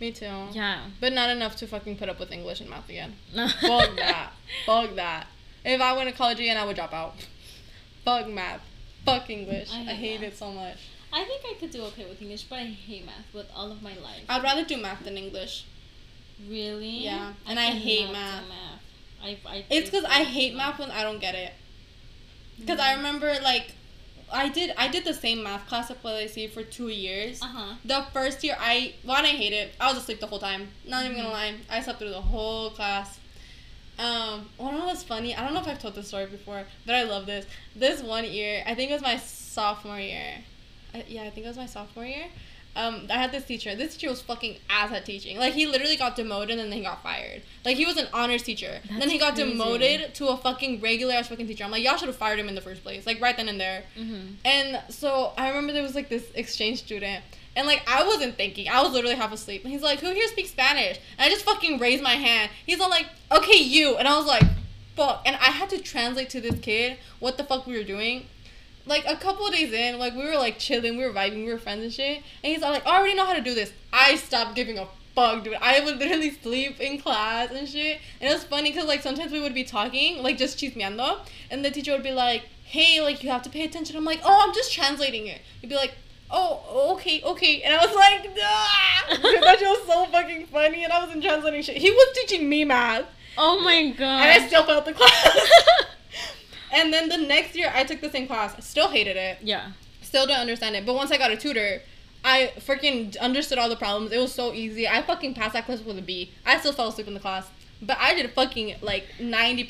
me 0.00 0.10
too. 0.12 0.30
yeah. 0.52 0.86
But 1.00 1.12
not 1.12 1.30
enough 1.30 1.56
to 1.56 1.66
fucking 1.66 1.96
put 1.96 2.08
up 2.08 2.18
with 2.20 2.30
English 2.32 2.60
and 2.60 2.70
math 2.70 2.88
again. 2.88 3.14
No. 3.34 3.48
Fuck 3.48 3.96
that. 3.96 4.32
Fuck 4.66 4.94
that. 4.96 5.26
If 5.64 5.80
I 5.80 5.92
went 5.94 6.08
to 6.10 6.14
college 6.16 6.38
again, 6.40 6.56
I 6.56 6.64
would 6.64 6.76
drop 6.76 6.92
out. 6.92 7.14
Fuck 8.04 8.28
math. 8.28 8.60
Fuck 9.04 9.28
English. 9.30 9.70
I 9.72 9.80
I 9.80 9.84
hate 9.94 10.20
hate, 10.20 10.22
it 10.28 10.36
so 10.36 10.50
much. 10.50 10.76
I 11.12 11.24
think 11.24 11.42
I 11.48 11.54
could 11.58 11.70
do 11.70 11.82
okay 11.84 12.04
with 12.06 12.20
English, 12.20 12.42
but 12.44 12.58
I 12.58 12.64
hate 12.64 13.06
math 13.06 13.32
with 13.32 13.46
all 13.54 13.70
of 13.70 13.82
my 13.82 13.94
life. 13.96 14.24
I'd 14.28 14.42
rather 14.42 14.64
do 14.64 14.76
math 14.76 15.04
than 15.04 15.16
English. 15.16 15.64
really? 16.48 17.04
Yeah, 17.04 17.32
and 17.46 17.58
I 17.58 17.66
hate 17.70 18.10
math. 18.10 18.48
math. 18.48 18.80
I, 19.24 19.38
I 19.46 19.64
It's 19.70 19.90
because 19.90 20.04
I 20.04 20.24
hate 20.24 20.54
math 20.54 20.78
when 20.78 20.90
I 20.90 21.02
don't 21.02 21.20
get 21.20 21.34
it. 21.34 21.52
Because 22.58 22.78
I 22.78 22.94
remember 22.94 23.34
like, 23.42 23.72
I 24.32 24.48
did 24.48 24.74
I 24.76 24.88
did 24.88 25.04
the 25.04 25.14
same 25.14 25.42
math 25.42 25.66
class 25.68 25.90
at 25.90 26.02
PLAC 26.02 26.50
for 26.50 26.62
two 26.62 26.88
years. 26.88 27.42
Uh 27.42 27.46
huh. 27.46 27.74
The 27.84 28.04
first 28.12 28.44
year, 28.44 28.56
I 28.58 28.94
one 29.02 29.24
I 29.24 29.28
hate 29.28 29.52
it. 29.52 29.74
I 29.80 29.88
was 29.92 30.02
asleep 30.02 30.20
the 30.20 30.26
whole 30.26 30.38
time. 30.38 30.68
Not 30.86 31.04
even 31.04 31.16
gonna 31.16 31.30
lie, 31.30 31.54
I 31.70 31.80
slept 31.80 31.98
through 31.98 32.10
the 32.10 32.20
whole 32.20 32.70
class. 32.70 33.18
Um, 33.98 34.48
one 34.56 34.74
of 34.74 34.82
was 34.84 35.04
funny. 35.04 35.36
I 35.36 35.44
don't 35.44 35.54
know 35.54 35.60
if 35.60 35.68
I've 35.68 35.78
told 35.78 35.94
this 35.94 36.08
story 36.08 36.26
before, 36.26 36.64
but 36.84 36.94
I 36.96 37.04
love 37.04 37.26
this. 37.26 37.46
This 37.76 38.02
one 38.02 38.24
year, 38.24 38.62
I 38.66 38.74
think 38.74 38.90
it 38.90 38.94
was 38.94 39.02
my 39.02 39.16
sophomore 39.18 40.00
year. 40.00 40.34
I, 40.92 41.04
yeah, 41.06 41.22
I 41.22 41.30
think 41.30 41.46
it 41.46 41.48
was 41.48 41.56
my 41.56 41.66
sophomore 41.66 42.04
year. 42.04 42.26
Um, 42.76 43.06
I 43.08 43.14
had 43.14 43.30
this 43.32 43.44
teacher. 43.44 43.74
This 43.74 43.94
teacher 43.94 44.10
was 44.10 44.20
fucking 44.20 44.56
ass 44.68 44.92
at 44.92 45.04
teaching. 45.04 45.38
Like 45.38 45.52
he 45.54 45.66
literally 45.66 45.96
got 45.96 46.16
demoted 46.16 46.58
and 46.58 46.60
then 46.60 46.72
he 46.72 46.82
got 46.82 47.02
fired. 47.02 47.42
Like 47.64 47.76
he 47.76 47.86
was 47.86 47.96
an 47.96 48.08
honors 48.12 48.42
teacher. 48.42 48.80
then 48.98 49.08
he 49.08 49.18
got 49.18 49.34
crazy. 49.34 49.52
demoted 49.52 50.14
to 50.14 50.28
a 50.28 50.36
fucking 50.36 50.80
regular 50.80 51.14
ass 51.14 51.28
fucking 51.28 51.46
teacher. 51.46 51.64
I'm 51.64 51.70
like, 51.70 51.84
y'all 51.84 51.96
should 51.96 52.08
have 52.08 52.16
fired 52.16 52.38
him 52.38 52.48
in 52.48 52.54
the 52.54 52.60
first 52.60 52.82
place. 52.82 53.06
Like 53.06 53.20
right 53.20 53.36
then 53.36 53.48
and 53.48 53.60
there. 53.60 53.84
Mm-hmm. 53.98 54.34
And 54.44 54.82
so 54.88 55.32
I 55.38 55.48
remember 55.48 55.72
there 55.72 55.82
was 55.82 55.94
like 55.94 56.08
this 56.08 56.24
exchange 56.34 56.78
student. 56.80 57.22
And 57.56 57.66
like 57.66 57.82
I 57.88 58.04
wasn't 58.04 58.36
thinking. 58.36 58.68
I 58.68 58.82
was 58.82 58.92
literally 58.92 59.14
half 59.14 59.32
asleep. 59.32 59.62
And 59.64 59.72
he's 59.72 59.82
like, 59.82 60.00
Who 60.00 60.10
here 60.10 60.26
speaks 60.28 60.50
Spanish? 60.50 60.98
And 61.18 61.26
I 61.26 61.28
just 61.28 61.44
fucking 61.44 61.78
raised 61.78 62.02
my 62.02 62.14
hand. 62.14 62.50
He's 62.66 62.80
all 62.80 62.90
like, 62.90 63.06
Okay, 63.30 63.58
you. 63.58 63.96
And 63.96 64.08
I 64.08 64.16
was 64.16 64.26
like, 64.26 64.42
fuck. 64.96 65.22
And 65.26 65.36
I 65.36 65.50
had 65.50 65.70
to 65.70 65.78
translate 65.78 66.30
to 66.30 66.40
this 66.40 66.58
kid 66.60 66.98
what 67.20 67.36
the 67.36 67.44
fuck 67.44 67.66
we 67.66 67.76
were 67.76 67.84
doing. 67.84 68.26
Like 68.86 69.04
a 69.06 69.16
couple 69.16 69.46
of 69.46 69.52
days 69.52 69.72
in, 69.72 69.98
like 69.98 70.14
we 70.14 70.24
were 70.24 70.36
like 70.36 70.58
chilling, 70.58 70.96
we 70.98 71.04
were 71.04 71.12
vibing, 71.12 71.44
we 71.46 71.52
were 71.52 71.58
friends 71.58 71.82
and 71.82 71.92
shit. 71.92 72.18
And 72.42 72.52
he's 72.52 72.62
all 72.62 72.70
like, 72.72 72.86
I 72.86 72.98
already 72.98 73.14
know 73.14 73.24
how 73.24 73.32
to 73.34 73.40
do 73.40 73.54
this. 73.54 73.72
I 73.92 74.16
stopped 74.16 74.54
giving 74.54 74.78
a 74.78 74.86
fuck, 75.14 75.44
dude. 75.44 75.54
I 75.60 75.80
would 75.80 75.96
literally 75.98 76.30
sleep 76.32 76.80
in 76.80 76.98
class 76.98 77.50
and 77.50 77.66
shit. 77.68 77.98
And 78.20 78.30
it 78.30 78.32
was 78.34 78.44
funny 78.44 78.70
because 78.72 78.86
like 78.86 79.02
sometimes 79.02 79.32
we 79.32 79.40
would 79.40 79.54
be 79.54 79.64
talking, 79.64 80.22
like 80.22 80.36
just 80.36 80.58
chismeando, 80.58 81.18
and 81.50 81.64
the 81.64 81.70
teacher 81.70 81.92
would 81.92 82.02
be 82.02 82.12
like, 82.12 82.42
Hey, 82.64 83.00
like 83.00 83.22
you 83.22 83.30
have 83.30 83.42
to 83.42 83.50
pay 83.50 83.64
attention. 83.64 83.96
I'm 83.96 84.04
like, 84.04 84.20
Oh, 84.24 84.42
I'm 84.46 84.54
just 84.54 84.72
translating 84.72 85.26
it. 85.28 85.40
He'd 85.60 85.68
be 85.70 85.76
like, 85.76 85.94
Oh, 86.30 86.92
okay, 86.96 87.22
okay. 87.22 87.62
And 87.62 87.74
I 87.74 87.84
was 87.86 87.94
like, 87.94 88.24
nah. 88.34 89.16
Dude, 89.30 89.42
that 89.42 89.58
shit 89.58 89.68
was 89.68 89.86
so 89.86 90.06
fucking 90.06 90.46
funny, 90.46 90.82
and 90.82 90.92
I 90.92 91.04
wasn't 91.04 91.22
translating 91.22 91.62
shit. 91.62 91.76
He 91.76 91.90
was 91.90 92.16
teaching 92.18 92.48
me 92.48 92.64
math, 92.64 93.04
Oh 93.38 93.60
my 93.60 93.90
god. 93.90 94.26
and. 94.26 94.42
I 94.42 94.46
still 94.46 94.64
failed 94.64 94.84
the 94.86 94.94
class. 94.94 95.38
and 96.72 96.92
then 96.92 97.08
the 97.08 97.16
next 97.18 97.54
year, 97.56 97.70
I 97.74 97.84
took 97.84 98.00
the 98.00 98.10
same 98.10 98.26
class. 98.26 98.54
I 98.56 98.60
still 98.60 98.88
hated 98.88 99.16
it. 99.16 99.38
yeah. 99.42 99.72
Still 100.02 100.26
didn't 100.26 100.40
understand 100.42 100.76
it. 100.76 100.86
But 100.86 100.94
once 100.94 101.10
I 101.10 101.16
got 101.18 101.32
a 101.32 101.36
tutor, 101.36 101.82
I 102.24 102.52
freaking 102.60 103.16
understood 103.18 103.58
all 103.58 103.68
the 103.68 103.74
problems. 103.76 104.12
It 104.12 104.18
was 104.18 104.32
so 104.32 104.52
easy. 104.52 104.86
I 104.86 105.02
fucking 105.02 105.34
passed 105.34 105.54
that 105.54 105.66
class 105.66 105.80
with 105.80 105.98
a 105.98 106.02
B. 106.02 106.30
I 106.46 106.58
still 106.58 106.72
fell 106.72 106.88
asleep 106.88 107.08
in 107.08 107.14
the 107.14 107.20
class. 107.20 107.48
But 107.82 107.96
I 107.98 108.14
did 108.14 108.30
fucking 108.30 108.76
like 108.80 109.06
90%, 109.20 109.66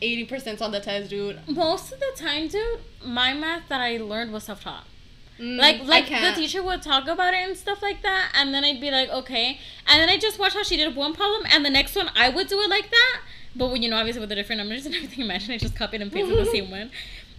80% 0.00 0.62
on 0.62 0.70
the 0.72 0.80
test, 0.80 1.10
dude. 1.10 1.40
Most 1.48 1.92
of 1.92 2.00
the 2.00 2.12
time, 2.16 2.48
dude, 2.48 2.80
my 3.04 3.32
math 3.32 3.68
that 3.68 3.80
I 3.80 3.96
learned 3.96 4.32
was 4.32 4.44
self 4.44 4.62
taught. 4.62 4.84
Mm, 5.40 5.58
Like 5.58 5.82
like 5.84 6.08
the 6.08 6.32
teacher 6.34 6.62
would 6.62 6.82
talk 6.82 7.08
about 7.08 7.34
it 7.34 7.38
and 7.46 7.56
stuff 7.56 7.82
like 7.82 8.02
that, 8.02 8.32
and 8.34 8.54
then 8.54 8.64
I'd 8.64 8.80
be 8.80 8.90
like, 8.90 9.08
okay, 9.10 9.58
and 9.86 10.00
then 10.00 10.08
I 10.08 10.16
just 10.16 10.38
watch 10.38 10.54
how 10.54 10.62
she 10.62 10.76
did 10.76 10.94
one 10.96 11.12
problem, 11.14 11.42
and 11.50 11.64
the 11.64 11.70
next 11.70 11.94
one 11.96 12.10
I 12.16 12.28
would 12.30 12.48
do 12.48 12.58
it 12.60 12.70
like 12.70 12.90
that, 12.90 13.20
but 13.56 13.70
when, 13.70 13.82
you 13.82 13.90
know, 13.90 13.96
obviously 13.96 14.20
with 14.20 14.28
the 14.28 14.34
different 14.34 14.58
numbers 14.58 14.86
and 14.86 14.94
everything, 14.94 15.20
imagine 15.28 15.52
I 15.52 15.58
just 15.58 15.74
copied 15.76 16.02
and 16.02 16.12
pasted 16.12 16.36
the 16.38 16.44
same 16.56 16.70
one. 16.70 16.90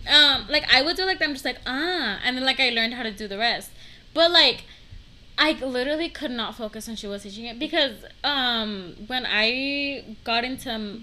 Um, 0.09 0.45
like 0.49 0.63
I 0.73 0.81
would 0.81 0.95
do 0.97 1.05
like 1.05 1.19
that. 1.19 1.25
I'm 1.25 1.33
just 1.33 1.45
like 1.45 1.59
ah, 1.65 2.19
and 2.23 2.37
then 2.37 2.43
like 2.45 2.59
I 2.59 2.69
learned 2.69 2.93
how 2.93 3.03
to 3.03 3.11
do 3.11 3.27
the 3.27 3.37
rest, 3.37 3.71
but 4.13 4.31
like. 4.31 4.63
I 5.39 5.51
literally 5.51 6.09
could 6.09 6.31
not 6.31 6.55
focus 6.55 6.87
when 6.87 6.95
she 6.95 7.05
was 7.05 7.21
teaching 7.21 7.45
it 7.45 7.59
because 7.59 7.93
um, 8.23 8.95
when 9.05 9.23
I 9.27 10.03
got 10.23 10.43
into 10.43 11.01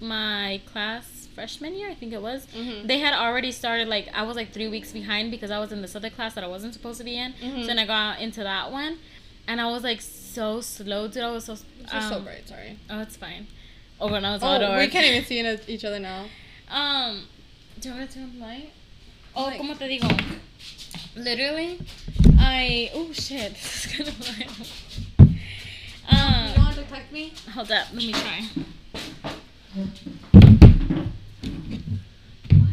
my 0.00 0.60
class 0.66 1.28
freshman 1.36 1.72
year, 1.74 1.88
I 1.90 1.94
think 1.94 2.12
it 2.12 2.20
was, 2.20 2.46
Mhm. 2.46 2.88
they 2.88 2.98
had 2.98 3.14
already 3.14 3.52
started 3.52 3.86
like 3.86 4.08
I 4.12 4.22
was 4.24 4.34
like 4.34 4.52
three 4.52 4.66
weeks 4.66 4.90
behind 4.90 5.30
because 5.30 5.52
I 5.52 5.60
was 5.60 5.70
in 5.70 5.82
this 5.82 5.94
other 5.94 6.10
class 6.10 6.34
that 6.34 6.42
I 6.42 6.48
wasn't 6.48 6.74
supposed 6.74 6.98
to 6.98 7.04
be 7.04 7.16
in. 7.16 7.34
Mhm. 7.34 7.60
So 7.60 7.66
then 7.68 7.78
I 7.78 7.86
got 7.86 8.20
into 8.20 8.42
that 8.42 8.72
one, 8.72 8.98
and 9.46 9.60
I 9.60 9.70
was 9.70 9.84
like 9.84 10.00
so 10.00 10.60
slow, 10.60 11.06
dude. 11.06 11.22
I 11.22 11.30
was 11.30 11.44
so. 11.44 11.54
Just 11.54 12.08
so 12.08 12.16
um, 12.16 12.24
bright, 12.24 12.48
sorry. 12.48 12.78
Oh, 12.90 13.00
it's 13.02 13.16
fine. 13.16 13.46
Oh, 14.00 14.08
when 14.10 14.24
I 14.24 14.32
was 14.32 14.42
Oh, 14.42 14.46
outdoors. 14.48 14.80
we 14.86 14.88
can't 14.88 15.06
even 15.06 15.24
see 15.24 15.38
in 15.38 15.60
each 15.68 15.84
other 15.84 15.98
now. 15.98 16.26
Um, 16.68 17.22
do 17.78 17.90
you 17.90 17.94
want 17.94 18.10
to 18.10 18.18
turn 18.18 18.32
the 18.40 18.44
light? 18.44 18.72
Oh, 19.36 19.44
Like- 19.44 19.58
como 19.58 19.74
te 19.74 19.86
digo? 20.00 20.36
Literally, 21.14 21.78
I. 22.40 22.90
Oh 22.92 23.12
shit, 23.12 23.52
this 23.54 23.86
is 23.86 23.92
gonna 23.96 24.10
lie. 24.10 24.48
you 25.20 25.26
Um, 26.18 26.54
want 26.64 26.74
to 26.74 26.82
text 26.82 27.12
me? 27.12 27.32
hold 27.54 27.70
up, 27.70 27.86
let 27.94 28.02
me 28.02 28.12
try. 28.12 28.48
Why 29.76 29.84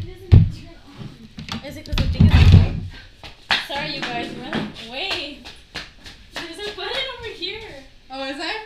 doesn't 0.00 0.34
it 0.34 0.42
turn 0.52 0.76
on? 0.88 1.64
Is 1.66 1.76
it 1.76 1.84
because 1.84 2.12
the 2.12 2.18
thing 2.18 2.26
is 2.26 2.32
Sorry, 3.68 3.94
you 3.94 4.00
guys. 4.00 4.28
Wait. 4.90 5.46
There's 6.34 6.58
a 6.58 6.76
button 6.76 7.02
over 7.18 7.28
here. 7.28 7.60
Oh, 8.10 8.24
is 8.24 8.36
there? 8.38 8.60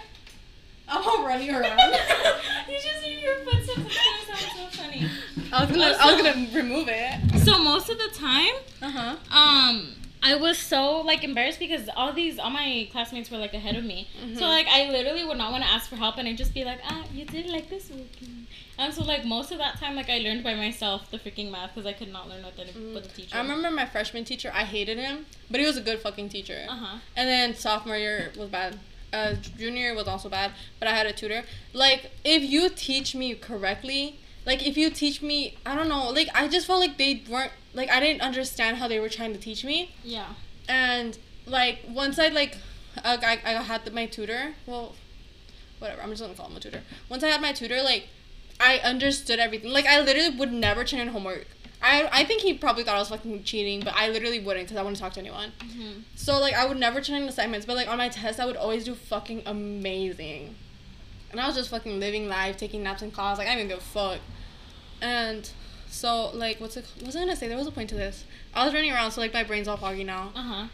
I'm 0.88 1.02
all 1.06 1.24
running 1.26 1.50
around. 1.50 1.78
you 2.68 2.74
just 2.74 3.04
hear 3.04 3.18
your 3.18 3.36
footsteps. 3.44 3.78
It's 3.78 4.26
gonna 4.28 4.38
sound 4.38 4.72
so 4.72 4.82
funny. 4.82 5.08
I 5.52 5.60
was 5.64 5.70
gonna, 5.70 5.96
I 6.00 6.12
was 6.14 6.22
gonna 6.22 6.48
remove 6.54 6.88
it. 6.90 7.40
So 7.40 7.58
most 7.58 7.88
of 7.90 7.98
the 7.98 8.08
time, 8.14 8.54
Uh 8.82 8.90
huh. 8.90 9.16
um 9.36 9.94
I 10.20 10.34
was 10.34 10.58
so 10.58 11.00
like 11.02 11.22
embarrassed 11.22 11.60
because 11.60 11.88
all 11.96 12.12
these 12.12 12.38
all 12.40 12.50
my 12.50 12.88
classmates 12.90 13.30
were 13.30 13.38
like 13.38 13.54
ahead 13.54 13.76
of 13.76 13.84
me. 13.84 14.08
So 14.34 14.42
Mhm. 14.42 14.48
like 14.48 14.66
I 14.66 14.90
literally 14.90 15.24
would 15.24 15.38
not 15.38 15.52
want 15.52 15.62
to 15.64 15.70
ask 15.70 15.88
for 15.88 15.96
help 15.96 16.18
and 16.18 16.26
I'd 16.26 16.36
just 16.36 16.52
be 16.54 16.64
like, 16.64 16.80
ah, 16.84 17.04
you 17.14 17.24
did 17.24 17.46
like 17.46 17.70
this. 17.70 17.90
okay." 17.90 18.32
And 18.78 18.92
so 18.94 19.02
like 19.04 19.24
most 19.24 19.52
of 19.52 19.58
that 19.58 19.78
time 19.78 19.94
like 19.94 20.08
I 20.10 20.18
learned 20.18 20.42
by 20.42 20.54
myself 20.54 21.10
the 21.10 21.18
freaking 21.18 21.50
math 21.50 21.74
because 21.74 21.86
I 21.86 21.92
could 21.92 22.12
not 22.12 22.28
learn 22.28 22.44
with 22.44 22.56
the, 22.56 22.64
with 22.94 23.04
the 23.04 23.10
teacher. 23.22 23.36
I 23.36 23.40
remember 23.40 23.70
my 23.70 23.86
freshman 23.86 24.24
teacher. 24.24 24.50
I 24.54 24.64
hated 24.64 24.98
him, 24.98 25.26
but 25.50 25.60
he 25.60 25.66
was 25.66 25.76
a 25.76 25.80
good 25.80 26.00
fucking 26.00 26.28
teacher. 26.30 26.66
Uh 26.68 26.76
huh. 26.76 26.98
And 27.16 27.28
then 27.28 27.54
sophomore 27.54 27.96
year 27.96 28.32
was 28.36 28.48
bad. 28.50 28.78
Uh, 29.12 29.34
junior 29.56 29.94
was 29.94 30.06
also 30.08 30.28
bad, 30.28 30.52
but 30.78 30.88
I 30.88 30.92
had 30.96 31.06
a 31.06 31.12
tutor. 31.12 31.44
Like 31.72 32.10
if 32.24 32.42
you 32.42 32.68
teach 32.68 33.14
me 33.14 33.34
correctly, 33.34 34.18
like 34.46 34.66
if 34.66 34.76
you 34.76 34.90
teach 34.90 35.22
me, 35.22 35.56
I 35.66 35.74
don't 35.76 35.88
know, 35.88 36.10
like 36.10 36.28
I 36.34 36.48
just 36.48 36.66
felt 36.66 36.80
like 36.80 36.98
they 36.98 37.22
weren't 37.28 37.52
like 37.74 37.90
I 37.90 38.00
didn't 38.00 38.22
understand 38.22 38.78
how 38.78 38.88
they 38.88 38.98
were 39.00 39.08
trying 39.08 39.32
to 39.32 39.38
teach 39.38 39.64
me, 39.64 39.92
Yeah. 40.04 40.26
and 40.68 41.16
like 41.46 41.80
once 41.88 42.18
I 42.18 42.28
like, 42.28 42.56
uh, 43.04 43.16
I 43.22 43.38
I 43.44 43.52
had 43.62 43.84
the, 43.84 43.90
my 43.90 44.06
tutor. 44.06 44.54
Well, 44.66 44.94
whatever. 45.78 46.02
I'm 46.02 46.10
just 46.10 46.22
gonna 46.22 46.34
call 46.34 46.48
him 46.48 46.56
a 46.56 46.60
tutor. 46.60 46.82
Once 47.08 47.22
I 47.22 47.28
had 47.28 47.40
my 47.40 47.52
tutor, 47.52 47.82
like 47.82 48.08
I 48.60 48.78
understood 48.78 49.38
everything. 49.38 49.70
Like 49.72 49.86
I 49.86 50.00
literally 50.00 50.36
would 50.36 50.52
never 50.52 50.84
turn 50.84 51.00
in 51.00 51.08
homework. 51.08 51.46
I, 51.80 52.08
I 52.10 52.24
think 52.24 52.42
he 52.42 52.54
probably 52.54 52.82
thought 52.82 52.96
I 52.96 52.98
was 52.98 53.08
fucking 53.08 53.44
cheating, 53.44 53.80
but 53.80 53.94
I 53.94 54.08
literally 54.08 54.40
wouldn't 54.40 54.66
because 54.66 54.76
I 54.76 54.82
wouldn't 54.82 54.98
talk 54.98 55.12
to 55.12 55.20
anyone. 55.20 55.52
Mm-hmm. 55.60 56.00
So 56.16 56.38
like 56.40 56.54
I 56.54 56.66
would 56.66 56.78
never 56.78 57.00
turn 57.00 57.22
in 57.22 57.28
assignments, 57.28 57.66
but 57.66 57.76
like 57.76 57.88
on 57.88 57.98
my 57.98 58.08
test 58.08 58.40
I 58.40 58.46
would 58.46 58.56
always 58.56 58.84
do 58.84 58.94
fucking 58.94 59.42
amazing. 59.46 60.56
And 61.30 61.40
I 61.40 61.46
was 61.46 61.54
just 61.54 61.70
fucking 61.70 62.00
living 62.00 62.28
life, 62.28 62.56
taking 62.56 62.82
naps 62.82 63.02
in 63.02 63.10
class, 63.10 63.38
like 63.38 63.48
I 63.48 63.54
didn't 63.54 63.68
give 63.68 63.78
a 63.78 63.82
fuck. 63.82 64.18
And 65.00 65.48
so 65.88 66.30
like 66.34 66.60
what's 66.60 66.76
it 66.76 66.86
what 66.96 67.06
was 67.06 67.16
I 67.16 67.20
gonna 67.20 67.36
say? 67.36 67.46
There 67.46 67.56
was 67.56 67.68
a 67.68 67.72
point 67.72 67.90
to 67.90 67.96
this. 67.96 68.24
I 68.54 68.64
was 68.64 68.74
running 68.74 68.90
around 68.90 69.12
so 69.12 69.20
like 69.20 69.32
my 69.32 69.44
brain's 69.44 69.68
all 69.68 69.76
foggy 69.76 70.02
now. 70.02 70.32
Uh 70.34 70.42
huh. 70.42 70.66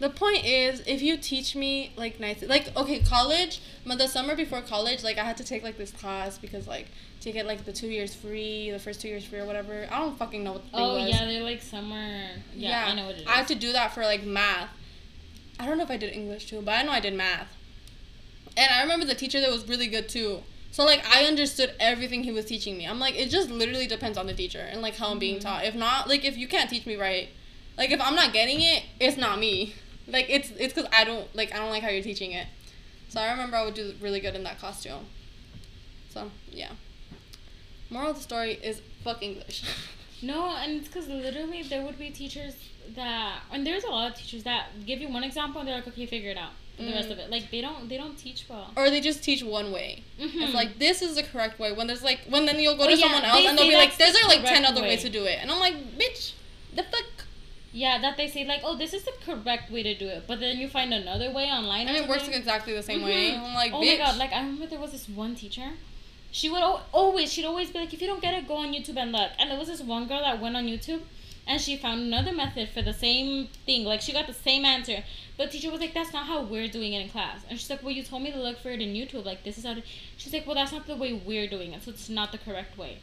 The 0.00 0.10
point 0.10 0.44
is 0.44 0.82
if 0.84 1.00
you 1.00 1.16
teach 1.16 1.54
me 1.54 1.92
like 1.94 2.18
nice 2.18 2.42
like 2.42 2.76
okay, 2.76 2.98
college, 2.98 3.62
but 3.86 3.98
the 3.98 4.08
summer 4.08 4.34
before 4.34 4.62
college, 4.62 5.04
like 5.04 5.16
I 5.16 5.22
had 5.22 5.36
to 5.36 5.44
take 5.44 5.62
like 5.62 5.78
this 5.78 5.92
class 5.92 6.38
because 6.38 6.66
like 6.66 6.88
to 7.22 7.32
get 7.32 7.46
like 7.46 7.64
the 7.64 7.72
two 7.72 7.88
years 7.88 8.14
free, 8.14 8.70
the 8.70 8.78
first 8.78 9.00
two 9.00 9.08
years 9.08 9.24
free 9.24 9.38
or 9.38 9.46
whatever. 9.46 9.86
I 9.90 9.98
don't 10.00 10.16
fucking 10.18 10.42
know 10.44 10.52
what 10.52 10.64
the 10.64 10.70
thing 10.70 10.80
Oh 10.80 10.94
was. 10.94 11.08
yeah, 11.10 11.24
they're 11.26 11.42
like 11.42 11.62
summer. 11.62 12.28
Yeah, 12.54 12.84
I 12.86 12.94
know 12.94 13.06
what 13.06 13.16
it 13.16 13.20
is. 13.22 13.26
I 13.26 13.32
had 13.36 13.48
to 13.48 13.54
do 13.54 13.72
that 13.72 13.92
for 13.94 14.02
like 14.02 14.24
math. 14.24 14.68
I 15.60 15.66
don't 15.66 15.76
know 15.78 15.84
if 15.84 15.90
I 15.90 15.96
did 15.96 16.12
English 16.12 16.46
too, 16.46 16.60
but 16.62 16.72
I 16.72 16.82
know 16.82 16.90
I 16.92 17.00
did 17.00 17.14
math. 17.14 17.48
And 18.56 18.70
I 18.72 18.82
remember 18.82 19.06
the 19.06 19.14
teacher 19.14 19.40
that 19.40 19.50
was 19.50 19.66
really 19.68 19.86
good 19.86 20.08
too. 20.08 20.42
So 20.72 20.84
like 20.84 21.04
I 21.06 21.24
understood 21.24 21.74
everything 21.78 22.24
he 22.24 22.32
was 22.32 22.44
teaching 22.46 22.76
me. 22.76 22.86
I'm 22.86 22.98
like 22.98 23.14
it 23.18 23.28
just 23.30 23.50
literally 23.50 23.86
depends 23.86 24.18
on 24.18 24.26
the 24.26 24.34
teacher 24.34 24.60
and 24.60 24.82
like 24.82 24.96
how 24.96 25.10
I'm 25.10 25.18
being 25.18 25.36
Mhm. 25.36 25.42
taught. 25.42 25.64
If 25.64 25.74
not, 25.74 26.08
like 26.08 26.24
if 26.24 26.36
you 26.36 26.48
can't 26.48 26.68
teach 26.68 26.86
me 26.86 26.96
right, 26.96 27.28
like 27.78 27.90
if 27.90 28.00
I'm 28.00 28.14
not 28.14 28.32
getting 28.32 28.60
it, 28.62 28.82
it's 28.98 29.16
not 29.16 29.38
me. 29.38 29.74
Like 30.08 30.26
it's 30.28 30.50
it's 30.58 30.74
cuz 30.74 30.86
I 30.92 31.04
don't 31.04 31.34
like 31.36 31.54
I 31.54 31.58
don't 31.58 31.70
like 31.70 31.82
how 31.82 31.88
you're 31.90 32.02
teaching 32.02 32.32
it. 32.32 32.46
So 33.08 33.20
I 33.20 33.30
remember 33.30 33.56
I 33.56 33.64
would 33.64 33.74
do 33.74 33.94
really 34.00 34.20
good 34.20 34.34
in 34.34 34.42
that 34.44 34.58
costume. 34.58 35.06
So, 36.12 36.30
yeah. 36.50 36.70
Moral 37.92 38.10
of 38.10 38.16
the 38.16 38.22
story 38.22 38.52
is 38.62 38.80
fuck 39.04 39.22
English. 39.22 39.62
No, 40.24 40.54
and 40.54 40.76
it's 40.78 40.86
because 40.86 41.08
literally 41.08 41.64
there 41.64 41.82
would 41.82 41.98
be 41.98 42.10
teachers 42.10 42.54
that, 42.94 43.40
and 43.52 43.66
there's 43.66 43.82
a 43.82 43.88
lot 43.88 44.08
of 44.12 44.16
teachers 44.16 44.44
that 44.44 44.68
give 44.86 45.00
you 45.00 45.08
one 45.08 45.24
example 45.24 45.58
and 45.60 45.66
they're 45.68 45.74
like, 45.74 45.88
okay, 45.88 46.06
figure 46.06 46.30
it 46.30 46.38
out. 46.38 46.52
For 46.76 46.84
the 46.84 46.92
rest 46.92 47.08
Mm. 47.08 47.12
of 47.14 47.18
it, 47.18 47.28
like 47.28 47.50
they 47.50 47.60
don't, 47.60 47.88
they 47.88 47.96
don't 47.96 48.16
teach 48.16 48.46
well. 48.48 48.70
or 48.76 48.88
they 48.88 49.00
just 49.00 49.24
teach 49.24 49.42
one 49.42 49.72
way. 49.72 50.04
Mhm. 50.20 50.42
It's 50.44 50.54
like 50.54 50.78
this 50.78 51.02
is 51.02 51.16
the 51.16 51.24
correct 51.24 51.58
way. 51.58 51.72
When 51.72 51.88
there's 51.88 52.04
like 52.04 52.20
when 52.28 52.46
then 52.46 52.60
you'll 52.60 52.76
go 52.76 52.86
to 52.86 52.94
yeah, 52.96 53.02
someone 53.04 53.24
else 53.24 53.44
and 53.44 53.58
they'll 53.58 53.68
be 53.68 53.74
like, 53.84 53.96
"There's 53.98 54.12
the 54.14 54.28
like 54.28 54.44
ten 54.44 54.64
other 54.64 54.80
ways 54.80 55.02
to 55.02 55.10
do 55.10 55.24
it," 55.24 55.38
and 55.42 55.50
I'm 55.50 55.58
like, 55.58 55.74
"Bitch, 55.98 56.32
the 56.72 56.84
fuck." 56.84 57.10
yeah, 57.72 57.98
that 58.04 58.16
they 58.16 58.28
say 58.28 58.44
like, 58.44 58.60
oh, 58.64 58.76
this 58.76 58.92
is 58.94 59.02
the 59.02 59.12
correct 59.26 59.70
way 59.72 59.82
to 59.82 59.94
do 59.94 60.06
it, 60.06 60.24
but 60.28 60.38
then 60.40 60.56
you 60.58 60.68
find 60.68 60.92
another 60.94 61.30
way 61.32 61.46
online. 61.50 61.88
And 61.88 61.96
it 61.96 62.06
works 62.08 62.28
exactly 62.28 62.74
the 62.74 62.82
same 62.90 63.02
way. 63.02 63.30
Mhm. 63.32 63.42
I'm 63.48 63.54
like, 63.54 63.72
oh 63.72 63.80
"Bitch." 63.82 63.98
my 63.98 64.04
god! 64.06 64.16
Like 64.18 64.32
I 64.32 64.38
remember 64.38 64.66
there 64.66 64.78
was 64.86 64.92
this 64.92 65.08
one 65.08 65.34
teacher. 65.34 65.70
She 66.32 66.48
would 66.48 66.62
always, 66.92 67.32
she'd 67.32 67.44
always 67.44 67.70
be 67.70 67.78
like, 67.78 67.92
if 67.92 68.00
you 68.00 68.08
don't 68.08 68.22
get 68.22 68.34
it, 68.34 68.48
go 68.48 68.56
on 68.56 68.72
YouTube 68.72 68.96
and 68.96 69.12
look. 69.12 69.30
And 69.38 69.50
there 69.50 69.58
was 69.58 69.68
this 69.68 69.82
one 69.82 70.08
girl 70.08 70.20
that 70.20 70.40
went 70.40 70.56
on 70.56 70.64
YouTube, 70.66 71.02
and 71.46 71.60
she 71.60 71.76
found 71.76 72.00
another 72.00 72.32
method 72.32 72.70
for 72.70 72.80
the 72.82 72.94
same 72.94 73.48
thing. 73.66 73.84
Like 73.84 74.00
she 74.00 74.12
got 74.12 74.26
the 74.26 74.32
same 74.34 74.64
answer, 74.64 75.04
but 75.36 75.50
teacher 75.50 75.70
was 75.70 75.80
like, 75.80 75.92
that's 75.92 76.12
not 76.12 76.26
how 76.26 76.42
we're 76.42 76.68
doing 76.68 76.94
it 76.94 77.02
in 77.02 77.10
class. 77.10 77.40
And 77.48 77.58
she's 77.60 77.68
like, 77.68 77.82
well, 77.82 77.92
you 77.92 78.02
told 78.02 78.22
me 78.22 78.32
to 78.32 78.38
look 78.38 78.58
for 78.58 78.70
it 78.70 78.80
in 78.80 78.94
YouTube. 78.94 79.24
Like 79.26 79.44
this 79.44 79.58
is 79.58 79.64
how. 79.64 79.74
To-. 79.74 79.82
She's 80.16 80.32
like, 80.32 80.46
well, 80.46 80.54
that's 80.54 80.72
not 80.72 80.86
the 80.86 80.96
way 80.96 81.12
we're 81.12 81.46
doing 81.48 81.74
it, 81.74 81.82
so 81.82 81.90
it's 81.90 82.08
not 82.08 82.32
the 82.32 82.38
correct 82.38 82.78
way. 82.78 82.98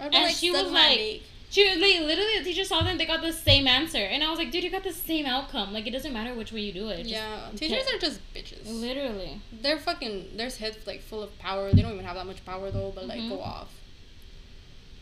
And 0.00 0.12
like, 0.12 0.34
she 0.34 0.50
was 0.50 0.70
like- 0.70 0.96
dick." 0.96 1.22
She 1.54 1.64
like, 1.68 2.00
literally, 2.00 2.38
the 2.38 2.44
teacher 2.44 2.64
saw 2.64 2.82
them, 2.82 2.98
they 2.98 3.06
got 3.06 3.22
the 3.22 3.32
same 3.32 3.68
answer, 3.68 3.98
and 3.98 4.24
I 4.24 4.28
was 4.30 4.40
like, 4.40 4.50
dude, 4.50 4.64
you 4.64 4.70
got 4.70 4.82
the 4.82 4.92
same 4.92 5.24
outcome. 5.24 5.72
Like 5.72 5.86
it 5.86 5.92
doesn't 5.92 6.12
matter 6.12 6.34
which 6.34 6.50
way 6.50 6.62
you 6.62 6.72
do 6.72 6.88
it. 6.88 7.06
yeah, 7.06 7.48
teachers 7.54 7.84
are 7.92 7.98
just 7.98 8.18
bitches. 8.34 8.62
literally. 8.66 9.40
They're 9.52 9.78
fucking. 9.78 10.36
Their 10.36 10.50
heads 10.50 10.84
like 10.84 11.00
full 11.02 11.22
of 11.22 11.38
power. 11.38 11.70
They 11.72 11.80
don't 11.82 11.92
even 11.92 12.04
have 12.04 12.16
that 12.16 12.26
much 12.26 12.44
power 12.44 12.72
though, 12.72 12.90
but 12.92 13.06
like 13.06 13.20
Mhm. 13.20 13.28
go 13.28 13.40
off. 13.40 13.68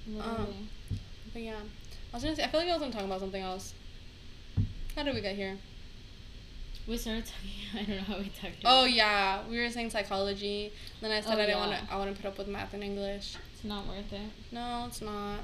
Literally. 0.06 0.68
But 1.32 1.40
yeah, 1.42 1.60
I 2.12 2.16
was 2.16 2.22
gonna 2.22 2.36
say. 2.36 2.42
I 2.44 2.48
feel 2.48 2.60
like 2.60 2.68
I 2.68 2.72
was 2.72 2.80
gonna 2.82 2.92
talk 2.92 3.04
about 3.04 3.20
something 3.20 3.42
else. 3.42 3.72
How 4.94 5.04
did 5.04 5.14
we 5.14 5.22
get 5.22 5.36
here? 5.36 5.56
we 6.86 6.98
started 6.98 7.24
talking. 7.24 7.50
I 7.80 7.84
don't 7.84 7.96
know 7.96 8.14
how 8.14 8.18
we 8.18 8.28
talked. 8.28 8.56
Oh 8.66 8.84
yeah, 8.84 9.40
we 9.48 9.58
were 9.58 9.70
saying 9.70 9.88
psychology. 9.90 10.72
Then 11.00 11.12
I 11.12 11.20
said 11.22 11.30
Oh, 11.30 11.32
I 11.40 11.46
didn't 11.46 11.48
yeah. 11.60 11.66
want 11.66 11.88
to. 11.88 11.92
I 11.94 11.96
want 11.96 12.14
to 12.14 12.20
put 12.20 12.28
up 12.28 12.36
with 12.36 12.48
math 12.48 12.74
and 12.74 12.82
English. 12.84 13.36
It's 13.54 13.64
not 13.64 13.86
worth 13.86 14.12
it. 14.12 14.30
No, 14.50 14.84
it's 14.88 15.00
not. 15.00 15.38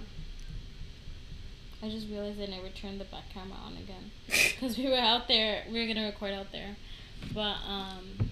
I 1.82 1.88
just 1.88 2.08
realized 2.08 2.40
I 2.40 2.46
never 2.46 2.68
turned 2.68 3.00
the 3.00 3.04
back 3.04 3.28
camera 3.32 3.56
on 3.64 3.76
again. 3.76 4.10
Because 4.60 4.76
we 4.76 4.88
were 4.88 4.96
out 4.96 5.28
there, 5.28 5.62
we 5.70 5.80
were 5.80 5.86
gonna 5.92 6.06
record 6.06 6.32
out 6.32 6.50
there. 6.52 6.76
But, 7.32 7.56
um, 7.66 8.30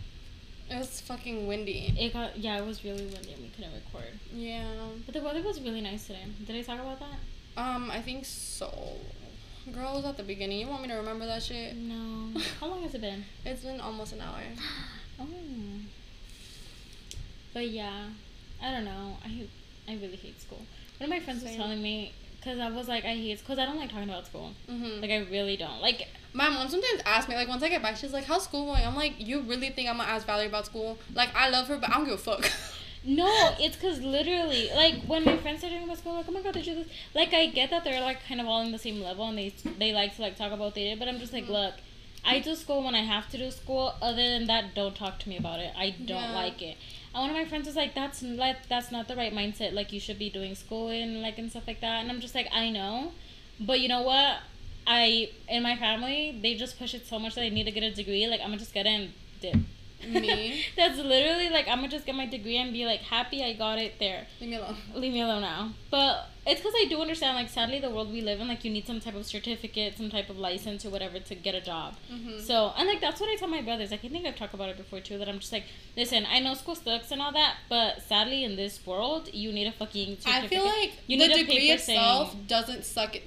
It 0.69 0.77
was 0.77 1.01
fucking 1.01 1.47
windy. 1.47 1.95
it 1.99 2.13
got, 2.13 2.37
yeah, 2.39 2.59
it 2.59 2.67
was 2.67 2.83
really 2.85 3.07
windy 3.07 3.33
and 3.35 3.43
we 3.43 3.49
couldn't 3.51 3.73
record. 3.73 4.19
Yeah. 4.33 4.67
But 5.05 5.15
the 5.15 5.21
weather 5.23 5.43
was 5.43 5.61
really 5.61 5.81
nice 5.81 6.07
today. 6.09 6.25
Did 6.45 6.57
I 6.57 6.63
talk 6.63 6.81
about 6.81 6.99
that? 7.01 7.19
Um, 7.61 7.91
I 7.91 8.03
think 8.03 8.25
so. 8.25 8.97
Girl, 9.73 9.93
it 9.95 9.97
was 9.97 10.05
at 10.05 10.17
the 10.17 10.23
beginning. 10.25 10.59
You 10.61 10.67
want 10.69 10.83
me 10.83 10.89
to 10.89 10.95
remember 10.95 11.27
that 11.27 11.43
shit? 11.43 11.77
No. 11.77 12.39
How 12.61 12.67
long 12.67 12.83
has 12.83 12.95
it 12.95 13.01
been? 13.01 13.25
It's 13.45 13.63
been 13.63 13.81
almost 13.81 14.13
an 14.13 14.21
hour. 14.23 14.41
Oh. 15.19 15.25
But 17.55 17.69
yeah, 17.71 18.09
I 18.63 18.71
don't 18.71 18.85
know. 18.85 19.17
I 19.25 19.47
I 19.89 19.95
really 19.95 20.17
hate 20.17 20.39
school. 20.43 20.61
One 20.99 21.05
of 21.05 21.09
my 21.09 21.21
friends 21.21 21.43
was 21.43 21.55
telling 21.57 21.81
me, 21.83 22.13
because 22.47 22.61
I 22.61 22.71
was 22.71 22.87
like, 22.87 23.05
I 23.05 23.15
hate, 23.15 23.41
because 23.41 23.59
I 23.59 23.65
don't 23.67 23.77
like 23.77 23.91
talking 23.91 24.09
about 24.09 24.25
school. 24.27 24.53
Mm-hmm. 24.71 25.01
Like, 25.03 25.11
I 25.11 25.19
really 25.31 25.57
don't. 25.57 25.81
Like, 25.81 26.07
My 26.33 26.49
mom 26.49 26.69
sometimes 26.69 27.03
asks 27.05 27.29
me, 27.29 27.35
like, 27.35 27.49
once 27.49 27.63
I 27.63 27.69
get 27.69 27.83
back, 27.83 27.97
she's 27.97 28.13
like, 28.13 28.25
how's 28.25 28.45
school 28.45 28.67
going? 28.67 28.85
I'm 28.87 28.95
like, 28.95 29.15
you 29.19 29.41
really 29.41 29.71
think 29.71 29.89
I'm 29.89 29.97
gonna 29.97 30.09
ask 30.09 30.27
Valerie 30.27 30.47
about 30.47 30.67
school? 30.67 30.97
Like, 31.15 31.31
I 31.35 31.49
love 31.51 31.67
her, 31.69 31.77
but 31.77 31.91
I 31.91 31.95
don't 31.95 32.05
give 32.05 32.15
a 32.15 32.19
fuck. 32.19 32.49
No, 33.09 33.55
it's 33.61 33.77
because 33.77 34.01
literally, 34.01 34.69
like 34.75 34.97
when 35.05 35.25
my 35.25 35.37
friends 35.37 35.63
are 35.63 35.69
talking 35.69 35.85
about 35.85 35.99
school, 35.99 36.15
like, 36.15 36.25
oh 36.29 36.33
my 36.33 36.43
god, 36.43 36.55
did 36.55 36.67
you 36.67 36.75
this? 36.75 36.89
Like, 37.15 37.33
I 37.33 37.47
get 37.47 37.71
that 37.71 37.85
they're 37.85 38.01
like 38.01 38.19
kind 38.27 38.41
of 38.41 38.49
all 38.49 38.63
in 38.63 38.73
the 38.73 38.81
same 38.81 39.01
level 39.01 39.29
and 39.29 39.39
they 39.39 39.55
they 39.79 39.93
like 39.93 40.17
to 40.17 40.23
like 40.23 40.37
talk 40.37 40.49
about 40.49 40.59
what 40.59 40.75
they 40.75 40.83
did, 40.89 40.99
but 40.99 41.07
I'm 41.07 41.21
just 41.21 41.33
like, 41.33 41.45
Mhm. 41.45 41.51
look, 41.51 41.75
I 42.25 42.41
do 42.41 42.57
school 42.57 42.83
when 42.83 42.97
I 42.97 43.03
have 43.03 43.29
to 43.31 43.39
do 43.39 43.49
school. 43.53 43.95
Other 44.03 44.29
than 44.29 44.47
that, 44.49 44.75
don't 44.75 44.97
talk 44.97 45.21
to 45.21 45.29
me 45.29 45.37
about 45.37 45.61
it. 45.61 45.73
I 45.79 45.91
don't 45.91 46.31
Yeah. 46.31 46.35
like 46.35 46.61
it. 46.63 46.77
One 47.17 47.31
of 47.31 47.37
my 47.37 47.47
friends 47.47 47.67
was 47.67 47.77
like, 47.77 47.95
that's 47.95 48.23
like 48.23 48.69
that's 48.69 48.93
not 48.93 49.09
the 49.09 49.17
right 49.17 49.33
mindset. 49.33 49.73
Like, 49.73 49.93
you 49.93 50.01
should 50.01 50.19
be 50.19 50.29
doing 50.31 50.55
school 50.55 50.89
and 50.89 51.23
like 51.23 51.39
and 51.39 51.51
stuff 51.51 51.67
like 51.67 51.81
that. 51.81 52.03
And 52.03 52.11
I'm 52.11 52.21
just 52.21 52.35
like, 52.35 52.49
I 52.53 52.71
know, 52.71 53.13
but 53.59 53.81
you 53.81 53.89
know 53.89 54.03
what? 54.03 54.39
I 54.87 55.31
in 55.49 55.63
my 55.63 55.77
family 55.77 56.39
they 56.41 56.55
just 56.55 56.79
push 56.79 56.95
it 56.95 57.07
so 57.07 57.19
much 57.19 57.35
that 57.35 57.43
I 57.43 57.49
need 57.49 57.65
to 57.65 57.73
get 57.73 57.83
a 57.83 57.91
degree. 57.91 58.27
Like, 58.27 58.41
I'm 58.41 58.49
gonna 58.49 58.59
just 58.59 58.75
get 58.75 58.87
and 58.87 59.13
dip. 59.41 59.57
Me? 60.05 60.65
That's 60.77 60.99
literally 60.99 61.49
like 61.49 61.67
I'm 61.69 61.79
gonna 61.79 61.89
just 61.89 62.07
get 62.07 62.15
my 62.15 62.27
degree 62.27 62.57
and 62.59 62.73
be 62.73 62.85
like 62.85 63.01
happy 63.01 63.43
I 63.43 63.55
got 63.55 63.79
it 63.79 63.99
there. 63.99 64.27
Leave 64.41 64.51
me 64.51 64.57
alone. 64.57 64.77
Leave 64.95 65.13
me 65.13 65.21
alone 65.23 65.41
now. 65.43 65.73
But 65.91 66.29
it's 66.47 66.61
because 66.61 66.75
I 66.77 66.85
do 66.89 67.01
understand 67.01 67.37
like 67.37 67.49
sadly 67.49 67.81
the 67.81 67.91
world 67.91 68.13
we 68.13 68.21
live 68.21 68.41
in 68.41 68.47
like 68.49 68.65
you 68.65 68.71
need 68.71 68.87
some 68.87 69.01
type 69.01 69.15
of 69.15 69.27
certificate, 69.27 69.97
some 69.97 70.11
type 70.11 70.29
of 70.29 70.39
license 70.39 70.85
or 70.85 70.91
whatever 70.91 71.19
to 71.19 71.35
get 71.35 71.55
a 71.55 71.61
job. 71.61 71.95
Mm-hmm. 72.13 72.41
So 72.41 72.73
and 72.77 72.87
like 72.89 73.01
that's 73.01 73.21
what 73.21 73.31
I 73.31 73.37
tell 73.37 73.49
my 73.49 73.63
brothers. 73.63 73.91
Like 73.91 74.05
I 74.05 74.09
think 74.09 74.27
I've 74.27 74.37
talked 74.37 74.55
about 74.55 74.69
it 74.69 74.77
before 74.77 75.01
too. 75.01 75.19
That 75.19 75.29
I'm 75.29 75.39
just 75.39 75.53
like, 75.53 75.65
listen, 75.97 76.27
I 76.31 76.41
know 76.41 76.55
school 76.55 76.75
sucks 76.75 77.11
and 77.11 77.21
all 77.23 77.33
that, 77.33 77.57
but 77.69 78.03
sadly 78.03 78.45
in 78.45 78.57
this 78.57 78.85
world 78.87 79.31
you 79.33 79.51
need 79.51 79.67
a 79.67 79.73
fucking 79.73 80.19
certificate. 80.21 80.45
I 80.45 80.49
feel 80.49 80.65
like 80.65 80.93
You 81.07 81.19
the 81.19 81.29
degree 81.35 81.71
itself 81.71 82.33
saying- 82.33 82.45
doesn't 82.47 82.85
suck 82.85 83.17
it. 83.17 83.23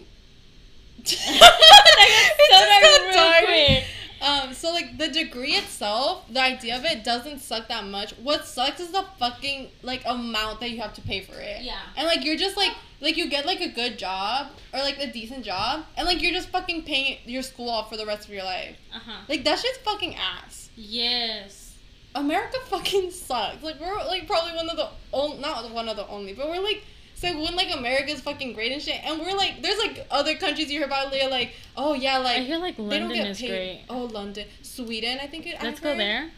That 1.09 1.09
got 1.09 2.39
so 2.51 2.88
It 2.88 3.03
just 3.03 3.15
dark 3.15 3.45
dark. 3.45 3.84
Um, 4.22 4.53
so 4.53 4.72
like 4.72 4.97
the 4.97 5.07
degree 5.07 5.53
itself, 5.53 6.26
the 6.30 6.41
idea 6.41 6.78
of 6.78 6.86
it 6.86 7.03
doesn't 7.03 7.39
suck 7.39 7.67
that 7.70 7.86
much. 7.86 8.11
What 8.17 8.45
sucks 8.45 8.80
is 8.80 8.91
the 8.91 9.05
fucking 9.17 9.70
like 9.82 10.03
amount 10.05 10.59
that 10.59 10.72
you 10.72 10.82
have 10.82 10.93
to 10.93 11.01
pay 11.01 11.22
for 11.22 11.39
it. 11.39 11.61
Yeah. 11.61 11.80
And 11.95 12.07
like 12.07 12.26
you're 12.26 12.38
just 12.38 12.57
like 12.57 12.74
like 13.01 13.17
you 13.17 13.30
get 13.30 13.45
like 13.45 13.61
a 13.61 13.70
good 13.70 13.97
job 13.97 14.47
or 14.74 14.80
like 14.80 14.99
a 14.99 15.11
decent 15.11 15.45
job 15.45 15.86
and 15.95 16.05
like 16.05 16.22
you're 16.22 16.34
just 16.34 16.49
fucking 16.49 16.84
paying 16.84 17.17
your 17.26 17.41
school 17.41 17.70
off 17.70 17.89
for 17.89 17.97
the 17.97 18.05
rest 18.05 18.28
of 18.28 18.34
your 18.34 18.43
life. 18.43 18.76
Uh 18.93 18.99
huh. 18.99 19.22
Like 19.28 19.43
that 19.45 19.59
shit's 19.59 19.78
fucking 19.80 20.15
ass. 20.15 20.70
Yes. 20.76 21.78
America 22.15 22.57
fucking 22.65 23.11
sucks. 23.11 23.63
Like 23.63 23.80
we're 23.80 23.95
like 24.05 24.28
probably 24.28 24.55
one 24.55 24.70
of 24.70 24.78
the 24.78 24.89
only 25.13 25.39
not 25.39 25.72
one 25.72 25.88
of 25.88 25.95
the 25.95 26.07
only, 26.07 26.34
but 26.34 26.49
we're 26.49 26.61
like 26.61 26.84
so 27.20 27.28
when 27.43 27.53
like 27.57 27.76
America's 27.76 28.22
fucking 28.22 28.53
great 28.53 28.72
and 28.72 28.82
shit, 28.82 28.95
and 29.03 29.20
we're 29.20 29.36
like 29.36 29.61
there's 29.61 29.78
like 29.78 30.07
other 30.09 30.36
countries 30.36 30.72
you 30.72 30.80
hear 30.80 30.86
about 30.88 31.11
they're 31.11 31.30
like 31.30 31.51
oh 31.76 31.93
yeah 31.93 32.17
like 32.17 32.38
I 32.38 32.41
hear 32.41 32.57
like 32.57 32.78
they 32.78 32.84
don't 32.84 33.09
London 33.09 33.17
get 33.17 33.28
is 33.28 33.41
paid. 33.41 33.47
great. 33.49 33.82
Oh 33.89 34.05
London, 34.05 34.47
Sweden, 34.61 35.20
I 35.22 35.28
think 35.28 35.45
it. 35.45 35.55
Let's 35.61 35.65
I've 35.80 35.82
go 35.82 35.89
heard. 35.89 35.99
there. 35.99 36.32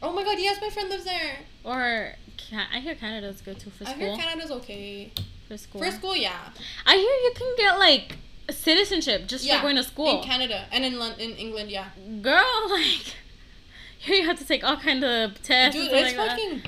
Oh 0.00 0.12
my 0.12 0.22
god, 0.22 0.38
yes, 0.38 0.60
my 0.60 0.70
friend 0.70 0.88
lives 0.88 1.04
there. 1.04 1.38
Or 1.64 2.14
I 2.72 2.78
hear 2.78 2.94
Canada's 2.94 3.40
good 3.40 3.58
too 3.58 3.70
for 3.70 3.84
school. 3.84 4.04
I 4.04 4.10
heard 4.10 4.18
Canada's 4.20 4.50
okay. 4.52 5.10
for 5.48 5.56
school. 5.56 5.82
For 5.82 5.90
school, 5.90 6.16
yeah. 6.16 6.50
I 6.86 6.94
hear 6.94 7.02
you 7.02 7.32
can 7.34 7.54
get 7.56 7.78
like 7.78 8.16
citizenship 8.50 9.26
just 9.26 9.48
for 9.48 9.60
going 9.60 9.76
to 9.76 9.82
school. 9.82 10.18
in 10.18 10.24
Canada 10.24 10.66
and 10.70 10.84
in 10.84 10.96
Lon- 10.98 11.18
in 11.18 11.32
England. 11.32 11.70
Yeah, 11.70 11.88
Girl, 12.22 12.44
like 12.70 13.14
here 13.98 14.14
you 14.16 14.26
have 14.26 14.38
to 14.38 14.46
take 14.46 14.62
all 14.62 14.76
kind 14.76 15.02
of 15.04 15.42
tests. 15.42 15.78
dude, 15.78 15.90
it's 15.92 16.16
like 16.16 16.16
that. 16.16 16.38
fucking 16.38 16.62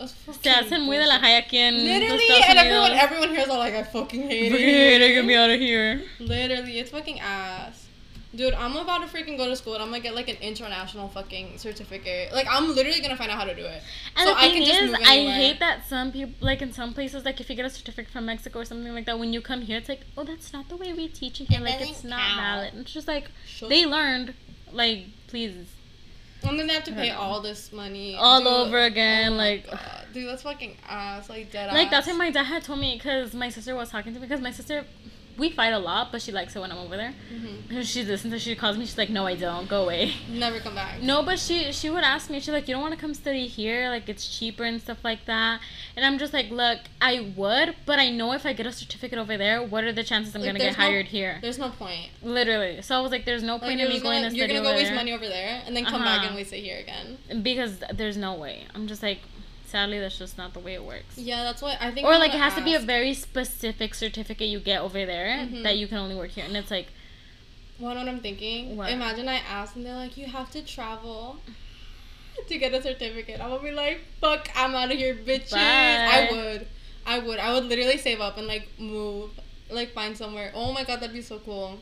bullshit. 0.00 0.16
It's 0.16 0.38
fucking 0.38 0.42
Se 0.42 0.50
hacen 0.50 0.82
muy 0.86 0.96
de 0.96 1.06
la 1.06 1.18
high 1.18 1.40
aquí 1.42 1.54
en 1.58 1.74
Literally, 1.76 2.28
and 2.48 2.58
everyone, 2.58 2.92
everyone 2.92 3.28
here 3.30 3.40
is 3.40 3.48
all 3.48 3.58
like, 3.58 3.74
I 3.74 3.82
fucking 3.82 4.22
hate 4.22 4.50
Fucking 4.50 4.68
it. 4.68 4.74
hate 4.74 5.02
it, 5.02 5.14
get 5.14 5.24
me 5.24 5.34
out 5.36 5.50
of 5.50 5.60
here. 5.60 6.02
Literally, 6.18 6.78
it's 6.78 6.90
fucking 6.90 7.20
ass. 7.20 7.86
Dude, 8.32 8.54
I'm 8.54 8.76
about 8.76 8.98
to 9.00 9.08
freaking 9.08 9.36
go 9.36 9.48
to 9.48 9.56
school 9.56 9.74
and 9.74 9.82
I'm 9.82 9.88
gonna 9.88 9.98
get 10.04 10.14
like 10.14 10.28
an 10.28 10.36
international 10.40 11.08
fucking 11.08 11.58
certificate. 11.58 12.32
Like, 12.32 12.46
I'm 12.48 12.68
literally 12.76 13.00
gonna 13.00 13.16
find 13.16 13.28
out 13.28 13.38
how 13.38 13.44
to 13.44 13.56
do 13.56 13.64
it. 13.64 13.82
And 14.16 14.28
So 14.28 14.34
the 14.34 14.38
I 14.38 14.42
thing 14.50 14.64
can 14.64 14.66
just 14.66 15.00
is, 15.02 15.08
I 15.08 15.16
hate 15.32 15.58
that 15.58 15.88
some 15.88 16.12
people, 16.12 16.34
like 16.40 16.62
in 16.62 16.72
some 16.72 16.94
places, 16.94 17.24
like 17.24 17.40
if 17.40 17.50
you 17.50 17.56
get 17.56 17.64
a 17.64 17.70
certificate 17.70 18.12
from 18.12 18.26
Mexico 18.26 18.60
or 18.60 18.64
something 18.64 18.94
like 18.94 19.06
that, 19.06 19.18
when 19.18 19.32
you 19.32 19.40
come 19.40 19.62
here, 19.62 19.76
it's 19.78 19.88
like, 19.88 20.02
oh, 20.16 20.22
that's 20.22 20.52
not 20.52 20.68
the 20.68 20.76
way 20.76 20.92
we 20.92 21.08
teach 21.08 21.40
it 21.40 21.48
here. 21.48 21.58
It 21.58 21.64
like 21.64 21.80
it's 21.80 22.04
not 22.04 22.20
count. 22.20 22.40
valid. 22.40 22.74
It's 22.76 22.92
just 22.92 23.08
like 23.08 23.32
Shut 23.48 23.68
they 23.68 23.84
learned, 23.84 24.34
like 24.70 25.06
please, 25.26 25.66
And 26.42 26.58
then 26.58 26.66
they 26.66 26.74
have 26.74 26.84
to 26.84 26.92
pay 26.92 27.10
all 27.10 27.40
this 27.40 27.72
money. 27.72 28.16
all 28.16 28.38
Dude, 28.40 28.48
over 28.48 28.78
again. 28.84 29.34
oh 29.34 29.36
like, 29.36 29.70
God. 29.70 29.80
Dude, 30.12 30.28
that's 30.28 30.42
fucking 30.42 30.76
ass. 30.88 31.28
Like, 31.28 31.52
dead 31.52 31.72
like 31.72 31.90
that's 31.90 32.06
ass. 32.06 32.12
what 32.12 32.18
my 32.18 32.30
dad 32.30 32.44
had 32.44 32.64
told 32.64 32.78
me 32.80 32.96
because 32.96 33.34
my 33.34 33.48
sister 33.48 33.74
was 33.74 33.90
talking 33.90 34.14
to 34.14 34.20
me 34.20 34.26
because 34.26 34.40
my 34.40 34.50
sister, 34.50 34.84
we 35.40 35.50
fight 35.50 35.72
a 35.72 35.78
lot, 35.78 36.12
but 36.12 36.20
she 36.22 36.30
likes 36.32 36.54
it 36.54 36.60
when 36.60 36.70
I'm 36.70 36.78
over 36.78 36.96
there. 36.96 37.14
Mhm. 37.32 37.82
She 37.84 38.04
listens. 38.04 38.40
She 38.42 38.54
calls 38.54 38.76
me. 38.76 38.84
She's 38.84 38.98
like, 38.98 39.10
no, 39.10 39.26
I 39.26 39.34
don't. 39.34 39.66
Go 39.68 39.84
away. 39.84 40.12
Never 40.28 40.60
come 40.60 40.74
back. 40.74 41.00
No, 41.02 41.22
but 41.22 41.38
she 41.38 41.72
she 41.72 41.88
would 41.90 42.04
ask 42.04 42.28
me. 42.30 42.38
She's 42.40 42.50
like, 42.58 42.68
you 42.68 42.74
don't 42.74 42.82
want 42.82 42.94
to 42.94 43.00
come 43.00 43.14
study 43.14 43.46
here, 43.46 43.88
like 43.88 44.08
it's 44.08 44.24
cheaper 44.38 44.64
and 44.64 44.80
stuff 44.80 44.98
like 45.02 45.24
that. 45.26 45.60
And 45.96 46.04
I'm 46.04 46.18
just 46.18 46.32
like, 46.32 46.50
look, 46.50 46.78
I 47.00 47.32
would, 47.36 47.74
but 47.86 47.98
I 47.98 48.10
know 48.10 48.32
if 48.32 48.44
I 48.46 48.52
get 48.52 48.66
a 48.66 48.72
certificate 48.72 49.18
over 49.18 49.36
there, 49.36 49.62
what 49.62 49.82
are 49.84 49.92
the 49.92 50.04
chances 50.04 50.34
I'm 50.34 50.42
Like, 50.42 50.50
gonna 50.50 50.58
get 50.60 50.78
no- 50.78 50.84
hired 50.84 51.06
here? 51.06 51.38
There's 51.42 51.58
no 51.58 51.70
point. 51.70 52.10
Literally. 52.22 52.82
So 52.82 52.96
I 52.96 53.00
was 53.00 53.10
like, 53.10 53.24
there's 53.24 53.42
no 53.42 53.58
point 53.58 53.78
you're, 53.78 53.88
in 53.88 53.94
me 53.94 54.00
going 54.00 54.18
gonna, 54.22 54.30
to 54.30 54.36
you're 54.36 54.46
gonna 54.48 54.62
go 54.62 54.72
waste 54.74 54.86
there 54.90 54.94
money 54.96 55.12
over 55.12 55.26
there 55.26 55.62
and 55.66 55.74
then 55.76 55.84
come 55.86 56.02
back 56.02 56.18
Uh-huh. 56.18 56.26
and 56.28 56.36
waste 56.36 56.52
it 56.52 56.60
here 56.60 56.78
again. 56.78 57.18
because 57.42 57.82
there's 57.94 58.16
no 58.16 58.34
way. 58.34 58.64
I'm 58.74 58.86
just 58.86 59.02
like, 59.02 59.20
sadly, 59.70 59.98
that's 60.00 60.18
just 60.18 60.36
not 60.36 60.52
the 60.52 60.60
way 60.60 60.74
it 60.74 60.84
works. 60.84 61.16
Yeah, 61.16 61.42
that's 61.44 61.62
what 61.62 61.76
I 61.80 61.90
think. 61.90 62.06
Or 62.06 62.18
like 62.18 62.34
it 62.34 62.38
has 62.40 62.54
to 62.56 62.62
be 62.64 62.74
a 62.74 62.78
very 62.80 63.14
specific 63.14 63.94
certificate 63.94 64.48
you 64.48 64.60
get 64.60 64.80
over 64.82 65.04
there 65.06 65.28
Mhm. 65.38 65.62
that 65.62 65.78
you 65.78 65.86
can 65.86 65.98
only 65.98 66.14
work 66.14 66.30
here, 66.30 66.44
and 66.44 66.56
it's 66.56 66.70
like, 66.70 66.88
Well, 67.78 67.94
know 67.94 68.00
what 68.00 68.08
I'm 68.08 68.20
thinking? 68.20 68.76
What? 68.76 68.90
Imagine 68.90 69.26
I 69.28 69.36
ask 69.36 69.74
and 69.74 69.86
they're 69.86 69.94
like, 69.94 70.16
you 70.18 70.26
have 70.26 70.50
to 70.50 70.60
travel 70.62 71.38
to 72.48 72.58
get 72.58 72.74
a 72.74 72.82
certificate. 72.82 73.40
I'm 73.40 73.48
gonna 73.50 73.62
be 73.62 73.70
like, 73.70 74.00
fuck, 74.20 74.48
I'm 74.54 74.74
out 74.74 74.90
of 74.92 74.98
here, 74.98 75.14
bitches. 75.14 75.54
I 75.54 76.28
would. 76.30 76.66
I 77.06 77.18
would. 77.20 77.38
I 77.38 77.54
would 77.54 77.64
literally 77.64 77.96
save 77.96 78.20
up 78.20 78.36
and 78.36 78.46
like 78.46 78.68
move, 78.78 79.30
like 79.70 79.92
find 79.92 80.16
somewhere. 80.16 80.52
Oh 80.54 80.72
my 80.72 80.84
god, 80.84 81.00
that'd 81.00 81.14
be 81.14 81.22
so 81.22 81.38
cool. 81.38 81.78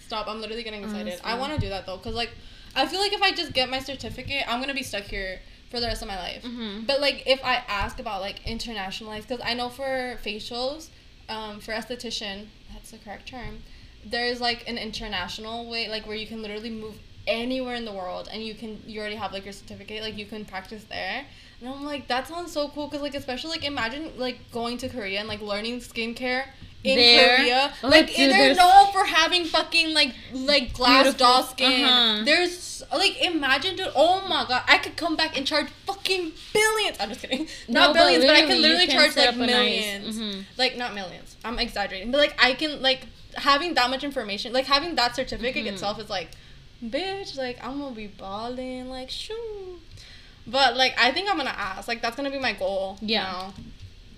Stop, 0.00 0.28
I'm 0.28 0.40
literally 0.40 0.62
getting 0.62 0.82
excited. 0.84 1.20
I 1.24 1.38
want 1.38 1.54
to 1.54 1.60
do 1.60 1.68
that 1.68 1.84
though, 1.86 1.98
cause 1.98 2.14
like, 2.14 2.30
I 2.76 2.86
feel 2.86 3.00
like 3.00 3.12
if 3.12 3.22
I 3.22 3.32
just 3.32 3.52
get 3.52 3.68
my 3.70 3.80
certificate, 3.80 4.44
I'm 4.48 4.60
gonna 4.60 4.74
be 4.74 4.82
stuck 4.82 5.04
here 5.04 5.40
for 5.74 5.80
the 5.80 5.86
rest 5.88 6.02
of 6.02 6.08
my 6.08 6.16
life. 6.16 6.42
mhm. 6.44 6.86
But 6.86 7.00
like, 7.00 7.24
if 7.26 7.40
I 7.44 7.56
ask 7.66 7.98
about 7.98 8.20
like 8.20 8.38
internationalized, 8.44 9.26
because 9.28 9.40
I 9.44 9.54
know 9.54 9.68
for 9.68 10.18
facials, 10.24 10.88
um, 11.28 11.58
for 11.58 11.72
esthetician, 11.72 12.46
that's 12.72 12.92
the 12.92 12.98
correct 12.98 13.26
term. 13.28 13.62
There's 14.04 14.40
like 14.40 14.68
an 14.68 14.78
international 14.78 15.68
way, 15.68 15.88
like 15.88 16.06
where 16.06 16.16
you 16.16 16.28
can 16.28 16.42
literally 16.42 16.70
move 16.70 16.94
anywhere 17.26 17.74
in 17.74 17.84
the 17.86 17.92
world, 17.92 18.28
and 18.30 18.44
you 18.44 18.54
can 18.54 18.82
you 18.86 19.00
already 19.00 19.16
have 19.16 19.32
like 19.32 19.44
your 19.44 19.52
certificate, 19.52 20.00
like 20.02 20.16
you 20.16 20.26
can 20.26 20.44
practice 20.44 20.84
there. 20.84 21.24
And 21.60 21.68
I'm 21.68 21.84
like, 21.84 22.06
that 22.08 22.28
sounds 22.28 22.52
so 22.52 22.68
cool, 22.68 22.88
cause 22.88 23.02
like 23.02 23.14
especially 23.16 23.50
like 23.50 23.64
imagine 23.64 24.12
like 24.16 24.38
going 24.52 24.78
to 24.78 24.88
Korea 24.88 25.18
and 25.18 25.28
like 25.28 25.40
learning 25.40 25.80
skincare. 25.80 26.44
In 26.84 26.96
There? 26.98 27.36
Korea, 27.38 27.72
like 27.82 28.14
they're 28.14 28.28
there's- 28.28 28.56
known 28.58 28.92
for 28.92 29.04
having 29.06 29.46
fucking 29.46 29.94
like 29.94 30.14
like 30.32 30.74
glass 30.74 31.04
Beautiful. 31.04 31.26
doll 31.26 31.42
skin. 31.44 31.84
Uh-huh. 31.84 32.24
There's 32.26 32.82
like 32.94 33.20
imagine, 33.22 33.74
dude. 33.76 33.90
Oh 33.96 34.20
my 34.28 34.44
god, 34.46 34.62
I 34.68 34.76
could 34.76 34.94
come 34.94 35.16
back 35.16 35.34
and 35.38 35.46
charge 35.46 35.68
fucking 35.86 36.32
billions. 36.52 36.98
I'm 37.00 37.08
just 37.08 37.22
kidding. 37.22 37.48
No, 37.68 37.86
Not 37.86 37.94
billions, 37.94 38.24
but, 38.26 38.36
I 38.36 38.42
can 38.42 38.60
literally 38.60 38.86
can 38.86 38.96
charge 38.96 39.16
like 39.16 39.28
up 39.30 39.34
a 39.36 39.38
nice- 39.38 39.84
1000000s 39.84 40.18
mhm. 40.18 40.44
Like 40.58 40.76
not 40.76 40.94
millions. 40.94 41.36
I'm 41.42 41.58
exaggerating, 41.58 42.10
but 42.10 42.18
like 42.18 42.34
I 42.38 42.52
can 42.52 42.82
like 42.82 43.06
having 43.34 43.72
that 43.74 43.88
much 43.88 44.04
information, 44.04 44.52
like 44.52 44.66
having 44.66 44.94
that 44.96 45.16
certificate 45.16 45.64
Mhm. 45.64 45.72
itself 45.72 45.98
is 45.98 46.10
like, 46.10 46.32
bitch, 46.84 47.34
like 47.38 47.64
I'm 47.64 47.80
gonna 47.80 47.94
be 47.94 48.08
balling, 48.08 48.90
like 48.90 49.08
shoo. 49.08 49.80
But 50.46 50.76
like 50.76 50.94
I 51.00 51.12
think 51.12 51.30
I'm 51.30 51.38
gonna 51.38 51.48
ask. 51.56 51.88
Like 51.88 52.02
that's 52.02 52.14
gonna 52.14 52.30
be 52.30 52.38
my 52.38 52.52
goal. 52.52 52.98
Yeah. 53.00 53.52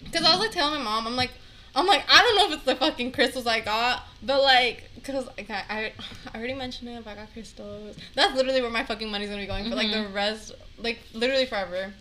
Because 0.02 0.24
I 0.26 0.30
was 0.32 0.40
like 0.40 0.50
telling 0.50 0.74
my 0.80 0.82
mom, 0.84 1.06
I'm 1.06 1.14
like, 1.16 1.30
I'm 1.76 1.86
like, 1.86 2.04
I 2.08 2.22
don't 2.22 2.36
know 2.36 2.46
if 2.46 2.52
it's 2.54 2.64
the 2.64 2.74
fucking 2.74 3.12
crystals 3.12 3.46
I 3.46 3.60
got, 3.60 4.02
but 4.22 4.42
like, 4.42 4.90
because 4.94 5.28
I, 5.38 5.44
I, 5.68 5.92
I 6.34 6.38
already 6.38 6.54
mentioned 6.54 6.88
it, 6.88 6.94
if 6.94 7.06
I 7.06 7.14
got 7.14 7.32
crystals. 7.32 7.96
That's 8.14 8.34
literally 8.34 8.62
where 8.62 8.70
my 8.70 8.82
fucking 8.84 9.10
money's 9.10 9.28
gonna 9.28 9.42
be 9.42 9.46
going 9.46 9.68
for 9.68 9.76
like 9.76 9.90
the 9.90 9.98
Mhm. 9.98 10.14
rest, 10.14 10.52
like 10.78 10.98
literally 11.12 11.46
forever. 11.46 11.92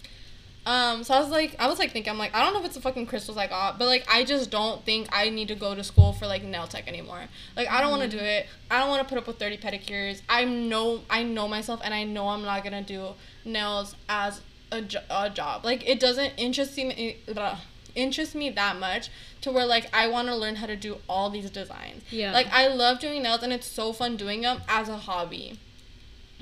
Um, 0.68 1.04
so 1.04 1.14
I 1.14 1.20
was 1.20 1.30
like, 1.30 1.56
I 1.60 1.68
was 1.68 1.78
like 1.78 1.92
thinking, 1.92 2.10
I'm 2.10 2.18
like, 2.18 2.34
I 2.34 2.44
don't 2.44 2.54
know 2.54 2.60
if 2.60 2.66
it's 2.66 2.74
the 2.74 2.82
fucking 2.82 3.06
crystals 3.06 3.38
I 3.38 3.46
got, 3.46 3.78
but 3.78 3.86
like, 3.86 4.04
I 4.12 4.24
just 4.24 4.50
don't 4.50 4.84
think 4.84 5.08
I 5.12 5.30
need 5.30 5.50
to 5.50 5.56
go 5.56 5.76
to 5.76 5.84
school 5.84 6.12
for 6.14 6.26
like 6.26 6.42
nail 6.44 6.66
tech 6.66 6.88
anymore. 6.88 7.26
Like, 7.56 7.68
I 7.70 7.82
don't 7.82 7.92
want 7.92 8.02
to 8.02 8.10
do 8.10 8.18
it. 8.24 8.48
I 8.72 8.80
don't 8.80 8.90
want 8.90 9.04
to 9.04 9.08
put 9.08 9.20
up 9.20 9.28
with 9.28 9.38
30 9.38 9.58
pedicures. 9.58 10.22
I 10.28 10.44
know, 10.46 11.02
I 11.08 11.22
know 11.22 11.48
myself, 11.48 11.82
and 11.84 11.94
I 11.94 12.04
know 12.04 12.30
I'm 12.30 12.42
not 12.42 12.64
gonna 12.64 12.82
do 12.82 13.10
nails 13.44 13.96
as 14.10 14.42
a, 14.72 14.82
jo- 14.82 15.04
a 15.12 15.30
job. 15.30 15.64
Like, 15.66 15.88
it 15.88 16.00
doesn't 16.00 16.34
interest 16.38 16.76
me, 16.78 17.18
blah, 17.32 17.60
interest 17.96 18.36
me 18.36 18.50
that 18.52 18.78
much 18.78 19.10
to 19.42 19.52
where 19.52 19.66
like 19.66 19.90
I 19.94 20.08
want 20.08 20.28
to 20.28 20.36
learn 20.36 20.58
how 20.58 20.68
to 20.68 20.76
do 20.76 20.98
all 21.08 21.30
these 21.30 21.50
designs. 21.50 22.04
Yeah. 22.12 22.32
Like, 22.32 22.48
I 22.52 22.68
love 22.68 23.00
doing 23.00 23.24
nails, 23.24 23.44
and 23.44 23.54
it's 23.54 23.68
so 23.68 23.94
fun 23.94 24.18
doing 24.18 24.42
them 24.42 24.62
as 24.68 24.90
a 24.90 24.98
hobby. 24.98 25.60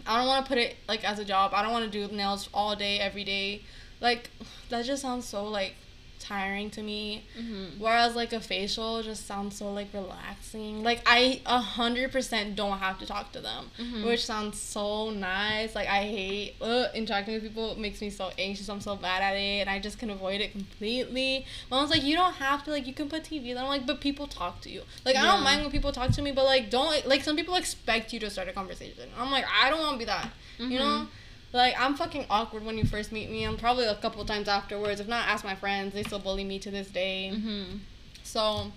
I 0.05 0.17
don't 0.17 0.27
want 0.27 0.45
to 0.45 0.49
put 0.49 0.57
it 0.57 0.75
like 0.87 1.03
as 1.03 1.19
a 1.19 1.25
job. 1.25 1.53
I 1.53 1.61
don't 1.61 1.71
want 1.71 1.91
to 1.91 2.07
do 2.07 2.13
nails 2.13 2.49
all 2.53 2.75
day, 2.75 2.99
every 2.99 3.23
day. 3.23 3.61
Like 4.01 4.29
that 4.69 4.85
just 4.85 5.01
sounds 5.01 5.25
so 5.25 5.45
like 5.45 5.75
tiring 6.23 6.69
to 6.71 6.81
me. 6.81 7.25
Mhm. 7.37 7.77
Whereas 7.79 8.15
like 8.15 8.31
a 8.33 8.39
facial 8.39 9.03
just 9.03 9.27
sounds 9.27 9.57
so 9.57 9.71
like 9.71 9.89
relaxing. 9.93 10.83
Like 10.83 11.01
I 11.05 11.41
a 11.45 11.59
hundred 11.59 12.11
percent 12.11 12.55
don't 12.55 12.77
have 12.79 12.97
to 12.99 13.05
talk 13.05 13.31
to 13.33 13.41
them, 13.41 13.69
Mhm. 13.77 14.05
which 14.05 14.25
sounds 14.25 14.59
so 14.59 15.09
nice. 15.11 15.75
Like 15.75 15.87
I 15.89 16.03
hate 16.03 16.55
uh, 16.61 16.85
interacting 16.95 17.33
with 17.35 17.43
people. 17.43 17.71
It 17.73 17.77
makes 17.77 17.99
me 18.01 18.09
so 18.09 18.31
anxious. 18.37 18.69
I'm 18.69 18.81
so 18.81 18.95
bad 18.95 19.21
at 19.21 19.35
it, 19.35 19.59
and 19.61 19.69
I 19.69 19.79
just 19.79 19.99
can 19.99 20.09
avoid 20.09 20.39
it 20.41 20.51
completely. 20.51 21.45
Mom's 21.69 21.89
like, 21.89 22.03
you 22.03 22.15
don't 22.15 22.33
have 22.35 22.63
to. 22.65 22.71
Like 22.71 22.87
you 22.87 22.93
can 22.93 23.09
put 23.09 23.23
TV. 23.23 23.51
And 23.51 23.59
I'm 23.59 23.67
like, 23.67 23.85
but 23.85 23.99
people 24.01 24.27
talk 24.27 24.61
to 24.61 24.69
you. 24.69 24.81
Like 25.05 25.15
I 25.15 25.23
don't 25.23 25.43
mind 25.43 25.61
when 25.61 25.71
people 25.71 25.91
talk 25.91 26.11
to 26.11 26.21
me, 26.21 26.31
but 26.31 26.45
like 26.45 26.69
don't 26.69 27.05
like 27.07 27.23
some 27.23 27.35
people 27.35 27.55
expect 27.55 28.13
you 28.13 28.19
to 28.21 28.29
start 28.29 28.47
a 28.47 28.53
conversation. 28.53 29.09
I'm 29.17 29.31
like, 29.31 29.45
I 29.61 29.69
don't 29.69 29.79
want 29.81 29.93
to 29.93 29.99
be 29.99 30.05
that. 30.05 30.29
You 30.59 30.65
Mhm. 30.67 30.79
know. 30.79 31.07
Like 31.53 31.75
I'm 31.79 31.95
fucking 31.95 32.25
awkward 32.29 32.65
when 32.65 32.77
you 32.77 32.85
first 32.85 33.11
meet 33.11 33.29
me, 33.29 33.43
and 33.43 33.57
probably 33.59 33.85
a 33.85 33.95
couple 33.95 34.25
times 34.25 34.47
afterwards. 34.47 34.99
If 34.99 35.07
not, 35.07 35.27
ask 35.27 35.45
my 35.45 35.55
friends. 35.55 35.93
They 35.93 36.03
still 36.03 36.19
bully 36.19 36.43
me 36.43 36.57
to 36.59 36.71
this 36.71 36.89
day. 36.89 37.31
Mhm. 37.33 37.79
So 38.23 38.71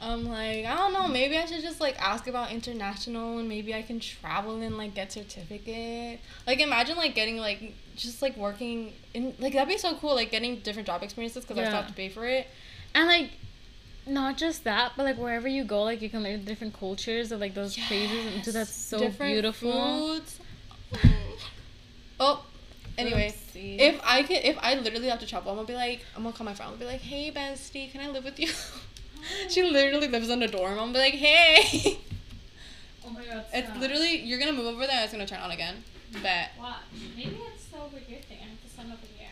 I'm 0.00 0.24
like, 0.24 0.64
I 0.64 0.74
don't 0.76 0.92
know. 0.92 1.08
Maybe 1.08 1.36
I 1.38 1.44
should 1.46 1.62
just 1.62 1.80
like 1.80 1.96
ask 2.00 2.26
about 2.28 2.52
international, 2.52 3.38
and 3.38 3.48
maybe 3.48 3.74
I 3.74 3.82
can 3.82 3.98
travel 3.98 4.60
and 4.60 4.78
like 4.78 4.94
get 4.94 5.10
certificate. 5.12 6.20
Like 6.46 6.60
imagine 6.60 6.96
like 6.96 7.14
getting 7.16 7.38
like 7.38 7.74
just 7.96 8.22
like 8.22 8.36
working 8.36 8.92
in 9.12 9.34
like 9.40 9.52
that'd 9.54 9.68
be 9.68 9.76
so 9.78 9.96
cool. 9.96 10.14
Like 10.14 10.30
getting 10.30 10.56
different 10.60 10.86
job 10.86 11.02
experiences 11.02 11.44
because 11.44 11.58
I 11.58 11.64
still 11.64 11.72
Yeah. 11.72 11.80
have 11.82 11.88
to 11.88 11.94
pay 11.94 12.08
for 12.10 12.24
it. 12.26 12.46
And 12.94 13.08
like, 13.08 13.30
not 14.06 14.36
just 14.36 14.62
that, 14.64 14.92
but 14.96 15.02
like 15.04 15.16
wherever 15.18 15.48
you 15.48 15.64
go, 15.64 15.82
like 15.82 16.00
you 16.00 16.10
can 16.10 16.22
learn 16.22 16.44
different 16.44 16.78
cultures 16.78 17.32
of 17.32 17.40
like 17.40 17.54
those 17.54 17.74
places, 17.74 18.26
and 18.34 18.44
dude, 18.44 18.54
that's 18.54 18.70
so 18.70 18.98
Different 19.00 19.32
beautiful. 19.32 20.10
Foods. 20.20 20.38
oh, 22.20 22.44
anyway. 22.98 23.32
Oopsie. 23.32 23.78
If 23.78 24.00
I 24.04 24.22
can, 24.22 24.42
if 24.42 24.58
I 24.60 24.74
literally 24.74 25.08
have 25.08 25.20
to 25.20 25.26
travel, 25.26 25.50
I'm 25.50 25.56
gonna 25.56 25.68
be 25.68 25.74
like, 25.74 26.04
I'm 26.16 26.22
gonna 26.22 26.36
call 26.36 26.44
my 26.44 26.54
friend. 26.54 26.72
I'm 26.72 26.78
gonna 26.78 26.86
be 26.86 26.92
like, 26.92 27.00
hey, 27.00 27.30
bestie, 27.30 27.90
can 27.90 28.00
I 28.00 28.10
live 28.10 28.24
with 28.24 28.38
you? 28.38 28.48
she 29.48 29.62
literally 29.62 30.08
lives 30.08 30.28
in 30.28 30.42
a 30.42 30.48
dorm. 30.48 30.72
I'm 30.72 30.78
gonna 30.78 30.92
be 30.92 30.98
like, 30.98 31.14
hey. 31.14 31.98
oh 33.06 33.10
my 33.10 33.24
god, 33.24 33.44
it's 33.52 33.76
literally 33.78 34.20
you're 34.20 34.38
gonna 34.38 34.52
move 34.52 34.66
over 34.66 34.86
there. 34.86 35.02
It's 35.02 35.12
gonna 35.12 35.26
turn 35.26 35.40
on 35.40 35.50
again. 35.50 35.84
Bet. 36.22 36.50
watch. 36.58 36.76
Maybe 37.16 37.40
it's 37.52 37.64
the 37.66 37.78
over 37.78 37.98
here 37.98 38.20
thing. 38.20 38.38
I 38.40 38.48
have 38.48 38.62
to 38.62 38.68
stand 38.68 38.92
over 38.92 39.06
here. 39.16 39.28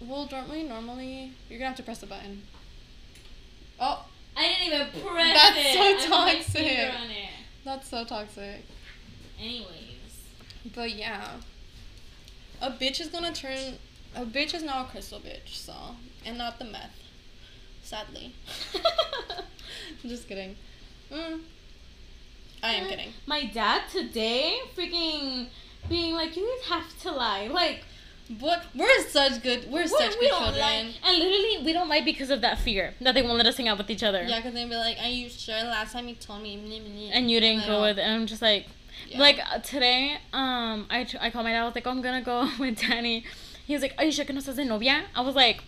Well, 0.00 0.26
don't 0.26 0.50
we 0.50 0.62
normally? 0.64 1.32
You're 1.48 1.58
gonna 1.58 1.68
have 1.68 1.76
to 1.76 1.82
press 1.82 2.00
the 2.00 2.06
button. 2.06 2.42
Oh, 3.80 4.04
I 4.36 4.48
didn't 4.48 4.66
even 4.66 5.02
press 5.06 5.34
That's 5.34 5.56
it. 5.58 5.74
so 5.74 5.80
I 5.80 5.92
put 5.94 6.10
my 6.10 6.32
toxic. 6.34 6.52
finger 6.52 6.92
on 6.98 7.10
it. 7.10 7.28
that's 7.64 7.88
so 7.88 8.04
toxic. 8.04 8.64
Anyways. 9.40 9.66
But 10.74 10.92
yeah, 10.92 11.28
a 12.62 12.70
bitch 12.70 13.00
is 13.00 13.08
gonna 13.08 13.32
turn. 13.32 13.74
A 14.14 14.24
bitch 14.24 14.54
is 14.54 14.62
now 14.62 14.82
a 14.84 14.86
crystal 14.86 15.18
bitch. 15.20 15.48
So, 15.54 15.74
and 16.24 16.38
not 16.38 16.58
the 16.58 16.64
meth. 16.64 16.96
Sadly. 17.82 18.34
I'm 18.74 20.08
just 20.08 20.28
kidding. 20.28 20.56
Mm. 21.12 21.40
I 22.62 22.72
am 22.74 22.88
kidding. 22.88 23.12
My 23.26 23.44
dad 23.44 23.82
today 23.90 24.60
freaking 24.76 25.48
being 25.88 26.14
like, 26.14 26.36
you 26.36 26.48
guys 26.60 26.68
have 26.68 26.98
to 27.02 27.10
lie. 27.10 27.48
Like, 27.48 27.80
But 28.30 28.64
we're 28.74 29.00
such 29.08 29.42
good. 29.42 29.68
We're, 29.70 29.86
such 29.88 30.14
we 30.20 30.28
good 30.28 30.38
children. 30.38 30.60
lie. 30.60 30.94
And 31.04 31.18
literally, 31.18 31.64
we 31.64 31.72
don't 31.72 31.88
lie 31.88 32.02
because 32.02 32.30
of 32.30 32.40
that 32.42 32.58
fear 32.58 32.94
that 33.00 33.14
they 33.14 33.22
won't 33.22 33.36
let 33.36 33.46
us 33.46 33.56
hang 33.56 33.68
out 33.68 33.78
with 33.78 33.90
each 33.90 34.04
other. 34.04 34.22
Yeah, 34.22 34.36
because 34.38 34.54
they'd 34.54 34.68
be 34.70 34.76
like, 34.76 34.96
"Are 35.02 35.08
you 35.08 35.28
sure? 35.28 35.56
Last 35.56 35.92
time 35.92 36.06
you 36.08 36.14
told 36.14 36.40
me." 36.42 36.56
meh, 36.56 36.78
meh, 36.78 36.88
meh." 36.88 37.10
And 37.12 37.30
you 37.30 37.40
didn't 37.40 37.64
I 37.64 37.66
go 37.66 37.82
with 37.82 37.98
it. 37.98 38.02
And 38.02 38.12
I'm 38.14 38.26
just 38.26 38.40
like, 38.42 38.66
Yeah. 39.08 39.18
like 39.20 39.38
uh, 39.50 39.58
today, 39.58 40.16
um, 40.32 40.86
I, 40.90 41.06
I 41.20 41.30
called 41.30 41.44
my 41.44 41.52
dad. 41.52 41.62
I 41.62 41.64
was 41.66 41.74
like, 41.74 41.86
oh, 41.86 41.90
I'm 41.90 42.02
gonna 42.02 42.22
go 42.22 42.48
with 42.58 42.78
Danny. 42.80 43.24
He 43.66 43.74
was 43.74 43.82
like, 43.82 43.94
Are 43.98 44.04
you 44.04 44.12
sure 44.12 44.24
que 44.24 44.34
no 44.34 44.40
estás 44.40 44.56
de 44.56 44.64
novia? 44.64 45.04
I 45.14 45.20
was 45.20 45.34
like, 45.34 45.62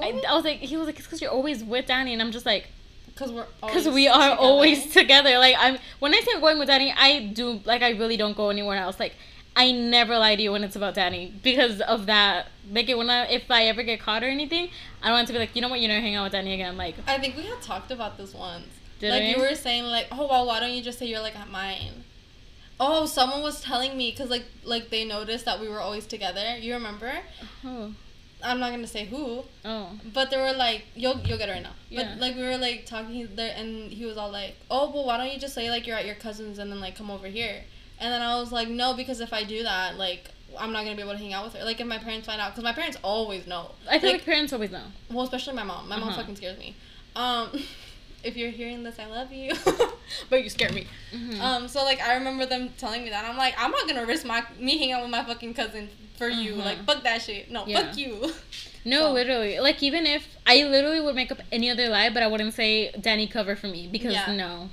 I, 0.00 0.22
I 0.28 0.34
was 0.34 0.44
like, 0.44 0.58
he 0.58 0.76
was 0.76 0.86
like, 0.86 0.96
it's 0.98 1.06
because 1.06 1.20
you're 1.20 1.30
always 1.30 1.62
with 1.64 1.86
Danny, 1.86 2.12
and 2.12 2.22
I'm 2.22 2.32
just 2.32 2.46
like, 2.46 2.68
Because 3.06 3.32
we're 3.32 3.46
because 3.60 3.88
we 3.88 4.08
are 4.08 4.14
together. 4.30 4.36
always 4.40 4.92
together. 4.98 5.38
Like 5.38 5.56
I'm 5.58 5.78
when 5.98 6.14
I 6.14 6.20
say 6.20 6.30
I'm 6.34 6.40
going 6.40 6.58
with 6.58 6.68
Danny, 6.68 6.92
I 6.96 7.26
do 7.26 7.60
like 7.64 7.82
I 7.82 7.90
really 7.90 8.16
don't 8.16 8.36
go 8.36 8.50
anywhere 8.50 8.76
else. 8.78 8.98
Like 9.00 9.14
I 9.56 9.72
never 9.72 10.16
lie 10.16 10.36
to 10.36 10.42
you 10.42 10.52
when 10.52 10.62
it's 10.64 10.76
about 10.76 10.94
Danny 10.94 11.32
because 11.42 11.80
of 11.80 12.06
that. 12.06 12.46
Like 12.70 12.88
it, 12.88 12.96
when 12.96 13.10
I 13.10 13.26
if 13.26 13.50
I 13.50 13.64
ever 13.64 13.82
get 13.82 14.00
caught 14.00 14.22
or 14.22 14.28
anything, 14.28 14.70
I 15.02 15.08
don't 15.08 15.16
want 15.16 15.26
to 15.26 15.32
be 15.32 15.38
like, 15.40 15.54
you 15.56 15.60
know 15.62 15.68
what, 15.68 15.80
you 15.80 15.88
never 15.88 16.00
hang 16.00 16.14
out 16.14 16.24
with 16.24 16.32
Danny 16.32 16.54
again. 16.54 16.76
Like 16.76 16.94
I 17.06 17.18
think 17.18 17.36
we 17.36 17.42
had 17.44 17.60
talked 17.60 17.90
about 17.90 18.16
this 18.16 18.32
once. 18.32 18.66
Did 19.00 19.10
like 19.10 19.22
we? 19.22 19.30
you 19.30 19.38
were 19.40 19.54
saying, 19.56 19.84
like, 19.84 20.06
oh 20.12 20.26
well, 20.28 20.46
why 20.46 20.60
don't 20.60 20.72
you 20.72 20.82
just 20.82 20.98
say 20.98 21.06
you're 21.06 21.20
like 21.20 21.36
at 21.36 21.50
mine? 21.50 22.04
Oh, 22.82 23.04
someone 23.06 23.42
was 23.42 23.60
telling 23.60 23.96
me 23.96 24.10
because 24.10 24.30
like 24.30 24.44
like 24.64 24.88
they 24.90 25.04
noticed 25.04 25.44
that 25.44 25.60
we 25.60 25.68
were 25.68 25.80
always 25.80 26.06
together. 26.06 26.56
You 26.58 26.74
remember? 26.74 27.12
oh 27.64 27.92
I'm 28.42 28.58
not 28.58 28.70
gonna 28.70 28.86
say 28.86 29.04
who, 29.04 29.44
oh 29.66 29.90
but 30.14 30.30
they 30.30 30.38
were 30.38 30.54
like, 30.54 30.84
you'll 30.94 31.18
you'll 31.26 31.36
get 31.36 31.50
it 31.50 31.52
right 31.52 31.62
now. 31.62 31.74
Yeah. 31.90 31.98
But 32.14 32.20
like 32.20 32.36
we 32.36 32.42
were 32.42 32.56
like 32.56 32.86
talking 32.86 33.28
there, 33.36 33.54
and 33.54 33.92
he 33.92 34.06
was 34.06 34.16
all 34.16 34.32
like, 34.32 34.56
oh 34.70 34.90
well, 34.90 35.04
why 35.04 35.18
don't 35.18 35.30
you 35.32 35.38
just 35.38 35.54
say 35.54 35.68
like 35.70 35.86
you're 35.86 35.96
at 35.96 36.06
your 36.06 36.14
cousin's 36.14 36.58
and 36.58 36.72
then 36.72 36.80
like 36.80 36.96
come 36.96 37.10
over 37.10 37.26
here? 37.26 37.56
And 37.98 38.10
then 38.10 38.22
I 38.22 38.40
was 38.40 38.50
like, 38.50 38.68
no, 38.68 38.94
because 38.94 39.20
if 39.20 39.34
I 39.34 39.44
do 39.44 39.62
that, 39.62 39.96
like 39.98 40.30
I'm 40.58 40.72
not 40.72 40.84
gonna 40.84 40.96
be 40.96 41.02
able 41.02 41.12
to 41.12 41.18
hang 41.18 41.34
out 41.34 41.44
with 41.44 41.54
her. 41.56 41.64
Like 41.66 41.80
if 41.82 41.86
my 41.86 41.98
parents 41.98 42.26
find 42.26 42.40
out, 42.40 42.52
because 42.52 42.64
my 42.64 42.72
parents 42.72 42.96
always 43.02 43.46
know. 43.46 43.72
I 43.86 43.98
feel 43.98 44.08
like, 44.12 44.20
like 44.20 44.24
parents 44.24 44.54
always 44.54 44.70
know. 44.70 44.84
well, 45.10 45.24
especially 45.24 45.54
my 45.54 45.64
mom. 45.64 45.86
My 45.86 45.98
mom 45.98 46.08
Uh-huh. 46.08 46.20
fucking 46.20 46.36
scares 46.36 46.58
me. 46.58 46.74
Um, 47.14 47.50
if 48.22 48.36
you're 48.36 48.50
hearing 48.50 48.82
this, 48.82 48.98
I 48.98 49.06
love 49.06 49.32
you, 49.32 49.52
but 50.30 50.42
you 50.42 50.48
scare 50.50 50.72
me. 50.72 50.86
Mhm. 51.14 51.40
Um, 51.40 51.68
so 51.68 51.84
like 51.84 52.00
I 52.00 52.14
remember 52.14 52.46
them 52.46 52.70
telling 52.78 53.02
me 53.04 53.10
that. 53.10 53.24
I'm 53.24 53.36
like, 53.36 53.54
I'm 53.58 53.70
not 53.70 53.86
gonna 53.88 54.06
risk 54.06 54.24
my 54.26 54.44
me 54.58 54.78
hanging 54.78 54.92
out 54.92 55.02
with 55.02 55.10
my 55.10 55.24
fucking 55.24 55.54
cousin 55.54 55.88
for 56.18 56.28
you. 56.28 56.54
Uh-huh. 56.54 56.64
Like 56.64 56.84
fuck 56.84 57.02
that 57.04 57.22
shit. 57.22 57.50
No, 57.50 57.66
Yeah. 57.66 57.86
fuck 57.86 57.96
you. 57.96 58.32
No, 58.82 59.00
So- 59.00 59.12
literally. 59.12 59.60
Like 59.60 59.82
even 59.82 60.06
if 60.06 60.26
I 60.46 60.62
literally 60.62 61.02
would 61.02 61.14
make 61.14 61.30
up 61.30 61.38
any 61.52 61.68
other 61.68 61.88
lie, 61.90 62.08
but 62.08 62.22
I 62.22 62.26
wouldn't 62.28 62.54
say 62.54 62.90
Danny 62.98 63.26
cover 63.26 63.54
for 63.54 63.66
me 63.66 63.88
because 63.92 64.14
Yeah. 64.14 64.32
no. 64.34 64.70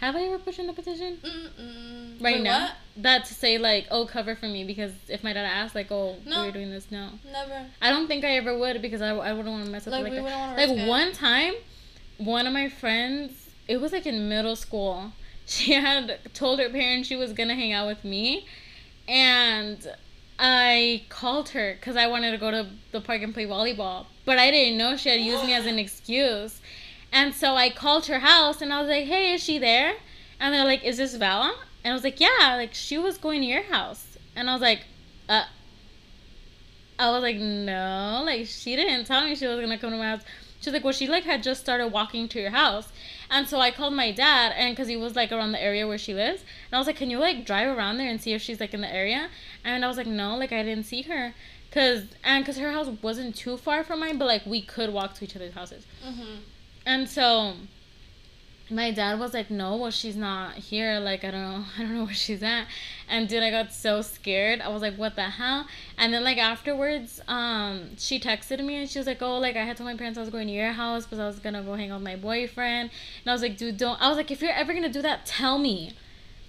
Have 0.00 0.16
I 0.16 0.22
ever 0.24 0.38
pushed 0.38 0.58
in 0.58 0.68
a 0.68 0.72
petition? 0.72 1.18
Mm-mm. 1.22 2.20
Right 2.20 2.34
Wait, 2.34 2.42
now? 2.42 2.62
what? 2.62 2.72
That 2.96 3.24
to 3.26 3.34
say 3.34 3.58
like, 3.58 3.86
oh 3.92 4.06
cover 4.06 4.34
for 4.34 4.46
me 4.46 4.64
because 4.64 4.90
if 5.08 5.22
my 5.22 5.32
dad 5.32 5.44
asked 5.44 5.74
like, 5.76 5.90
oh 5.92 6.16
No. 6.26 6.46
we're 6.46 6.50
doing 6.50 6.70
this, 6.70 6.90
no. 6.90 7.10
Never. 7.30 7.66
I 7.80 7.90
don't 7.90 8.08
think 8.08 8.24
I 8.24 8.36
ever 8.38 8.58
would 8.58 8.82
because 8.82 9.00
I, 9.00 9.10
I 9.10 9.32
wouldn't 9.32 9.52
want 9.54 9.64
to 9.66 9.70
mess 9.70 9.86
up 9.86 9.92
Like, 9.92 10.02
like, 10.12 10.14
that. 10.24 10.56
Like 10.58 10.68
risk 10.68 10.80
it. 10.80 10.88
one 10.88 11.12
time, 11.12 11.54
one 12.18 12.46
of 12.46 12.52
my 12.52 12.68
friends, 12.68 13.50
it 13.66 13.80
was 13.80 13.92
like 13.92 14.06
in 14.06 14.28
middle 14.28 14.56
school. 14.56 15.12
She 15.46 15.74
had 15.74 16.20
told 16.32 16.58
her 16.58 16.70
parents 16.70 17.06
she 17.06 17.16
was 17.16 17.34
gonna 17.34 17.54
hang 17.54 17.74
out 17.74 17.86
with 17.86 18.02
me, 18.02 18.46
and 19.06 19.86
I 20.38 21.02
called 21.10 21.50
her 21.50 21.74
because 21.74 21.96
I 21.96 22.06
wanted 22.06 22.30
to 22.30 22.38
go 22.38 22.50
to 22.50 22.66
the 22.92 23.02
park 23.02 23.20
and 23.20 23.34
play 23.34 23.44
volleyball, 23.44 24.06
but 24.24 24.38
I 24.38 24.50
didn't 24.50 24.78
know 24.78 24.96
she 24.96 25.10
had 25.10 25.20
used 25.20 25.44
me 25.44 25.52
as 25.52 25.66
an 25.66 25.78
excuse. 25.84 26.62
And 27.12 27.34
so 27.34 27.56
I 27.56 27.68
called 27.68 28.06
her 28.06 28.20
house 28.20 28.62
and 28.62 28.72
I 28.72 28.80
was 28.80 28.88
like, 28.88 29.04
"Hey, 29.04 29.34
is 29.34 29.44
she 29.44 29.58
there?" 29.58 29.96
And 30.40 30.54
they're 30.54 30.64
like, 30.64 30.82
"Is 30.82 30.96
this 30.96 31.14
Vala?" 31.14 31.54
And 31.84 31.92
I 31.92 31.94
was 31.94 32.04
like, 32.04 32.20
"Yeah." 32.20 32.56
Like 32.56 32.72
she 32.72 32.96
was 32.96 33.18
going 33.18 33.42
to 33.42 33.46
your 33.46 33.64
house, 33.64 34.16
and 34.34 34.48
I 34.48 34.54
was 34.54 34.62
like, 34.62 34.84
"Uh." 35.28 35.44
I 36.98 37.10
was 37.10 37.22
like, 37.22 37.36
"No, 37.36 38.22
like 38.24 38.46
she 38.46 38.76
didn't 38.76 39.04
tell 39.04 39.24
me 39.26 39.34
she 39.34 39.46
was 39.46 39.60
gonna 39.60 39.78
come 39.78 39.90
to 39.90 39.98
my 39.98 40.06
house." 40.06 40.22
She's 40.64 40.72
like, 40.72 40.82
"Well, 40.82 40.94
she 40.94 41.06
like 41.06 41.24
had 41.24 41.42
just 41.42 41.60
started 41.60 41.88
walking 41.88 42.26
to 42.28 42.40
your 42.40 42.50
house." 42.50 42.88
And 43.30 43.46
so 43.46 43.60
I 43.60 43.70
called 43.70 43.92
my 43.92 44.10
dad, 44.12 44.52
and 44.56 44.74
because 44.74 44.88
he 44.88 44.96
was 44.96 45.14
like 45.14 45.30
around 45.30 45.52
the 45.52 45.62
area 45.62 45.86
where 45.86 45.98
she 45.98 46.14
lives, 46.14 46.40
and 46.40 46.74
I 46.74 46.78
was 46.78 46.86
like, 46.86 46.96
"Can 46.96 47.10
you 47.10 47.18
like 47.18 47.44
drive 47.44 47.76
around 47.76 47.98
there 47.98 48.08
and 48.08 48.20
see 48.20 48.32
if 48.32 48.40
she's 48.40 48.60
like 48.60 48.72
in 48.72 48.80
the 48.80 48.92
area?" 48.92 49.28
And 49.62 49.84
I 49.84 49.88
was 49.88 49.98
like, 49.98 50.06
"No, 50.06 50.36
like 50.36 50.52
I 50.52 50.62
didn't 50.62 50.86
see 50.86 51.02
her." 51.02 51.34
Cause 51.70 52.04
and 52.22 52.46
cause 52.46 52.56
her 52.56 52.72
house 52.72 52.88
wasn't 53.02 53.36
too 53.36 53.56
far 53.58 53.84
from 53.84 54.00
mine, 54.00 54.16
but 54.16 54.26
like 54.26 54.46
we 54.46 54.62
could 54.62 54.90
walk 54.90 55.14
to 55.14 55.24
each 55.24 55.36
other's 55.36 55.54
houses. 55.54 55.84
Mm-hmm. 56.06 56.36
And 56.86 57.10
so 57.10 57.54
my 58.70 58.90
dad 58.90 59.18
was 59.20 59.34
like, 59.34 59.50
"No, 59.50 59.76
well 59.76 59.90
she's 59.90 60.16
not 60.16 60.54
here. 60.54 60.98
Like 61.00 61.22
I 61.24 61.30
don't 61.30 61.42
know, 61.42 61.64
I 61.78 61.82
don't 61.82 61.94
know 61.94 62.04
where 62.04 62.14
she's 62.14 62.42
at." 62.42 62.66
And 63.08 63.28
dude, 63.28 63.42
I 63.42 63.50
got 63.50 63.72
so 63.72 64.00
scared. 64.00 64.60
I 64.60 64.68
was 64.68 64.80
like, 64.82 64.96
"What 64.96 65.16
the 65.16 65.22
hell?" 65.24 65.66
And 65.98 66.12
then 66.14 66.24
like 66.24 66.38
afterwards, 66.38 67.20
um, 67.28 67.90
she 67.98 68.18
texted 68.18 68.64
me 68.64 68.76
and 68.76 68.88
she 68.88 68.98
was 68.98 69.06
like, 69.06 69.20
"Oh, 69.22 69.38
like 69.38 69.56
I 69.56 69.64
had 69.64 69.76
told 69.76 69.88
my 69.90 69.96
parents 69.96 70.16
I 70.18 70.22
was 70.22 70.30
going 70.30 70.46
to 70.46 70.52
your 70.52 70.72
house 70.72 71.04
because 71.04 71.18
I 71.18 71.26
was 71.26 71.38
gonna 71.40 71.62
go 71.62 71.74
hang 71.74 71.90
out 71.90 71.96
with 72.00 72.04
my 72.04 72.16
boyfriend." 72.16 72.90
And 73.24 73.30
I 73.30 73.32
was 73.32 73.42
like, 73.42 73.56
"Dude, 73.58 73.76
don't." 73.76 74.00
I 74.00 74.08
was 74.08 74.16
like, 74.16 74.30
"If 74.30 74.40
you're 74.40 74.52
ever 74.52 74.72
gonna 74.72 74.88
do 74.88 75.02
that, 75.02 75.26
tell 75.26 75.58
me." 75.58 75.92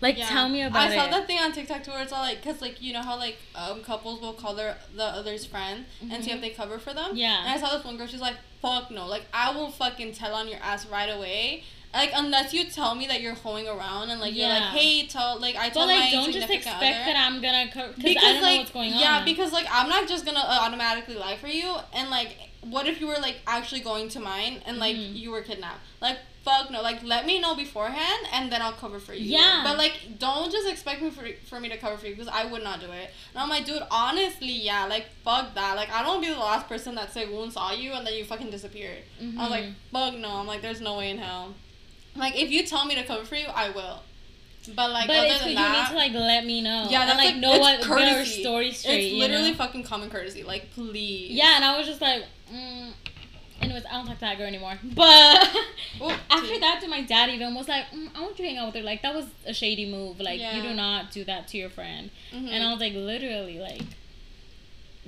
Like, 0.02 0.18
tell 0.18 0.50
me 0.50 0.62
about 0.62 0.92
it. 0.92 0.92
I 0.92 0.94
it. 0.94 1.12
saw 1.12 1.18
that 1.18 1.26
thing 1.26 1.40
on 1.40 1.52
TikTok 1.54 1.84
too, 1.84 1.92
where 1.92 2.02
it's 2.04 2.12
all 2.12 2.22
like, 2.22 2.44
cause 2.44 2.62
like 2.62 2.82
you 2.82 2.92
know 2.94 3.02
how 3.02 3.18
like 3.18 3.38
um 3.56 3.82
couples 3.82 4.22
will 4.22 4.34
call 4.34 4.54
their 4.54 4.78
the 4.96 5.04
other's 5.06 5.46
friend 5.46 5.86
and 6.12 6.24
see 6.24 6.32
Mhm. 6.32 6.36
if 6.36 6.42
they 6.42 6.50
cover 6.52 6.78
for 6.80 6.94
them. 6.94 7.12
Yeah. 7.16 7.40
And 7.44 7.50
I 7.50 7.58
saw 7.58 7.76
this 7.76 7.84
one 7.86 7.96
girl. 7.98 8.06
She's 8.06 8.20
like, 8.22 8.36
"Fuck 8.62 8.92
no! 8.92 9.06
Like 9.08 9.24
I 9.34 9.56
will 9.56 9.72
fucking 9.72 10.14
tell 10.14 10.34
on 10.36 10.48
your 10.50 10.60
ass 10.62 10.86
right 10.86 11.10
away. 11.10 11.64
Like 11.96 12.12
unless 12.14 12.54
you 12.54 12.66
tell 12.66 12.94
me 12.94 13.08
that 13.08 13.22
you're 13.22 13.34
hoeing 13.46 13.68
around 13.68 14.10
and 14.12 14.20
like 14.20 14.36
you're 14.36 14.50
like, 14.50 14.70
hey, 14.78 15.08
tell 15.08 15.40
like 15.40 15.56
I 15.56 15.70
But 15.70 15.88
like, 15.88 16.00
my 16.00 16.12
don't 16.12 16.32
just 16.32 16.50
expect 16.50 16.78
other. 16.78 16.86
that 17.08 17.16
I'm 17.26 17.42
gonna 17.42 17.72
co- 17.74 17.94
because 17.98 18.24
I 18.24 18.34
don't 18.34 18.42
like 18.42 18.52
know 18.56 18.58
what's 18.60 18.72
going 18.72 18.94
on. 18.94 19.00
yeah 19.00 19.24
because 19.24 19.52
like 19.54 19.68
i'm 19.72 19.90
not 19.90 20.08
just 20.08 20.26
gonna 20.26 20.40
uh, 20.40 20.60
automatically 20.66 21.16
lie 21.16 21.38
for 21.38 21.48
you. 21.48 21.76
And 21.94 22.10
like 22.10 22.38
what 22.62 22.88
if 22.88 23.00
you 23.00 23.08
were 23.08 23.22
like 23.28 23.38
actually 23.48 23.82
going 23.82 24.10
to 24.10 24.20
mine 24.20 24.62
and 24.66 24.78
like 24.86 24.96
Mhm. 24.96 25.16
you 25.22 25.32
were 25.32 25.42
kidnapped? 25.42 25.82
Like 26.02 26.18
fuck 26.44 26.70
no. 26.70 26.82
Like 26.82 27.02
let 27.04 27.26
me 27.26 27.40
know 27.40 27.56
beforehand 27.56 28.22
and 28.32 28.52
then 28.52 28.62
i'll 28.62 28.74
cover 28.84 29.00
for 29.00 29.14
you. 29.14 29.26
Yeah. 29.38 29.62
but 29.64 29.78
like 29.78 29.94
don't 30.20 30.52
just 30.52 30.68
expect 30.68 31.02
me 31.02 31.10
for, 31.10 31.26
for 31.50 31.60
me 31.60 31.70
to 31.70 31.78
cover 31.78 31.98
for 31.98 32.08
you 32.08 32.14
because 32.16 32.28
i 32.42 32.44
would 32.52 32.64
not 32.64 32.80
do 32.82 32.88
it. 32.92 33.10
And 33.34 33.38
i'm 33.42 33.50
like 33.50 33.66
dude 33.66 33.82
honestly 33.90 34.52
yeah 34.70 34.86
like 34.86 35.06
fuck 35.24 35.54
that. 35.56 35.76
Like 35.76 35.92
i 35.92 36.04
don't 36.04 36.22
be 36.22 36.30
the 36.30 36.40
last 36.52 36.68
person 36.68 36.96
that 36.96 37.10
según 37.14 37.52
saw 37.52 37.72
you 37.72 37.94
and 37.94 38.06
then 38.06 38.14
you 38.16 38.26
fucking 38.26 38.52
disappeared 38.52 39.02
i 39.40 39.42
was 39.44 39.52
like 39.58 39.66
fuck 39.94 40.14
no. 40.26 40.30
I'm 40.40 40.48
like 40.48 40.62
there's 40.62 40.82
no 40.82 40.98
way 40.98 41.10
in 41.12 41.18
hell 41.20 41.54
like 42.16 42.36
if 42.36 42.50
you 42.52 42.66
tell 42.66 42.86
me 42.86 42.96
to 42.96 43.04
cover 43.04 43.26
for 43.26 43.36
you 43.36 43.48
i 43.54 43.70
will 43.70 44.02
but 44.74 44.92
like 44.92 45.08
but 45.08 45.18
other 45.18 45.40
than 45.40 45.50
you 45.50 45.56
that 45.56 45.90
need 45.90 45.92
to 45.92 45.96
like 45.96 46.14
let 46.14 46.46
me 46.46 46.62
know. 46.62 46.88
yeah, 46.90 47.02
and, 47.02 47.18
like, 47.18 47.34
like, 47.34 47.36
know 47.38 47.54
it's 47.54 47.60
what 47.60 47.82
get 47.82 47.90
our 47.90 47.98
courtesy. 47.98 48.42
story 48.42 48.72
straight. 48.72 49.04
It's 49.04 49.14
you 49.14 49.20
literally 49.20 49.52
know? 49.52 49.58
fucking 49.58 49.84
common 49.84 50.10
courtesy. 50.10 50.44
Like, 50.44 50.72
please. 50.72 51.32
Yeah, 51.32 51.56
and 51.56 51.66
I 51.66 51.78
was 51.78 51.86
just 51.86 52.02
like, 52.02 52.24
mm. 52.52 52.92
anyways, 53.62 53.84
I 53.86 53.94
don't 53.94 54.08
talk 54.08 54.16
to 54.16 54.22
that 54.22 54.38
girl 54.38 54.48
anymore. 54.48 54.78
But 54.96 55.50
Oh, 56.02 56.20
after 56.30 56.60
that, 56.60 56.80
to 56.82 56.88
my 56.88 57.02
dad 57.02 57.30
even 57.30 57.54
was 57.54 57.68
like, 57.68 57.86
mm, 57.92 58.10
I 58.16 58.22
want 58.22 58.40
you 58.40 58.46
to 58.46 58.50
hang 58.50 58.58
out 58.58 58.68
with 58.68 58.76
her. 58.76 58.82
Like 58.82 59.02
that 59.04 59.14
was 59.14 59.26
a 59.46 59.54
shady 59.54 59.90
move. 59.90 60.20
Like 60.20 60.40
you 60.40 60.62
do 60.62 60.74
not 60.74 61.12
do 61.12 61.24
that 61.26 61.48
to 61.50 61.58
your 61.58 61.70
friend. 61.70 62.10
Mhm. 62.34 62.50
And 62.50 62.64
I 62.64 62.72
was 62.72 62.80
like, 62.80 62.94
literally, 62.94 63.60
like. 63.60 63.82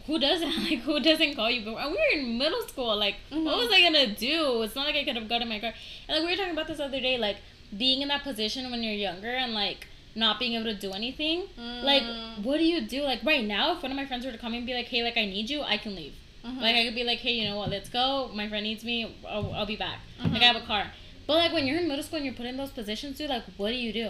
Who 0.08 0.18
does 0.20 0.40
that? 0.42 0.56
Like, 0.70 0.80
who 0.80 1.00
doesn't 1.00 1.36
call 1.36 1.50
you? 1.52 1.64
But 1.66 1.76
we 1.92 1.98
were 1.98 2.20
in 2.20 2.38
middle 2.38 2.62
school. 2.68 2.96
Like, 2.98 3.16
Mhm. 3.32 3.44
what 3.44 3.58
was 3.58 3.70
I 3.72 3.82
gonna 3.82 4.08
do? 4.08 4.62
It's 4.64 4.76
not 4.76 4.86
like 4.88 4.96
I 4.96 5.04
could 5.04 5.16
have 5.16 5.28
gotten 5.30 5.44
in 5.44 5.50
my 5.50 5.60
car. 5.60 5.74
And 6.08 6.18
like 6.18 6.26
we 6.26 6.32
were 6.32 6.38
talking 6.38 6.54
about 6.54 6.68
this 6.68 6.80
other 6.80 7.00
day, 7.00 7.18
like 7.18 7.38
being 7.78 8.02
in 8.02 8.08
that 8.08 8.24
position 8.24 8.72
when 8.72 8.82
you're 8.84 8.94
younger 8.94 9.30
and 9.44 9.54
like 9.54 9.88
not 10.16 10.40
being 10.40 10.54
able 10.54 10.66
to 10.66 10.74
do 10.74 10.92
anything. 10.94 11.44
Like, 11.58 12.02
Mm. 12.04 12.44
what 12.44 12.58
do 12.58 12.66
you 12.66 12.82
do? 12.82 13.02
Like 13.04 13.24
right 13.24 13.44
now, 13.46 13.74
if 13.76 13.84
one 13.84 13.92
of 13.92 13.98
my 13.98 14.06
friends 14.06 14.26
were 14.26 14.32
to 14.32 14.38
come 14.38 14.54
and 14.54 14.66
be 14.66 14.74
like, 14.74 14.88
"Hey, 14.88 15.04
like 15.04 15.18
I 15.18 15.26
need 15.26 15.50
you," 15.50 15.62
I 15.62 15.78
can 15.78 15.94
leave. 15.96 16.14
Mhm. 16.46 16.62
Like 16.62 16.76
I 16.76 16.86
could 16.86 16.96
be 16.96 17.04
like, 17.04 17.20
"Hey, 17.20 17.34
you 17.34 17.46
know 17.50 17.58
what? 17.58 17.70
Let's 17.70 17.90
go. 17.90 18.32
My 18.34 18.48
friend 18.50 18.64
needs 18.64 18.84
me. 18.84 18.96
I'll, 19.28 19.52
I'll 19.54 19.66
be 19.66 19.76
back." 19.76 20.00
Mhm. 20.22 20.34
Like 20.34 20.42
I 20.42 20.46
have 20.46 20.56
a 20.56 20.62
car. 20.74 20.92
But 21.28 21.36
like 21.38 21.52
when 21.54 21.68
you're 21.68 21.78
in 21.80 21.88
middle 21.90 22.04
school 22.04 22.18
and 22.18 22.26
you're 22.26 22.34
put 22.42 22.46
in 22.46 22.56
those 22.58 22.72
positions, 22.72 23.18
dude, 23.18 23.30
like 23.30 23.44
what 23.58 23.70
do 23.70 23.76
you 23.76 23.92
do? 23.92 24.10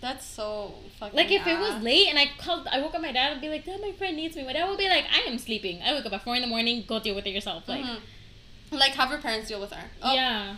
That's 0.00 0.24
so 0.24 0.74
fucking. 1.00 1.16
Like 1.16 1.30
if 1.32 1.46
it 1.46 1.58
was 1.58 1.82
late 1.82 2.08
and 2.08 2.18
I 2.18 2.26
called, 2.38 2.68
I 2.70 2.80
woke 2.80 2.94
up 2.94 3.00
my 3.02 3.10
dad 3.12 3.32
and 3.32 3.40
be 3.40 3.48
like, 3.48 3.64
"Dad, 3.64 3.80
my 3.80 3.92
friend 3.92 4.16
needs 4.16 4.36
me." 4.36 4.44
My 4.44 4.52
dad 4.52 4.68
would 4.68 4.78
be 4.78 4.88
like, 4.88 5.04
"I 5.12 5.20
am 5.28 5.38
sleeping. 5.38 5.82
I 5.82 5.92
wake 5.94 6.06
up 6.06 6.12
at 6.12 6.22
four 6.22 6.36
in 6.36 6.42
the 6.42 6.46
morning. 6.48 6.84
Go 6.86 7.00
deal 7.00 7.14
with 7.16 7.26
it 7.26 7.30
yourself." 7.30 7.66
Like, 7.68 7.84
Mhm. 7.84 7.98
Like 8.70 8.92
have 8.92 9.10
your 9.10 9.18
parents 9.20 9.48
deal 9.48 9.60
with 9.60 9.72
her. 9.72 9.90
Oh, 10.02 10.14
yeah. 10.14 10.56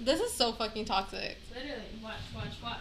This 0.00 0.20
is 0.20 0.32
so 0.32 0.52
fucking 0.52 0.84
toxic. 0.84 1.36
Literally, 1.52 1.82
watch, 2.02 2.14
watch, 2.34 2.54
watch. 2.62 2.78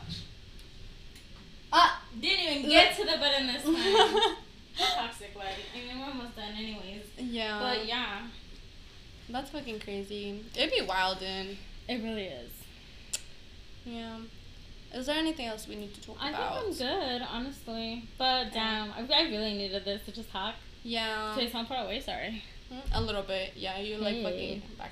Ah. 1.74 2.04
Didn't 2.20 2.58
even 2.60 2.70
get 2.70 2.95
to 2.97 3.06
the 3.06 3.18
button 3.18 3.47
this 3.47 3.64
time. 3.64 4.36
Toxic, 4.78 5.36
like 5.36 5.47
I 5.76 5.88
mean, 5.88 5.99
we're 5.99 6.06
almost 6.06 6.36
done, 6.36 6.54
anyways. 6.58 7.04
yeah. 7.18 7.60
But 7.60 7.86
yeah, 7.86 8.28
That's 9.30 9.49
fucking 9.52 9.80
crazy. 9.82 10.44
It'd 10.56 10.72
be 10.72 10.82
wild, 10.82 11.22
in. 11.22 11.57
it 11.88 12.02
really 12.03 12.26
is. 12.26 12.52
Yeah. 13.86 14.18
Is 14.93 15.05
there 15.05 15.15
anything 15.15 15.45
else 15.47 15.68
we 15.68 15.76
need 15.76 15.93
to 15.95 16.01
talk 16.01 16.18
I 16.19 16.30
about? 16.30 16.41
I 16.57 16.61
think 16.72 16.81
I'm 16.81 16.88
good, 17.19 17.27
honestly. 17.31 18.03
But 18.18 18.51
damn, 18.53 18.91
I, 18.91 19.07
I 19.13 19.22
really 19.30 19.53
needed 19.53 19.85
this 19.85 20.03
to 20.05 20.11
just 20.11 20.31
talk. 20.31 20.55
Yeah. 20.84 21.34
Today's 21.35 21.53
not 21.53 21.68
far 21.68 21.85
away. 21.85 21.99
Sorry. 22.01 22.43
Mm, 22.72 22.80
A 22.93 23.01
little 23.01 23.23
bit. 23.23 23.53
Yeah. 23.55 23.80
You 23.80 23.97
like 23.97 24.15
Hey. 24.15 24.23
fucking 24.23 24.61
back. 24.77 24.91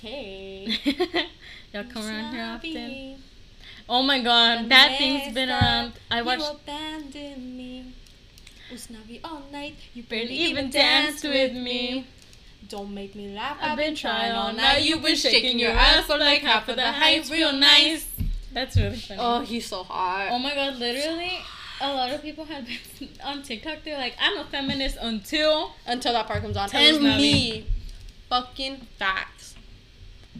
Hey. 0.00 0.78
Y'all 1.72 1.84
come 1.84 2.06
around 2.06 2.32
here 2.34 2.44
often. 2.44 3.22
Oh 3.88 4.02
my 4.02 4.22
god, 4.22 4.68
that 4.70 4.96
thing's 4.98 5.34
been 5.34 5.50
around. 5.50 5.92
I 6.10 6.22
watched. 6.22 6.40
You 6.42 6.50
abandoned 6.52 7.56
me. 7.56 7.92
Usnavi 8.72 9.20
all 9.22 9.42
night. 9.52 9.76
You 9.92 10.02
Barely 10.04 10.34
even 10.34 10.70
danced 10.70 11.22
with 11.24 11.52
me. 11.52 12.06
Don't 12.68 12.94
make 12.94 13.14
me 13.14 13.34
laugh. 13.34 13.58
I've 13.60 13.76
been 13.76 13.94
trying 13.94 14.32
all 14.32 14.52
night. 14.54 14.82
You've 14.84 15.02
been 15.02 15.16
shaking 15.16 15.58
your 15.58 15.72
ass 15.72 16.06
for 16.06 16.16
like 16.16 16.40
half 16.40 16.66
of 16.68 16.76
the 16.76 16.92
heights. 16.92 17.30
Real 17.30 17.52
nice. 17.52 18.06
That's 18.54 18.76
really 18.76 18.96
funny. 18.96 19.20
Oh, 19.20 19.40
he's 19.40 19.66
so 19.66 19.82
hot. 19.82 20.28
Oh 20.30 20.38
my 20.38 20.54
god, 20.54 20.76
literally, 20.76 21.40
a 21.80 21.92
lot 21.92 22.12
of 22.12 22.22
people 22.22 22.44
have 22.44 22.64
been 22.66 23.08
on 23.24 23.42
TikTok. 23.42 23.78
They're 23.84 23.98
like, 23.98 24.14
I'm 24.20 24.38
a 24.38 24.44
feminist 24.44 24.96
until. 25.00 25.72
Until 25.86 26.12
that 26.12 26.26
part 26.26 26.40
comes 26.40 26.56
on. 26.56 26.70
And 26.72 26.96
us, 26.96 27.02
me. 27.02 27.66
Fucking 28.30 28.86
facts. 28.98 29.56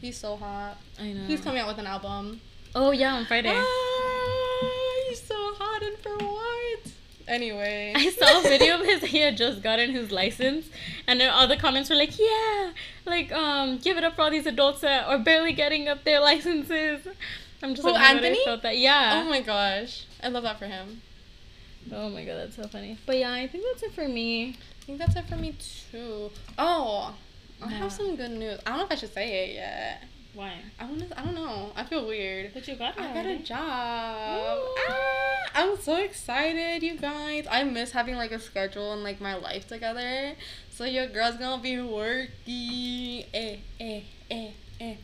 He's 0.01 0.16
so 0.16 0.36
hot. 0.36 0.77
I 0.99 1.12
know. 1.12 1.27
He's 1.27 1.41
coming 1.41 1.61
out 1.61 1.69
with 1.69 1.78
an 1.78 1.86
album. 1.86 2.41
Oh 2.74 2.93
yeah, 2.93 3.15
on 3.15 3.27
Friday. 3.27 3.53
Ah, 3.53 4.70
he's 5.09 5.23
so 5.23 5.35
hot 5.55 5.82
and 5.82 5.99
for 5.99 6.16
what? 6.24 6.93
Anyway. 7.27 7.93
I 7.97 8.11
saw 8.11 8.41
a 8.41 8.43
video 8.43 8.81
of 8.81 8.86
his. 8.86 9.03
He 9.03 9.19
had 9.19 9.36
just 9.36 9.62
gotten 9.62 9.91
his 9.91 10.11
license, 10.12 10.69
and 11.07 11.20
then 11.20 11.31
all 11.31 11.47
the 11.49 11.57
comments 11.57 11.91
were 11.91 11.97
like, 11.97 12.19
"Yeah, 12.19 12.73
like 13.07 13.32
um, 13.32 13.78
give 13.78 13.97
it 13.97 14.05
up 14.05 14.16
for 14.16 14.23
all 14.23 14.31
these 14.31 14.47
adults 14.47 14.82
that 14.82 15.07
are 15.07 15.19
barely 15.19 15.53
getting 15.53 15.89
up 15.89 16.05
their 16.05 16.20
licenses." 16.20 17.07
I'm 17.65 17.74
just 17.74 17.85
like, 17.85 17.95
oh 17.95 17.99
my 17.99 18.11
Anthony? 18.11 18.41
I 18.41 18.45
felt 18.45 18.62
that. 18.62 18.77
Yeah. 18.77 19.23
Oh 19.24 19.31
my 19.31 19.41
gosh. 19.41 20.05
I 20.23 20.28
love 20.28 20.43
that 20.43 20.59
for 20.59 20.66
him. 20.66 21.01
Oh 21.91 22.11
my 22.11 22.24
god, 22.24 22.36
that's 22.36 22.57
so 22.57 22.69
funny. 22.69 22.99
But 23.07 23.19
yeah, 23.19 23.32
I 23.32 23.47
think 23.47 23.65
that's 23.65 23.82
it 23.82 23.93
for 23.93 24.07
me. 24.07 24.51
I 24.82 24.85
think 24.85 24.99
that's 24.99 25.16
it 25.16 25.27
for 25.27 25.36
me 25.36 25.57
too. 25.91 26.31
Oh, 26.59 27.15
I 27.62 27.70
have 27.70 27.91
some 27.91 28.16
good 28.16 28.32
news. 28.32 28.61
I 28.66 28.70
don't 28.70 28.78
know 28.81 28.85
if 28.85 28.93
I 28.93 28.95
should 28.97 29.15
say 29.15 29.45
it 29.45 29.55
yet. 29.55 30.05
Why? 30.35 30.53
I 30.78 30.85
want 30.85 31.09
to. 31.09 31.19
I 31.19 31.24
don't 31.24 31.35
know. 31.35 31.73
I 31.74 31.85
feel 31.85 32.07
weird. 32.07 32.53
But 32.53 32.69
you 32.69 32.74
got. 32.74 32.99
I 32.99 33.15
got 33.15 33.27
a 33.27 33.39
job. 33.39 33.59
Ah, 33.59 35.45
I'm 35.55 35.78
so 35.78 35.97
excited, 35.97 36.82
you 36.82 36.99
guys. 36.99 37.47
I 37.51 37.65
miss 37.65 37.93
having 37.93 38.16
like 38.16 38.32
a 38.32 38.41
schedule 38.41 38.93
and 38.93 39.03
like 39.03 39.20
my 39.20 39.36
life 39.36 39.69
together. 39.69 40.35
So 40.70 40.85
your 40.85 41.07
girl's 41.07 41.36
gonna 41.36 41.62
be 41.62 41.81
working. 41.81 43.24
Eh, 43.32 43.57
eh, 43.81 44.01
eh, 44.31 44.51
eh. 44.81 44.95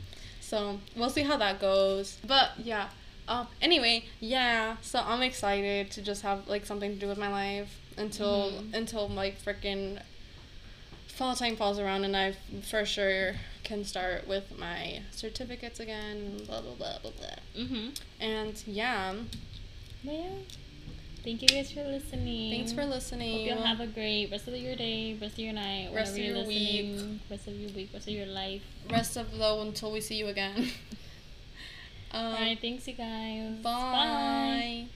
So 0.51 0.81
we'll 0.97 1.11
see 1.11 1.23
how 1.23 1.37
that 1.37 1.61
goes. 1.61 2.19
But 2.27 2.51
yeah. 2.59 2.89
Um. 3.29 3.47
Anyway, 3.63 4.05
yeah. 4.19 4.77
So 4.83 4.99
I'm 4.99 5.23
excited 5.23 5.93
to 5.93 6.03
just 6.03 6.23
have 6.23 6.49
like 6.49 6.67
something 6.67 6.95
to 6.95 6.99
do 6.99 7.07
with 7.07 7.19
my 7.19 7.29
life 7.31 7.73
until 7.97 8.51
Mhm. 8.51 8.75
until 8.75 9.09
like 9.09 9.41
freaking 9.45 10.01
fall 11.07 11.37
time 11.37 11.55
falls 11.57 11.79
around 11.79 12.05
and 12.05 12.17
I 12.17 12.35
for 12.71 12.85
sure 12.85 13.35
can 13.63 13.85
start 13.85 14.27
with 14.27 14.59
my 14.59 15.03
certificates 15.13 15.79
again. 15.79 16.43
Blah 16.47 16.63
blah 16.63 16.75
blah 16.75 16.99
blah 17.03 17.13
blah. 17.19 17.63
Mhm. 17.65 17.97
And 18.19 18.55
yeah, 18.67 19.15
yeah. 20.03 20.31
Thank 21.23 21.43
you 21.43 21.49
guys 21.49 21.71
for 21.71 21.85
listening. 21.85 22.51
thanks 22.51 22.73
for 22.73 22.85
listening. 22.85 23.47
Hope 23.47 23.47
you'll 23.57 23.67
have 23.67 23.81
a 23.81 23.87
great 23.87 24.31
rest 24.31 24.49
of 24.49 24.55
your 24.57 24.75
day, 24.75 25.17
rest 25.21 25.35
of 25.35 25.39
your 25.41 25.53
night, 25.53 25.91
Rest 25.95 26.13
of 26.13 26.19
your 26.19 26.45
week. 26.47 26.97
rest 27.31 27.47
of 27.47 27.55
your 27.61 27.71
week, 27.73 27.91
rest 27.93 28.09
of 28.09 28.15
your 28.15 28.27
life. 28.27 28.63
Rest 28.91 29.17
of 29.17 29.37
though 29.37 29.61
until 29.61 29.93
we 29.93 30.01
see 30.01 30.17
you 30.17 30.29
again. 30.29 30.71
um, 32.13 32.25
Alright, 32.27 32.59
thanks 32.61 32.89
you 32.89 32.95
guys. 32.95 33.53
bye. 33.63 34.87